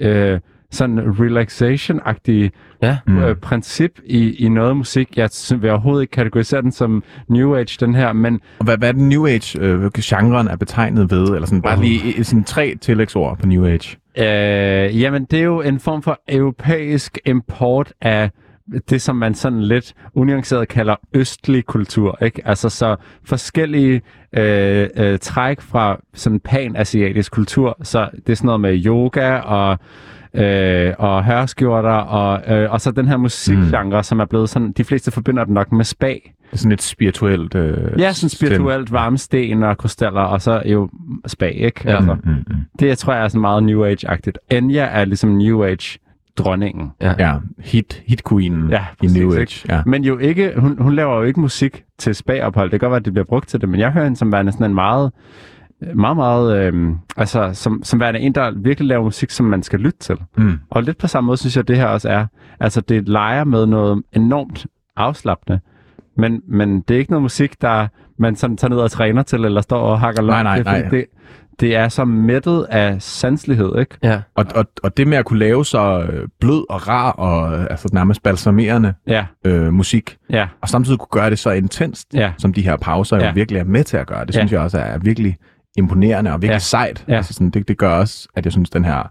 øh, 0.00 0.40
sådan 0.70 0.98
relaxation-agtige 1.20 2.50
Ja. 2.82 2.98
Mm. 3.06 3.18
øh, 3.18 3.36
princip 3.36 3.90
i, 4.04 4.44
i 4.44 4.48
noget 4.48 4.76
musik. 4.76 5.16
Jeg 5.16 5.30
vil 5.60 5.70
overhovedet 5.70 6.02
ikke 6.02 6.10
kategorisere 6.12 6.62
den 6.62 6.72
som 6.72 7.02
New 7.28 7.56
Age, 7.56 7.76
den 7.86 7.94
her, 7.94 8.12
men 8.12 8.40
Og 8.58 8.64
hvad, 8.64 8.78
hvad 8.78 8.88
er 8.88 8.92
den 8.92 9.08
New 9.08 9.26
Age-genren 9.26 10.48
er 10.48 10.56
betegnet 10.56 11.10
ved? 11.10 11.24
Eller 11.28 11.46
sådan, 11.46 11.62
bare 11.62 11.76
Uh. 11.78 11.82
lige 11.84 12.14
i- 12.18 12.22
sådan 12.22 12.44
tre 12.44 12.74
tillægsord 12.80 13.38
på 13.38 13.46
New 13.46 13.66
Age. 13.66 13.96
Øh, 14.18 15.00
jamen, 15.00 15.24
det 15.24 15.38
er 15.40 15.44
jo 15.44 15.60
en 15.60 15.80
form 15.80 16.02
for 16.02 16.20
europæisk 16.28 17.18
import 17.26 17.92
af 18.00 18.30
det, 18.90 19.02
som 19.02 19.16
man 19.16 19.34
sådan 19.34 19.62
lidt 19.62 19.94
unuanceret 20.14 20.68
kalder 20.68 20.96
østlig 21.14 21.66
kultur. 21.66 22.18
Ikke? 22.22 22.42
Altså 22.48 22.68
så 22.68 22.96
forskellige 23.24 24.02
øh, 24.36 24.88
øh, 24.96 25.18
træk 25.18 25.60
fra 25.60 25.96
sådan 26.14 26.40
pan-asiatisk 26.40 27.32
kultur. 27.32 27.76
Så 27.82 28.08
det 28.26 28.32
er 28.32 28.36
sådan 28.36 28.46
noget 28.46 28.60
med 28.60 28.86
yoga 28.86 29.36
og 29.36 29.78
øh, 30.34 30.94
og 30.98 31.24
hørskjorter, 31.24 31.90
og, 31.90 32.54
øh, 32.54 32.72
og 32.72 32.80
så 32.80 32.90
den 32.90 33.08
her 33.08 33.16
musikgenre, 33.16 33.98
mm. 33.98 34.02
som 34.02 34.20
er 34.20 34.24
blevet 34.24 34.48
sådan, 34.48 34.72
de 34.72 34.84
fleste 34.84 35.10
forbinder 35.10 35.44
den 35.44 35.54
nok 35.54 35.72
med 35.72 35.84
spa. 35.84 36.06
Det 36.06 36.56
er 36.56 36.56
sådan 36.56 36.72
et 36.72 36.82
spirituelt... 36.82 37.54
Øh, 37.54 38.00
Ja, 38.00 38.12
sådan 38.12 38.28
spirituelt 38.28 38.92
varmesten 38.92 39.62
og 39.62 39.78
krystaller, 39.78 40.20
og 40.20 40.42
så 40.42 40.62
jo 40.66 40.90
spa, 41.26 41.46
ikke? 41.46 41.88
Altså, 41.88 42.14
Mm, 42.14 42.30
mm, 42.30 42.36
mm. 42.48 42.56
det 42.80 42.86
jeg 42.86 42.98
tror 42.98 43.12
jeg 43.12 43.24
er 43.24 43.28
sådan 43.28 43.40
meget 43.40 43.62
New 43.62 43.84
Age-agtigt. 43.84 44.38
Enya 44.50 44.82
er 44.82 45.04
ligesom 45.04 45.30
New 45.30 45.64
Age-dronningen. 46.40 46.90
Ja, 47.00 47.34
hit, 47.58 48.02
hit 48.06 48.22
queenen 48.28 48.70
Ja, 48.70 48.84
i 49.02 49.06
New 49.06 49.34
Age. 49.34 49.66
Ja. 49.68 49.82
Men 49.86 50.04
jo 50.04 50.18
ikke, 50.18 50.52
hun, 50.56 50.76
hun 50.82 50.94
laver 50.94 51.16
jo 51.16 51.22
ikke 51.22 51.40
musik 51.40 51.84
til 51.98 52.14
spa-ophold. 52.14 52.70
Det 52.70 52.80
kan 52.80 52.86
godt 52.86 52.90
være, 52.90 52.98
at 52.98 53.04
det 53.04 53.12
bliver 53.12 53.24
brugt 53.26 53.48
til 53.48 53.60
det, 53.60 53.68
men 53.68 53.80
jeg 53.80 53.92
hører 53.92 54.04
hende 54.04 54.16
som 54.18 54.32
værende 54.32 54.52
sådan 54.52 54.66
en 54.66 54.74
meget, 54.74 55.12
meget, 55.94 56.16
meget, 56.16 56.58
øh, 56.74 56.90
altså 57.16 57.50
som, 57.52 57.80
som 57.84 58.00
værende 58.00 58.20
en, 58.20 58.32
der 58.34 58.50
virkelig 58.56 58.88
laver 58.88 59.02
musik, 59.04 59.30
som 59.30 59.46
man 59.46 59.62
skal 59.62 59.80
lytte 59.80 59.98
til. 59.98 60.16
Mm. 60.36 60.58
Og 60.70 60.82
lidt 60.82 60.98
på 60.98 61.06
samme 61.06 61.26
måde 61.26 61.36
synes 61.36 61.56
jeg, 61.56 61.68
det 61.68 61.76
her 61.76 61.86
også 61.86 62.08
er. 62.08 62.26
Altså, 62.60 62.80
det 62.80 63.08
leger 63.08 63.44
med 63.44 63.66
noget 63.66 64.02
enormt 64.12 64.66
afslappende, 64.96 65.60
men, 66.16 66.42
men 66.48 66.80
det 66.80 66.94
er 66.94 66.98
ikke 66.98 67.10
noget 67.10 67.22
musik, 67.22 67.62
der 67.62 67.88
man 68.18 68.36
sådan 68.36 68.56
tager 68.56 68.68
ned 68.70 68.78
og 68.78 68.90
træner 68.90 69.22
til, 69.22 69.44
eller 69.44 69.60
står 69.60 69.80
og 69.80 70.00
hakker 70.00 70.22
Nej, 70.22 70.42
løg. 70.42 70.44
nej, 70.44 70.56
fordi, 70.64 70.80
nej. 70.80 70.90
Det, 70.90 71.04
det 71.60 71.76
er 71.76 71.88
så 71.88 72.04
mættet 72.04 72.66
af 72.70 73.02
sanselighed, 73.02 73.78
ikke? 73.78 73.96
Ja. 74.02 74.20
Og, 74.34 74.46
og, 74.54 74.64
og 74.82 74.96
det 74.96 75.06
med 75.08 75.18
at 75.18 75.24
kunne 75.24 75.38
lave 75.38 75.64
så 75.64 76.02
øh, 76.12 76.28
blød 76.40 76.64
og 76.70 76.88
rar 76.88 77.10
og 77.12 77.70
altså 77.70 77.88
nærmest 77.92 78.22
balsamerende 78.22 78.94
Ja, 79.06 79.26
øh, 79.44 79.72
musik, 79.72 80.16
ja, 80.30 80.48
og 80.60 80.68
samtidig 80.68 80.98
kunne 80.98 81.20
gøre 81.20 81.30
det 81.30 81.38
så 81.38 81.50
intenst, 81.50 82.14
ja. 82.14 82.32
som 82.38 82.52
de 82.52 82.62
her 82.62 82.76
pauser 82.76 83.16
Ja. 83.16 83.26
jo 83.26 83.32
virkelig 83.34 83.58
er 83.60 83.64
med 83.64 83.84
til 83.84 83.96
at 83.96 84.06
gøre. 84.06 84.26
Det 84.26 84.34
Ja. 84.34 84.40
synes 84.40 84.52
jeg 84.52 84.60
også 84.60 84.78
er 84.78 84.98
virkelig 84.98 85.36
imponerende 85.76 86.32
og 86.32 86.42
virkelig 86.42 86.54
Ja. 86.54 86.58
sejt. 86.58 87.04
Ja. 87.08 87.16
Altså 87.16 87.32
sådan, 87.34 87.50
det, 87.50 87.68
det 87.68 87.78
gør 87.78 87.90
også, 87.94 88.28
at 88.36 88.44
jeg 88.44 88.52
synes, 88.52 88.70
den 88.70 88.84
her 88.84 89.10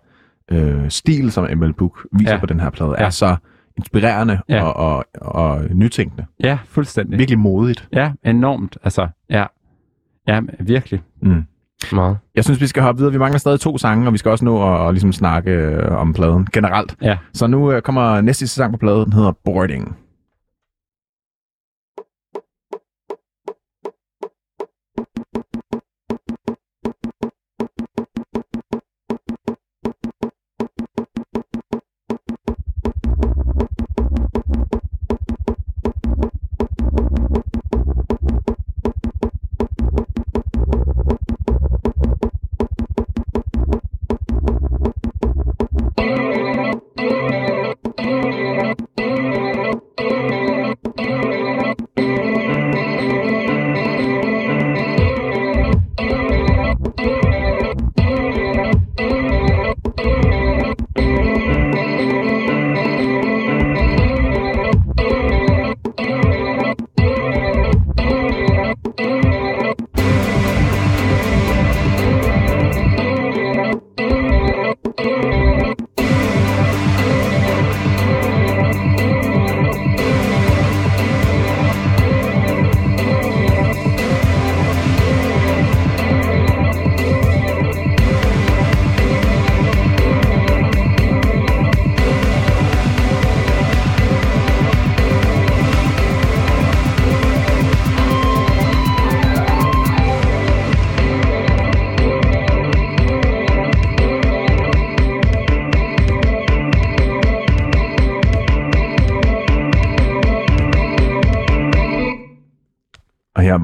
øh, 0.51 0.89
stil, 0.89 1.31
som 1.31 1.47
Emil 1.49 1.73
Book 1.73 2.05
viser 2.11 2.31
Ja. 2.34 2.39
på 2.39 2.45
den 2.45 2.59
her 2.59 2.69
plade, 2.69 2.95
Ja. 2.99 3.05
er 3.05 3.09
så 3.09 3.35
inspirerende 3.77 4.39
Ja. 4.49 4.63
og, 4.63 4.76
og, 4.97 5.05
og 5.21 5.61
nytænkende. 5.73 6.26
Ja, 6.43 6.57
fuldstændig. 6.65 7.19
Virkelig 7.19 7.39
modigt. 7.39 7.88
Ja, 7.93 8.11
enormt. 8.26 8.77
Altså, 8.84 9.07
ja. 9.30 9.45
Ja, 10.27 10.41
virkelig. 10.59 11.01
Mm. 11.21 11.43
Meget. 11.93 12.18
Jeg 12.35 12.43
synes, 12.43 12.61
vi 12.61 12.68
skal 12.68 12.84
hoppe 12.84 12.99
videre. 12.99 13.11
Vi 13.11 13.19
mangler 13.19 13.39
stadig 13.39 13.60
to 13.60 13.77
sange, 13.77 14.07
og 14.07 14.14
vi 14.14 14.18
skal 14.18 14.31
også 14.31 14.45
nå 14.45 14.73
at, 14.73 14.88
at 14.88 14.93
ligesom 14.93 15.14
snakke 15.14 15.51
øh, 15.51 15.91
om 15.91 16.14
pladen 16.14 16.47
generelt. 16.53 16.95
Ja. 17.01 17.18
Så 17.34 17.47
nu 17.47 17.72
øh, 17.72 17.81
kommer 17.81 18.22
næste 18.22 18.47
sang 18.47 18.72
på 18.73 18.77
pladen, 18.77 19.06
den 19.06 19.14
hedder 19.14 19.31
Boarding. 19.45 19.97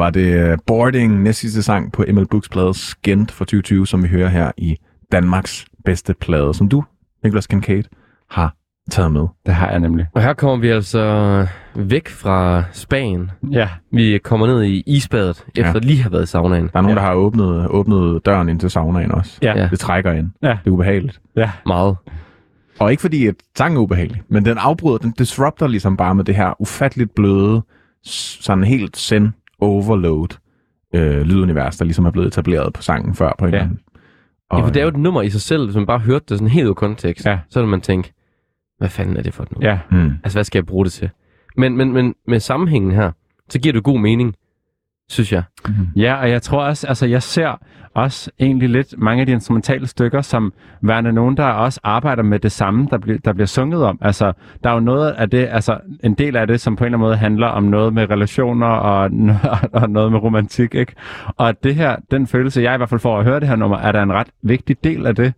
Var 0.06 0.12
det 0.12 0.34
øh, 0.52 0.58
Boarding, 0.68 1.22
næst 1.24 1.40
sidste 1.40 1.64
sang 1.64 1.92
på 1.92 2.04
Emil 2.08 2.28
Books 2.28 2.50
plade 2.50 2.74
Skent 2.74 3.32
fra 3.32 3.46
2020, 3.46 3.88
som 3.88 4.04
vi 4.04 4.08
hører 4.08 4.30
her 4.30 4.52
i 4.58 4.76
Danmarks 5.12 5.66
bedste 5.86 6.14
plade, 6.14 6.54
som 6.54 6.70
du, 6.70 6.84
Niklas 7.24 7.48
Kincaid, 7.48 7.84
har 8.30 8.56
taget 8.92 9.12
med. 9.12 9.28
Det 9.46 9.54
har 9.54 9.70
jeg 9.70 9.80
nemlig. 9.80 10.06
Og 10.16 10.22
her 10.22 10.34
kommer 10.34 10.56
vi 10.58 10.70
altså 10.70 11.48
væk 11.76 12.08
fra 12.10 12.64
Spanien. 12.72 13.32
Ja. 13.52 13.70
Vi 13.92 14.20
kommer 14.24 14.48
ned 14.48 14.64
i 14.64 14.84
isbadet, 14.88 15.46
efter 15.56 15.72
Ja. 15.74 15.80
lige 15.80 16.02
have 16.02 16.12
været 16.12 16.24
i 16.24 16.26
saunaen. 16.26 16.64
Der 16.74 16.78
er 16.78 16.82
nogen, 16.82 16.98
Ja. 16.98 17.02
der 17.02 17.08
har 17.08 17.14
åbnet, 17.14 17.68
åbnet 17.68 18.26
døren 18.26 18.50
ind 18.50 18.60
til 18.60 18.70
saunaen 18.70 19.12
også. 19.12 19.40
Ja. 19.42 19.58
Ja. 19.58 19.68
Det 19.72 19.80
trækker 19.80 20.12
ind. 20.12 20.30
Ja. 20.42 20.48
Det 20.48 20.68
er 20.68 20.72
ubehageligt. 20.72 21.22
Ja. 21.36 21.52
Meget. 21.66 21.96
Og 22.80 22.92
ikke 22.92 23.02
fordi, 23.02 23.28
at 23.28 23.36
sangen 23.58 23.78
er 23.78 23.82
ubehagelig, 23.82 24.22
men 24.30 24.46
den 24.46 24.58
afbryder, 24.58 24.98
den 24.98 25.12
disrupter 25.12 25.68
ligesom 25.68 25.98
bare 25.98 26.16
med 26.16 26.24
det 26.24 26.36
her 26.36 26.62
ufatteligt 26.62 27.16
bløde, 27.16 27.62
sådan 28.04 28.64
helt 28.64 28.98
send 28.98 29.30
overload 29.60 30.28
øh, 30.96 31.22
lydunivers, 31.22 31.78
der 31.78 31.86
ligesom 31.86 32.06
er 32.06 32.12
blevet 32.12 32.28
etableret 32.28 32.74
på 32.74 32.82
sangen 32.82 33.16
før 33.16 33.32
på 33.40 33.46
en 33.46 33.52
Ja. 33.54 33.58
eller 33.58 33.66
anden. 33.66 33.80
Ja, 34.54 34.60
for 34.62 34.68
det 34.68 34.78
er 34.78 34.82
jo 34.84 34.88
et 34.90 34.98
nummer 34.98 35.22
i 35.22 35.30
sig 35.30 35.42
selv, 35.42 35.66
hvis 35.66 35.76
man 35.76 35.86
bare 35.86 36.00
hørte 36.00 36.26
det 36.30 36.38
sådan 36.38 36.48
helt 36.48 36.66
ud 36.66 36.70
af 36.70 36.76
kontekst, 36.76 37.26
Ja. 37.26 37.40
så 37.50 37.60
ville 37.60 37.70
man 37.70 37.82
tænke, 37.82 38.14
hvad 38.78 38.90
fanden 38.90 39.18
er 39.18 39.22
det 39.22 39.34
for 39.34 39.44
et 39.44 39.52
nummer? 39.52 39.70
Ja. 39.70 39.80
Mm. 39.92 40.12
Altså, 40.24 40.36
hvad 40.38 40.44
skal 40.44 40.60
jeg 40.60 40.66
bruge 40.66 40.86
det 40.86 40.94
til? 40.94 41.10
Men, 41.58 41.78
men, 41.78 41.94
men 41.94 42.16
med 42.28 42.40
sammenhængen 42.40 42.92
her, 42.92 43.12
så 43.50 43.60
giver 43.60 43.74
det 43.74 43.84
god 43.84 44.00
mening, 44.00 44.36
synes 45.10 45.34
jeg. 45.34 45.44
Ja, 45.96 46.16
og 46.16 46.30
jeg 46.30 46.42
tror 46.42 46.64
også, 46.64 46.88
altså 46.88 47.06
jeg 47.06 47.24
ser 47.24 47.60
også 47.96 48.32
egentlig 48.40 48.70
lidt 48.70 48.94
mange 48.98 49.22
af 49.22 49.26
de 49.26 49.32
instrumentale 49.32 49.88
stykker, 49.88 50.22
som 50.22 50.54
værende 50.82 51.14
nogen, 51.14 51.38
der 51.38 51.46
også 51.46 51.80
arbejder 51.84 52.24
med 52.24 52.40
det 52.40 52.52
samme, 52.52 52.88
der, 52.92 52.98
bliver 52.98 53.20
der 53.26 53.34
bliver 53.34 53.48
sunget 53.48 53.84
om. 53.84 53.98
Altså, 54.02 54.34
der 54.64 54.70
er 54.70 54.74
jo 54.74 54.80
noget 54.80 55.12
af 55.12 55.30
det, 55.30 55.48
altså 55.52 55.78
en 56.04 56.14
del 56.14 56.36
af 56.36 56.48
det, 56.48 56.62
som 56.62 56.76
på 56.76 56.84
en 56.84 56.86
eller 56.86 56.98
anden 56.98 57.08
måde 57.08 57.18
handler 57.18 57.48
om 57.48 57.64
noget 57.64 57.94
med 57.94 58.10
relationer 58.10 58.68
og, 58.68 59.12
og 59.82 59.90
noget 59.90 60.12
med 60.12 60.20
romantik, 60.20 60.76
ikke? 60.76 60.94
Og 61.38 61.64
det 61.64 61.76
her, 61.76 61.96
den 62.12 62.28
følelse, 62.28 62.62
jeg 62.62 62.74
i 62.74 62.78
hvert 62.78 62.90
fald 62.90 63.00
får 63.00 63.20
at 63.20 63.26
høre 63.26 63.40
det 63.40 63.48
her 63.48 63.56
nummer, 63.56 63.78
er 63.78 63.92
der 63.92 64.04
en 64.04 64.14
ret 64.14 64.30
vigtig 64.42 64.84
del 64.84 65.06
af 65.06 65.16
det. 65.16 65.34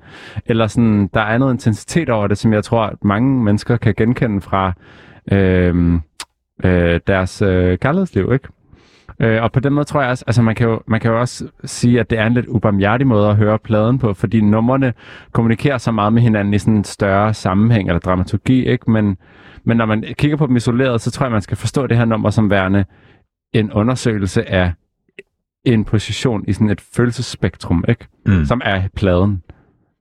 Eller 0.46 0.68
sådan, 0.68 1.10
der 1.14 1.22
er 1.22 1.38
noget 1.38 1.54
intensitet 1.54 2.10
over 2.10 2.28
det, 2.28 2.38
som 2.38 2.54
jeg 2.54 2.64
tror, 2.64 2.84
at 2.84 3.04
mange 3.04 3.44
mennesker 3.44 3.78
kan 3.78 3.94
genkende 3.98 4.42
fra 4.42 4.74
øh, 5.32 5.94
øh, 6.64 7.00
deres 7.08 7.42
øh, 7.42 7.78
kærlighedsliv, 7.78 8.34
ikke? 8.34 8.48
Øh, 9.19 9.44
og 9.44 9.52
på 9.52 9.60
den 9.60 9.73
måde 9.73 9.85
tror 9.85 10.02
jeg 10.02 10.10
også, 10.10 10.23
altså 10.27 10.41
man 10.41 10.56
kan, 10.56 10.68
jo, 10.68 10.81
man 10.88 10.99
kan 10.99 11.11
jo 11.11 11.19
også 11.19 11.48
sige, 11.65 11.99
at 11.99 12.10
det 12.10 12.19
er 12.19 12.26
en 12.26 12.34
lidt 12.34 12.45
ubarmhjertig 12.45 13.07
måde 13.07 13.30
at 13.30 13.35
høre 13.35 13.60
pladen 13.60 13.99
på, 13.99 14.14
fordi 14.14 14.41
numrene 14.41 14.94
kommunikerer 15.31 15.77
så 15.77 15.91
meget 15.91 16.14
med 16.14 16.22
hinanden 16.22 16.53
i 16.53 16.60
sådan 16.60 16.76
en 16.76 16.84
større 16.84 17.34
sammenhæng 17.34 17.89
eller 17.89 17.99
dramaturgi, 17.99 18.65
ikke? 18.65 18.91
Men, 18.91 19.18
men 19.64 19.77
når 19.77 19.85
man 19.85 20.03
kigger 20.18 20.38
på 20.38 20.48
dem 20.48 20.56
isoleret, 20.56 21.02
så 21.02 21.11
tror 21.11 21.26
jeg, 21.26 21.31
man 21.31 21.41
skal 21.41 21.57
forstå 21.57 21.88
det 21.88 21.98
her 21.98 22.06
nummer 22.06 22.30
som 22.30 22.49
værende 22.49 22.85
en 23.53 23.73
undersøgelse 23.73 24.49
af 24.49 24.72
en 25.65 25.85
position 25.85 26.44
i 26.48 26.53
sådan 26.53 26.69
et 26.69 26.81
følelsesspektrum, 26.81 27.85
ikke? 27.88 28.07
Mm. 28.26 28.45
Som 28.45 28.61
er 28.65 28.81
pladen. 28.95 29.41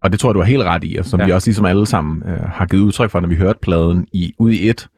Og 0.02 0.12
det 0.12 0.20
tror 0.20 0.28
jeg, 0.28 0.34
du 0.34 0.40
har 0.40 0.46
helt 0.46 0.62
ret 0.62 0.84
i, 0.84 0.96
og 0.96 1.04
som 1.04 1.20
ja. 1.20 1.26
Vi 1.26 1.32
også 1.32 1.48
ligesom 1.48 1.64
alle 1.64 1.86
sammen 1.86 2.22
øh, 2.28 2.40
har 2.40 2.66
givet 2.66 2.82
udtryk 2.82 3.10
for, 3.10 3.20
når 3.20 3.28
vi 3.28 3.34
hørte 3.36 3.58
pladen 3.62 4.06
i, 4.12 4.34
ud 4.38 4.50
i 4.50 4.68
et. 4.68 4.88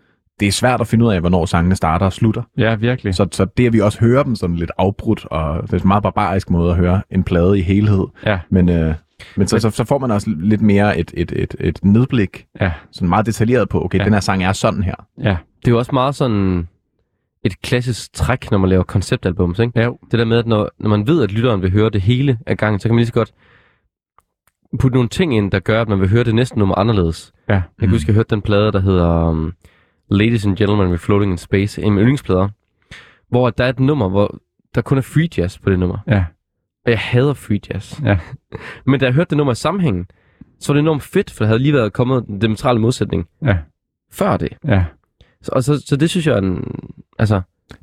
Det 0.41 0.49
er 0.49 0.53
svært 0.53 0.81
at 0.81 0.87
finde 0.87 1.05
ud 1.05 1.13
af, 1.13 1.21
hvornår 1.21 1.47
sangene 1.47 1.77
starter 1.77 2.07
og 2.07 2.13
slutter. 2.13 2.43
Ja, 2.59 2.75
virkelig. 2.75 3.15
Så, 3.15 3.29
så 3.33 3.45
det, 3.57 3.67
at 3.67 3.73
vi 3.73 3.81
også 3.81 4.01
hører 4.01 4.23
dem 4.23 4.37
sådan 4.37 4.57
lidt 4.57 4.71
afbrudt, 4.79 5.27
og 5.31 5.63
det 5.63 5.73
er 5.73 5.77
en 5.83 5.89
meget 5.89 6.03
barbarisk 6.03 6.51
måde 6.51 6.71
at 6.71 6.77
høre 6.77 7.03
en 7.11 7.25
plade 7.25 7.59
i 7.59 7.63
helhed. 7.63 8.05
Ja, 8.27 8.39
Men, 8.51 8.69
øh, 8.69 8.95
men 9.37 9.47
så, 9.49 9.59
så, 9.59 9.71
så 9.71 9.85
får 9.85 9.99
man 9.99 10.11
også 10.11 10.31
lidt 10.37 10.61
mere 10.61 10.99
et, 10.99 11.11
et, 11.15 11.33
et, 11.37 11.55
et 11.61 11.79
nedblik, 11.85 12.47
ja, 12.61 12.73
sådan 12.91 13.09
meget 13.09 13.27
detaljeret 13.27 13.69
på, 13.69 13.85
okay, 13.85 13.99
ja. 13.99 14.05
Den 14.05 14.13
her 14.13 14.21
sang 14.21 14.45
er 14.45 14.53
sådan 14.53 14.83
her. 14.83 14.95
ja. 15.19 15.37
Det 15.61 15.69
er 15.69 15.71
jo 15.73 15.79
også 15.79 15.91
meget 15.93 16.15
sådan 16.15 16.69
et 17.45 17.63
klassisk 17.63 18.13
træk, 18.13 18.51
når 18.51 18.59
man 18.59 18.71
laver 18.71 18.83
konceptalbums, 18.83 19.59
ikke? 19.59 19.81
Ja, 19.81 19.91
Det 20.11 20.19
der 20.19 20.25
med, 20.25 20.39
at 20.39 20.47
når, 20.47 20.69
når 20.79 20.89
man 20.91 21.07
ved, 21.07 21.23
at 21.23 21.33
lytteren 21.33 21.63
vil 21.63 21.71
høre 21.73 21.91
det 21.91 22.01
hele 22.01 22.39
af 22.47 22.57
gangen, 22.57 22.81
så 22.81 22.89
kan 22.89 22.95
man 22.95 22.99
lige 22.99 23.07
så 23.07 23.13
godt 23.13 23.33
putte 24.81 24.95
nogle 24.97 25.09
ting 25.09 25.37
ind, 25.37 25.51
der 25.51 25.59
gør, 25.59 25.81
at 25.81 25.89
man 25.89 26.01
vil 26.01 26.09
høre 26.09 26.25
det 26.25 26.35
næste 26.35 26.59
nummer 26.59 26.75
anderledes. 26.79 27.33
ja. 27.49 27.55
Jeg 27.55 27.63
kan 27.81 27.89
huske, 27.89 28.09
jeg 28.09 28.15
hørte 28.15 28.31
den 28.35 28.43
plade, 28.43 28.73
der 28.73 28.81
hedder 28.81 29.29
um, 29.29 29.53
Ladies 30.11 30.47
and 30.47 30.57
Gentlemen 30.57 30.89
with 30.91 31.03
Floating 31.03 31.33
in 31.33 31.39
Space, 31.39 31.83
en 31.83 31.99
yndlingsplader, 31.99 32.49
hvor 33.29 33.51
der 33.51 33.65
er 33.65 33.69
et 33.69 33.81
nummer, 33.81 34.09
hvor 34.09 34.39
der 34.75 34.81
kun 34.81 34.99
er 34.99 35.03
free 35.03 35.29
jazz 35.39 35.59
på 35.59 35.71
det 35.71 35.79
nummer. 35.79 35.99
Ja, 36.07 36.25
Og 36.85 36.91
jeg 36.91 36.99
hader 36.99 37.35
free 37.35 37.61
jazz. 37.71 38.01
Ja. 38.05 38.19
Men 38.87 39.01
da 39.01 39.07
jeg 39.07 39.15
hørte 39.15 39.31
det 39.31 39.37
nummer 39.39 39.53
i 39.53 39.57
sammenhængen, 39.57 40.07
så 40.61 40.73
var 40.73 40.75
det 40.75 40.81
enormt 40.81 41.03
fedt, 41.03 41.31
for 41.31 41.45
der 41.45 41.47
havde 41.47 41.59
lige 41.59 41.73
været 41.73 41.93
kommet 41.93 42.25
den 42.27 42.39
diametrale 42.39 42.79
modsætning 42.81 43.27
ja, 43.45 43.57
før 44.13 44.37
det. 44.37 44.49
ja. 44.69 44.85
Så, 45.43 45.51
og 45.55 45.65
så, 45.65 45.83
så 45.87 45.97
det 45.97 46.11
synes 46.11 46.27
jeg 46.27 46.35
er 46.35 46.39
en, 46.41 46.65
altså, 47.19 47.41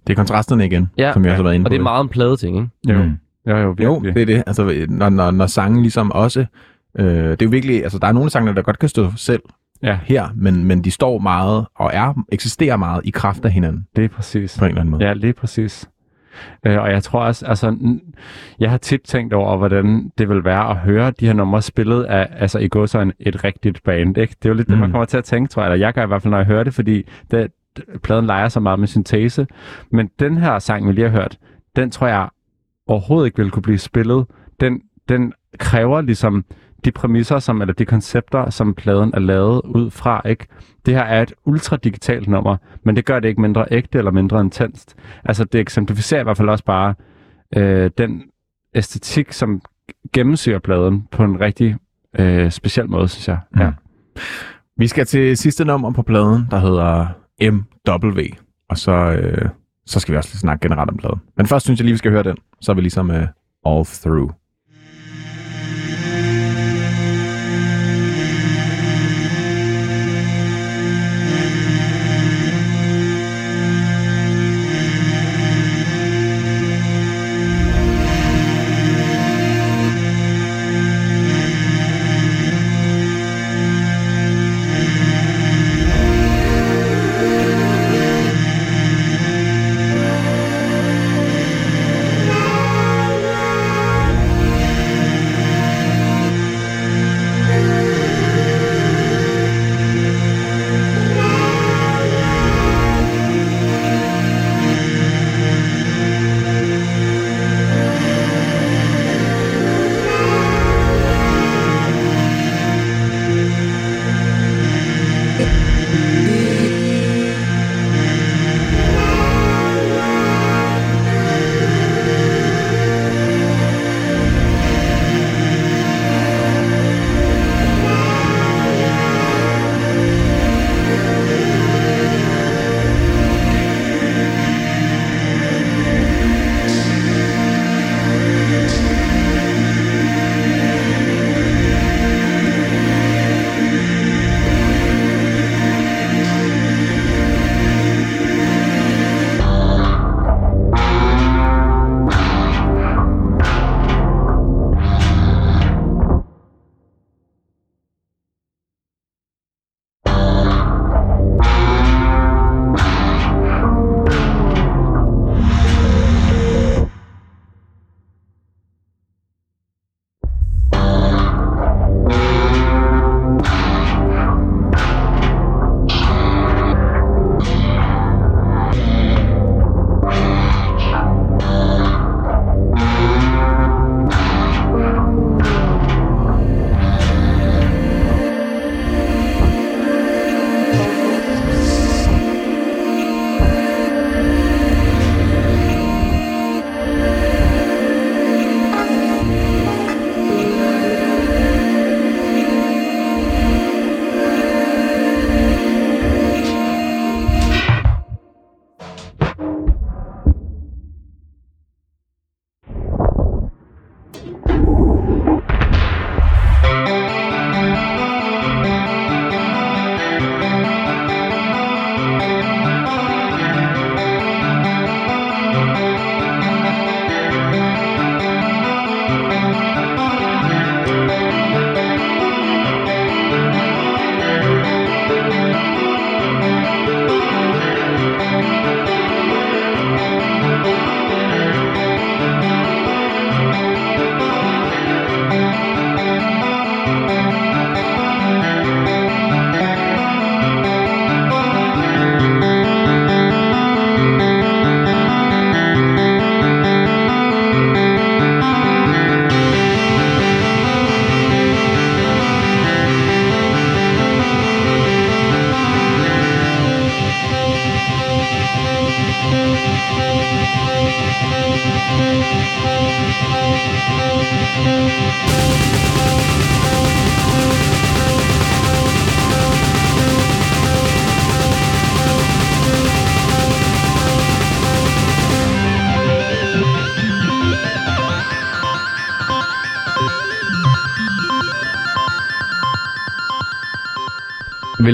Det 0.08 0.14
er 0.14 0.16
kontrasterne 0.18 0.66
igen, 0.66 0.90
Ja. 0.98 1.14
som 1.14 1.24
vi 1.24 1.30
også 1.30 1.36
har 1.36 1.44
været 1.44 1.56
inde 1.56 1.64
og 1.66 1.70
på. 1.70 1.74
det 1.74 1.80
er 1.80 1.84
meget 1.84 2.04
en 2.04 2.10
plade 2.10 2.38
ting, 2.38 2.58
ikke? 2.58 2.70
Jo, 3.00 3.04
Mm. 3.04 3.12
jo, 3.48 3.58
jo, 3.58 3.76
Jo, 3.84 4.00
det 4.00 4.18
er 4.22 4.26
det. 4.26 4.44
Altså, 4.48 4.86
når, 4.90 5.10
når, 5.10 5.32
når 5.32 5.48
sangen 5.48 5.82
ligesom 5.82 6.12
også... 6.12 6.46
Øh, 7.00 7.06
det 7.08 7.42
er 7.42 7.46
jo 7.46 7.50
virkelig... 7.50 7.84
Altså, 7.84 8.00
der 8.00 8.08
er 8.08 8.12
nogle 8.12 8.30
sange, 8.30 8.56
der 8.56 8.62
godt 8.62 8.80
kan 8.80 8.90
stå 8.90 9.12
selv 9.16 9.42
Ja, 9.86 10.00
her, 10.04 10.30
men, 10.36 10.64
men 10.64 10.84
de 10.84 10.92
står 10.92 11.18
meget 11.20 11.66
og 11.76 11.92
er, 11.94 12.14
eksisterer 12.32 12.78
meget 12.78 13.02
i 13.06 13.10
kraft 13.10 13.46
af 13.46 13.52
hinanden 13.52 13.88
det 13.96 14.04
er 14.04 14.10
præcis. 14.10 14.58
på 14.60 14.66
en 14.66 14.70
eller 14.70 14.82
anden 14.82 14.92
måde. 14.92 15.06
Ja, 15.06 15.14
lige 15.14 15.34
præcis. 15.34 15.90
Øh, 16.66 16.82
og 16.82 16.92
jeg 16.92 17.04
tror 17.04 17.20
også, 17.20 17.46
altså, 17.46 17.78
jeg 18.60 18.70
har 18.70 18.78
tit 18.78 19.02
tænkt 19.02 19.34
over, 19.34 19.58
hvordan 19.58 20.12
det 20.18 20.30
vil 20.30 20.44
være 20.44 20.70
at 20.70 20.76
høre 20.78 21.12
de 21.12 21.26
her 21.26 21.34
numre 21.34 21.62
spillet 21.62 22.04
af, 22.04 22.28
altså 22.32 22.60
i 22.60 22.68
går 22.68 22.86
så 22.86 23.00
en, 23.00 23.14
et 23.20 23.44
rigtigt 23.44 23.84
band, 23.84 24.18
ikke? 24.18 24.36
Det 24.44 24.46
er 24.46 24.50
jo 24.50 24.56
lidt 24.56 24.68
mm. 24.68 24.72
det, 24.74 24.80
man 24.80 24.90
Mm. 24.90 24.92
kommer 24.92 25.06
til 25.06 25.18
at 25.18 25.24
tænke, 25.24 25.50
tror 25.50 25.62
jeg, 25.64 25.72
eller 25.72 25.86
jeg 25.86 25.94
gør 25.94 26.04
i 26.04 26.08
hvert 26.08 26.22
fald, 26.22 26.32
når 26.32 26.38
jeg 26.38 26.48
hører 26.48 26.64
det, 26.64 26.74
fordi 26.74 27.04
det, 27.32 27.52
pladen 28.04 28.26
leger 28.26 28.50
så 28.50 28.60
meget 28.60 28.80
med 28.80 28.88
syntese. 28.88 29.48
Men 29.92 30.10
den 30.20 30.38
her 30.38 30.60
sang, 30.60 30.88
vi 30.88 30.92
lige 30.94 31.10
har 31.10 31.18
hørt, 31.18 31.38
den 31.76 31.92
tror 31.92 32.08
jeg 32.08 32.30
overhovedet 32.88 33.26
ikke 33.26 33.38
vil 33.38 33.52
kunne 33.52 33.64
blive 33.64 33.78
spillet. 33.78 34.26
Den, 34.60 34.82
den 35.10 35.34
kræver 35.60 36.02
ligesom 36.02 36.46
de 36.86 36.92
præmisser, 36.92 37.40
som, 37.40 37.62
eller 37.62 37.74
de 37.74 37.86
koncepter, 37.86 38.50
som 38.50 38.74
pladen 38.74 39.12
er 39.14 39.20
lavet 39.20 39.62
ud 39.66 39.92
fra, 39.92 40.22
ikke? 40.28 40.48
Det 40.86 40.94
her 40.94 41.04
er 41.04 41.22
et 41.22 41.34
ultradigitalt 41.46 42.28
nummer, 42.28 42.58
men 42.84 42.96
det 42.96 43.06
gør 43.06 43.20
det 43.20 43.30
ikke 43.30 43.42
mindre 43.42 43.66
ægte 43.72 43.98
eller 43.98 44.12
mindre 44.12 44.42
intenst. 44.42 44.96
Altså 45.26 45.44
det 45.44 45.62
eksemplificerer 45.62 46.22
i 46.22 46.24
hvert 46.24 46.38
fald 46.38 46.50
også 46.50 46.64
bare 46.64 46.96
øh, 47.56 47.92
den 47.98 48.24
æstetik, 48.76 49.32
som 49.32 49.62
gennemsyrer 50.14 50.60
pladen 50.60 51.08
på 51.12 51.24
en 51.24 51.42
rigtig 51.42 51.76
øh, 52.20 52.52
speciel 52.52 52.90
måde, 52.90 53.08
synes 53.08 53.28
jeg. 53.28 53.40
Ja. 53.60 53.72
Vi 54.78 54.88
skal 54.88 55.06
til 55.06 55.38
sidste 55.38 55.66
nummer 55.66 55.92
på 55.92 56.02
pladen, 56.02 56.48
der 56.52 56.58
hedder 56.58 57.08
MW. 57.52 58.22
Og 58.70 58.78
så, 58.78 58.92
øh, 58.92 59.50
så 59.86 60.00
skal 60.00 60.12
vi 60.12 60.18
også 60.18 60.30
lige 60.30 60.40
snakke 60.40 60.68
generelt 60.68 60.90
om 60.90 60.98
pladen. 60.98 61.20
Men 61.38 61.46
først 61.46 61.66
synes 61.66 61.80
jeg 61.80 61.84
lige, 61.86 61.94
vi 61.94 61.98
skal 61.98 62.12
høre 62.12 62.24
den. 62.24 62.38
Så 62.62 62.72
er 62.72 62.76
vi 62.76 62.82
ligesom 62.82 63.12
øh, 63.12 63.28
all 63.66 63.86
through. 63.86 64.32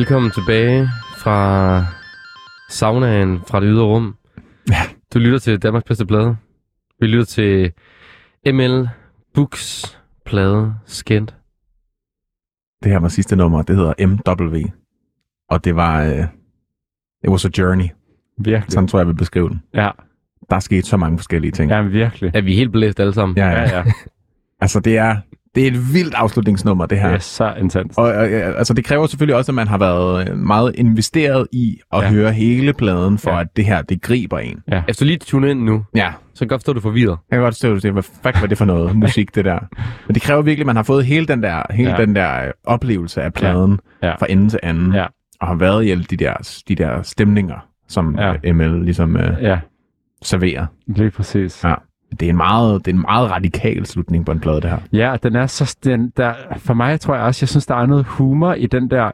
Velkommen 0.01 0.31
tilbage 0.31 0.89
fra 1.17 1.85
saunaen 2.69 3.41
fra 3.47 3.59
det 3.59 3.67
ydre 3.67 3.83
rum. 3.83 4.15
Ja. 4.69 4.81
Du 5.13 5.19
lytter 5.19 5.39
til 5.39 5.59
Danmarks 5.59 5.83
bedste 5.83 6.05
plade. 6.05 6.37
Vi 6.99 7.07
lytter 7.07 7.25
til 7.25 7.71
ML 8.53 8.89
Books 9.33 9.97
plade 10.25 10.73
Skent. 10.85 11.35
Det 12.83 12.91
her 12.91 12.99
var 12.99 13.07
sidste 13.07 13.35
nummer. 13.35 13.61
Det 13.61 13.75
hedder 13.75 13.93
MW. 14.07 14.57
Og 15.49 15.63
det 15.63 15.75
var... 15.75 16.05
Uh, 16.09 16.19
it 17.23 17.29
was 17.29 17.45
a 17.45 17.49
journey. 17.57 17.87
Virkelig. 18.37 18.71
Sådan 18.71 18.87
tror 18.87 18.99
jeg, 18.99 19.05
jeg 19.05 19.13
vil 19.13 19.17
beskrive 19.17 19.49
den. 19.49 19.63
Ja, 19.73 19.89
Der 20.49 20.55
er 20.55 20.59
sket 20.59 20.85
så 20.85 20.97
mange 20.97 21.17
forskellige 21.17 21.51
ting. 21.51 21.71
ja 21.71 21.81
virkelig. 21.81 22.31
Er 22.33 22.41
vi 22.41 22.55
helt 22.55 22.71
blæst 22.71 22.99
alle 22.99 23.13
sammen? 23.13 23.37
ja, 23.37 23.49
Ja, 23.49 23.77
ja. 23.77 23.83
Altså, 24.61 24.79
det 24.79 24.97
er, 24.97 25.17
det 25.55 25.63
er 25.63 25.67
et 25.67 25.93
vildt 25.93 26.13
afslutningsnummer, 26.15 26.85
det 26.85 26.99
her. 26.99 27.07
Det 27.07 27.15
er 27.15 27.19
så 27.19 27.53
intens. 27.59 27.97
Og 27.97 28.03
og, 28.03 28.29
øh, 28.31 28.57
altså, 28.57 28.73
det 28.73 28.85
kræver 28.85 29.07
selvfølgelig 29.07 29.35
også, 29.35 29.51
at 29.51 29.55
man 29.55 29.67
har 29.67 29.77
været 29.77 30.29
øh, 30.29 30.37
meget 30.37 30.71
investeret 30.75 31.47
i 31.51 31.79
at 31.93 31.99
Ja. 31.99 32.05
ja. 32.05 32.11
høre 32.11 32.31
hele 32.33 32.73
pladen, 32.73 33.17
for 33.17 33.29
Ja. 33.29 33.35
ja. 33.35 33.41
at 33.41 33.47
det 33.55 33.65
her, 33.65 33.81
det 33.81 34.01
griber 34.01 34.39
en. 34.39 34.59
Efter 34.87 35.05
du 35.05 35.07
lige 35.07 35.17
tuner 35.17 35.47
ind 35.47 35.59
nu, 35.63 35.83
Ja, 35.95 36.11
så 36.33 36.39
kan 36.39 36.45
jeg 36.45 36.49
godt 36.49 36.61
forstå, 36.61 36.71
at 36.71 36.75
du 36.75 36.81
forvirret. 36.81 37.17
jeg 37.31 37.37
kan 37.37 37.41
godt 37.43 37.55
stå 37.55 37.75
det. 37.75 37.91
Hvad 37.93 38.03
fuck 38.03 38.41
var 38.41 38.47
det 38.47 38.57
for 38.57 38.65
noget 38.65 38.95
musik, 39.05 39.35
det 39.35 39.45
der? 39.45 39.59
Men 40.07 40.13
det 40.13 40.21
kræver 40.21 40.41
virkelig, 40.41 40.63
at 40.63 40.65
man 40.67 40.75
har 40.75 40.83
fået 40.83 41.05
hele 41.05 41.25
den 41.27 41.43
der, 41.43 41.61
hele 41.71 41.89
Ja. 41.89 41.95
ja. 41.99 42.05
den 42.05 42.15
der 42.15 42.45
øh, 42.45 42.51
oplevelse 42.65 43.21
af 43.21 43.33
pladen 43.33 43.79
Ja. 44.03 44.07
ja. 44.07 44.15
fra 44.15 44.25
ende 44.29 44.49
til 44.49 44.59
anden. 44.63 44.93
Ja. 44.93 45.05
Og 45.41 45.47
har 45.47 45.55
været 45.55 45.83
i 45.85 45.91
alle 45.91 46.03
de 46.03 46.17
der, 46.17 46.61
de 46.67 46.75
der 46.75 47.01
stemninger, 47.01 47.67
som 47.87 48.15
Ja. 48.19 48.33
ja. 48.43 48.53
ML 48.53 48.83
ligesom 48.85 49.17
øh, 49.17 49.43
Ja, 49.43 49.59
serverer. 50.21 50.65
lige 50.87 51.11
præcis. 51.11 51.63
Ja. 51.63 51.73
Det 52.19 52.25
er 52.25 52.29
en 52.29 52.37
meget, 52.37 52.85
det 52.85 52.91
er 52.91 52.95
en 52.95 53.01
meget 53.01 53.31
radikal 53.31 53.85
slutning 53.85 54.25
på 54.25 54.31
en 54.31 54.39
plade, 54.39 54.61
det 54.61 54.69
her. 54.69 54.77
Ja, 54.93 55.15
den 55.23 55.35
er 55.35 55.45
så... 55.47 55.77
Den, 55.83 56.13
der, 56.17 56.33
for 56.57 56.73
mig 56.73 56.99
tror 56.99 57.15
jeg 57.15 57.23
også, 57.23 57.43
jeg 57.43 57.49
synes, 57.49 57.65
der 57.65 57.75
er 57.75 57.85
noget 57.85 58.05
humor 58.05 58.53
i 58.53 58.65
den 58.65 58.89
der 58.89 59.11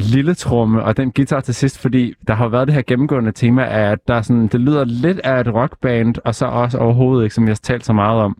lille 0.00 0.34
tromme 0.34 0.82
og 0.82 0.96
den 0.96 1.12
guitar 1.12 1.40
til 1.40 1.54
sidst, 1.54 1.78
fordi 1.78 2.14
der 2.28 2.34
har 2.34 2.48
været 2.48 2.66
det 2.66 2.74
her 2.74 2.82
gennemgående 2.86 3.32
tema 3.32 3.64
af, 3.64 3.90
at 3.92 3.98
der 4.08 4.14
er 4.14 4.22
sådan, 4.22 4.46
det 4.46 4.60
lyder 4.60 4.84
lidt 4.84 5.20
af 5.24 5.40
et 5.40 5.54
rockband, 5.54 6.14
og 6.24 6.34
så 6.34 6.46
også 6.46 6.78
overhovedet 6.78 7.24
ikke, 7.24 7.34
som 7.34 7.44
jeg 7.44 7.50
har 7.50 7.60
talt 7.62 7.84
så 7.84 7.92
meget 7.92 8.20
om. 8.22 8.36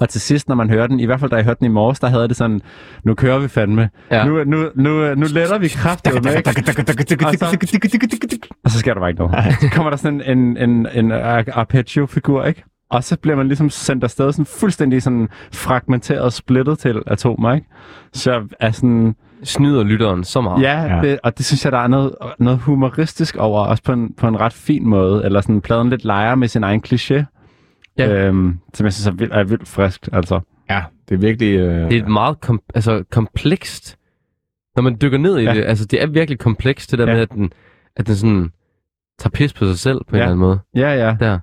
Og 0.00 0.08
til 0.08 0.20
sidst, 0.20 0.48
når 0.48 0.54
man 0.54 0.70
hører 0.70 0.86
den, 0.86 1.00
i 1.00 1.06
hvert 1.06 1.20
fald 1.20 1.30
da 1.30 1.36
jeg 1.36 1.44
hørte 1.44 1.58
den 1.58 1.66
i 1.66 1.68
morges, 1.74 2.00
der 2.00 2.08
havde 2.08 2.28
det 2.28 2.36
sådan, 2.36 2.60
nu 3.04 3.14
kører 3.14 3.38
vi 3.38 3.48
fandme. 3.48 3.90
Ja. 4.10 4.24
Nu, 4.24 4.44
nu, 4.44 4.56
nu, 4.74 5.14
nu 5.14 5.26
letter 5.30 5.58
vi 5.58 5.68
kraftigt 5.68 6.14
med, 6.24 6.32
ikke? 6.36 6.50
Og 8.64 8.70
så 8.70 8.78
sker 8.78 8.94
der 8.94 9.00
bare 9.00 9.10
ikke 9.10 9.22
noget. 9.22 9.44
Så 9.60 9.68
kommer 9.72 9.90
der 9.90 9.96
sådan 9.96 10.22
en, 10.26 10.38
en, 10.38 10.70
en, 10.70 10.86
en 10.94 11.12
ar- 11.12 11.44
arpeggio-figur, 11.52 12.44
ikke? 12.44 12.64
Og 12.94 13.04
så 13.04 13.16
bliver 13.18 13.36
man 13.36 13.46
ligesom 13.48 13.70
sendt 13.70 14.04
afsted 14.04 14.32
sådan 14.32 14.46
fuldstændig 14.46 15.02
sådan 15.02 15.28
fragmenteret, 15.52 16.32
splittet 16.32 16.78
til 16.78 17.02
atomer, 17.06 17.54
ikke? 17.54 17.66
Så 18.12 18.46
er 18.60 18.70
sådan, 18.70 19.14
Snyder 19.42 19.82
lytteren 19.84 20.24
så 20.24 20.40
meget. 20.40 20.62
ja, 20.62 20.82
Ja. 20.82 20.94
ja. 20.96 21.02
Det, 21.02 21.18
og 21.22 21.38
det 21.38 21.46
synes 21.46 21.64
jeg, 21.64 21.72
der 21.72 21.78
er 21.78 21.86
noget, 21.88 22.14
noget 22.38 22.58
humoristisk 22.58 23.36
over, 23.36 23.60
også 23.64 23.82
på 23.82 23.92
en, 23.92 24.14
på 24.14 24.28
en 24.28 24.40
ret 24.40 24.52
fin 24.52 24.86
måde, 24.86 25.24
eller 25.24 25.40
sådan 25.40 25.60
pladen 25.60 25.90
lidt 25.90 26.04
leger 26.04 26.34
med 26.34 26.48
sin 26.48 26.64
egen 26.64 26.82
kliché, 26.88 27.24
Ja. 27.98 28.26
øhm, 28.26 28.58
som 28.74 28.84
jeg 28.84 28.92
synes 28.92 29.06
er 29.06 29.10
vildt, 29.12 29.32
er 29.32 29.44
vildt 29.44 29.68
frisk, 29.68 30.08
altså. 30.12 30.40
Ja, 30.70 30.82
det 31.08 31.14
er 31.14 31.18
virkelig... 31.18 31.58
Øh, 31.58 31.90
Det 31.90 31.98
er 31.98 32.02
et 32.02 32.08
meget 32.08 32.40
kom- 32.40 32.62
altså, 32.74 33.04
komplekst, 33.10 33.96
når 34.76 34.82
man 34.82 34.96
dykker 35.02 35.18
ned 35.18 35.38
i 35.38 35.42
Ja. 35.42 35.54
det. 35.54 35.64
Altså, 35.64 35.84
det 35.84 36.02
er 36.02 36.06
virkelig 36.06 36.38
komplekst, 36.38 36.90
det 36.90 36.98
der 36.98 37.06
Ja. 37.06 37.12
med, 37.12 37.20
at 37.22 37.32
den, 37.32 37.52
at 37.96 38.06
den 38.06 38.14
sådan 38.16 38.50
tager 39.18 39.30
pis 39.30 39.52
på 39.52 39.64
sig 39.66 39.78
selv 39.78 39.98
på 40.08 40.10
en 40.10 40.14
Ja. 40.16 40.18
eller 40.18 40.26
anden 40.32 40.40
måde. 40.40 40.58
Ja, 40.76 41.06
ja. 41.06 41.16
Der. 41.20 41.38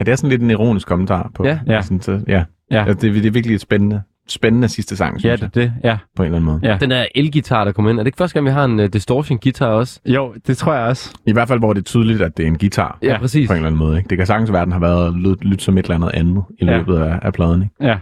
Ja, 0.00 0.04
det 0.04 0.12
er 0.12 0.16
sådan 0.16 0.30
lidt 0.30 0.42
en 0.42 0.50
ironisk 0.50 0.86
kommentar 0.88 1.30
på. 1.34 1.44
Ja. 1.46 1.58
Ja. 1.66 1.82
Sådan, 1.82 2.00
så, 2.00 2.20
ja. 2.28 2.44
Ja. 2.70 2.84
ja 2.84 2.88
det, 2.92 3.02
det 3.02 3.26
er 3.26 3.30
virkelig 3.30 3.54
et 3.54 3.60
spændende, 3.60 4.02
spændende 4.28 4.68
sidste 4.68 4.96
sang, 4.96 5.20
Ja, 5.20 5.36
synes 5.36 5.50
det 5.52 5.56
jeg, 5.60 5.62
er 5.64 5.68
det, 5.68 5.74
ja. 5.84 5.98
på 6.16 6.22
en 6.22 6.26
eller 6.26 6.36
anden 6.38 6.50
måde. 6.52 6.60
Ja. 6.72 6.76
Den 6.80 6.90
der 6.90 7.04
elgitar, 7.14 7.64
der 7.64 7.72
kommer 7.72 7.90
ind. 7.90 7.98
Er 7.98 8.02
det 8.02 8.08
ikke 8.08 8.16
første 8.18 8.34
gang, 8.34 8.46
vi 8.46 8.50
har 8.50 8.64
en 8.64 8.80
uh, 8.80 8.86
distortion-guitar 8.86 9.66
også? 9.66 10.00
Jo, 10.06 10.34
det 10.46 10.56
tror 10.56 10.74
jeg 10.74 10.82
også. 10.86 11.14
I 11.26 11.32
hvert 11.32 11.48
fald, 11.48 11.58
hvor 11.58 11.72
det 11.72 11.80
er 11.80 11.84
tydeligt, 11.84 12.22
at 12.22 12.36
det 12.36 12.42
er 12.42 12.46
en 12.46 12.58
guitar. 12.58 12.98
Ja, 13.02 13.08
Ja, 13.08 13.18
præcis. 13.18 13.48
På 13.48 13.52
en 13.52 13.56
eller 13.56 13.66
anden 13.66 13.78
måde. 13.78 13.96
Ikke? 13.96 14.08
Det 14.08 14.18
kan 14.18 14.26
sagtens 14.26 14.52
være, 14.52 14.62
at 14.62 14.66
den 14.66 14.72
har 14.72 14.80
været 14.80 15.14
lyt, 15.16 15.44
lyt 15.44 15.62
som 15.62 15.78
et 15.78 15.84
eller 15.84 15.94
andet 15.94 16.10
andet 16.14 16.42
i 16.60 16.64
Ja. 16.64 16.76
løbet 16.76 16.96
af, 16.96 17.18
af 17.22 17.32
pladen. 17.32 17.62
Ikke? 17.62 17.74
Ja. 17.80 17.96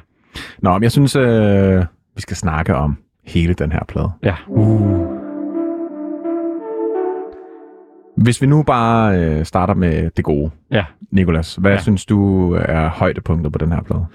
Nå, 0.58 0.72
men 0.72 0.82
jeg 0.82 0.92
synes, 0.92 1.16
øh, 1.16 1.84
vi 2.16 2.20
skal 2.20 2.36
snakke 2.36 2.74
om 2.74 2.96
hele 3.26 3.54
den 3.54 3.72
her 3.72 3.80
plade. 3.88 4.10
Ja. 4.22 4.34
Uh. 4.46 5.07
Hvis 8.22 8.42
vi 8.42 8.46
nu 8.46 8.62
bare 8.62 9.18
øh, 9.18 9.44
starter 9.44 9.74
med 9.74 10.10
det 10.16 10.24
gode. 10.24 10.50
Ja. 10.70 10.84
Nikolas, 11.10 11.54
hvad 11.54 11.72
ja. 11.72 11.78
Synes 11.78 12.06
du 12.06 12.52
er 12.52 12.88
højdepunktet 12.88 13.52
på 13.52 13.58
den 13.58 13.72
her 13.72 13.82
plade? 13.82 14.06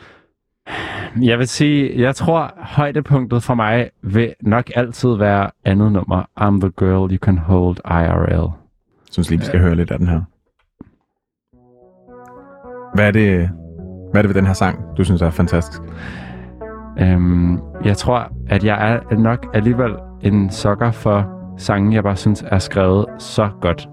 Jeg 1.21 1.39
vil 1.39 1.47
sige, 1.47 2.01
jeg 2.01 2.15
tror, 2.15 2.53
højdepunktet 2.57 3.43
for 3.43 3.53
mig 3.53 3.89
vil 4.01 4.33
nok 4.41 4.71
altid 4.75 5.15
være 5.15 5.49
andet 5.65 5.91
nummer. 5.91 6.23
I'm 6.39 6.59
the 6.59 6.71
girl 6.77 7.11
you 7.11 7.17
can 7.17 7.37
hold 7.37 7.77
IRL. 7.85 8.31
Jeg 8.31 8.49
synes 9.11 9.29
lige, 9.29 9.39
vi 9.39 9.45
skal 9.45 9.59
høre 9.59 9.75
lidt 9.75 9.91
af 9.91 9.99
den 9.99 10.07
her. 10.07 10.21
Hvad 12.95 13.07
er 13.07 13.11
det, 13.11 13.49
hvad 14.11 14.19
er 14.19 14.21
det 14.21 14.29
ved 14.29 14.35
den 14.35 14.45
her 14.45 14.53
sang, 14.53 14.79
du 14.97 15.03
synes 15.03 15.21
er 15.21 15.29
fantastisk? 15.29 15.81
Øhm, 16.99 17.59
jeg 17.85 17.97
tror, 17.97 18.31
at 18.49 18.63
jeg 18.63 19.01
er 19.11 19.17
nok 19.17 19.45
alligevel 19.53 19.91
en 20.21 20.49
sokker 20.49 20.91
for 20.91 21.42
sangen, 21.63 21.93
jeg 21.93 22.03
bare 22.03 22.15
synes 22.15 22.43
er 22.47 22.59
skrevet 22.59 23.05
så 23.19 23.49
godt. 23.61 23.87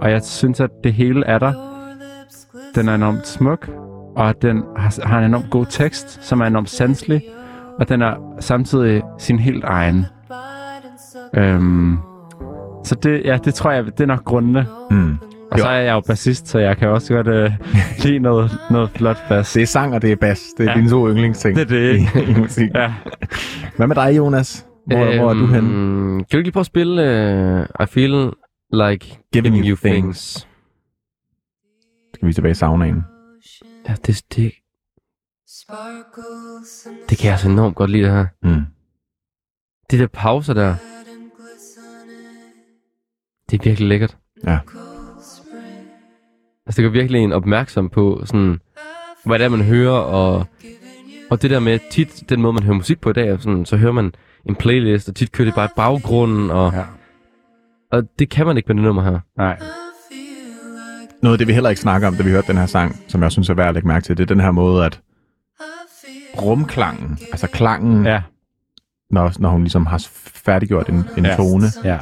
Og 0.00 0.10
jeg 0.10 0.22
synes, 0.22 0.60
at 0.60 0.70
det 0.84 0.92
hele 0.92 1.26
er 1.26 1.38
der. 1.38 1.52
Den 2.74 2.88
er 2.88 2.94
enormt 2.94 3.26
smuk, 3.26 3.70
og 4.16 4.42
den 4.42 4.62
har, 4.76 5.06
har 5.06 5.18
en 5.18 5.24
enormt 5.24 5.50
god 5.50 5.66
tekst, 5.70 6.24
som 6.24 6.40
er 6.40 6.44
enormt 6.46 6.70
sanselig, 6.70 7.22
og 7.80 7.88
den 7.88 8.02
er 8.02 8.36
samtidig 8.40 9.02
sin 9.18 9.38
helt 9.38 9.64
egen. 9.64 10.06
Øhm, 11.36 11.98
så 12.84 12.94
det, 12.94 13.22
ja, 13.24 13.38
det 13.44 13.54
tror 13.54 13.70
jeg, 13.70 13.84
det 13.84 14.00
er 14.00 14.06
nok 14.06 14.24
grundene. 14.24 14.66
Mm. 14.90 15.16
Og 15.50 15.58
så 15.58 15.68
er 15.68 15.80
jeg 15.80 15.92
jo 15.92 16.00
bassist, 16.00 16.48
så 16.48 16.58
jeg 16.58 16.76
kan 16.76 16.88
også 16.88 17.14
godt 17.14 17.26
øh, 17.26 17.50
lide 18.04 18.18
noget, 18.18 18.50
noget 18.70 18.90
flot 18.90 19.28
bass. 19.28 19.52
Det 19.52 19.62
er 19.62 19.66
sang, 19.66 19.94
og 19.94 20.02
det 20.02 20.12
er 20.12 20.16
bass. 20.16 20.42
Det 20.58 20.64
er 20.66 20.70
ja. 20.70 20.70
Ja. 20.70 20.78
dine 20.78 20.90
to 20.90 21.08
yndlingsting 21.08 21.56
Det 21.56 21.62
er 21.62 21.66
det, 21.66 21.92
ikke? 21.92 22.10
i, 22.28 22.30
i 22.30 22.40
musik. 22.40 22.70
Ja. 22.74 22.92
Hvad 23.76 23.86
med 23.86 23.96
dig, 23.96 24.16
Jonas? 24.16 24.66
Hvor, 24.86 25.04
øhm, 25.04 25.18
hvor 25.18 25.30
er 25.30 25.34
du 25.34 25.46
henne? 25.46 25.70
Kan 26.18 26.26
du 26.32 26.36
ikke 26.36 26.46
lige 26.46 26.52
prøve 26.52 26.60
at 26.60 26.66
spille 26.66 27.02
uh, 27.02 27.84
I 27.84 27.86
Feel 27.86 28.32
Like 28.72 29.18
Giving, 29.32 29.56
You 29.56 29.76
Things? 29.76 30.48
Skal 32.14 32.28
vi 32.28 32.32
tilbage 32.32 32.50
i 32.50 32.54
saunaen? 32.54 33.02
Ja, 33.88 33.94
det, 34.06 34.24
det, 34.34 34.52
det 37.08 37.18
kan 37.18 37.24
jeg 37.24 37.32
altså 37.32 37.48
enormt 37.50 37.76
godt 37.76 37.90
lide, 37.90 38.04
det 38.04 38.12
her. 38.12 38.26
Mm. 38.42 38.62
De 39.90 39.98
der 39.98 40.06
pauser 40.06 40.54
der, 40.54 40.74
det 43.50 43.60
er 43.60 43.64
virkelig 43.64 43.88
lækkert. 43.88 44.16
Ja. 44.46 44.58
Altså, 46.66 46.82
det 46.82 46.84
gør 46.84 46.90
virkelig 46.90 47.20
en 47.20 47.32
opmærksom 47.32 47.90
på, 47.90 48.22
sådan, 48.24 48.60
hvad 49.24 49.38
det 49.38 49.44
er, 49.44 49.48
man 49.48 49.62
hører, 49.62 49.98
og, 49.98 50.46
og 51.30 51.42
det 51.42 51.50
der 51.50 51.60
med, 51.60 51.78
tit 51.90 52.24
den 52.28 52.42
måde, 52.42 52.52
man 52.52 52.62
hører 52.62 52.76
musik 52.76 53.00
på 53.00 53.10
i 53.10 53.12
dag, 53.12 53.42
sådan, 53.42 53.66
så 53.66 53.76
hører 53.76 53.92
man 53.92 54.14
en 54.48 54.54
playlist, 54.54 55.08
og 55.08 55.14
tit 55.16 55.32
kører 55.32 55.46
det 55.46 55.54
bare 55.54 55.66
i 55.66 55.72
baggrunden, 55.76 56.50
og, 56.50 56.72
Ja. 56.72 56.82
og 57.92 58.02
det 58.18 58.28
kan 58.30 58.46
man 58.46 58.56
ikke 58.56 58.66
med 58.66 58.74
det 58.76 58.82
nummer 58.84 59.02
her. 59.02 59.18
Nej. 59.36 59.58
Noget 61.22 61.34
af 61.34 61.38
det, 61.38 61.48
vi 61.48 61.52
heller 61.52 61.70
ikke 61.70 61.82
snakker 61.82 62.08
om, 62.08 62.14
da 62.16 62.22
vi 62.22 62.30
hørte 62.30 62.46
den 62.48 62.56
her 62.56 62.66
sang, 62.66 62.96
som 63.08 63.22
jeg 63.22 63.32
synes 63.32 63.48
er 63.50 63.54
værd 63.54 63.68
at 63.68 63.74
lægge 63.74 63.88
mærke 63.88 64.04
til, 64.04 64.16
det 64.16 64.22
er 64.22 64.26
den 64.34 64.40
her 64.40 64.50
måde, 64.50 64.84
at 64.84 65.00
rumklangen, 66.42 67.18
altså 67.32 67.46
klangen, 67.46 68.06
ja. 68.06 68.22
Når, 69.10 69.32
når 69.38 69.50
hun 69.50 69.60
ligesom 69.62 69.86
har 69.86 70.06
færdiggjort 70.16 70.88
en, 70.88 71.04
en 71.16 71.24
ja. 71.24 71.36
Tone, 71.36 71.66
Ja. 71.84 71.98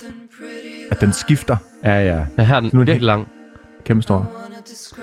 at 0.91 1.01
den 1.01 1.13
skifter 1.13 1.57
Ja, 1.85 1.95
ja. 2.05 2.27
Ja, 2.39 2.45
her 2.45 2.57
er 2.57 2.61
den 2.61 2.71
Nu 2.73 2.81
er 2.81 2.85
det- 2.85 2.93
virkelig 2.93 3.07
lang. 3.07 3.29
kæmpe 3.85 4.03
stor. 4.03 4.33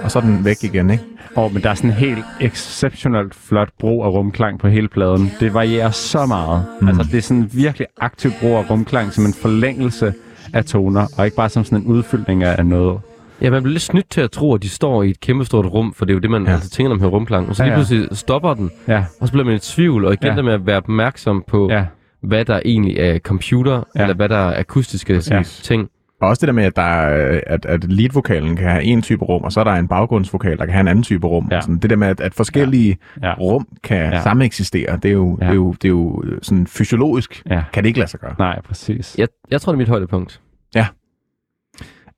Og 0.04 0.12
så 0.12 0.20
er 0.20 0.24
den 0.24 0.46
væk 0.46 0.64
igen, 0.64 0.90
ikke? 0.90 1.04
Og 1.38 1.54
men 1.54 1.64
der 1.64 1.70
er 1.70 1.74
sådan 1.74 1.90
en 1.90 1.96
helt 1.96 2.26
exceptionelt 2.42 3.36
flot 3.36 3.70
brug 3.80 4.04
af 4.06 4.10
rumklang 4.10 4.60
på 4.60 4.68
hele 4.68 4.88
pladen. 4.88 5.32
Det 5.40 5.54
varierer 5.54 5.92
så 5.92 6.26
meget. 6.26 6.66
Mm. 6.82 6.88
Altså, 6.88 7.04
det 7.12 7.18
er 7.18 7.22
sådan 7.22 7.44
en 7.44 7.50
virkelig 7.54 7.88
aktiv 8.02 8.32
brug 8.42 8.52
af 8.58 8.70
rumklang 8.70 9.14
som 9.14 9.26
en 9.26 9.34
forlængelse 9.34 10.14
af 10.54 10.66
toner, 10.66 11.08
og 11.18 11.26
ikke 11.26 11.38
bare 11.38 11.50
som 11.50 11.64
sådan 11.64 11.78
en 11.78 11.86
udfyldning 11.86 12.44
af 12.44 12.66
noget. 12.66 13.00
Ja, 13.42 13.50
man 13.50 13.64
bliver 13.64 13.74
lidt 13.74 13.84
snydt 13.84 14.10
til 14.10 14.22
at 14.22 14.32
tro, 14.32 14.54
at 14.54 14.64
de 14.64 14.70
står 14.70 15.04
i 15.04 15.10
et 15.10 15.20
kæmpestort 15.20 15.66
rum, 15.66 15.94
for 15.94 16.06
det 16.06 16.12
er 16.12 16.16
jo 16.16 16.20
det, 16.20 16.30
man 16.32 16.44
Ja. 16.44 16.50
ja. 16.50 16.56
altså 16.56 16.70
tænker, 16.70 16.90
når 16.90 16.96
man 16.96 17.02
hører 17.02 17.12
rumklang. 17.12 17.50
Og 17.50 17.56
så 17.56 17.64
Ja, 17.64 17.68
lige 17.68 17.72
ja. 17.74 17.78
pludselig 17.78 18.18
stopper 18.18 18.54
den, 18.54 18.72
Ja, 18.88 19.06
og 19.22 19.28
så 19.28 19.32
bliver 19.32 19.46
man 19.46 19.56
i 19.56 19.60
tvivl, 19.60 20.06
og 20.06 20.14
igen 20.14 20.26
Ja. 20.26 20.30
ja. 20.32 20.36
der 20.36 20.44
med 20.44 20.54
at 20.54 20.66
være 20.66 20.78
opmærksom 20.78 21.44
på, 21.48 21.70
ja. 21.70 21.78
ja, 21.78 21.86
hvad 22.22 22.46
der 22.46 22.60
egentlig 22.66 22.98
er 22.98 23.20
computer, 23.20 23.74
Ja. 23.74 23.82
ja. 23.96 24.02
eller 24.02 24.16
hvad 24.16 24.30
der 24.30 24.38
er 24.38 24.60
akustiske 24.60 25.14
Præcis. 25.16 25.60
ting. 25.64 25.90
Og 26.22 26.27
også 26.30 26.39
det 26.39 26.48
der 26.48 26.53
med, 26.53 26.64
at, 26.64 26.76
der 26.76 26.81
er, 26.81 27.41
at, 27.48 27.65
at 27.65 27.84
leadvokalen 27.91 28.56
kan 28.56 28.69
have 28.69 28.84
en 28.84 29.02
type 29.02 29.26
rum, 29.26 29.44
og 29.44 29.52
så 29.52 29.60
er 29.60 29.64
der 29.64 29.72
en 29.72 29.88
baggrundsvokal, 29.88 30.57
der 30.57 30.65
kan 30.65 30.73
have 30.73 30.81
en 30.81 30.88
anden 30.88 31.03
type 31.03 31.27
rum. 31.27 31.48
Ja. 31.52 31.61
Sådan, 31.61 31.77
det 31.77 31.89
der 31.89 31.95
med, 31.95 32.07
at, 32.07 32.22
at 32.22 32.34
forskellige 32.34 32.98
ja, 33.23 33.34
rum 33.34 33.68
kan 33.84 33.98
ja. 33.98 34.10
Ja. 34.10 34.22
samme 34.22 34.45
eksistere, 34.45 34.98
det 35.03 35.10
er, 35.10 35.14
jo, 35.14 35.38
ja. 35.41 35.45
Ja. 35.45 35.52
det, 35.52 35.53
er 35.53 35.56
jo, 35.56 35.72
det 35.72 35.85
er 35.85 35.89
jo 35.89 36.23
sådan 36.41 36.68
fysiologisk, 36.68 37.44
ja. 37.49 37.64
kan 37.73 37.84
det 37.84 37.88
ikke 37.88 37.99
lade 37.99 38.11
sig 38.11 38.19
gøre. 38.19 38.35
Nej, 38.39 38.61
præcis. 38.61 39.15
Jeg, 39.18 39.27
jeg 39.52 39.61
tror, 39.61 39.72
det 39.72 39.76
er 39.76 39.77
mit 39.77 39.89
højdepunkt. 39.89 40.41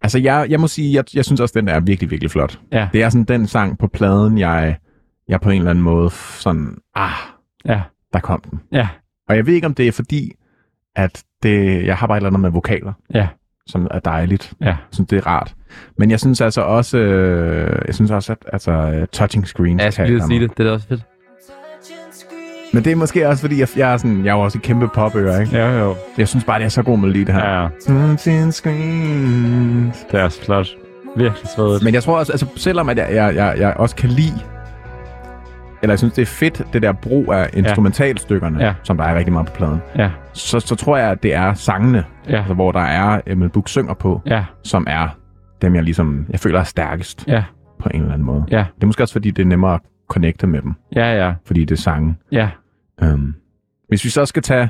Altså, 0.02 0.20
jeg, 0.20 0.46
jeg 0.50 0.60
må 0.60 0.68
sige, 0.68 0.94
jeg, 0.94 1.04
jeg 1.16 1.26
synes 1.26 1.42
også, 1.42 1.60
den 1.60 1.68
er 1.68 1.80
virkelig, 1.80 2.12
virkelig 2.12 2.32
flot. 2.32 2.60
Ja, 2.72 2.88
Det 2.94 3.04
er 3.04 3.10
sådan 3.10 3.24
den 3.24 3.48
sang 3.48 3.78
på 3.78 3.88
pladen, 3.88 4.38
jeg, 4.38 4.78
jeg 5.28 5.42
på 5.42 5.50
en 5.50 5.58
eller 5.58 5.70
anden 5.70 5.84
måde 5.84 6.10
sådan, 6.40 6.78
ah, 6.96 7.12
ja, 7.66 7.82
der 8.14 8.20
kom 8.20 8.42
den. 8.52 8.60
ja, 8.72 8.88
Og 9.30 9.36
jeg 9.36 9.46
ved 9.46 9.54
ikke, 9.54 9.68
om 9.68 9.74
det 9.74 9.88
er 9.88 9.92
fordi, 9.92 10.32
at 10.96 11.24
det, 11.44 11.86
jeg 11.86 11.98
har 11.98 12.08
bare 12.08 12.18
et 12.18 12.20
eller 12.20 12.30
andet 12.30 12.40
med 12.40 12.50
vokaler, 12.50 12.94
ja, 13.14 13.28
som 13.72 13.88
er 13.92 14.00
dejligt. 14.00 14.54
ja. 14.62 14.66
Jeg 14.66 14.76
synes, 14.92 15.10
det 15.10 15.18
er 15.18 15.28
rart. 15.28 15.54
Men 15.98 16.12
jeg 16.12 16.20
synes 16.20 16.42
altså 16.42 16.62
også, 16.62 16.98
øh, 16.98 17.82
jeg 17.88 17.96
synes 17.96 18.12
også, 18.12 18.32
at 18.32 18.38
altså, 18.54 18.72
øh, 18.72 19.08
touching 19.08 19.48
screens 19.48 19.80
Ja, 19.80 19.86
jeg 19.86 19.94
skulle 19.94 20.10
lige 20.10 20.24
sige 20.28 20.40
det. 20.40 20.58
Det 20.58 20.68
er 20.68 20.72
også 20.72 20.88
fedt. 20.88 21.02
Men 22.74 22.84
det 22.84 22.92
er 22.92 22.96
måske 22.96 23.28
også, 23.28 23.42
fordi 23.42 23.60
jeg, 23.60 23.68
jeg, 23.78 23.94
er, 23.94 23.98
sådan, 23.98 24.26
jeg 24.26 24.32
er 24.32 24.36
også 24.36 24.58
et 24.58 24.62
kæmpe 24.62 24.88
popører, 24.88 25.40
ikke? 25.42 25.58
Ja, 25.58 25.80
jo. 25.80 25.96
Jeg 26.18 26.28
synes 26.28 26.44
bare, 26.46 26.60
det 26.60 26.66
er 26.66 26.70
så 26.70 26.84
god 26.84 26.98
melodi, 26.98 27.24
det 27.24 27.34
her. 27.36 27.46
Ja, 27.50 27.62
ja. 27.62 27.68
Touching 27.88 28.54
screens. 28.54 29.98
Det 30.12 30.20
er 30.20 30.24
også 30.24 30.44
flot. 30.46 30.68
Virkelig 31.18 31.48
svedigt. 31.56 31.84
Men 31.84 31.94
jeg 31.94 32.04
tror 32.04 32.20
også, 32.20 32.32
altså 32.32 32.46
selvom 32.56 32.90
at 32.90 32.98
jeg, 32.98 33.08
jeg, 33.12 33.36
jeg, 33.36 33.56
jeg 33.58 33.74
også 33.78 33.96
kan 33.96 34.10
lide, 34.10 34.40
eller 35.82 35.92
jeg 35.94 36.00
synes, 36.00 36.14
det 36.14 36.22
er 36.22 36.26
fedt, 36.26 36.74
det 36.74 36.82
der 36.82 36.92
brug 36.92 37.34
af 37.34 37.50
instrumentalstykkerne, 37.54 38.60
Ja. 38.66 38.74
som 38.84 38.98
der 38.98 39.04
er 39.04 39.16
rigtig 39.16 39.34
meget 39.34 39.48
på 39.48 39.54
pladen, 39.54 39.80
Ja, 39.96 40.12
så, 40.34 40.60
så 40.60 40.76
tror 40.76 40.98
jeg, 40.98 41.12
at 41.12 41.24
det 41.24 41.34
er 41.34 41.54
sangene, 41.54 42.06
ja, 42.30 42.38
altså, 42.38 42.54
hvor 42.54 42.72
der 42.72 42.80
er 42.80 43.22
Emil 43.28 43.50
Buch 43.50 43.68
synger 43.68 43.94
på, 43.94 44.22
ja, 44.26 44.46
som 44.64 44.86
er 44.90 45.08
dem, 45.62 45.76
jeg 45.76 45.84
ligesom, 45.84 46.26
jeg 46.30 46.40
føler 46.40 46.60
er 46.60 46.64
stærkest 46.64 47.24
ja, 47.28 47.44
på 47.80 47.90
en 47.94 48.00
eller 48.02 48.14
anden 48.14 48.26
måde. 48.26 48.46
ja, 48.52 48.66
Det 48.76 48.84
er 48.84 48.88
måske 48.88 49.04
også, 49.04 49.14
fordi 49.14 49.32
det 49.32 49.42
er 49.42 49.48
nemmere 49.48 49.74
at 49.74 49.80
connecte 50.10 50.48
med 50.48 50.62
dem, 50.62 50.74
ja, 50.96 51.26
ja, 51.26 51.34
fordi 51.46 51.66
det 51.66 51.72
er 51.72 51.82
sange. 51.82 52.16
ja, 52.32 52.50
Um, 53.14 53.36
hvis 53.88 54.04
vi 54.06 54.10
så 54.10 54.26
skal 54.26 54.44
tage 54.44 54.70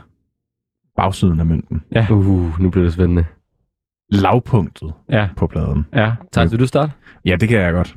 bagsiden 0.97 1.39
af 1.39 1.45
mønten, 1.45 1.81
ja, 1.91 2.07
Uh, 2.09 2.59
nu 2.61 2.69
bliver 2.69 2.83
det 2.83 2.93
spændende. 2.93 3.25
lavpunktet 4.11 4.93
ja, 5.09 5.27
på 5.37 5.47
pladen. 5.47 5.85
ja. 5.95 6.11
Thijs, 6.33 6.51
vil 6.51 6.59
du 6.59 6.67
starte? 6.67 6.91
Ja, 7.25 7.35
det 7.35 7.49
kan 7.49 7.59
jeg 7.59 7.73
godt. 7.73 7.95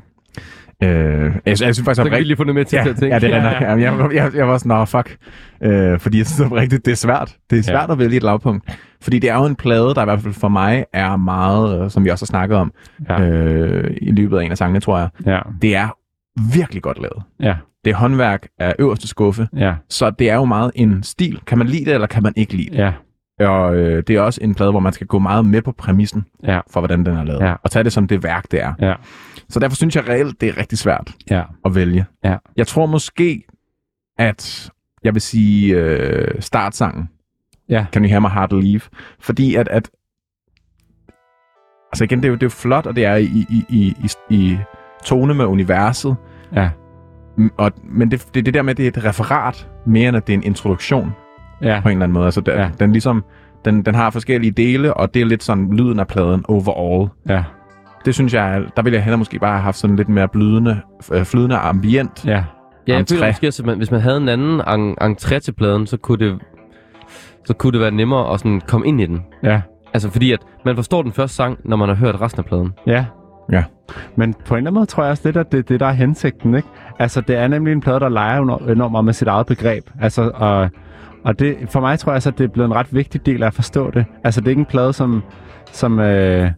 Øh, 0.82 1.24
jeg, 1.24 1.32
jeg 1.46 1.56
synes 1.58 1.82
faktisk, 1.82 1.96
Så 1.96 2.02
at 2.02 2.10
kan 2.10 2.18
vi 2.18 2.24
lige 2.24 2.36
få 2.36 2.44
noget 2.44 2.54
med 2.54 2.64
til 2.64 2.76
ja, 2.76 2.90
at 2.90 2.96
tænke. 2.96 3.14
ja, 3.14 3.18
det 3.18 3.34
render. 3.34 3.50
ja. 3.50 3.76
Ja, 3.76 3.92
jeg, 3.94 4.14
jeg, 4.14 4.30
jeg, 4.34 4.48
var 4.48 4.58
sådan, 4.58 4.68
nå, 4.78 4.84
fuck. 4.84 5.16
Øh, 5.62 5.98
fordi 5.98 6.18
jeg 6.18 6.26
synes 6.26 6.52
rigtigt, 6.52 6.84
det 6.84 6.92
er 6.92 6.96
svært. 6.96 7.36
Det 7.50 7.58
er 7.58 7.62
svært 7.62 7.88
Ja. 7.88 7.92
at 7.92 7.98
vælge 7.98 8.16
et 8.16 8.22
lavpunkt. 8.22 8.78
Fordi 9.02 9.18
det 9.18 9.30
er 9.30 9.34
jo 9.38 9.44
en 9.44 9.56
plade, 9.56 9.94
der 9.94 10.02
i 10.02 10.04
hvert 10.04 10.20
fald 10.20 10.34
for 10.34 10.48
mig 10.48 10.84
er 10.92 11.16
meget, 11.16 11.84
øh, 11.84 11.90
som 11.90 12.04
vi 12.04 12.10
også 12.10 12.22
har 12.24 12.26
snakket 12.26 12.56
om 12.58 12.72
Ja. 13.08 13.20
øh, 13.22 13.96
i 14.02 14.10
løbet 14.12 14.38
af 14.38 14.44
en 14.44 14.50
af 14.50 14.58
sangene, 14.58 14.80
tror 14.80 14.98
jeg. 14.98 15.08
Ja, 15.26 15.38
Det 15.62 15.76
er 15.76 15.88
virkelig 16.56 16.82
godt 16.82 16.98
lavet. 16.98 17.22
ja, 17.40 17.54
Det 17.84 17.90
er 17.90 17.94
håndværk 17.96 18.46
af 18.58 18.74
øverste 18.78 19.08
skuffe. 19.08 19.48
ja, 19.56 19.74
Så 19.90 20.10
det 20.10 20.30
er 20.30 20.34
jo 20.34 20.44
meget 20.44 20.70
en 20.74 21.02
stil. 21.02 21.40
Kan 21.46 21.58
man 21.58 21.66
lide 21.66 21.84
det, 21.84 21.94
eller 21.94 22.06
kan 22.06 22.22
man 22.22 22.32
ikke 22.36 22.54
lide 22.56 22.70
det? 22.70 22.78
ja, 22.78 22.92
Og 23.48 23.76
øh, 23.76 24.02
det 24.06 24.16
er 24.16 24.20
også 24.20 24.40
en 24.42 24.54
plade, 24.54 24.70
hvor 24.70 24.80
man 24.80 24.92
skal 24.92 25.06
gå 25.06 25.18
meget 25.18 25.46
med 25.46 25.62
på 25.62 25.72
præmissen 25.72 26.24
ja, 26.44 26.60
for, 26.70 26.80
hvordan 26.80 27.06
den 27.06 27.16
er 27.16 27.24
lavet. 27.24 27.40
Ja. 27.40 27.54
Og 27.64 27.70
tage 27.70 27.84
det 27.84 27.92
som 27.92 28.06
det 28.08 28.22
værk, 28.22 28.50
det 28.50 28.62
er. 28.62 28.74
ja, 28.80 28.94
Så 29.48 29.60
derfor 29.60 29.76
synes 29.76 29.96
jeg 29.96 30.08
reelt, 30.08 30.40
det 30.40 30.48
er 30.48 30.56
rigtig 30.58 30.78
svært 30.78 31.12
ja, 31.30 31.42
at 31.64 31.74
vælge. 31.74 32.04
Ja. 32.24 32.36
Jeg 32.56 32.66
tror 32.66 32.86
måske, 32.86 33.42
at 34.18 34.70
jeg 35.04 35.14
vil 35.14 35.22
sige 35.22 35.76
øh, 35.76 36.34
startsangen. 36.42 37.08
Ja. 37.68 37.86
Can 37.92 38.02
You 38.02 38.08
Hear 38.08 38.20
My 38.20 38.28
Heart 38.28 38.52
Leave? 38.52 38.80
Fordi 39.20 39.54
at, 39.54 39.68
at 39.68 39.90
altså 41.92 42.04
igen, 42.04 42.18
det 42.18 42.24
er 42.24 42.28
jo, 42.28 42.34
det 42.34 42.42
er 42.42 42.46
jo 42.46 42.50
flot, 42.50 42.86
og 42.86 42.96
det 42.96 43.04
er 43.04 43.14
i, 43.16 43.24
i, 43.24 43.64
i, 43.70 43.94
i, 43.98 44.08
i 44.30 44.58
tone 45.04 45.34
med 45.34 45.44
universet. 45.44 46.16
ja, 46.54 46.70
Og, 47.56 47.72
men 47.84 48.10
det, 48.10 48.28
det, 48.34 48.46
det 48.46 48.54
der 48.54 48.62
med, 48.62 48.70
at 48.70 48.76
det 48.76 48.84
er 48.84 48.88
et 48.88 49.04
referat, 49.04 49.68
mere 49.86 50.08
end 50.08 50.16
at 50.16 50.26
det 50.26 50.32
er 50.32 50.36
en 50.38 50.44
introduktion 50.44 51.12
ja, 51.62 51.80
på 51.82 51.88
en 51.88 51.92
eller 51.92 52.04
anden 52.04 52.14
måde. 52.14 52.24
Altså, 52.24 52.40
der, 52.40 52.60
Ja. 52.60 52.68
den, 52.80 52.92
ligesom, 52.92 53.24
den, 53.64 53.82
den 53.82 53.94
har 53.94 54.10
forskellige 54.10 54.50
dele, 54.50 54.94
og 54.94 55.14
det 55.14 55.22
er 55.22 55.26
lidt 55.26 55.42
sådan 55.42 55.76
lyden 55.76 56.00
af 56.00 56.06
pladen 56.06 56.44
overall. 56.48 57.08
ja, 57.28 57.44
Det 58.04 58.14
synes 58.14 58.34
jeg, 58.34 58.56
er- 58.56 58.62
der 58.76 58.82
ville 58.82 58.96
jeg 58.96 59.04
hellere 59.04 59.18
måske 59.18 59.38
bare 59.38 59.52
have 59.52 59.62
haft 59.62 59.76
sådan 59.76 59.96
lidt 59.96 60.08
mere 60.08 60.28
blydende, 60.28 60.80
øh, 61.12 61.24
flydende 61.24 61.56
ambient. 61.56 62.24
ja, 62.26 62.44
Ja, 62.88 62.96
jeg 62.96 63.04
føler 63.10 63.26
måske, 63.26 63.46
også, 63.48 63.62
at 63.62 63.66
man, 63.66 63.76
hvis 63.76 63.90
man 63.90 64.00
havde 64.00 64.16
en 64.16 64.28
anden 64.28 64.60
en, 64.80 64.96
entré 65.02 65.38
til 65.38 65.52
pladen, 65.52 65.86
så 65.86 65.96
kunne 65.96 66.18
det 66.26 66.38
så 67.44 67.54
kunne 67.54 67.72
det 67.72 67.80
være 67.80 67.90
nemmere 67.90 68.32
at 68.34 68.40
sådan 68.40 68.60
komme 68.68 68.86
ind 68.86 69.00
i 69.00 69.06
den. 69.06 69.22
ja, 69.42 69.60
Altså 69.94 70.10
fordi, 70.10 70.32
at 70.32 70.38
man 70.64 70.76
forstår 70.76 71.02
den 71.02 71.12
første 71.12 71.36
sang, 71.36 71.58
når 71.64 71.76
man 71.76 71.88
har 71.88 71.96
hørt 71.96 72.20
resten 72.20 72.38
af 72.40 72.44
pladen. 72.44 72.72
ja. 72.86 73.04
Ja. 73.52 73.64
Men 74.16 74.34
på 74.34 74.54
en 74.54 74.58
eller 74.58 74.70
anden 74.70 74.74
måde 74.74 74.86
tror 74.86 75.02
jeg 75.02 75.10
også, 75.10 75.28
det 75.32 75.36
er 75.36 75.42
det, 75.62 75.80
der 75.80 75.86
er 75.86 75.92
hensigten, 75.92 76.54
ikke? 76.54 76.68
Altså, 76.98 77.20
det 77.20 77.36
er 77.36 77.48
nemlig 77.48 77.72
en 77.72 77.80
plade, 77.80 78.00
der 78.00 78.08
leger 78.08 78.42
enormt 78.42 78.70
enormt 78.70 78.92
meget 78.92 79.04
med 79.04 79.12
sit 79.12 79.28
eget 79.28 79.46
begreb. 79.46 79.84
Altså, 80.00 80.30
og, 80.34 80.68
og 81.24 81.38
det, 81.38 81.56
for 81.70 81.80
mig 81.80 81.98
tror 81.98 82.12
jeg 82.12 82.16
også, 82.16 82.28
at 82.28 82.38
det 82.38 82.44
er 82.44 82.48
blevet 82.48 82.66
en 82.68 82.74
ret 82.74 82.86
vigtig 82.94 83.26
del 83.26 83.42
af 83.42 83.46
at 83.46 83.54
forstå 83.54 83.90
det. 83.90 84.04
Altså, 84.24 84.40
det 84.40 84.46
er 84.46 84.50
ikke 84.50 84.60
en 84.60 84.66
plade, 84.66 84.92
som, 84.92 85.22
som, 85.72 85.98
øh, 86.00 86.50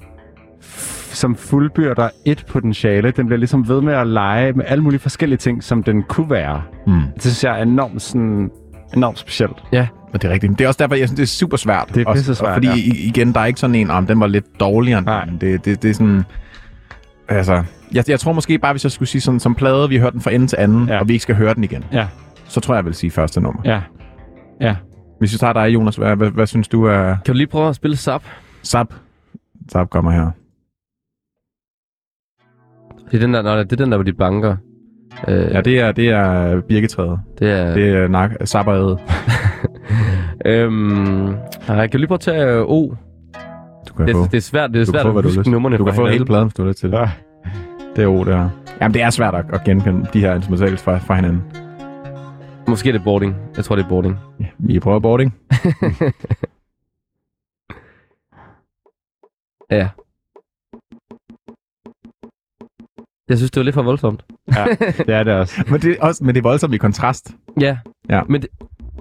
som 1.13 1.37
fuldbyrder 1.37 2.09
et 2.27 2.45
potentiale. 2.49 3.11
Den 3.11 3.27
bliver 3.27 3.39
ligesom 3.39 3.69
ved 3.69 3.81
med 3.81 3.95
at 3.95 4.07
lege 4.07 4.53
med 4.53 4.65
alle 4.69 4.83
mulige 4.85 5.01
forskellige 5.01 5.39
ting, 5.39 5.65
som 5.65 5.83
den 5.83 6.03
kunne 6.03 6.31
være. 6.31 6.63
Mm. 6.87 7.01
Det 7.15 7.23
synes 7.23 7.45
jeg 7.45 7.59
er 7.59 7.63
enormt, 7.63 8.03
sådan, 8.03 8.51
enormt 8.97 9.19
specielt. 9.19 9.57
Ja, 9.73 9.87
Og 10.13 10.23
det 10.23 10.29
er 10.29 10.33
rigtigt. 10.33 10.59
Det 10.59 10.65
er 10.65 10.69
også 10.69 10.79
derfor, 10.83 10.95
jeg 10.95 11.09
synes, 11.09 11.17
det 11.17 11.23
er 11.23 11.27
super 11.27 11.57
svært. 11.57 11.89
Det 11.95 12.01
er 12.03 12.11
Også- 12.11 12.45
og 12.45 12.55
Fordi 12.55 12.67
ja. 12.67 13.09
igen, 13.09 13.33
der 13.33 13.41
er 13.41 13.45
ikke 13.47 13.61
sådan 13.61 13.75
en, 13.75 13.91
om 13.91 14.07
den 14.07 14.21
var 14.21 14.27
lidt 14.27 14.61
dårligere 14.61 14.99
end 14.99 15.07
Nej. 15.07 15.25
den. 15.25 15.39
Det, 15.41 15.65
det, 15.65 15.83
det 15.83 15.91
er 15.91 15.95
sådan... 15.95 16.23
Altså, 17.29 17.63
jeg, 17.93 18.05
jeg 18.09 18.21
tror 18.21 18.33
måske 18.33 18.59
bare, 18.59 18.73
hvis 18.73 18.85
jeg 18.85 18.93
skulle 18.93 19.09
sige 19.09 19.21
sådan, 19.23 19.41
som 19.41 19.55
plade, 19.55 19.89
vi 19.89 19.97
har 19.97 20.03
hørt 20.03 20.13
den 20.13 20.21
fra 20.21 20.31
ende 20.31 20.47
til 20.47 20.57
anden, 20.61 20.89
ja. 20.89 20.99
og 21.01 21.09
vi 21.09 21.13
ikke 21.13 21.23
skal 21.23 21.35
høre 21.35 21.55
den 21.55 21.65
igen, 21.65 21.85
Ja, 21.93 22.07
så 22.49 22.61
tror 22.61 22.75
jeg, 22.75 22.77
jeg 22.79 22.85
vil 22.85 22.95
sige 22.95 23.11
første 23.11 23.41
nummer. 23.41 23.63
ja, 23.65 23.81
ja. 24.61 24.77
Hvis 25.19 25.33
vi 25.33 25.39
tager 25.39 25.53
dig, 25.53 25.75
Jonas, 25.75 25.97
hvad, 25.97 26.17
hvad, 26.17 26.31
hvad 26.31 26.47
synes 26.47 26.69
du 26.69 26.85
er... 26.85 27.05
kan 27.25 27.27
du 27.27 27.33
lige 27.33 27.47
prøve 27.47 27.69
at 27.69 27.75
spille 27.77 27.97
Zap? 27.97 28.23
Zap. 28.65 28.95
Zap 29.73 29.91
kommer 29.91 30.11
her. 30.11 30.31
Det 33.11 33.15
er 33.17 33.19
den 33.27 33.35
der, 33.35 33.43
nej, 33.43 33.57
det 33.63 33.73
er 33.73 33.77
den 33.77 33.91
der, 33.91 33.97
hvor 33.97 34.05
de 34.05 34.13
banker. 34.13 34.57
Øh, 35.29 35.51
Ja, 35.53 35.61
det 35.61 35.81
er, 35.81 35.93
det 35.93 36.09
er 36.09 36.61
birketræet. 36.61 37.21
det 37.39 37.51
er... 37.51 37.75
Det 37.75 37.89
er 37.97 38.09
nak, 38.09 38.31
Zapparet. 38.45 38.99
Øhm, 40.47 41.35
nej, 41.69 41.87
kan 41.87 41.91
du 41.93 41.99
lige 41.99 42.07
prøve 42.07 42.17
at 42.17 42.21
tage 42.21 42.47
øh, 42.47 42.63
O? 42.63 42.95
Du 43.89 43.95
kan 43.97 44.07
Det, 44.07 44.15
få, 44.15 44.23
er- 44.23 44.27
det 44.27 44.37
er 44.37 44.41
svært, 44.41 44.71
det 44.71 44.81
er 44.81 44.85
du 44.85 44.91
svært 44.91 45.03
få, 45.03 45.19
at 45.19 45.25
huske 45.25 45.51
numrene 45.51 45.77
Du 45.79 45.85
kan 45.85 45.95
få 45.95 46.01
hinanden. 46.01 46.13
hele 46.13 46.25
pladen, 46.27 46.45
hvis 46.45 46.55
du 46.55 46.63
har 46.63 46.69
lyst 46.69 46.79
til 46.79 46.91
det. 46.93 46.99
Ja. 46.99 47.11
Det 47.97 48.05
er 48.05 48.09
O, 48.09 48.25
det 48.25 48.35
her. 48.37 48.49
Jamen, 48.81 48.95
det 48.95 49.03
er 49.03 49.11
svært 49.11 49.35
at, 49.35 49.45
at 49.53 49.65
genkende 49.65 50.07
de 50.13 50.21
her 50.21 50.35
instrumentals 50.35 50.83
fra, 50.83 50.99
fra 50.99 51.15
hinanden. 51.15 51.43
Måske 52.69 52.89
er 52.89 52.93
det 52.93 53.05
boarding. 53.05 53.37
Jeg 53.57 53.65
tror, 53.65 53.77
det 53.77 53.85
er 53.85 53.89
boarding. 53.89 54.17
Ja, 54.41 54.47
vi 54.59 54.81
prøver 54.81 54.99
boarding. 55.01 55.35
Ja. 59.71 59.89
Jeg 63.29 63.37
synes, 63.37 63.51
det 63.51 63.61
var 63.61 63.65
lidt 63.65 63.75
for 63.75 63.83
voldsomt. 63.83 64.25
ja, 64.57 64.67
det 64.81 65.09
er 65.09 65.23
det 65.23 65.33
også. 65.35 65.65
Men 65.71 65.81
det 65.81 65.91
er, 65.91 66.03
også, 66.07 66.25
men 66.25 66.35
det 66.35 66.41
er 66.41 66.43
voldsomt 66.43 66.75
i 66.75 66.79
kontrast. 66.79 67.35
Ja. 67.61 67.79
Ja. 68.11 68.23
Men 68.29 68.43
det, 68.43 68.51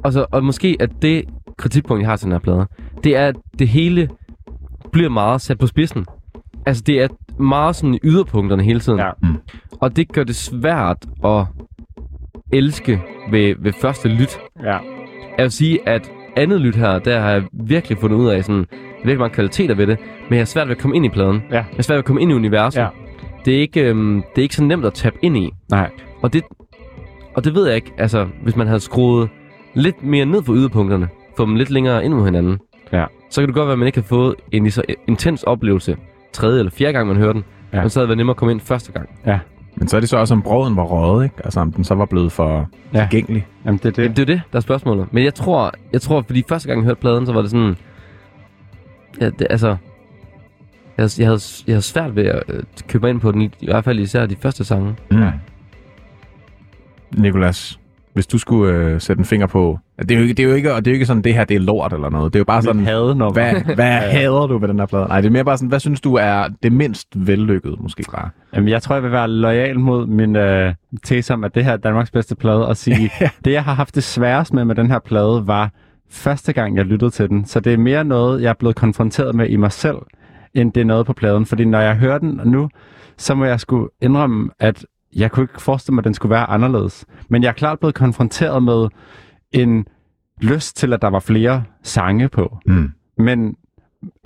altså, 0.03 0.25
og 0.31 0.43
måske 0.43 0.77
at 0.79 0.89
det 1.01 1.25
kritikpunkt, 1.57 2.01
jeg 2.01 2.09
har 2.09 2.15
til 2.15 2.25
den 2.25 2.31
her 2.31 2.39
plade, 2.39 2.67
det 3.03 3.15
er, 3.17 3.27
at 3.27 3.35
det 3.59 3.67
hele 3.67 4.09
bliver 4.91 5.09
meget 5.09 5.41
sat 5.41 5.57
på 5.57 5.67
spidsen. 5.67 6.05
Altså, 6.65 6.83
det 6.87 7.01
er 7.01 7.07
meget 7.41 7.75
sådan 7.75 7.99
yderpunkterne 8.03 8.63
hele 8.63 8.79
tiden. 8.79 8.99
Ja. 8.99 9.11
Mm. 9.21 9.35
Og 9.81 9.95
det 9.95 10.11
gør 10.11 10.23
det 10.23 10.35
svært 10.35 11.05
at 11.25 11.45
elske 12.53 13.01
ved, 13.31 13.55
ved 13.59 13.73
første 13.73 14.07
lyt. 14.09 14.39
Ja, 14.63 14.71
Jeg 15.37 15.43
vil 15.43 15.51
sige, 15.51 15.79
at 15.89 16.11
andet 16.35 16.61
lyt 16.61 16.75
her, 16.75 16.99
der 16.99 17.19
har 17.19 17.29
jeg 17.31 17.43
virkelig 17.53 17.97
fundet 17.97 18.17
ud 18.17 18.27
af 18.27 18.43
sådan, 18.43 18.65
virkelig 18.97 19.19
mange 19.19 19.33
kvaliteter 19.35 19.75
ved 19.75 19.87
det, 19.87 19.97
men 20.29 20.33
jeg 20.33 20.39
har 20.39 20.45
svært 20.45 20.67
ved 20.67 20.75
at 20.75 20.81
komme 20.81 20.95
ind 20.95 21.05
i 21.05 21.09
pladen. 21.09 21.43
Ja. 21.49 21.55
Jeg 21.55 21.65
har 21.75 21.83
svært 21.83 21.95
ved 21.95 21.99
at 21.99 22.05
komme 22.05 22.21
ind 22.21 22.31
i 22.31 22.33
universet. 22.33 22.81
Ja. 22.81 22.87
Det, 23.45 23.55
er 23.55 23.59
ikke, 23.59 23.81
øhm, 23.89 24.15
det 24.35 24.37
er 24.37 24.43
ikke 24.43 24.55
så 24.55 24.63
nemt 24.63 24.85
at 24.85 24.93
tabe 24.93 25.15
ind 25.21 25.37
i. 25.37 25.51
nej. 25.71 25.89
Og 26.21 26.33
det, 26.33 26.43
og 27.35 27.43
det 27.43 27.55
ved 27.55 27.65
jeg 27.67 27.75
ikke, 27.75 27.91
altså, 27.97 28.27
hvis 28.43 28.55
man 28.55 28.67
havde 28.67 28.79
skruet 28.79 29.29
lidt 29.73 30.03
mere 30.03 30.25
ned 30.25 30.43
for 30.43 30.53
yderpunkterne, 30.53 31.09
få 31.37 31.45
dem 31.45 31.55
lidt 31.55 31.69
længere 31.69 32.05
ind 32.05 32.13
mod 32.13 32.25
hinanden, 32.25 32.59
Ja. 32.93 33.05
så 33.29 33.41
kan 33.41 33.47
det 33.47 33.55
godt 33.55 33.65
være, 33.65 33.73
at 33.73 33.79
man 33.79 33.85
ikke 33.87 33.97
har 33.99 34.03
fået 34.07 34.35
en 34.51 34.63
lige 34.63 34.71
så 34.71 34.83
intens 35.07 35.43
oplevelse 35.43 35.97
tredje 36.33 36.59
eller 36.59 36.71
fjerde 36.71 36.93
gang, 36.93 37.07
man 37.07 37.17
hører 37.17 37.33
den, 37.33 37.43
Ja. 37.73 37.77
ja. 37.77 37.83
men 37.83 37.89
så 37.89 37.99
havde 37.99 38.05
det 38.05 38.09
været 38.09 38.17
nemmere 38.17 38.33
at 38.33 38.37
komme 38.37 38.51
ind 38.51 38.59
første 38.61 38.91
gang. 38.91 39.09
Men 39.75 39.87
så 39.87 39.95
er 39.95 39.99
det 39.99 40.09
så 40.09 40.17
også, 40.17 40.33
om 40.33 40.41
brøden 40.41 40.75
var 40.75 40.83
røget, 40.83 41.23
ikke? 41.23 41.35
Altså, 41.43 41.59
om 41.59 41.71
den 41.71 41.83
så 41.83 41.95
var 41.95 42.05
blevet 42.05 42.31
for 42.31 42.69
Ja. 42.93 42.99
ja. 42.99 43.07
tilgængelig. 43.11 43.47
Jamen, 43.65 43.77
det 43.83 43.97
er 43.97 44.01
Jamen, 44.03 44.15
det. 44.15 44.27
det 44.27 44.31
er 44.31 44.35
det, 44.35 44.41
der 44.51 44.57
er 44.57 44.61
spørgsmålet. 44.61 45.13
Men 45.13 45.23
jeg 45.23 45.33
tror, 45.33 45.71
jeg 45.93 46.01
tror 46.01 46.21
fordi 46.21 46.43
første 46.49 46.67
gang, 46.67 46.79
jeg 46.79 46.85
hørte 46.85 47.01
pladen, 47.01 47.25
så 47.25 47.33
var 47.33 47.41
det 47.41 47.51
sådan... 47.51 47.75
Ja, 49.21 49.29
det, 49.29 49.47
altså... 49.49 49.67
Jeg, 50.97 51.03
havde- 51.03 51.11
jeg, 51.21 51.27
havde, 51.27 51.39
jeg 51.67 51.73
havde 51.73 51.81
svært 51.81 52.15
ved 52.15 52.25
at 52.25 52.43
øh, 52.49 52.63
købe 52.87 53.01
mig 53.01 53.09
ind 53.09 53.19
på 53.19 53.31
den, 53.31 53.41
i, 53.41 53.45
i 53.59 53.65
hvert 53.65 53.83
fald 53.83 53.99
især 53.99 54.25
de 54.25 54.35
første 54.35 54.63
sange. 54.63 54.95
Mm. 55.11 55.23
Nikolas, 57.17 57.79
hvis 58.13 58.27
du 58.27 58.37
skulle 58.37 58.73
øh, 58.73 59.01
sætte 59.01 59.19
en 59.19 59.25
finger 59.25 59.47
på... 59.47 59.79
Det 59.99 60.11
er, 60.11 60.15
jo 60.15 60.21
ikke, 60.21 60.33
det, 60.33 60.43
er 60.43 60.49
jo 60.49 60.55
ikke, 60.55 60.73
og 60.73 60.85
det 60.85 60.91
er 60.91 60.93
jo 60.93 60.95
ikke 60.95 61.05
sådan, 61.05 61.23
det 61.23 61.33
her 61.33 61.43
det 61.43 61.55
er 61.55 61.59
lort 61.59 61.93
eller 61.93 62.09
noget. 62.09 62.33
Det 62.33 62.37
er 62.37 62.41
jo 62.41 62.45
bare 62.45 62.61
sådan, 62.61 62.85
hadenummer. 62.85 63.31
hvad, 63.33 63.75
hvad 63.75 63.97
hader 64.15 64.47
du 64.47 64.57
ved 64.57 64.67
den 64.67 64.79
her 64.79 64.85
plade? 64.85 65.05
Nej, 65.07 65.21
det 65.21 65.27
er 65.27 65.31
mere 65.31 65.45
bare 65.45 65.57
sådan, 65.57 65.69
hvad 65.69 65.79
synes 65.79 66.01
du 66.01 66.15
er 66.15 66.47
det 66.63 66.71
mindst 66.71 67.07
vellykkede, 67.15 67.75
måske 67.79 68.03
bare? 68.11 68.29
Jamen, 68.55 68.69
jeg 68.69 68.81
tror, 68.81 68.95
jeg 68.95 69.03
vil 69.03 69.11
være 69.11 69.27
lojal 69.27 69.79
mod 69.79 70.07
min 70.07 70.35
øh, 70.35 70.73
tese 71.03 71.33
om, 71.33 71.43
at 71.43 71.55
det 71.55 71.65
her 71.65 71.71
er 71.73 71.77
Danmarks 71.77 72.11
bedste 72.11 72.35
plade, 72.35 72.67
og 72.67 72.77
sige, 72.77 73.11
det 73.45 73.51
jeg 73.51 73.63
har 73.63 73.73
haft 73.73 73.95
det 73.95 74.03
sværest 74.03 74.53
med 74.53 74.65
med 74.65 74.75
den 74.75 74.91
her 74.91 74.99
plade, 74.99 75.47
var 75.47 75.71
første 76.09 76.53
gang, 76.53 76.77
jeg 76.77 76.85
lyttede 76.85 77.11
til 77.11 77.29
den. 77.29 77.45
Så 77.45 77.59
det 77.59 77.73
er 77.73 77.77
mere 77.77 78.03
noget, 78.03 78.41
jeg 78.41 78.49
er 78.49 78.53
blevet 78.53 78.75
konfronteret 78.75 79.35
med 79.35 79.49
i 79.49 79.55
mig 79.55 79.71
selv, 79.71 79.97
end 80.53 80.73
det 80.73 80.81
er 80.81 80.85
noget 80.85 81.05
på 81.05 81.13
pladen. 81.13 81.45
Fordi 81.45 81.65
når 81.65 81.79
jeg 81.79 81.95
hører 81.95 82.17
den 82.17 82.41
nu, 82.45 82.69
så 83.17 83.35
må 83.35 83.45
jeg 83.45 83.59
skulle 83.59 83.89
indrømme, 84.01 84.49
at 84.59 84.85
jeg 85.15 85.31
kunne 85.31 85.43
ikke 85.43 85.61
forestille 85.61 85.95
mig, 85.95 86.01
at 86.01 86.05
den 86.05 86.13
skulle 86.13 86.29
være 86.29 86.49
anderledes. 86.49 87.05
Men 87.29 87.43
jeg 87.43 87.49
er 87.49 87.53
klart 87.53 87.79
blevet 87.79 87.95
konfronteret 87.95 88.63
med 88.63 88.87
en 89.51 89.85
lyst 90.41 90.77
til, 90.77 90.93
at 90.93 91.01
der 91.01 91.07
var 91.09 91.19
flere 91.19 91.63
sange 91.83 92.29
på. 92.29 92.57
Mm. 92.65 92.91
Men 93.17 93.55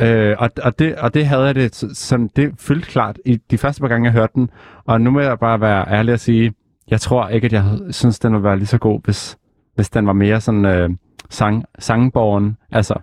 øh, 0.01 0.35
og, 0.39 0.49
og, 0.63 0.79
det, 0.79 0.95
og 0.95 1.13
det 1.13 1.25
havde 1.27 1.43
jeg 1.43 1.55
det 1.55 1.75
s- 1.75 1.97
sådan, 1.97 2.29
det 2.35 2.53
fyldte 2.57 2.87
klart 2.89 3.19
i 3.25 3.35
de 3.51 3.57
første 3.57 3.81
par 3.81 3.87
gange, 3.87 4.05
jeg 4.05 4.13
hørte 4.13 4.33
den. 4.35 4.49
Og 4.85 5.01
nu 5.01 5.11
må 5.11 5.19
jeg 5.19 5.39
bare 5.39 5.61
være 5.61 5.85
ærlig 5.91 6.13
og 6.13 6.19
sige, 6.19 6.53
jeg 6.89 7.01
tror 7.01 7.27
ikke, 7.27 7.45
at 7.45 7.53
jeg 7.53 7.63
synes, 7.91 8.19
den 8.19 8.31
ville 8.33 8.43
være 8.43 8.57
lige 8.57 8.67
så 8.67 8.77
god, 8.77 9.01
hvis, 9.03 9.37
hvis 9.75 9.89
den 9.89 10.07
var 10.07 10.13
mere 10.13 10.41
sådan 10.41 10.65
øh, 10.65 10.89
sang, 11.29 11.63
sangborgen. 11.79 12.57
Altså, 12.71 12.93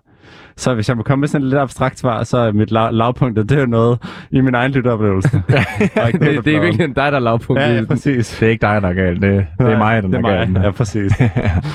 så 0.57 0.75
hvis 0.75 0.89
jeg 0.89 0.97
må 0.97 1.03
komme 1.03 1.21
med 1.21 1.29
sådan 1.29 1.43
et 1.45 1.49
lidt 1.49 1.61
abstrakt 1.61 1.99
svar, 1.99 2.23
så 2.25 2.39
er 2.39 2.53
mit 2.53 2.71
lav, 2.71 2.93
lavpunkt, 2.93 3.37
det 3.37 3.53
er 3.53 3.61
jo 3.61 3.67
noget 3.67 3.99
i 4.31 4.41
min 4.41 4.55
egen 4.55 4.73
lytteoplevelse. 4.73 5.43
Noget, 5.97 6.13
Det, 6.13 6.45
det 6.45 6.57
er 6.57 6.61
virkelig 6.61 6.87
dig, 6.87 6.95
der 6.95 7.03
er 7.03 7.19
lavpunkt. 7.19 7.63
Ja, 7.63 7.75
ja, 7.75 7.85
præcis. 7.85 8.37
Det 8.41 8.47
er 8.47 8.51
ikke 8.51 8.67
dig, 8.67 8.83
der 8.83 8.89
er 8.89 8.93
galt. 8.93 9.23
Det, 9.23 9.47
det 9.59 9.67
er 9.67 9.79
mig, 9.79 10.03
der 10.03 10.09
det 10.09 10.25
er 10.25 10.29
er 10.29 10.45
galt. 10.45 10.65
Ja, 10.65 10.71
præcis. 10.71 11.13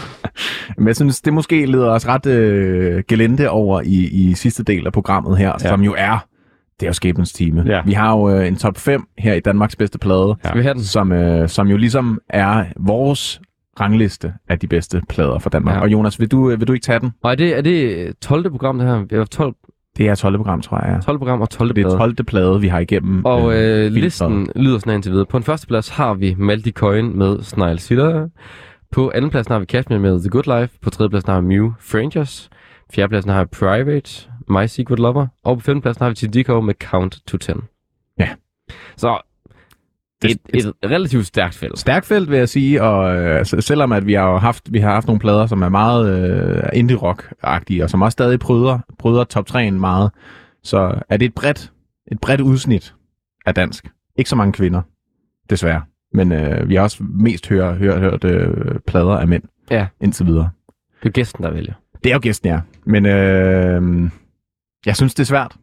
Men 0.78 0.88
jeg 0.88 0.96
synes, 0.96 1.22
det 1.22 1.34
måske 1.34 1.66
leder 1.66 1.90
os 1.90 2.08
ret 2.08 2.26
øh, 2.26 3.04
gelente 3.08 3.50
over 3.50 3.82
i, 3.82 4.08
i 4.08 4.34
sidste 4.34 4.64
del 4.64 4.86
af 4.86 4.94
programmet 4.94 5.38
her, 5.38 5.54
ja. 5.64 5.70
som 5.70 5.82
jo 5.82 5.96
er, 5.98 6.26
det 6.80 6.86
er 6.86 6.90
jo 6.90 6.94
skæbnens 6.94 7.34
time. 7.34 7.64
Ja. 7.68 7.82
Vi 7.86 7.94
har 7.94 8.18
jo 8.18 8.30
øh, 8.30 8.48
en 8.48 8.56
top 8.56 8.78
5 8.78 9.08
her 9.18 9.34
i 9.34 9.40
Danmarks 9.40 9.76
bedste 9.76 10.00
plade, 10.00 10.36
den? 10.54 10.84
som, 10.84 11.12
øh, 11.12 11.50
som 11.50 11.68
jo 11.68 11.78
ligesom 11.78 12.20
er 12.30 12.66
vores 12.78 13.42
rangliste 13.80 14.34
af 14.50 14.60
de 14.60 14.68
bedste 14.68 15.02
plader 15.10 15.40
fra 15.40 15.50
Danmark. 15.50 15.76
Ja. 15.76 15.82
Og 15.82 15.92
Jonas, 15.92 16.20
vil 16.20 16.32
du, 16.32 16.50
øh, 16.50 16.60
vil 16.60 16.68
du 16.68 16.74
ikke 16.74 16.84
tage 16.84 17.00
den? 17.00 17.12
Og 17.24 17.32
er 17.32 17.36
det, 17.36 17.58
er 17.58 17.62
det 17.62 18.14
12. 18.20 18.50
program, 18.50 18.78
det 18.78 18.88
her? 18.88 19.06
Vi 19.10 19.16
har 19.16 19.26
12. 19.26 19.56
Det 19.98 20.08
er 20.08 20.16
12. 20.16 20.38
program, 20.38 20.62
tror 20.62 20.86
jeg. 20.86 21.02
12 21.06 21.18
program 21.18 21.42
og 21.42 21.50
12. 21.50 21.70
Det 21.76 21.78
er 21.78 21.90
plade. 21.90 21.98
12. 21.98 22.24
plade, 22.24 22.62
vi 22.62 22.68
har 22.68 22.80
igennem. 22.80 23.26
Og 23.26 23.42
øh, 23.42 23.58
filteret. 23.58 23.92
listen 23.92 24.50
lyder 24.56 24.80
sådan 24.80 24.90
her 24.92 24.96
indtil 24.96 25.12
videre. 25.12 25.26
På 25.26 25.38
en 25.38 25.44
første 25.44 25.68
plads 25.68 25.90
har 25.90 26.14
vi 26.14 26.36
Maldi 26.38 26.72
Coin 26.72 27.18
med 27.18 27.42
Snile 27.44 27.80
Sitter. 27.80 28.28
På 28.92 29.12
anden 29.16 29.32
plads 29.32 29.48
har 29.48 29.60
vi 29.60 29.66
Cashmere 29.66 30.00
med 30.00 30.20
The 30.20 30.30
Good 30.30 30.60
Life. 30.62 30.78
På 30.82 30.90
tredje 30.90 31.10
plads 31.10 31.26
har 31.26 31.42
vi 31.42 31.48
Mew 31.48 31.72
Frangers. 31.80 32.50
Fjerde 32.94 33.10
pladsen 33.10 33.32
har 33.32 33.44
vi 33.44 33.48
Private, 33.48 34.30
My 34.50 34.66
Secret 34.66 35.00
Lover. 35.00 35.28
Og 35.44 35.58
på 35.58 35.62
femte 35.64 35.82
pladsen 35.82 36.04
har 36.04 36.10
vi 36.10 36.16
Tidiko 36.16 36.62
med 36.62 36.74
Count 36.74 37.20
to 37.28 37.38
10. 37.38 37.52
Ja. 38.20 38.30
Så 38.98 39.29
Det- 40.22 40.32
et, 40.50 40.66
et 40.66 40.74
relativt 40.92 41.26
stærkt 41.26 41.56
felt. 41.56 41.80
Stærkt 41.80 42.06
felt, 42.06 42.30
vil 42.30 42.38
jeg 42.38 42.50
sige, 42.50 42.84
og 42.84 43.18
øh, 43.18 43.46
selvom 43.46 43.92
at 43.92 44.06
vi 44.06 44.14
har 44.14 44.30
jo 44.32 44.38
haft, 44.38 44.74
vi 44.74 44.80
har 44.80 44.92
haft 44.92 45.08
nogle 45.08 45.20
plader, 45.20 45.46
som 45.48 45.62
er 45.62 45.70
meget 45.70 46.10
øh, 46.64 46.64
indie-rock-agtige, 46.74 47.84
og 47.84 47.90
som 47.90 48.02
også 48.02 48.12
stadig 48.12 48.40
bryder, 48.40 48.80
bryder 48.98 49.24
top 49.24 49.46
3'en 49.52 49.72
meget, 49.72 50.12
så 50.64 51.02
er 51.10 51.18
det 51.18 51.26
et 51.26 51.34
bredt, 51.36 51.72
et 52.12 52.20
bredt 52.20 52.42
udsnit 52.42 52.96
af 53.46 53.56
dansk. 53.56 53.88
Ikke 54.16 54.30
så 54.30 54.36
mange 54.36 54.54
kvinder, 54.54 54.82
desværre. 55.50 55.82
Men 56.14 56.32
øh, 56.32 56.70
vi 56.70 56.76
har 56.76 56.82
også 56.84 57.04
mest 57.04 57.48
hørt, 57.48 57.78
hørt, 57.78 58.00
hørt 58.00 58.24
øh, 58.24 58.80
plader 58.88 59.18
af 59.18 59.28
mænd 59.28 59.44
Ja. 59.72 59.88
indtil 60.02 60.26
videre. 60.26 60.50
Det 61.04 61.10
er 61.10 61.14
gæsten, 61.14 61.44
der 61.44 61.52
vælger. 61.52 61.74
Det 62.04 62.10
er 62.10 62.14
jo 62.14 62.20
gæsten, 62.24 62.50
ja. 62.50 62.60
Men 62.86 63.06
øh, 63.06 64.10
jeg 64.86 64.96
synes, 64.96 65.14
det 65.14 65.24
er 65.24 65.28
svært. 65.28 65.56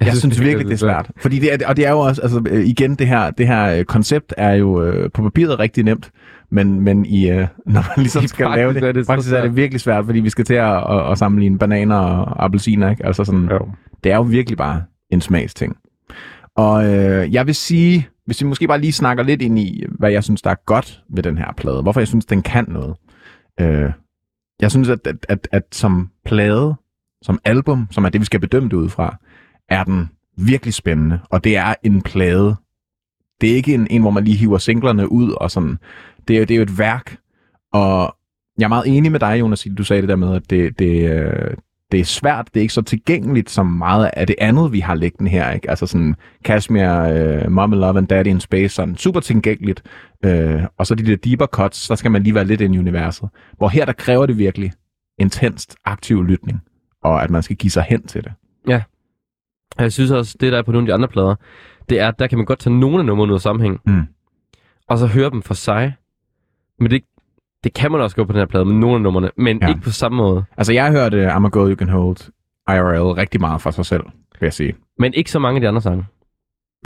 Jeg, 0.00 0.06
jeg 0.06 0.16
synes 0.16 0.40
virkelig, 0.40 0.66
det 0.66 0.72
er 0.72 0.76
svært. 0.76 1.10
Fordi 1.16 1.38
det 1.38 1.52
er, 1.52 1.68
og 1.68 1.76
det 1.76 1.86
er 1.86 1.90
jo 1.90 1.98
også, 1.98 2.22
altså 2.22 2.42
øh, 2.50 2.66
igen, 2.66 2.94
det 2.94 3.06
her, 3.06 3.30
det 3.30 3.46
her 3.46 3.78
øh, 3.78 3.84
koncept 3.84 4.34
er 4.36 4.52
jo 4.52 4.82
øh, 4.82 5.10
på 5.10 5.22
papiret 5.22 5.58
rigtig 5.58 5.84
nemt, 5.84 6.10
men, 6.50 6.80
men 6.80 7.06
i, 7.06 7.30
øh, 7.30 7.36
når 7.66 7.80
man 7.80 7.96
ligesom 7.96 8.24
I 8.24 8.28
skal 8.28 8.46
praksis 8.46 8.56
lave 8.58 8.74
det, 8.74 8.82
er 8.82 8.92
det 8.92 9.06
faktisk 9.06 9.34
er 9.34 9.42
det 9.42 9.56
virkelig 9.56 9.80
svært, 9.80 10.04
fordi 10.04 10.20
vi 10.20 10.30
skal 10.30 10.44
til 10.44 10.54
at, 10.54 10.76
at, 10.90 11.12
at 11.12 11.18
sammenligne 11.18 11.58
bananer 11.58 11.96
og 11.96 12.44
appelsiner, 12.44 12.90
ikke? 12.90 13.06
Altså 13.06 13.24
sådan, 13.24 13.48
Jo. 13.50 13.68
det 14.04 14.12
er 14.12 14.16
jo 14.16 14.22
virkelig 14.22 14.58
bare 14.58 14.82
en 15.10 15.20
smagsting. 15.20 15.76
Og 16.56 16.94
øh, 16.94 17.34
jeg 17.34 17.46
vil 17.46 17.54
sige, 17.54 18.08
hvis 18.26 18.42
vi 18.42 18.46
måske 18.46 18.68
bare 18.68 18.80
lige 18.80 18.92
snakker 18.92 19.24
lidt 19.24 19.42
ind 19.42 19.58
i, 19.58 19.84
hvad 19.98 20.10
jeg 20.10 20.24
synes, 20.24 20.42
der 20.42 20.50
er 20.50 20.64
godt 20.66 21.02
ved 21.10 21.22
den 21.22 21.38
her 21.38 21.52
plade, 21.56 21.82
hvorfor 21.82 22.00
jeg 22.00 22.08
synes, 22.08 22.24
den 22.24 22.42
kan 22.42 22.64
noget. 22.68 22.94
Øh, 23.60 23.90
jeg 24.60 24.70
synes, 24.70 24.88
at, 24.88 25.06
at, 25.06 25.26
at, 25.28 25.48
at 25.52 25.62
som 25.72 26.10
plade, 26.24 26.74
som 27.22 27.38
album, 27.44 27.88
som 27.90 28.04
er 28.04 28.08
det, 28.08 28.20
vi 28.20 28.24
skal 28.26 28.40
bedømme 28.40 28.68
det 28.68 28.76
ud 28.76 28.88
fra, 28.88 29.16
er 29.68 29.84
den 29.84 30.10
virkelig 30.36 30.74
spændende. 30.74 31.20
Og 31.30 31.44
det 31.44 31.56
er 31.56 31.74
en 31.82 32.02
plade. 32.02 32.56
Det 33.40 33.50
er 33.50 33.54
ikke 33.54 33.74
en, 33.74 33.86
en 33.90 34.00
hvor 34.00 34.10
man 34.10 34.24
lige 34.24 34.36
hiver 34.36 34.58
singlerne 34.58 35.12
ud 35.12 35.30
og 35.30 35.50
sådan. 35.50 35.78
Det 36.28 36.38
er, 36.38 36.44
det 36.44 36.54
er 36.54 36.56
jo 36.56 36.62
et 36.62 36.78
værk. 36.78 37.16
Og 37.72 38.16
jeg 38.58 38.64
er 38.64 38.68
meget 38.68 38.96
enig 38.96 39.12
med 39.12 39.20
dig, 39.20 39.40
Jonas, 39.40 39.66
du 39.78 39.84
sagde 39.84 40.02
det 40.02 40.08
der 40.08 40.16
med, 40.16 40.34
at 40.34 40.50
det, 40.50 40.78
det, 40.78 41.10
øh, 41.10 41.56
det 41.92 42.00
er 42.00 42.04
svært, 42.04 42.48
det 42.54 42.60
er 42.60 42.62
ikke 42.62 42.74
så 42.74 42.82
tilgængeligt 42.82 43.50
som 43.50 43.66
meget 43.66 44.10
af 44.16 44.26
det 44.26 44.36
andet, 44.38 44.72
vi 44.72 44.80
har 44.80 44.94
liggende 44.94 45.30
her. 45.30 45.50
Ikke? 45.50 45.70
Altså 45.70 45.86
sådan 45.86 46.14
Kashmir, 46.44 47.44
uh, 47.44 47.52
Mom 47.52 47.72
and 47.72 47.80
Love 47.80 47.98
and 47.98 48.08
Daddy 48.08 48.28
in 48.28 48.40
Space, 48.40 48.68
sådan 48.68 48.96
super 48.96 49.20
tilgængeligt. 49.20 49.82
Uh, 50.26 50.62
og 50.78 50.86
så 50.86 50.94
de 50.94 51.06
der 51.06 51.16
deeper 51.16 51.46
cuts, 51.46 51.88
der 51.88 51.94
skal 51.94 52.10
man 52.10 52.22
lige 52.22 52.34
være 52.34 52.44
lidt 52.44 52.60
ind 52.60 52.74
i 52.74 52.78
universet. 52.78 53.28
Hvor 53.58 53.68
her, 53.68 53.84
der 53.84 53.92
kræver 53.92 54.26
det 54.26 54.38
virkelig 54.38 54.72
intenst 55.18 55.76
aktiv 55.84 56.24
lytning, 56.24 56.60
og 57.02 57.22
at 57.22 57.30
man 57.30 57.42
skal 57.42 57.56
give 57.56 57.70
sig 57.70 57.82
hen 57.88 58.06
til 58.06 58.24
det. 58.24 58.32
Ja, 58.68 58.82
jeg 59.78 59.92
synes 59.92 60.10
også, 60.10 60.36
det 60.40 60.52
der 60.52 60.58
er 60.58 60.62
på 60.62 60.72
nogle 60.72 60.84
af 60.84 60.88
de 60.88 60.94
andre 60.94 61.08
plader, 61.08 61.34
det 61.88 62.00
er, 62.00 62.08
at 62.08 62.18
der 62.18 62.26
kan 62.26 62.38
man 62.38 62.44
godt 62.44 62.58
tage 62.58 62.78
nogle 62.78 62.98
af 62.98 63.04
numrene 63.04 63.32
ud 63.32 63.36
af 63.36 63.40
sammenhæng, 63.40 63.80
Mm. 63.86 64.02
og 64.88 64.98
så 64.98 65.06
høre 65.06 65.30
dem 65.30 65.42
for 65.42 65.54
sig. 65.54 65.94
Men 66.80 66.90
det, 66.90 67.02
det 67.64 67.74
kan 67.74 67.92
man 67.92 68.00
også 68.00 68.16
gå 68.16 68.24
på 68.24 68.32
den 68.32 68.38
her 68.38 68.46
plade 68.46 68.64
med 68.64 68.74
nogle 68.74 68.94
af 68.96 69.00
numrene, 69.02 69.30
men 69.36 69.58
Ja. 69.62 69.68
ikke 69.68 69.80
på 69.80 69.90
samme 69.90 70.16
måde. 70.16 70.44
Altså, 70.56 70.72
jeg 70.72 70.84
har 70.84 70.92
hørt 70.92 71.14
uh, 71.14 71.20
I'm 71.36 71.46
a 71.46 71.48
Girl 71.48 71.70
You 71.70 71.76
Can 71.76 71.88
Hold 71.88 72.16
IRL 72.68 73.12
rigtig 73.14 73.40
meget 73.40 73.60
for 73.62 73.70
sig 73.70 73.86
selv, 73.86 74.02
vil 74.40 74.46
jeg 74.46 74.52
sige. 74.52 74.74
Men 74.98 75.14
ikke 75.14 75.30
så 75.30 75.38
mange 75.38 75.56
af 75.56 75.60
de 75.60 75.68
andre 75.68 75.80
sange. 75.82 76.04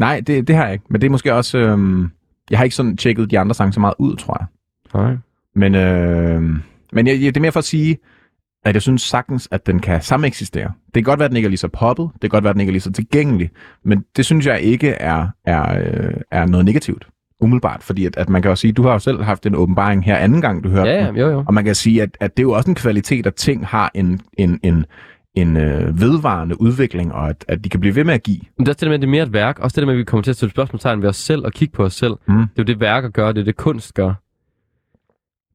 Nej, 0.00 0.20
det, 0.26 0.48
det 0.48 0.56
har 0.56 0.64
jeg 0.64 0.72
ikke. 0.72 0.84
Men 0.90 1.00
det 1.00 1.06
er 1.06 1.10
måske 1.10 1.34
også... 1.34 1.58
Øhm, 1.58 2.10
jeg 2.50 2.58
har 2.58 2.64
ikke 2.64 2.76
sådan 2.76 2.96
tjekket 2.96 3.30
de 3.30 3.38
andre 3.38 3.54
sange 3.54 3.72
så 3.72 3.80
meget 3.80 3.94
ud, 3.98 4.16
tror 4.16 4.36
jeg. 4.40 4.46
Nej. 5.02 5.16
Men, 5.54 5.74
øh, 5.74 6.42
men 6.92 7.06
jeg, 7.06 7.14
jeg, 7.22 7.34
det 7.34 7.36
er 7.36 7.40
mere 7.40 7.52
for 7.52 7.58
at 7.58 7.64
sige, 7.64 7.98
at 8.64 8.74
jeg 8.74 8.82
synes 8.82 9.02
sagtens, 9.02 9.48
at 9.50 9.66
den 9.66 9.78
kan 9.80 10.02
sameksistere. 10.02 10.72
Det 10.86 10.94
kan 10.94 11.02
godt 11.02 11.18
være, 11.18 11.24
at 11.24 11.30
den 11.30 11.36
ikke 11.36 11.46
er 11.46 11.50
lige 11.50 11.58
så 11.58 11.68
poppet. 11.68 12.08
Det 12.12 12.20
kan 12.20 12.30
godt 12.30 12.44
være, 12.44 12.50
at 12.50 12.54
den 12.54 12.60
ikke 12.60 12.70
er 12.70 12.72
lige 12.72 12.80
så 12.82 12.92
tilgængelig. 12.92 13.50
Men 13.84 14.04
det 14.16 14.24
synes 14.26 14.46
jeg 14.46 14.60
ikke 14.60 14.88
er, 14.88 15.26
er, 15.44 15.78
øh, 15.78 16.14
er 16.30 16.46
noget 16.46 16.64
negativt. 16.66 17.06
Umiddelbart. 17.40 17.82
Fordi 17.82 18.06
at, 18.06 18.16
at 18.16 18.28
man 18.28 18.42
kan 18.42 18.48
jo 18.48 18.56
sige, 18.56 18.72
du 18.72 18.82
har 18.82 18.92
jo 18.92 18.98
selv 18.98 19.22
haft 19.22 19.46
en 19.46 19.54
åbenbaring 19.54 20.04
her 20.04 20.16
anden 20.16 20.40
gang, 20.40 20.64
du 20.64 20.68
hørte 20.68 20.90
Ja, 20.90 21.06
den. 21.06 21.16
ja, 21.16 21.22
jo, 21.22 21.30
jo. 21.30 21.44
Og 21.46 21.54
man 21.54 21.64
kan 21.64 21.74
sige, 21.74 22.02
at, 22.02 22.16
at 22.20 22.36
det 22.36 22.42
er 22.42 22.46
jo 22.46 22.52
også 22.52 22.70
en 22.70 22.74
kvalitet, 22.74 23.26
at 23.26 23.34
ting 23.34 23.66
har 23.66 23.90
en, 23.94 24.20
en, 24.38 24.60
en, 24.62 24.84
en 25.34 25.56
øh, 25.56 26.00
vedvarende 26.00 26.60
udvikling, 26.60 27.12
og 27.14 27.28
at, 27.28 27.44
at 27.48 27.64
de 27.64 27.68
kan 27.68 27.80
blive 27.80 27.94
ved 27.94 28.04
med 28.04 28.14
at 28.14 28.22
give. 28.22 28.40
Men 28.58 28.66
det 28.66 28.68
er 28.68 28.74
også 28.74 28.80
det 28.80 28.88
med, 28.88 28.94
at 28.94 29.00
det 29.00 29.06
er 29.06 29.10
mere 29.10 29.22
et 29.22 29.32
værk. 29.32 29.58
Også 29.58 29.74
det 29.74 29.82
der 29.82 29.86
med, 29.86 29.94
at 29.94 29.98
vi 29.98 30.04
kommer 30.04 30.22
til 30.22 30.30
at 30.30 30.36
stille 30.36 30.50
spørgsmålstegn 30.50 31.02
ved 31.02 31.08
os 31.08 31.16
selv 31.16 31.44
og 31.44 31.52
kigge 31.52 31.72
på 31.72 31.84
os 31.84 31.94
selv. 31.94 32.12
Mm. 32.28 32.34
Det 32.34 32.42
er 32.42 32.48
jo 32.58 32.62
det, 32.64 32.80
værker 32.80 33.08
gør. 33.08 33.32
Det 33.32 33.40
er 33.40 33.44
det, 33.44 33.56
kunst 33.56 33.94
gør. 33.94 34.12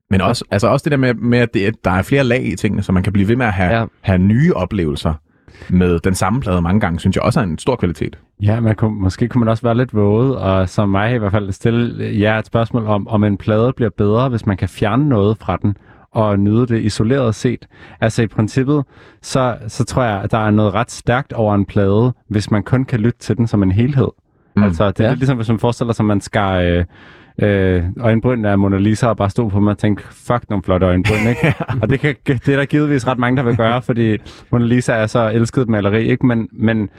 Men 0.09 0.21
også, 0.21 0.45
altså 0.51 0.67
også 0.67 0.83
det 0.83 0.91
der 0.91 0.97
med, 0.97 1.13
med 1.13 1.39
at, 1.39 1.53
det, 1.53 1.65
at 1.65 1.73
der 1.85 1.91
er 1.91 2.01
flere 2.01 2.23
lag 2.23 2.45
i 2.45 2.55
tingene, 2.55 2.83
så 2.83 2.91
man 2.91 3.03
kan 3.03 3.13
blive 3.13 3.27
ved 3.27 3.35
med 3.35 3.45
at 3.45 3.53
have, 3.53 3.71
ja. 3.73 3.79
Ja. 3.79 3.85
have 4.01 4.17
nye 4.17 4.53
oplevelser 4.53 5.13
med 5.69 5.99
den 5.99 6.15
samme 6.15 6.41
plade 6.41 6.61
mange 6.61 6.79
gange, 6.79 6.99
synes 6.99 7.15
jeg 7.15 7.23
også 7.23 7.39
er 7.39 7.43
en 7.43 7.57
stor 7.57 7.75
kvalitet. 7.75 8.17
Ja, 8.41 8.59
man 8.59 8.75
kunne, 8.75 8.95
måske 9.01 9.27
kunne 9.27 9.39
man 9.39 9.47
også 9.49 9.63
være 9.63 9.77
lidt 9.77 9.93
våget, 9.95 10.37
og 10.37 10.69
som 10.69 10.89
mig 10.89 11.15
i 11.15 11.17
hvert 11.17 11.31
fald 11.31 11.51
stille 11.51 12.19
jer 12.19 12.39
et 12.39 12.45
spørgsmål 12.45 12.85
om, 12.85 13.07
om 13.07 13.23
en 13.23 13.37
plade 13.37 13.73
bliver 13.75 13.89
bedre, 13.97 14.29
hvis 14.29 14.45
man 14.45 14.57
kan 14.57 14.69
fjerne 14.69 15.09
noget 15.09 15.37
fra 15.37 15.57
den 15.61 15.77
og 16.11 16.39
nyde 16.39 16.67
det 16.67 16.81
isoleret 16.81 17.35
set. 17.35 17.67
Altså 18.01 18.21
i 18.23 18.27
princippet, 18.27 18.83
så, 19.21 19.57
så 19.67 19.83
tror 19.85 20.03
jeg, 20.03 20.21
at 20.21 20.31
der 20.31 20.37
er 20.37 20.51
noget 20.51 20.73
ret 20.73 20.91
stærkt 20.91 21.33
over 21.33 21.55
en 21.55 21.65
plade, 21.65 22.13
hvis 22.29 22.51
man 22.51 22.63
kun 22.63 22.85
kan 22.85 22.99
lytte 22.99 23.19
til 23.19 23.37
den 23.37 23.47
som 23.47 23.63
en 23.63 23.71
helhed. 23.71 24.07
Mm. 24.55 24.63
Altså 24.63 24.87
det 24.91 24.99
er 24.99 25.03
Ja. 25.03 25.09
lidt 25.09 25.19
ligesom, 25.19 25.37
hvis 25.37 25.49
man 25.49 25.59
forestiller 25.59 25.93
sig, 25.93 26.03
at 26.03 26.07
man 26.07 26.21
skar 26.21 26.55
øh, 26.59 26.83
øh, 27.41 27.83
øjenbrynene 27.99 28.49
af 28.49 28.57
Mona 28.57 28.77
Lisa 28.77 29.07
og 29.07 29.17
bare 29.17 29.29
stod 29.29 29.51
på 29.51 29.59
mig 29.59 29.71
og 29.71 29.77
tænkte, 29.77 30.03
fuck 30.11 30.49
nogle 30.49 30.63
flotte 30.63 30.85
øjenbryn, 30.85 31.27
ikke? 31.29 31.53
og 31.81 31.89
det, 31.89 31.99
kan, 31.99 32.15
det 32.27 32.49
er 32.49 32.55
der 32.55 32.65
givetvis 32.65 33.07
ret 33.07 33.17
mange, 33.17 33.37
der 33.37 33.43
vil 33.43 33.57
gøre, 33.57 33.81
fordi 33.81 34.17
Mona 34.51 34.65
Lisa 34.65 34.93
er 34.93 35.07
så 35.07 35.31
elsket 35.33 35.61
et 35.61 35.69
maleri, 35.69 36.09
ikke? 36.09 36.25
Men, 36.25 36.47
men 36.51 36.89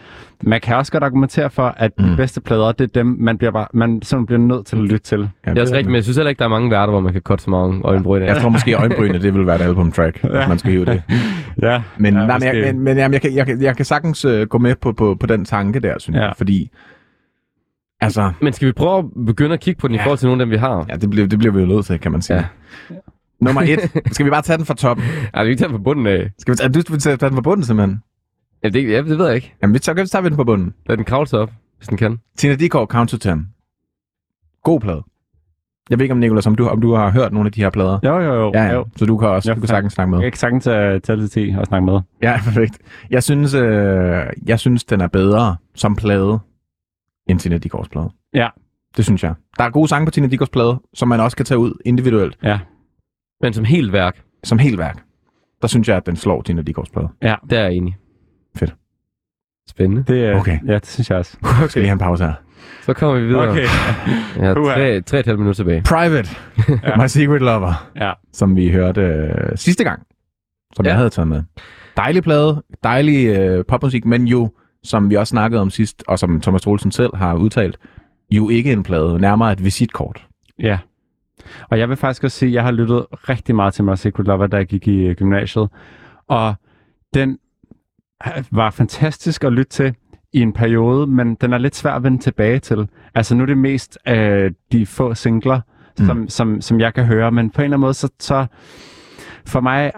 man 0.43 0.61
kan 0.61 0.77
også 0.77 0.93
godt 0.93 1.05
argumentere 1.05 1.51
for, 1.51 1.75
at 1.77 1.93
mm. 1.99 2.05
De 2.05 2.17
bedste 2.17 2.41
plader, 2.41 2.73
det 2.73 2.85
er 2.85 2.89
dem, 2.95 3.17
man 3.21 3.39
bliver, 3.39 3.51
bare, 3.51 3.67
man 3.73 4.03
simpelthen 4.03 4.27
bliver 4.27 4.57
nødt 4.57 4.67
til 4.67 4.77
at 4.77 4.83
lytte 4.83 4.99
til. 4.99 5.31
Ja, 5.47 5.51
Det 5.51 5.59
er 5.59 5.63
også 5.63 5.75
rigtigt, 5.75 5.89
men 5.89 5.95
jeg 5.95 6.03
synes 6.05 6.17
heller 6.17 6.31
ikke, 6.31 6.39
der 6.39 6.45
er 6.45 6.49
mange 6.49 6.71
værter, 6.71 6.91
hvor 6.91 7.01
man 7.01 7.13
kan 7.13 7.23
cutte 7.23 7.45
så 7.45 7.51
mange 7.51 7.83
øjenbryn 7.85 8.23
af. 8.23 8.27
Jeg 8.27 8.37
tror 8.37 8.49
måske, 8.49 8.75
øjenbrynene, 8.75 9.23
det 9.23 9.35
vil 9.35 9.47
være 9.47 9.57
et 9.57 9.63
albumtrack, 9.63 10.25
ja. 10.25 10.29
hvis 10.29 10.49
man 10.49 10.59
skal 10.59 10.71
hive 10.73 10.85
det. 10.85 11.03
Ja, 11.63 11.83
Men, 11.97 12.15
ja, 12.15 12.27
nej, 12.27 12.39
men, 12.39 12.49
jeg, 12.49 12.75
men, 12.75 12.81
men 12.85 12.97
jamen, 12.97 13.13
jeg, 13.13 13.23
kan, 13.23 13.35
jeg, 13.35 13.47
kan, 13.47 13.63
jeg 13.63 13.77
kan 13.77 13.85
sagtens 13.85 14.25
uh, 14.25 14.43
gå 14.43 14.59
med 14.59 14.75
på, 14.75 14.93
på, 14.93 15.17
på 15.21 15.27
den 15.27 15.45
tanke 15.45 15.81
der, 15.81 15.95
synes. 15.99 16.17
Ja. 16.17 16.25
jeg. 16.25 16.33
Fordi, 16.37 16.71
altså, 18.01 18.33
Men 18.43 18.53
skal 18.53 18.69
vi 18.69 18.73
prøve 18.73 18.99
at 18.99 19.05
begynde 19.27 19.53
at 19.55 19.61
kigge 19.61 19.81
på 19.81 19.89
den 19.89 19.95
i 19.95 19.99
Ja. 19.99 20.05
forhold 20.05 20.19
til 20.19 20.27
nogle 20.29 20.43
af 20.43 20.47
dem, 20.47 20.51
vi 20.51 20.57
har? 20.57 20.87
ja, 20.89 20.97
det, 20.97 21.11
bliver, 21.11 21.27
det 21.27 21.39
bliver 21.39 21.53
vi 21.55 21.61
jo 21.61 21.67
nødt 21.67 21.87
til, 21.87 22.01
kan 22.01 22.13
man 22.13 22.23
sige. 22.23 22.37
Ja. 22.37 22.45
Nummer 23.41 23.63
et. 23.63 23.81
Skal 24.13 24.27
vi 24.27 24.31
bare 24.31 24.43
tage 24.43 24.57
den 24.59 24.67
fra 24.67 24.75
toppen? 24.75 25.07
Ej, 25.35 25.45
vi 25.45 25.51
kan 25.51 25.59
tage 25.59 25.69
den 25.69 25.77
på 25.77 25.83
bunden 25.83 26.07
af. 26.07 26.31
Skal 26.39 26.53
vi 26.53 26.57
tage, 26.57 26.69
du 26.73 26.83
vil 26.93 27.01
tage 27.01 27.17
den 27.17 27.35
fra 27.35 27.41
bunden, 27.41 27.65
simpelthen? 27.65 28.03
Ja, 28.65 28.69
det, 28.69 28.91
ja, 28.91 28.97
det 29.03 29.19
ved 29.19 29.27
jeg 29.27 29.35
ikke. 29.35 29.55
Jamen, 29.63 29.75
vi 29.75 29.79
tager, 29.79 30.05
så 30.05 30.11
tager 30.13 30.23
vi 30.23 30.29
den 30.29 30.37
fra 30.37 30.45
bunden. 30.45 30.75
Lad 30.87 30.97
den 30.97 31.05
kravle 31.05 31.27
sig 31.27 31.39
op, 31.39 31.51
hvis 31.79 31.89
den 31.89 31.97
kan. 31.97 32.19
Tina 32.39 32.55
Dickow, 32.55 32.87
Count 32.87 33.11
to 33.11 33.17
Ten. 33.17 33.47
God 34.63 34.81
plade. 34.81 35.03
Jeg 35.91 35.99
ved 35.99 36.05
ikke, 36.05 36.13
om 36.13 36.19
Nicolas, 36.19 36.47
om 36.47 36.55
du, 36.55 36.69
om 36.69 36.81
du 36.81 36.95
har 36.95 37.11
hørt 37.11 37.33
nogle 37.33 37.47
af 37.47 37.53
de 37.53 37.61
her 37.63 37.71
plader. 37.71 37.99
Jo, 38.05 38.19
jo, 38.19 38.35
jo. 38.35 38.51
Ja, 38.55 38.65
ja. 38.65 38.73
jo. 38.75 38.87
Så 38.97 39.07
du 39.07 39.19
kan 39.19 39.29
også 39.29 39.51
Ja, 39.51 39.55
du 39.55 39.61
kan 39.61 39.69
sagtens 39.69 39.93
snakke 39.93 40.11
med. 40.11 40.21
Jeg 40.21 40.33
kan 40.33 40.39
sagtens 40.39 40.67
uh, 40.67 40.73
tælle 41.05 41.29
til 41.29 41.49
10 41.51 41.55
og 41.59 41.67
snakke 41.67 41.85
med. 41.87 42.01
Ja, 42.23 42.41
perfekt. 42.45 42.79
Jeg 43.11 43.23
synes, 43.23 43.55
øh, 43.55 44.23
jeg 44.47 44.59
synes, 44.61 44.85
den 44.85 45.01
er 45.01 45.07
bedre 45.07 45.57
som 45.75 45.97
plade 45.97 46.39
end 47.27 47.39
Tina 47.39 47.59
Dickows 47.59 47.89
plade. 47.89 48.11
Ja. 48.35 48.49
Det 48.97 49.05
synes 49.05 49.23
jeg. 49.25 49.35
Der 49.59 49.65
er 49.65 49.71
gode 49.71 49.89
sange 49.89 50.07
på 50.07 50.11
Tina 50.11 50.27
Dickows 50.27 50.49
plade, 50.51 50.81
som 50.95 51.09
man 51.09 51.21
også 51.21 51.37
kan 51.37 51.47
tage 51.47 51.59
ud 51.59 51.73
individuelt, 51.85 52.37
Ja, 52.43 52.59
Men 53.43 53.53
som 53.53 53.65
helt 53.65 53.93
værk, 53.93 54.23
som 54.45 54.59
helt 54.59 54.79
værk. 54.79 55.03
Der 55.63 55.69
synes 55.69 55.89
jeg, 55.89 55.97
at 55.97 56.07
den 56.07 56.17
slår 56.17 56.43
Tina 56.43 56.63
Dickows 56.63 56.91
plade. 56.91 57.09
ja. 57.23 57.35
der 57.51 57.59
er 57.59 57.63
jeg 57.63 57.73
enig. 57.75 57.97
Fedt. 58.57 58.75
Spændende. 59.69 60.05
Det, 60.15 60.35
uh, 60.35 60.41
Okay. 60.41 60.59
ja, 60.67 60.75
det 60.75 60.87
synes 60.87 61.11
jeg 61.11 61.19
også. 61.19 61.37
Okay. 61.43 61.69
Skal 61.69 61.81
lige 61.83 61.89
have 61.89 61.93
en 61.93 61.99
pause 61.99 62.25
her. 62.25 62.33
Så 62.83 62.93
kommer 62.93 63.21
vi 63.21 63.27
videre. 63.27 63.49
Okay. 63.51 63.63
Ja, 64.37 64.55
tre, 64.55 65.03
tre 65.03 65.17
og 65.17 65.21
et 65.21 65.27
halvt 65.27 65.39
minutter 65.39 65.57
tilbage. 65.57 65.83
Private. 65.83 66.29
Ja. 66.89 66.97
My 67.03 67.07
Secret 67.07 67.43
Lover. 67.43 67.91
Ja. 67.97 68.13
Som 68.33 68.57
vi 68.57 68.71
hørte 68.71 69.01
øh, 69.01 69.57
sidste 69.57 69.85
gang. 69.85 70.03
Som. 70.75 70.85
Ja. 70.85 70.91
jeg 70.91 70.97
havde 70.97 71.11
taget 71.11 71.29
med. 71.29 71.43
Dejlig 71.97 72.23
plade. 72.23 72.63
Dejlig 72.85 73.27
øh, 73.39 73.65
popmusik, 73.65 74.05
men 74.05 74.25
jo, 74.27 74.51
som 74.87 75.11
vi 75.11 75.15
også 75.15 75.31
snakkede 75.31 75.61
om 75.61 75.71
sidst, 75.71 76.05
og 76.09 76.19
som 76.19 76.41
Thomas 76.41 76.63
Troelsen 76.63 76.91
selv 76.91 77.17
har 77.17 77.35
udtalt, 77.35 77.79
jo 78.31 78.49
ikke 78.49 78.73
en 78.73 78.83
plade. 78.83 79.19
Nærmere 79.19 79.53
et 79.53 79.65
visitkort. 79.65 80.27
Ja. 80.59 80.79
Og 81.69 81.79
jeg 81.79 81.89
vil 81.89 81.97
faktisk 81.97 82.25
også 82.25 82.39
sige, 82.39 82.49
at 82.49 82.55
jeg 82.55 82.63
har 82.63 82.71
lyttet 82.71 83.07
rigtig 83.13 83.55
meget 83.55 83.75
til 83.75 83.85
My 83.85 83.95
Secret 83.95 84.27
Lover, 84.27 84.47
da 84.47 84.57
jeg 84.57 84.67
gik 84.67 84.89
i 84.89 84.97
øh, 85.07 85.17
gymnasiet. 85.17 85.69
Og 86.29 86.55
den 87.15 87.39
øh, 88.27 88.45
var 88.51 88.71
fantastisk 88.71 89.45
at 89.45 89.53
lytte 89.53 89.71
til 89.71 89.95
i 90.33 90.41
en 90.41 90.53
periode, 90.53 91.07
men 91.07 91.35
den 91.35 91.53
er 91.53 91.59
lidt 91.59 91.77
svær 91.77 91.93
at 91.93 92.03
vende 92.03 92.19
tilbage 92.19 92.59
til. 92.59 92.89
Altså 93.15 93.35
nu 93.35 93.43
er 93.43 93.47
det 93.47 93.59
mest 93.59 93.99
øh, 94.09 94.51
de 94.73 94.87
få 94.87 95.15
singler, 95.15 95.61
Mm. 95.99 96.07
som, 96.07 96.29
som, 96.29 96.61
som 96.61 96.81
jeg 96.81 96.95
kan 96.95 97.05
høre, 97.05 97.33
men 97.33 97.51
på 97.51 97.61
en 97.61 97.65
eller 97.65 97.77
anden 97.77 97.81
måde, 97.81 97.95
så, 97.95 98.09
så 98.21 98.47
for 99.47 99.61
mig 99.61 99.93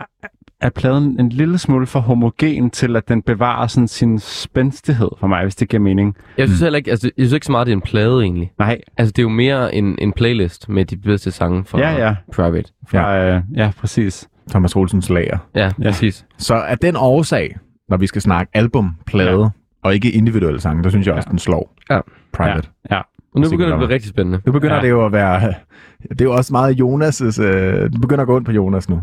er 0.61 0.71
pladen 0.71 1.21
en 1.21 1.29
lille 1.29 1.59
smule 1.59 1.87
for 1.87 2.01
homogen 2.01 2.71
til, 2.71 2.97
at 2.97 3.09
den 3.09 3.23
bevarer 3.23 3.67
sådan 3.67 3.89
sin 3.89 4.19
spændstighed 4.19 5.09
for 5.21 5.27
mig, 5.27 5.43
hvis 5.43 5.57
det 5.57 5.69
giver 5.69 5.83
mening. 5.83 6.17
Jeg 6.39 6.49
synes 6.49 6.61
heller 6.61 6.77
ikke, 6.77 6.91
altså, 6.91 7.11
jeg 7.17 7.23
synes 7.23 7.33
ikke 7.33 7.47
så 7.47 7.53
meget, 7.53 7.67
det 7.67 7.73
er 7.73 7.77
en 7.77 7.83
plade 7.83 8.23
egentlig. 8.23 8.53
Nej, 8.59 8.79
Altså, 8.97 9.13
det 9.13 9.19
er 9.19 9.23
jo 9.23 9.29
mere 9.29 9.75
en, 9.75 9.97
en 9.99 10.13
playlist 10.13 10.69
med 10.69 10.85
de 10.85 10.97
bedste 10.97 11.31
sange 11.31 11.65
fra 11.65 11.79
Ja, 11.79 12.07
ja. 12.09 12.15
Private. 12.35 12.71
fra, 12.89 13.15
ja. 13.15 13.37
Øh, 13.37 13.43
ja, 13.57 13.71
præcis. 13.81 14.29
Thomas 14.51 14.77
Olsens 14.77 15.11
lager. 15.11 15.39
Ja, 15.55 15.65
Ja. 15.65 15.73
præcis. 15.85 16.27
Så 16.39 16.55
af 16.55 16.79
den 16.79 16.97
årsag, 16.97 17.57
når 17.89 17.97
vi 17.97 18.07
skal 18.07 18.23
snakke 18.23 18.51
album, 18.55 18.91
plade, 19.07 19.41
ja. 19.43 19.49
og 19.83 19.95
ikke 19.95 20.11
individuelle 20.11 20.61
sange, 20.61 20.83
der 20.83 20.89
synes 20.91 21.07
jeg 21.07 21.15
også, 21.15 21.27
Ja. 21.29 21.31
den 21.31 21.39
slår 21.39 21.75
Ja. 21.91 22.01
Private. 22.33 22.69
Ja, 22.91 22.97
ja. 22.97 23.03
Og 23.35 23.41
nu 23.41 23.51
begynder 23.51 23.67
det 23.67 23.73
at 23.73 23.79
blive 23.79 23.95
rigtig 23.95 24.09
spændende. 24.11 24.41
Nu 24.47 24.53
begynder 24.53 24.77
ja. 24.77 24.83
Det 24.83 24.91
jo 24.91 25.07
at 25.07 25.13
være... 25.13 25.55
Det 26.11 26.21
er 26.21 26.25
jo 26.25 26.33
også 26.33 26.53
meget 26.53 26.81
Jonas' 26.81 27.43
øh, 27.43 27.91
det 27.93 28.01
begynder 28.01 28.21
at 28.23 28.27
gå 28.27 28.37
ind 28.39 28.45
på 28.45 28.53
Jonas 28.53 28.89
nu. 28.89 29.01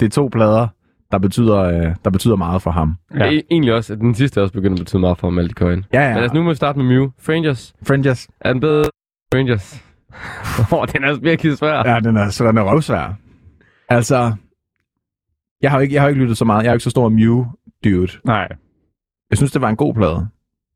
Det 0.00 0.06
er 0.06 0.10
to 0.10 0.28
plader, 0.32 0.68
der 1.12 1.18
betyder, 1.18 1.56
øh, 1.58 1.94
der 2.04 2.10
betyder 2.10 2.36
meget 2.36 2.62
for 2.62 2.70
ham. 2.70 2.96
Ja. 3.14 3.24
Ja. 3.24 3.38
E- 3.38 3.42
egentlig 3.50 3.74
også, 3.74 3.92
at 3.92 3.98
den 3.98 4.14
sidste 4.14 4.42
også 4.42 4.52
begynder 4.52 4.74
at 4.76 4.78
betyde 4.78 5.00
meget 5.00 5.18
for 5.18 5.30
Malte 5.30 5.54
Coyne. 5.54 5.84
Ja, 5.92 6.00
Ja. 6.02 6.14
Men 6.14 6.22
altså, 6.22 6.34
nu 6.34 6.42
må 6.42 6.48
vi 6.50 6.54
starte 6.54 6.78
med 6.78 6.86
Mew. 6.96 7.08
Frangers. 7.20 7.74
Frangers. 7.86 8.28
Er 8.40 8.52
den 8.52 8.60
bedre? 8.60 8.84
Frangers. 9.34 9.84
Åh, 10.72 10.86
den 10.92 11.04
er 11.04 11.20
virkelig 11.20 11.58
svær. 11.58 11.88
Ja, 11.94 12.00
den 12.00 12.16
er, 12.16 12.28
så 12.28 12.46
den 12.46 12.58
er 12.58 12.62
røvsvær. 12.72 13.14
Altså, 13.88 14.32
jeg 15.62 15.70
har, 15.70 15.80
ikke, 15.80 15.94
jeg 15.94 16.02
har 16.02 16.08
ikke 16.08 16.20
lyttet 16.20 16.38
så 16.38 16.44
meget. 16.44 16.62
Jeg 16.64 16.68
er 16.70 16.74
ikke 16.74 16.84
så 16.84 16.90
stor 16.90 17.08
Mew-dude. 17.08 18.20
Nej, 18.24 18.48
Jeg 19.30 19.38
synes, 19.38 19.52
det 19.52 19.60
var 19.62 19.68
en 19.68 19.76
god 19.76 19.94
plade. 19.94 20.28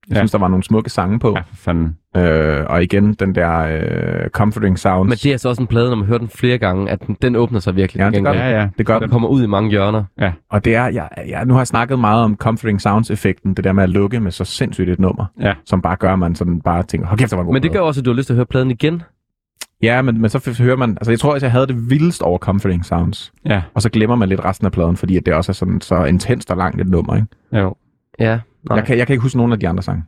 Jeg 0.08 0.14
Ja. 0.14 0.20
synes, 0.20 0.30
der 0.30 0.38
var 0.38 0.48
nogle 0.48 0.62
smukke 0.62 0.90
sange 0.90 1.18
på. 1.18 1.30
ja, 1.36 1.40
for 1.40 1.56
fanden. 1.56 1.96
Øh, 2.16 2.64
og 2.68 2.82
igen, 2.82 3.14
den 3.14 3.34
der 3.34 3.58
øh, 3.58 4.28
Comforting 4.30 4.78
Sounds. 4.78 5.08
Men 5.08 5.12
det 5.16 5.26
er 5.26 5.32
altså 5.32 5.48
også 5.48 5.62
en 5.62 5.66
plade, 5.66 5.88
når 5.88 5.96
man 5.96 6.06
hører 6.06 6.18
den 6.18 6.28
flere 6.28 6.58
gange, 6.58 6.90
at 6.90 7.06
den, 7.06 7.16
den 7.22 7.36
åbner 7.36 7.60
sig 7.60 7.76
virkelig. 7.76 8.00
Ja, 8.00 8.10
det 8.10 8.24
gør. 8.24 8.32
Ja, 8.32 8.60
ja. 8.60 8.68
det 8.78 8.86
gør 8.86 8.94
Den 8.94 9.02
den. 9.02 9.10
kommer 9.10 9.28
ud 9.28 9.42
i 9.42 9.46
mange 9.46 9.70
hjørner. 9.70 10.04
Og 10.50 10.64
det 10.64 10.74
er, 10.74 10.86
jeg, 10.86 11.08
jeg, 11.28 11.44
nu 11.44 11.54
har 11.54 11.60
jeg 11.60 11.66
snakket 11.66 11.98
meget 11.98 12.24
om 12.24 12.36
Comforting 12.36 12.80
Sounds-effekten, 12.80 13.54
det 13.54 13.64
der 13.64 13.72
med 13.72 13.82
at 13.82 13.90
lukke 13.90 14.20
med 14.20 14.30
så 14.30 14.44
sindssygt 14.44 14.88
et 14.90 14.98
nummer, 14.98 15.24
Ja. 15.40 15.54
som 15.66 15.82
bare 15.82 15.96
gør, 15.96 16.12
at 16.12 16.18
man 16.18 16.34
sådan 16.34 16.60
bare 16.60 16.82
tænker, 16.82 17.06
hold 17.06 17.18
kæft, 17.18 17.30
det 17.30 17.36
var 17.36 17.42
en 17.42 17.46
god 17.46 17.52
Men 17.54 17.62
det 17.62 17.70
plade." 17.70 17.80
gør 17.80 17.86
også, 17.86 18.00
at 18.00 18.04
du 18.04 18.10
har 18.10 18.16
lyst 18.16 18.26
til 18.26 18.32
at 18.32 18.36
høre 18.36 18.46
pladen 18.46 18.70
igen. 18.70 19.02
Ja, 19.82 20.02
men, 20.02 20.20
men 20.20 20.30
så 20.30 20.56
hører 20.62 20.76
man, 20.76 20.90
altså 20.90 21.10
jeg 21.12 21.20
tror 21.20 21.32
også, 21.34 21.46
jeg 21.46 21.52
havde 21.52 21.66
det 21.66 21.90
vildest 21.90 22.22
over 22.22 22.38
Comforting 22.38 22.84
Sounds, 22.84 23.32
Ja, 23.46 23.62
og 23.74 23.82
så 23.82 23.88
glemmer 23.90 24.16
man 24.16 24.28
lidt 24.28 24.44
resten 24.44 24.66
af 24.66 24.72
pladen, 24.72 24.96
fordi 24.96 25.16
at 25.16 25.26
det 25.26 25.34
også 25.34 25.52
er 25.52 25.54
sådan 25.54 25.80
så 25.80 26.04
intenst 26.04 26.50
og 26.50 26.56
langt 26.56 26.80
et 26.80 26.88
nummer, 26.88 27.14
ikke? 27.16 27.26
jo. 27.52 27.74
Ja. 28.18 28.38
Nej. 28.68 28.76
Jeg 28.76 28.86
kan, 28.86 28.98
jeg 28.98 29.06
kan 29.06 29.14
ikke 29.14 29.22
huske 29.22 29.36
nogen 29.36 29.52
af 29.52 29.60
de 29.60 29.68
andre 29.68 29.82
sange. 29.82 30.04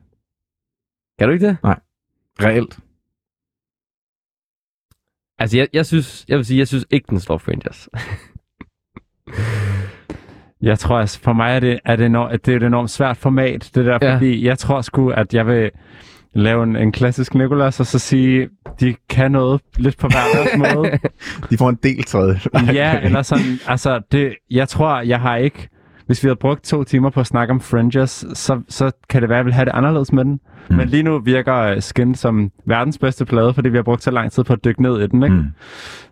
Kan 1.19 1.29
du 1.29 1.35
ikke 1.35 1.47
det? 1.47 1.57
Reelt. 2.43 2.79
Altså, 5.39 5.57
jeg, 5.57 5.69
jeg 5.73 5.87
synes, 5.87 6.25
jeg 6.29 6.37
vil 6.37 6.45
sige, 6.45 6.59
jeg 6.59 6.69
synes 6.69 6.87
ikke, 6.91 7.07
den 7.11 7.21
slår 7.21 7.39
Frangers. 7.39 7.89
Jeg 10.63 10.79
tror, 10.79 10.99
altså, 10.99 11.21
for 11.21 11.33
mig 11.33 11.57
er 11.57 11.61
det, 11.61 11.81
er 11.85 11.97
det, 11.97 12.07
enormt, 12.07 12.47
det 12.47 12.53
er 12.53 12.57
et 12.57 12.63
enormt 12.63 12.91
svært 12.91 13.17
format, 13.17 13.71
det 13.75 13.87
der, 13.87 13.99
Ja. 14.03 14.15
fordi 14.15 14.45
jeg 14.47 14.59
tror 14.59 14.81
sgu, 14.81 15.11
at 15.11 15.35
jeg 15.35 15.47
vil 15.47 15.71
lave 16.33 16.63
en, 16.63 16.77
en 16.77 16.93
klassisk 16.93 17.35
Nicolas, 17.35 17.81
og 17.81 17.87
så 17.87 17.99
sige, 17.99 18.49
de 18.81 18.95
kan 19.09 19.33
noget 19.33 19.61
lidt 19.77 19.99
på 19.99 20.09
hver 20.09 20.25
deres 20.35 20.57
måde. 20.75 20.99
De 21.51 21.57
får 21.59 21.69
en 21.69 21.79
del 21.83 22.03
tredje. 22.05 22.41
ja, 22.73 23.01
eller 23.01 23.23
sådan, 23.23 23.59
altså, 23.67 24.01
det, 24.13 24.37
jeg 24.51 24.69
tror, 24.69 25.01
jeg 25.01 25.21
har 25.21 25.37
ikke, 25.37 25.69
hvis 26.07 26.23
vi 26.23 26.29
havde 26.29 26.37
brugt 26.37 26.65
to 26.65 26.85
timer 26.85 27.11
på 27.11 27.21
at 27.21 27.27
snakke 27.27 27.53
om 27.53 27.61
Fringers, 27.61 28.25
så, 28.35 28.61
så 28.69 28.91
kan 29.09 29.23
det 29.23 29.29
være, 29.29 29.37
at 29.37 29.39
jeg 29.39 29.45
ville 29.45 29.55
have 29.55 29.65
det 29.65 29.73
anderledes 29.75 30.13
med 30.13 30.25
den. 30.25 30.41
Mm. 30.71 30.77
Men 30.77 30.89
lige 30.89 31.03
nu 31.03 31.19
virker 31.19 31.73
uh, 31.75 31.81
Skin 31.81 32.15
som 32.15 32.51
verdens 32.67 32.99
bedste 32.99 33.25
plade, 33.25 33.55
fordi 33.55 33.69
vi 33.69 33.77
har 33.79 33.83
brugt 33.83 34.03
så 34.03 34.11
lang 34.11 34.33
tid 34.33 34.45
på 34.45 34.53
at 34.53 34.65
dykke 34.65 34.83
ned 34.83 35.01
i 35.03 35.07
den, 35.07 35.23
ikke? 35.23 35.37
Mm. 35.37 35.45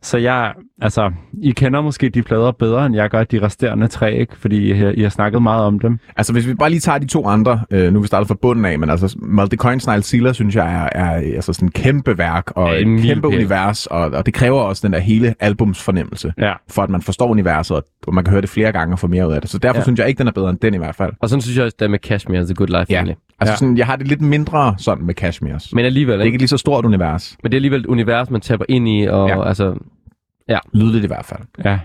Så 0.02 0.18
jeg, 0.18 0.52
altså, 0.82 1.10
I 1.42 1.50
kender 1.50 1.80
måske 1.80 2.08
de 2.08 2.22
plader 2.22 2.52
bedre, 2.52 2.86
end 2.86 2.94
jeg 2.94 3.10
gør 3.10 3.24
de 3.24 3.42
resterende 3.42 3.88
tre, 3.88 4.14
ikke? 4.14 4.36
Fordi 4.38 4.70
I, 4.70 4.72
har- 4.72 4.90
I 4.96 5.02
har 5.02 5.08
snakket 5.08 5.42
meget 5.42 5.64
om 5.64 5.78
dem. 5.78 5.98
Altså, 6.16 6.32
hvis 6.32 6.46
vi 6.48 6.54
bare 6.54 6.70
lige 6.70 6.80
tager 6.80 6.98
de 6.98 7.06
to 7.06 7.26
andre, 7.26 7.60
øh, 7.70 7.92
nu 7.92 7.98
er 7.98 8.02
vi 8.02 8.06
startet 8.06 8.28
fra 8.28 8.34
bunden 8.42 8.64
af, 8.64 8.78
men 8.78 8.90
altså, 8.90 9.16
Multicoin 9.22 9.80
Snile 9.80 10.02
Sealer, 10.02 10.32
synes 10.32 10.56
jeg, 10.56 10.74
er, 10.92 11.00
er 11.02 11.10
altså 11.14 11.52
sådan 11.52 11.68
et 11.68 11.74
kæmpe 11.74 12.18
værk, 12.18 12.50
og 12.56 12.68
Ja, 12.68 12.74
et 12.74 12.82
en 12.86 12.98
kæmpe 13.02 13.28
milepæl. 13.28 13.38
univers, 13.38 13.86
og, 13.86 14.00
og 14.00 14.26
det 14.26 14.34
kræver 14.34 14.60
også 14.60 14.86
den 14.86 14.92
der 14.92 14.98
hele 15.00 15.34
albums 15.40 15.82
fornemmelse, 15.82 16.32
Ja. 16.38 16.52
for 16.70 16.82
at 16.82 16.90
man 16.90 17.02
forstår 17.02 17.28
universet, 17.28 17.76
og- 17.76 18.14
man 18.14 18.24
kan 18.24 18.30
høre 18.32 18.40
det 18.40 18.50
flere 18.50 18.72
gange 18.72 18.94
og 18.94 18.98
få 18.98 19.06
mere 19.06 19.28
ud 19.28 19.32
af 19.32 19.40
det. 19.40 19.50
Så 19.50 19.58
derfor 19.58 19.78
Ja. 19.78 19.82
synes 19.82 19.98
jeg 20.00 20.08
ikke, 20.08 20.18
den 20.18 20.26
er 20.28 20.32
bedre 20.32 20.50
end 20.50 20.58
den 20.58 20.74
i 20.74 20.78
hvert 20.78 20.94
fald. 20.94 21.12
Og 21.20 21.28
sådan 21.28 21.40
synes 21.42 21.56
jeg 21.56 21.64
også, 21.64 21.76
det 21.78 21.84
er 21.84 21.88
med 21.90 21.98
Cashmere 21.98 22.44
The 22.44 22.54
Good 22.54 22.68
Life 22.68 22.86
Ja. 22.90 22.94
egentlig. 22.94 23.16
Altså, 23.42 23.50
Ja. 23.50 23.54
ja. 23.54 23.56
sådan, 23.56 23.76
jeg 23.78 23.86
har 23.86 23.96
det 23.96 24.08
lidt 24.08 24.20
mindre 24.20 24.74
sådan 24.78 25.04
med 25.06 25.22
Cashmere's. 25.22 25.70
Men 25.72 25.84
alligevel, 25.84 26.14
det 26.14 26.20
er 26.20 26.24
ikke? 26.24 26.34
et 26.36 26.40
lige 26.40 26.48
så 26.48 26.56
stort 26.56 26.84
univers. 26.84 27.36
Men 27.42 27.52
det 27.52 27.56
er 27.56 27.58
alligevel 27.58 27.80
et 27.80 27.86
univers, 27.86 28.30
man 28.30 28.40
tapper 28.40 28.66
ind 28.68 28.88
i, 28.88 29.02
og 29.06 29.28
Ja. 29.28 29.48
altså... 29.48 29.74
Lydligt 30.74 31.04
i 31.04 31.06
hvert 31.06 31.24
fald. 31.24 31.40
Ja. 31.64 31.78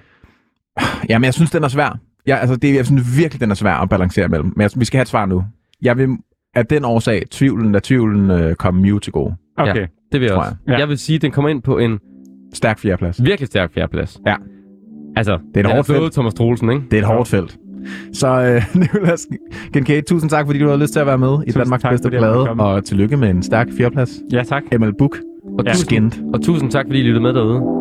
Ja, 1.10 1.18
men 1.18 1.26
jeg 1.26 1.34
synes, 1.34 1.52
den 1.52 1.64
er 1.64 1.68
svær. 1.68 2.00
Ja, 2.28 2.36
altså, 2.36 2.56
det, 2.56 2.76
jeg 2.76 2.86
synes 2.86 3.18
virkelig, 3.18 3.42
den 3.42 3.52
er 3.52 3.56
svær 3.56 3.74
at 3.74 3.90
balancere 3.90 4.28
mellem. 4.28 4.54
Men 4.56 4.62
jeg, 4.62 4.70
vi 4.76 4.86
skal 4.86 4.98
have 4.98 5.02
et 5.02 5.08
svar 5.08 5.26
nu. 5.26 5.44
Jeg 5.82 5.98
vil 5.98 6.10
af 6.56 6.66
den 6.66 6.86
årsag, 6.86 7.24
tvivlen, 7.32 7.72
lad 7.72 7.82
tvivlen 7.82 8.32
øh, 8.32 8.56
komme 8.56 8.82
Mew 8.82 9.00
til 9.00 9.14
gode. 9.14 9.36
Okay. 9.58 9.76
Ja. 9.76 9.80
Det 9.82 9.90
vil 10.12 10.22
jeg 10.22 10.30
Tror 10.30 10.38
også. 10.40 10.56
jeg. 10.68 10.74
Ja. 10.74 10.80
Jeg 10.80 10.90
vil 10.90 10.98
sige, 10.98 11.16
at 11.16 11.22
den 11.22 11.32
kommer 11.32 11.50
ind 11.50 11.62
på 11.62 11.78
en 11.78 12.00
Stærk 12.54 12.80
fjerdeplads. 12.80 13.24
virkelig 13.24 13.48
stærk 13.48 13.74
fjerdeplads. 13.74 14.20
Ja. 14.28 14.36
Altså, 15.16 15.34
et 15.34 15.42
den 15.56 15.66
hårdt 15.66 15.86
slået 15.86 16.02
felt. 16.02 16.14
Thomas 16.14 16.34
Troelsen, 16.34 16.70
ikke? 16.72 16.84
Det 16.92 16.98
er 16.98 17.02
et 17.02 17.08
hårdt 17.08 17.28
felt. 17.30 17.58
Så 18.14 18.28
øh, 18.28 18.62
Nicolas 18.82 19.28
Kincaid, 19.74 20.04
tusind 20.04 20.30
tak, 20.30 20.46
fordi 20.46 20.60
du 20.60 20.66
havde 20.68 20.80
lyst 20.80 20.94
til 20.94 21.00
at 21.00 21.08
være 21.08 21.18
med 21.18 21.28
i 21.28 21.32
Tusind 21.46 21.54
Danmarks 21.54 21.82
tak, 21.82 21.92
bedste 21.92 22.10
plade, 22.10 22.50
og 22.50 22.86
tillykke 22.86 23.18
med 23.18 23.30
en 23.30 23.44
stærk 23.44 23.68
fjerdeplads. 23.78 24.12
Ja, 24.34 24.44
tak. 24.44 24.64
ML 24.80 24.94
Book, 24.98 25.18
Og, 25.60 25.66
Ja. 25.66 25.72
tusind, 25.72 25.86
skint. 25.86 26.20
og 26.34 26.42
tusind 26.42 26.72
tak, 26.72 26.86
fordi 26.88 27.00
I 27.00 27.04
lyttede 27.04 27.22
med 27.24 27.34
derude. 27.34 27.77